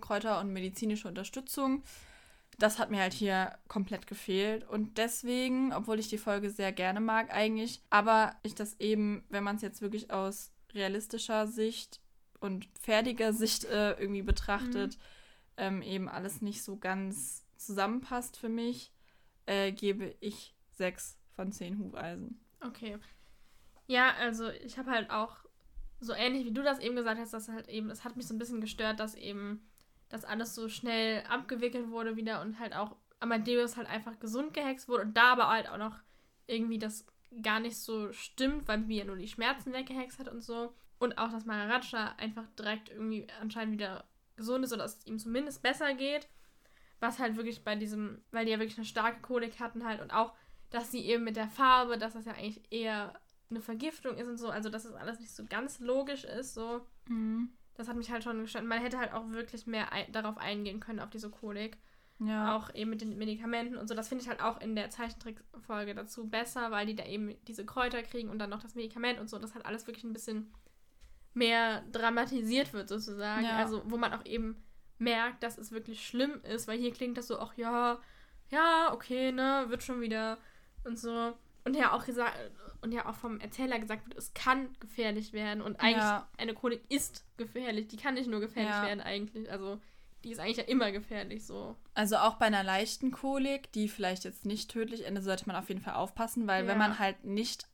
Kräuter 0.01 0.41
und 0.41 0.53
medizinische 0.55 1.07
Unterstützung. 1.09 1.83
Das 2.59 2.79
hat 2.79 2.91
mir 2.91 3.01
halt 3.01 3.13
hier 3.13 3.59
komplett 3.69 4.07
gefehlt. 4.07 4.67
Und 4.69 4.99
deswegen, 4.99 5.73
obwohl 5.73 5.99
ich 5.99 6.09
die 6.09 6.19
Folge 6.19 6.51
sehr 6.51 6.73
gerne 6.73 7.01
mag 7.01 7.33
eigentlich, 7.33 7.83
aber 7.91 8.35
ich 8.43 8.55
das 8.55 8.81
eben, 8.81 9.25
wenn 9.29 9.45
man 9.45 9.57
es 9.57 9.63
jetzt 9.63 9.83
wirklich 9.83 10.11
aus 10.11 10.53
realistischer 10.73 11.47
Sicht 11.47 12.01
und 12.41 12.69
fertiger 12.81 13.33
Sicht 13.33 13.65
äh, 13.65 13.93
irgendwie 13.93 14.23
betrachtet, 14.23 14.99
ähm, 15.57 15.83
eben 15.83 16.09
alles 16.09 16.43
nicht 16.43 16.63
so 16.63 16.77
ganz 16.77 17.45
zusammenpasst 17.57 18.37
für 18.37 18.49
mich, 18.49 18.93
äh, 19.47 19.73
gebe 19.73 20.15
ich 20.21 20.55
sechs 20.73 21.19
von 21.35 21.53
zehn 21.53 21.79
Hufeisen. 21.79 22.41
Okay. 22.61 22.99
Ja, 23.87 24.15
also 24.15 24.49
ich 24.51 24.79
habe 24.79 24.91
halt 24.91 25.11
auch 25.11 25.37
so 26.01 26.13
ähnlich 26.13 26.45
wie 26.45 26.53
du 26.53 26.63
das 26.63 26.79
eben 26.79 26.97
gesagt 26.97 27.21
hast, 27.21 27.33
dass 27.33 27.49
halt 27.49 27.69
eben, 27.69 27.91
es 27.91 28.05
hat 28.05 28.17
mich 28.17 28.27
so 28.27 28.35
ein 28.35 28.39
bisschen 28.39 28.61
gestört, 28.61 29.01
dass 29.01 29.15
eben 29.15 29.67
das 30.09 30.25
alles 30.25 30.55
so 30.55 30.69
schnell 30.69 31.25
abgewickelt 31.29 31.91
wurde 31.91 32.17
wieder 32.17 32.41
und 32.41 32.59
halt 32.59 32.75
auch 32.75 32.97
Amadeus 33.21 33.77
halt 33.77 33.89
einfach 33.89 34.19
gesund 34.21 34.55
gehext 34.55 34.89
wurde 34.89 35.05
und 35.05 35.17
da 35.17 35.33
aber 35.33 35.49
halt 35.49 35.69
auch 35.69 35.79
noch 35.79 35.97
irgendwie 36.47 36.79
das 36.79 37.07
gar 37.43 37.61
nicht 37.61 37.79
so 37.79 38.13
stimmt, 38.13 38.69
weil 38.69 38.79
Bibi 38.79 38.99
ja 38.99 39.05
nur 39.05 39.17
die 39.17 39.29
Schmerzen 39.29 39.73
weggehext 39.73 40.19
hat 40.19 40.29
und 40.29 40.43
so. 40.43 40.75
Und 40.99 41.19
auch, 41.19 41.31
dass 41.31 41.45
Maharaja 41.45 42.15
einfach 42.17 42.47
direkt 42.59 42.89
irgendwie 42.89 43.27
anscheinend 43.41 43.75
wieder 43.75 44.09
gesund 44.37 44.65
ist 44.65 44.73
oder 44.73 44.85
dass 44.85 44.99
es 44.99 45.07
ihm 45.07 45.19
zumindest 45.19 45.63
besser 45.63 45.95
geht. 45.95 46.29
Was 47.01 47.19
halt 47.19 47.37
wirklich 47.37 47.65
bei 47.65 47.77
diesem, 47.77 48.23
weil 48.31 48.47
die 48.47 48.53
ja 48.53 48.59
wirklich 48.59 48.79
eine 48.79 48.87
starke 48.87 49.21
Kolik 49.21 49.61
hatten 49.61 49.85
halt 49.85 50.01
und 50.01 50.13
auch, 50.13 50.35
dass 50.71 50.91
sie 50.91 51.05
eben 51.05 51.25
mit 51.25 51.37
der 51.37 51.49
Farbe, 51.49 51.99
dass 51.99 52.15
das 52.15 52.25
ja 52.25 52.33
eigentlich 52.33 52.63
eher 52.73 53.21
eine 53.51 53.61
Vergiftung 53.61 54.17
ist 54.17 54.29
und 54.29 54.39
so, 54.39 54.49
also 54.49 54.71
dass 54.71 54.85
das 54.85 54.95
alles 54.95 55.21
nicht 55.21 55.35
so 55.35 55.45
ganz 55.45 55.79
logisch 55.79 56.25
ist, 56.25 56.55
so. 56.55 56.87
Das 57.77 57.89
hat 57.89 57.97
mich 57.97 58.11
halt 58.11 58.25
schon 58.25 58.41
gestört. 58.41 58.65
Man 58.65 58.81
hätte 58.81 58.99
halt 58.99 59.13
auch 59.13 59.31
wirklich 59.31 59.67
mehr 59.67 59.93
ein 59.93 60.11
darauf 60.13 60.39
eingehen 60.39 60.81
können, 60.81 61.01
auf 61.01 61.11
diese 61.11 61.31
Kolik. 61.31 61.79
Ja. 62.19 62.57
Auch 62.57 62.75
eben 62.75 62.91
mit 62.91 63.03
den 63.03 63.19
Medikamenten 63.19 63.77
und 63.77 63.89
so. 63.89 63.95
Das 63.95 64.09
finde 64.09 64.23
ich 64.23 64.29
halt 64.29 64.41
auch 64.41 64.61
in 64.61 64.75
der 64.75 64.89
Zeichentrickfolge 64.89 65.95
dazu 65.95 66.29
besser, 66.29 66.71
weil 66.71 66.87
die 66.87 66.97
da 66.97 67.05
eben 67.05 67.35
diese 67.47 67.67
Kräuter 67.67 68.03
kriegen 68.03 68.31
und 68.31 68.39
dann 68.39 68.49
noch 68.49 68.63
das 68.63 68.75
Medikament 68.75 69.21
und 69.21 69.29
so. 69.29 69.39
Das 69.39 69.55
halt 69.55 69.67
alles 69.67 69.87
wirklich 69.87 70.05
ein 70.05 70.15
bisschen 70.15 70.53
mehr 71.35 71.83
dramatisiert 71.93 72.73
wird, 72.73 72.89
sozusagen. 72.89 73.45
Ja. 73.45 73.59
Also, 73.59 73.83
wo 73.85 73.99
man 73.99 74.15
auch 74.15 74.25
eben 74.25 74.57
merkt, 74.99 75.43
dass 75.43 75.59
es 75.59 75.73
wirklich 75.73 76.07
schlimm 76.07 76.41
ist, 76.43 76.67
weil 76.69 76.79
hier 76.79 76.93
klingt 76.93 77.19
das 77.19 77.27
so, 77.27 77.39
ach 77.39 77.55
ja, 77.57 77.99
ja, 78.51 78.93
okay, 78.95 79.33
ne, 79.33 79.67
wird 79.69 79.83
schon 79.83 80.01
wieder 80.01 80.39
und 80.85 80.99
so. 80.99 81.35
Und 81.67 81.75
ja 81.75 81.93
auch 81.93 82.07
gesagt, 82.07 82.35
und 82.81 82.93
ja 82.93 83.07
auch 83.07 83.15
vom 83.17 83.41
Erzähler 83.41 83.79
gesagt 83.81 84.07
wird, 84.07 84.17
es 84.17 84.33
kann 84.35 84.69
gefährlich 84.81 85.33
werden. 85.33 85.61
Und 85.63 85.81
eigentlich 85.81 85.97
Ja. 85.97 86.29
eine 86.39 86.55
Kolik 86.55 86.83
ist 86.89 87.25
gefährlich. 87.37 87.89
Die 87.89 87.97
kann 87.97 88.15
nicht 88.15 88.29
nur 88.31 88.41
gefährlich 88.41 88.71
Ja. 88.73 88.87
werden, 88.87 89.01
eigentlich. 89.01 89.51
Also, 89.51 89.81
die 90.25 90.31
ist 90.31 90.39
eigentlich 90.39 90.59
ja 90.59 90.63
immer 90.65 90.93
gefährlich 90.93 91.45
so. 91.45 91.77
Also 91.95 92.17
auch 92.19 92.37
bei 92.37 92.47
einer 92.47 92.63
leichten 92.63 93.11
Kolik, 93.11 93.73
die 93.73 93.89
vielleicht 93.89 94.25
jetzt 94.25 94.47
nicht 94.47 94.71
tödlich 94.71 95.05
endet, 95.07 95.25
sollte 95.25 95.47
man 95.49 95.57
auf 95.57 95.69
jeden 95.69 95.81
Fall 95.81 95.95
aufpassen, 95.95 96.47
weil 96.47 96.65
Ja. 96.65 96.71
wenn 96.71 96.79
man 96.79 96.99
halt 97.01 97.25
nicht 97.25 97.67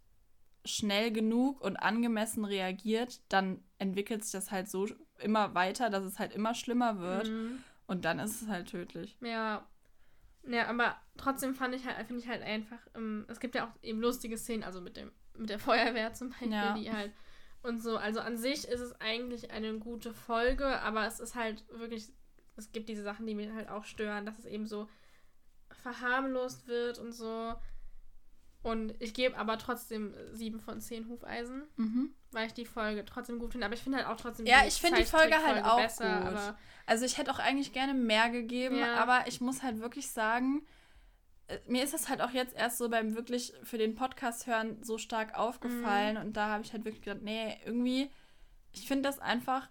schnell 0.64 1.10
genug 1.12 1.60
und 1.60 1.76
angemessen 1.76 2.44
reagiert, 2.44 3.20
dann 3.28 3.62
entwickelt 3.78 4.22
sich 4.24 4.32
das 4.32 4.50
halt 4.50 4.70
so 4.70 4.86
immer 5.18 5.54
weiter, 5.54 5.90
dass 5.90 6.04
es 6.04 6.18
halt 6.18 6.32
immer 6.32 6.54
schlimmer 6.54 6.98
wird 7.00 7.28
Mhm. 7.28 7.62
und 7.86 8.04
dann 8.04 8.18
ist 8.20 8.40
es 8.42 8.48
halt 8.48 8.68
tödlich. 8.70 9.16
Ja. 9.20 9.66
Ja, 10.44 10.66
aber 10.68 10.96
trotzdem 11.16 11.54
fand 11.54 11.74
ich 11.74 11.86
halt, 11.86 12.04
finde 12.06 12.20
ich 12.22 12.28
halt 12.28 12.42
einfach, 12.42 12.78
ähm, 12.94 13.24
es 13.28 13.38
gibt 13.40 13.54
ja 13.54 13.66
auch 13.66 13.82
eben 13.82 14.00
lustige 14.00 14.36
Szenen, 14.36 14.64
also 14.64 14.80
mit 14.80 14.96
dem, 14.96 15.12
mit 15.36 15.50
der 15.50 15.58
Feuerwehr 15.60 16.12
zum 16.14 16.30
Beispiel, 16.30 16.52
Ja. 16.52 16.74
die 16.74 16.92
halt 16.92 17.12
und 17.62 17.80
so. 17.80 17.96
Also 17.96 18.20
an 18.20 18.36
sich 18.36 18.66
ist 18.66 18.80
es 18.80 19.00
eigentlich 19.00 19.50
eine 19.52 19.78
gute 19.78 20.12
Folge, 20.12 20.80
aber 20.80 21.06
es 21.06 21.20
ist 21.20 21.34
halt 21.36 21.64
wirklich 21.70 22.08
es 22.56 22.70
gibt 22.72 22.88
diese 22.90 23.02
Sachen, 23.02 23.26
die 23.26 23.34
mich 23.34 23.50
halt 23.50 23.68
auch 23.70 23.84
stören, 23.84 24.26
dass 24.26 24.38
es 24.38 24.44
eben 24.44 24.66
so 24.66 24.86
verharmlost 25.70 26.66
wird 26.68 26.98
und 26.98 27.12
so. 27.12 27.54
Und 28.62 28.94
ich 29.00 29.14
gebe 29.14 29.36
aber 29.38 29.58
trotzdem 29.58 30.14
sieben 30.32 30.60
von 30.60 30.80
zehn 30.80 31.08
Hufeisen, 31.08 31.62
Mhm. 31.76 32.14
Weil 32.34 32.46
ich 32.46 32.54
die 32.54 32.64
Folge 32.66 33.04
trotzdem 33.04 33.38
gut 33.38 33.52
finde. 33.52 33.66
Aber 33.66 33.74
ich 33.74 33.82
finde 33.82 33.98
halt 33.98 34.06
auch 34.08 34.16
trotzdem 34.20 34.46
Ja, 34.46 34.64
ich 34.66 34.74
finde 34.80 34.98
die 35.00 35.04
Folge 35.06 35.36
halt 35.44 35.64
auch 35.64 35.76
besser, 35.80 36.20
gut. 36.30 36.54
Also 36.86 37.04
ich 37.04 37.16
hätte 37.18 37.30
auch 37.30 37.38
eigentlich 37.38 37.72
gerne 37.72 37.94
mehr 37.94 38.28
gegeben, 38.30 38.76
Ja. 38.78 38.96
aber 38.96 39.26
ich 39.26 39.40
muss 39.40 39.62
halt 39.62 39.80
wirklich 39.80 40.10
sagen, 40.10 40.66
äh, 41.48 41.58
mir 41.66 41.84
ist 41.84 41.94
das 41.94 42.08
halt 42.08 42.20
auch 42.20 42.30
jetzt 42.30 42.54
erst 42.56 42.78
so 42.78 42.88
beim 42.88 43.14
wirklich 43.14 43.52
für 43.62 43.78
den 43.78 43.94
Podcast 43.94 44.46
hören 44.46 44.82
so 44.82 44.98
stark 44.98 45.34
aufgefallen 45.38 46.16
Mhm. 46.16 46.22
und 46.22 46.36
da 46.36 46.48
habe 46.48 46.62
ich 46.64 46.72
halt 46.72 46.84
wirklich 46.84 47.02
gedacht, 47.02 47.22
nee, 47.22 47.56
irgendwie, 47.64 48.10
ich 48.72 48.86
finde 48.88 49.08
das 49.08 49.18
einfach 49.20 49.68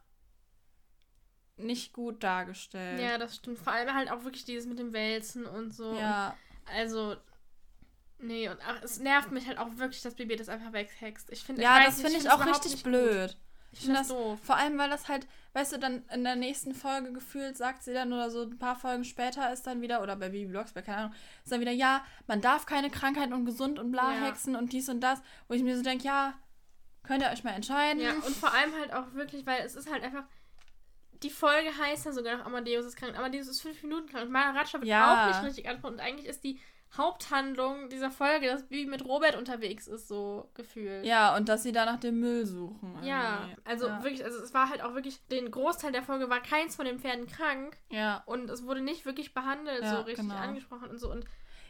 nicht 1.58 1.94
gut 1.94 2.24
dargestellt. 2.24 3.00
ja, 3.02 3.18
das 3.18 3.36
stimmt. 3.36 3.60
Vor 3.60 3.72
allem 3.74 3.94
halt 3.94 4.10
auch 4.12 4.24
wirklich 4.24 4.46
dieses 4.46 4.66
mit 4.68 4.80
dem 4.80 4.94
Wälzen 4.94 5.46
und 5.46 5.72
so. 5.74 5.94
Ja, 5.96 6.36
Also, 6.74 7.16
nee, 8.22 8.50
und 8.50 8.58
ach, 8.66 8.82
es 8.84 9.00
nervt 9.00 9.32
mich 9.32 9.48
halt 9.48 9.58
auch 9.58 9.78
wirklich, 9.78 10.02
dass 10.02 10.16
Bibi 10.16 10.36
das 10.36 10.50
einfach 10.50 10.74
weghext. 10.74 11.30
Ich 11.32 11.44
finde, 11.44 11.62
ja 11.62 11.80
ich 11.80 11.86
das 11.86 11.96
finde 11.96 12.10
ich 12.12 12.18
find's 12.20 12.30
auch 12.34 12.46
richtig 12.46 12.72
nicht 12.72 12.84
gut. 12.84 12.92
blöd. 12.94 13.38
Ich 13.74 13.80
finde 13.80 14.00
das 14.00 14.10
das- 14.10 14.18
doof. 14.18 14.40
Vor 14.44 14.58
allem, 14.58 14.78
weil 14.78 14.90
das 14.90 15.08
halt, 15.08 15.28
weißt 15.54 15.72
du, 15.74 15.80
dann 15.80 16.04
in 16.14 16.24
der 16.26 16.36
nächsten 16.36 16.74
Folge 16.74 17.14
gefühlt 17.14 17.56
sagt 17.56 17.84
sie 17.84 17.94
dann 17.94 18.12
oder 18.12 18.30
so 18.30 18.44
ein 18.44 18.58
paar 18.60 18.76
Folgen 18.76 19.06
später 19.06 19.52
ist 19.54 19.66
dann 19.66 19.82
wieder, 19.82 20.02
oder 20.04 20.16
bei 20.18 20.28
Baby 20.30 20.48
Blogs, 20.52 20.74
bei 20.74 20.82
keine 20.82 20.98
Ahnung, 20.98 21.14
ist 21.44 21.52
dann 21.54 21.62
wieder, 21.62 21.72
ja, 21.72 22.04
man 22.28 22.42
darf 22.42 22.66
keine 22.66 22.90
Krankheiten 22.90 23.32
und 23.34 23.46
gesund 23.46 23.80
und 23.80 23.92
bla 23.92 24.14
Ja. 24.14 24.26
hexen 24.26 24.56
und 24.58 24.74
dies 24.74 24.90
und 24.90 25.00
das, 25.00 25.22
wo 25.48 25.54
ich 25.54 25.64
mir 25.64 25.78
so 25.78 25.84
denke, 25.84 26.04
ja, 26.06 26.34
könnt 27.04 27.24
ihr 27.24 27.30
euch 27.32 27.44
mal 27.46 27.52
entscheiden. 27.54 28.02
Ja, 28.02 28.12
und 28.12 28.36
vor 28.36 28.54
allem 28.54 28.74
halt 28.80 28.94
auch 28.94 29.14
wirklich, 29.14 29.46
weil 29.46 29.62
es 29.66 29.76
ist 29.76 29.90
halt 29.92 30.04
einfach. 30.04 30.24
Die 31.24 31.30
Folge 31.30 31.70
heißt 31.78 32.06
ja 32.08 32.12
sogar 32.12 32.38
noch 32.38 32.46
Amadeus 32.46 32.84
ist 32.86 32.96
krank. 32.96 33.16
Amadeus 33.18 33.48
ist 33.48 33.62
fünf 33.62 33.82
Minuten 33.84 34.08
krank. 34.10 34.26
Und 34.26 34.32
Maharaja 34.32 34.74
wird 34.74 34.86
Ja. 34.86 35.24
auch 35.24 35.28
nicht 35.28 35.44
richtig 35.50 35.70
antworten. 35.70 35.96
Und 35.96 36.02
eigentlich 36.02 36.26
ist 36.28 36.44
die 36.44 36.60
Haupthandlung 36.98 37.90
dieser 37.90 38.12
Folge, 38.12 38.48
dass 38.48 38.64
Bibi 38.68 38.90
mit 38.90 39.06
Robert 39.06 39.36
unterwegs 39.38 39.88
ist, 39.88 40.08
so 40.08 40.50
gefühlt. 40.54 41.06
Ja, 41.06 41.36
und 41.38 41.48
dass 41.50 41.64
sie 41.64 41.72
da 41.72 41.86
nach 41.86 42.00
dem 42.00 42.20
Müll 42.20 42.46
suchen. 42.46 42.98
Ja, 43.04 43.42
irgendwie. 43.48 43.62
also 43.66 43.88
ja. 43.88 44.04
wirklich, 44.04 44.24
also 44.26 44.40
es 44.44 44.54
war 44.54 44.70
halt 44.70 44.82
auch 44.82 44.94
wirklich, 44.94 45.26
den 45.28 45.50
Großteil 45.52 45.92
der 45.92 46.04
Folge 46.04 46.30
war 46.30 46.42
keins 46.42 46.76
von 46.76 46.86
den 46.86 47.00
Pferden 47.00 47.28
krank 47.28 47.78
Ja. 47.90 48.24
und 48.26 48.50
es 48.50 48.66
wurde 48.66 48.82
nicht 48.82 49.06
wirklich 49.06 49.34
behandelt, 49.34 49.84
Ja, 49.84 49.96
so 49.98 50.02
richtig 50.02 50.28
genau. 50.28 50.36
angesprochen 50.36 50.90
und 50.90 51.00
so. 51.00 51.10
Und 51.12 51.26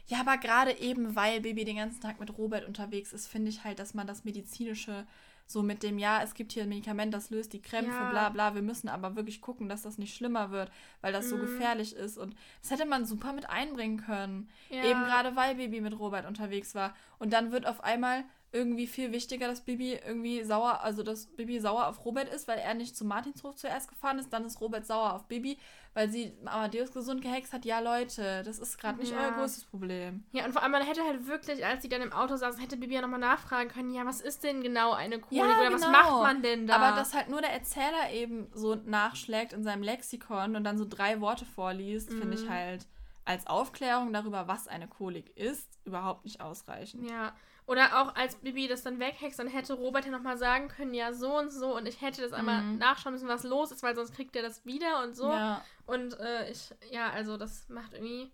Ja, 0.06 0.20
aber 0.20 0.38
gerade 0.38 0.72
eben, 0.78 1.14
weil 1.14 1.40
Baby 1.40 1.64
den 1.64 1.76
ganzen 1.76 2.00
Tag 2.00 2.18
mit 2.18 2.36
Robert 2.36 2.66
unterwegs 2.66 3.12
ist, 3.12 3.28
finde 3.28 3.50
ich 3.50 3.62
halt, 3.62 3.78
dass 3.78 3.94
man 3.94 4.06
das 4.08 4.24
medizinische 4.24 5.06
so 5.52 5.62
mit 5.62 5.82
dem, 5.82 5.98
ja, 5.98 6.22
es 6.22 6.34
gibt 6.34 6.52
hier 6.52 6.62
ein 6.64 6.68
Medikament, 6.68 7.12
das 7.14 7.30
löst 7.30 7.52
die 7.52 7.62
Krämpfe, 7.62 8.02
Ja. 8.04 8.08
bla 8.08 8.28
bla, 8.30 8.54
wir 8.54 8.62
müssen 8.62 8.88
aber 8.88 9.14
wirklich 9.16 9.40
gucken, 9.40 9.68
dass 9.68 9.82
das 9.82 9.98
nicht 9.98 10.14
schlimmer 10.16 10.50
wird, 10.50 10.70
weil 11.00 11.12
das 11.12 11.28
so 11.28 11.36
Mhm. 11.36 11.42
gefährlich 11.42 11.94
ist. 11.94 12.18
Und 12.18 12.34
das 12.62 12.70
hätte 12.70 12.86
man 12.86 13.04
super 13.04 13.32
mit 13.32 13.48
einbringen 13.50 13.98
können. 13.98 14.48
ja, 14.70 14.84
Eben 14.84 15.04
gerade, 15.04 15.36
weil 15.36 15.54
Baby 15.56 15.80
mit 15.80 15.98
Robert 15.98 16.26
unterwegs 16.26 16.74
war. 16.74 16.94
Und 17.18 17.32
dann 17.32 17.52
wird 17.52 17.66
auf 17.66 17.82
einmal 17.84 18.24
irgendwie 18.54 18.86
viel 18.86 19.12
wichtiger, 19.12 19.46
dass 19.46 19.62
Bibi 19.62 19.94
irgendwie 19.94 20.42
sauer, 20.42 20.82
also 20.82 21.02
dass 21.02 21.24
Bibi 21.26 21.58
sauer 21.58 21.86
auf 21.86 22.04
Robert 22.04 22.28
ist, 22.28 22.48
weil 22.48 22.58
er 22.58 22.74
nicht 22.74 22.94
zum 22.94 23.08
Martinshof 23.08 23.56
zuerst 23.56 23.88
gefahren 23.88 24.18
ist. 24.18 24.30
Dann 24.30 24.44
ist 24.44 24.60
Robert 24.60 24.84
sauer 24.86 25.14
auf 25.14 25.24
Bibi, 25.26 25.56
weil 25.94 26.08
sie 26.10 26.32
Amadeus 26.44 26.92
gesund 26.92 27.20
gehext 27.22 27.52
hat. 27.52 27.64
Ja, 27.64 27.80
Leute, 27.80 28.42
das 28.44 28.58
ist 28.58 28.78
gerade 28.78 28.98
nicht 28.98 29.12
Ja. 29.12 29.18
euer 29.18 29.32
größtes 29.32 29.64
Problem. 29.66 30.24
Ja, 30.32 30.44
und 30.46 30.52
vor 30.52 30.62
allem, 30.62 30.72
man 30.72 30.82
hätte 30.82 31.02
halt 31.02 31.26
wirklich, 31.26 31.64
als 31.66 31.82
sie 31.82 31.88
dann 31.88 32.00
im 32.02 32.12
Auto 32.12 32.36
saßen, 32.36 32.60
hätte 32.60 32.76
Bibi 32.76 32.94
ja 32.94 33.00
nochmal 33.02 33.20
nachfragen 33.20 33.68
können, 33.68 33.92
ja, 33.92 34.06
was 34.06 34.20
ist 34.20 34.42
denn 34.44 34.62
genau 34.62 34.92
eine 34.92 35.20
Kolik 35.20 35.42
Ja, 35.44 35.58
oder 35.60 35.72
was 35.74 35.80
genau. 35.82 35.92
macht 35.92 36.22
man 36.22 36.42
denn 36.42 36.66
da? 36.66 36.76
Aber 36.76 36.96
dass 36.96 37.14
halt 37.14 37.28
nur 37.28 37.40
der 37.40 37.52
Erzähler 37.52 38.10
eben 38.12 38.48
so 38.54 38.74
nachschlägt 38.74 39.52
in 39.52 39.62
seinem 39.64 39.82
Lexikon 39.82 40.56
und 40.56 40.64
dann 40.64 40.78
so 40.78 40.86
drei 40.88 41.20
Worte 41.20 41.44
vorliest, 41.44 42.10
finde 42.12 42.34
ich 42.34 42.44
Mhm. 42.46 42.50
halt 42.50 42.86
als 43.24 43.46
Aufklärung 43.46 44.12
darüber, 44.12 44.48
was 44.48 44.66
eine 44.68 44.88
Kolik 44.88 45.36
ist, 45.36 45.78
überhaupt 45.84 46.24
nicht 46.24 46.40
ausreichend. 46.40 47.08
Ja. 47.08 47.32
Oder 47.66 48.02
auch 48.02 48.14
als 48.16 48.34
Bibi 48.36 48.66
das 48.66 48.82
dann 48.82 48.98
weghext, 48.98 49.38
dann 49.38 49.46
hätte 49.46 49.74
Robert 49.74 50.04
ja 50.04 50.10
nochmal 50.10 50.36
sagen 50.36 50.68
können, 50.68 50.94
ja, 50.94 51.12
so 51.12 51.38
und 51.38 51.50
so. 51.50 51.76
Und 51.76 51.86
ich 51.86 52.00
hätte 52.00 52.20
das 52.20 52.32
einmal 52.32 52.60
Mhm. 52.62 52.78
nachschauen 52.78 53.14
müssen, 53.14 53.28
was 53.28 53.44
los 53.44 53.70
ist, 53.70 53.82
weil 53.82 53.94
sonst 53.94 54.14
kriegt 54.14 54.34
er 54.34 54.42
das 54.42 54.64
wieder 54.66 55.02
und 55.04 55.14
so. 55.16 55.30
Ja, 55.30 55.64
Und 55.86 56.18
äh, 56.18 56.50
ich, 56.50 56.74
ja, 56.90 57.10
also 57.10 57.36
das 57.36 57.68
macht 57.68 57.94
irgendwie 57.94 58.32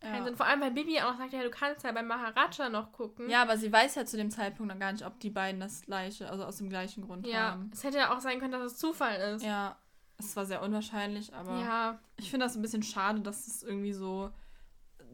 keinen 0.00 0.16
ja. 0.16 0.24
Sinn. 0.24 0.36
Vor 0.36 0.46
allem, 0.46 0.60
weil 0.60 0.70
Bibi 0.72 1.00
auch 1.00 1.16
sagt, 1.16 1.32
ja, 1.32 1.42
du 1.42 1.50
kannst 1.50 1.82
ja 1.84 1.92
bei 1.92 2.02
Maharaja 2.02 2.68
noch 2.68 2.92
gucken. 2.92 3.30
ja, 3.30 3.40
aber 3.42 3.56
sie 3.56 3.72
weiß 3.72 3.94
ja 3.94 4.04
zu 4.04 4.16
dem 4.18 4.30
Zeitpunkt 4.30 4.70
noch 4.72 4.78
gar 4.78 4.92
nicht, 4.92 5.06
ob 5.06 5.18
die 5.20 5.30
beiden 5.30 5.60
das 5.60 5.80
gleiche, 5.82 6.28
also 6.28 6.44
aus 6.44 6.58
dem 6.58 6.68
gleichen 6.68 7.06
Grund 7.06 7.26
Ja, 7.26 7.52
haben. 7.52 7.70
es 7.72 7.84
hätte 7.84 7.98
ja 7.98 8.14
auch 8.14 8.20
sein 8.20 8.38
können, 8.38 8.52
dass 8.52 8.72
es 8.72 8.76
Zufall 8.78 9.16
ist. 9.34 9.44
Ja, 9.44 9.76
es 10.18 10.36
war 10.36 10.44
sehr 10.44 10.60
unwahrscheinlich, 10.62 11.32
aber 11.34 11.58
Ja, 11.60 11.98
ich 12.16 12.30
finde 12.30 12.44
das 12.46 12.54
ein 12.56 12.62
bisschen 12.62 12.82
schade, 12.82 13.20
dass 13.20 13.46
es 13.46 13.62
irgendwie 13.62 13.92
so. 13.94 14.30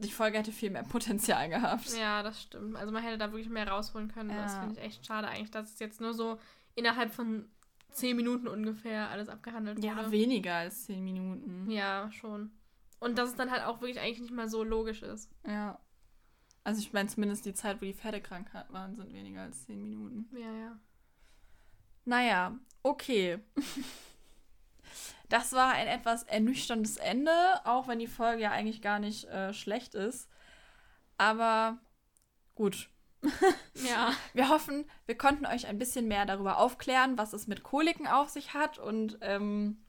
Die 0.01 0.11
Folge 0.11 0.39
hätte 0.39 0.53
viel 0.53 0.71
mehr 0.71 0.83
Potenzial 0.85 1.49
gehabt. 1.49 1.91
ja, 1.99 2.23
das 2.23 2.43
stimmt. 2.43 2.77
Also 2.77 2.93
man 2.93 3.03
hätte 3.03 3.19
da 3.19 3.31
wirklich 3.33 3.49
mehr 3.49 3.69
rausholen 3.69 4.09
können. 4.09 4.29
Das 4.31 4.53
Ja. 4.55 4.61
finde 4.61 4.79
ich 4.81 4.87
echt 4.87 5.07
schade 5.07 5.29
eigentlich, 5.29 5.51
dass 5.51 5.73
es 5.73 5.79
jetzt 5.79 6.01
nur 6.01 6.15
so 6.15 6.39
innerhalb 6.75 7.13
von 7.13 7.49
zehn 7.91 8.17
Minuten 8.17 8.47
ungefähr 8.49 9.09
alles 9.11 9.29
abgehandelt 9.29 9.79
wurde. 9.79 9.87
Ja, 9.87 10.11
weniger 10.11 10.55
als 10.55 10.85
zehn 10.85 11.03
Minuten. 11.03 11.71
Ja, 11.71 12.11
schon. 12.13 12.51
Und 13.01 13.19
dass 13.19 13.31
es 13.31 13.37
dann 13.37 13.51
halt 13.51 13.65
auch 13.65 13.81
wirklich 13.81 14.01
eigentlich 14.01 14.21
nicht 14.21 14.33
mal 14.33 14.49
so 14.49 14.63
logisch 14.65 15.03
ist. 15.03 15.31
Ja. 15.47 15.79
Also 16.65 16.81
ich 16.81 16.93
meine 16.93 17.09
zumindest 17.09 17.45
die 17.47 17.55
Zeit, 17.55 17.81
wo 17.81 17.85
die 17.87 17.95
Pferde 17.95 18.21
krank 18.21 18.51
waren, 18.71 18.95
sind 18.97 19.13
weniger 19.13 19.43
als 19.43 19.65
zehn 19.65 19.81
Minuten. 19.81 20.29
Ja, 20.37 20.53
ja. 20.53 20.79
Naja, 22.05 22.59
okay. 22.83 23.39
Das 25.29 25.53
war 25.53 25.73
ein 25.73 25.87
etwas 25.87 26.23
ernüchterndes 26.23 26.97
Ende, 26.97 27.31
auch 27.65 27.89
wenn 27.89 27.99
die 27.99 28.07
Folge 28.07 28.43
ja 28.43 28.51
eigentlich 28.51 28.81
gar 28.81 28.99
nicht 28.99 29.27
äh, 29.27 29.53
schlecht 29.53 29.95
ist. 29.95 30.31
Aber 31.19 31.79
gut. 32.55 32.89
Ja. 33.87 34.13
Wir 34.33 34.49
hoffen, 34.49 34.87
wir 35.07 35.17
konnten 35.17 35.47
euch 35.47 35.69
ein 35.69 35.79
bisschen 35.79 36.09
mehr 36.09 36.27
darüber 36.27 36.59
aufklären, 36.59 37.17
was 37.17 37.33
es 37.33 37.47
mit 37.47 37.63
Koliken 37.63 38.09
auf 38.09 38.29
sich 38.29 38.53
hat. 38.53 38.79
Und 38.79 39.19
ähm, 39.21 39.85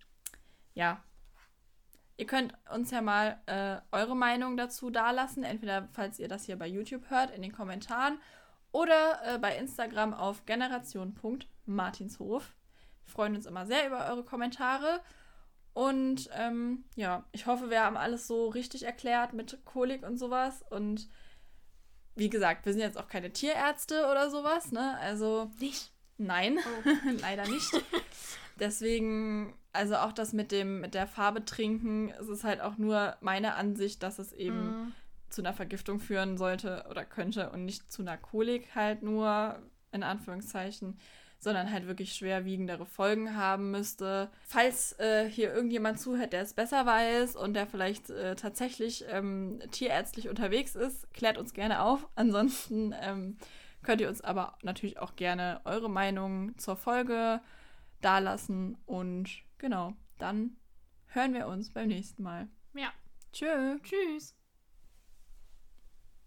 ja, 0.75 1.03
ihr 2.17 2.27
könnt 2.27 2.53
uns 2.71 2.91
ja 2.91 3.01
mal 3.01 3.41
äh, 3.47 3.77
eure 3.91 4.15
Meinung 4.15 4.57
dazu 4.57 4.91
dalassen. 4.91 5.43
Entweder, 5.43 5.89
falls 5.91 6.19
ihr 6.19 6.27
das 6.27 6.45
hier 6.45 6.59
bei 6.59 6.67
YouTube 6.67 7.09
hört, 7.09 7.31
in 7.31 7.41
den 7.41 7.51
Kommentaren 7.51 8.19
oder 8.71 9.21
äh, 9.25 9.39
bei 9.39 9.57
Instagram 9.57 10.13
auf 10.13 10.45
generation.martinshof. 10.45 12.55
Wir 13.05 13.11
freuen 13.11 13.35
uns 13.35 13.47
immer 13.47 13.65
sehr 13.65 13.87
über 13.87 14.07
eure 14.07 14.23
Kommentare. 14.23 15.01
Und 15.73 16.29
ähm, 16.33 16.83
ja, 16.95 17.25
ich 17.31 17.45
hoffe, 17.45 17.69
wir 17.69 17.81
haben 17.83 17.95
alles 17.97 18.27
so 18.27 18.49
richtig 18.49 18.83
erklärt 18.83 19.33
mit 19.33 19.59
Kolik 19.65 20.03
und 20.03 20.17
sowas. 20.17 20.63
Und 20.69 21.07
wie 22.15 22.29
gesagt, 22.29 22.65
wir 22.65 22.73
sind 22.73 22.81
jetzt 22.81 22.97
auch 22.97 23.07
keine 23.07 23.31
Tierärzte 23.31 24.07
oder 24.11 24.29
sowas, 24.29 24.71
ne? 24.71 24.97
Also 24.99 25.49
Nicht. 25.59 25.91
nein, 26.17 26.57
Oh. 26.57 26.89
leider 27.21 27.47
nicht. 27.47 27.71
Deswegen, 28.59 29.53
also 29.71 29.95
auch 29.97 30.11
das 30.11 30.33
mit 30.33 30.51
dem, 30.51 30.81
mit 30.81 30.93
der 30.93 31.07
Farbe 31.07 31.45
trinken, 31.45 32.09
es 32.19 32.27
ist 32.27 32.43
halt 32.43 32.59
auch 32.61 32.77
nur 32.77 33.15
meine 33.21 33.55
Ansicht, 33.55 34.03
dass 34.03 34.19
es 34.19 34.33
eben 34.33 34.67
Mhm. 34.67 34.93
zu 35.29 35.41
einer 35.41 35.53
Vergiftung 35.53 35.99
führen 35.99 36.37
sollte 36.37 36.85
oder 36.89 37.05
könnte 37.05 37.51
und 37.51 37.63
nicht 37.65 37.89
zu 37.91 38.01
einer 38.01 38.17
Kolik 38.17 38.75
halt 38.75 39.01
nur, 39.03 39.59
in 39.91 40.03
Anführungszeichen, 40.03 40.99
sondern 41.39 41.71
halt 41.71 41.87
wirklich 41.87 42.13
schwerwiegendere 42.13 42.85
Folgen 42.85 43.35
haben 43.35 43.71
müsste. 43.71 44.29
Falls 44.45 44.97
äh, 44.99 45.29
hier 45.29 45.53
irgendjemand 45.53 45.99
zuhört, 45.99 46.33
der 46.33 46.41
es 46.41 46.53
besser 46.53 46.85
weiß 46.85 47.35
und 47.35 47.53
der 47.53 47.65
vielleicht 47.65 48.09
äh, 48.09 48.35
tatsächlich 48.35 49.05
ähm, 49.09 49.61
tierärztlich 49.71 50.29
unterwegs 50.29 50.75
ist, 50.75 51.11
klärt 51.13 51.37
uns 51.37 51.53
gerne 51.53 51.81
auf. 51.81 52.07
Ansonsten 52.15 52.93
ähm, 53.01 53.37
könnt 53.83 54.01
ihr 54.01 54.09
uns 54.09 54.21
aber 54.21 54.57
natürlich 54.63 54.99
auch 54.99 55.15
gerne 55.15 55.61
eure 55.63 55.89
Meinung 55.89 56.57
zur 56.57 56.75
Folge 56.75 57.41
dalassen 58.01 58.77
und 58.85 59.29
genau, 59.57 59.93
dann 60.17 60.57
hören 61.07 61.33
wir 61.33 61.47
uns 61.47 61.71
beim 61.71 61.87
nächsten 61.87 62.23
Mal. 62.23 62.47
Ja. 62.73 62.91
Tschö. 63.31 63.77
Tschüss. 63.83 64.38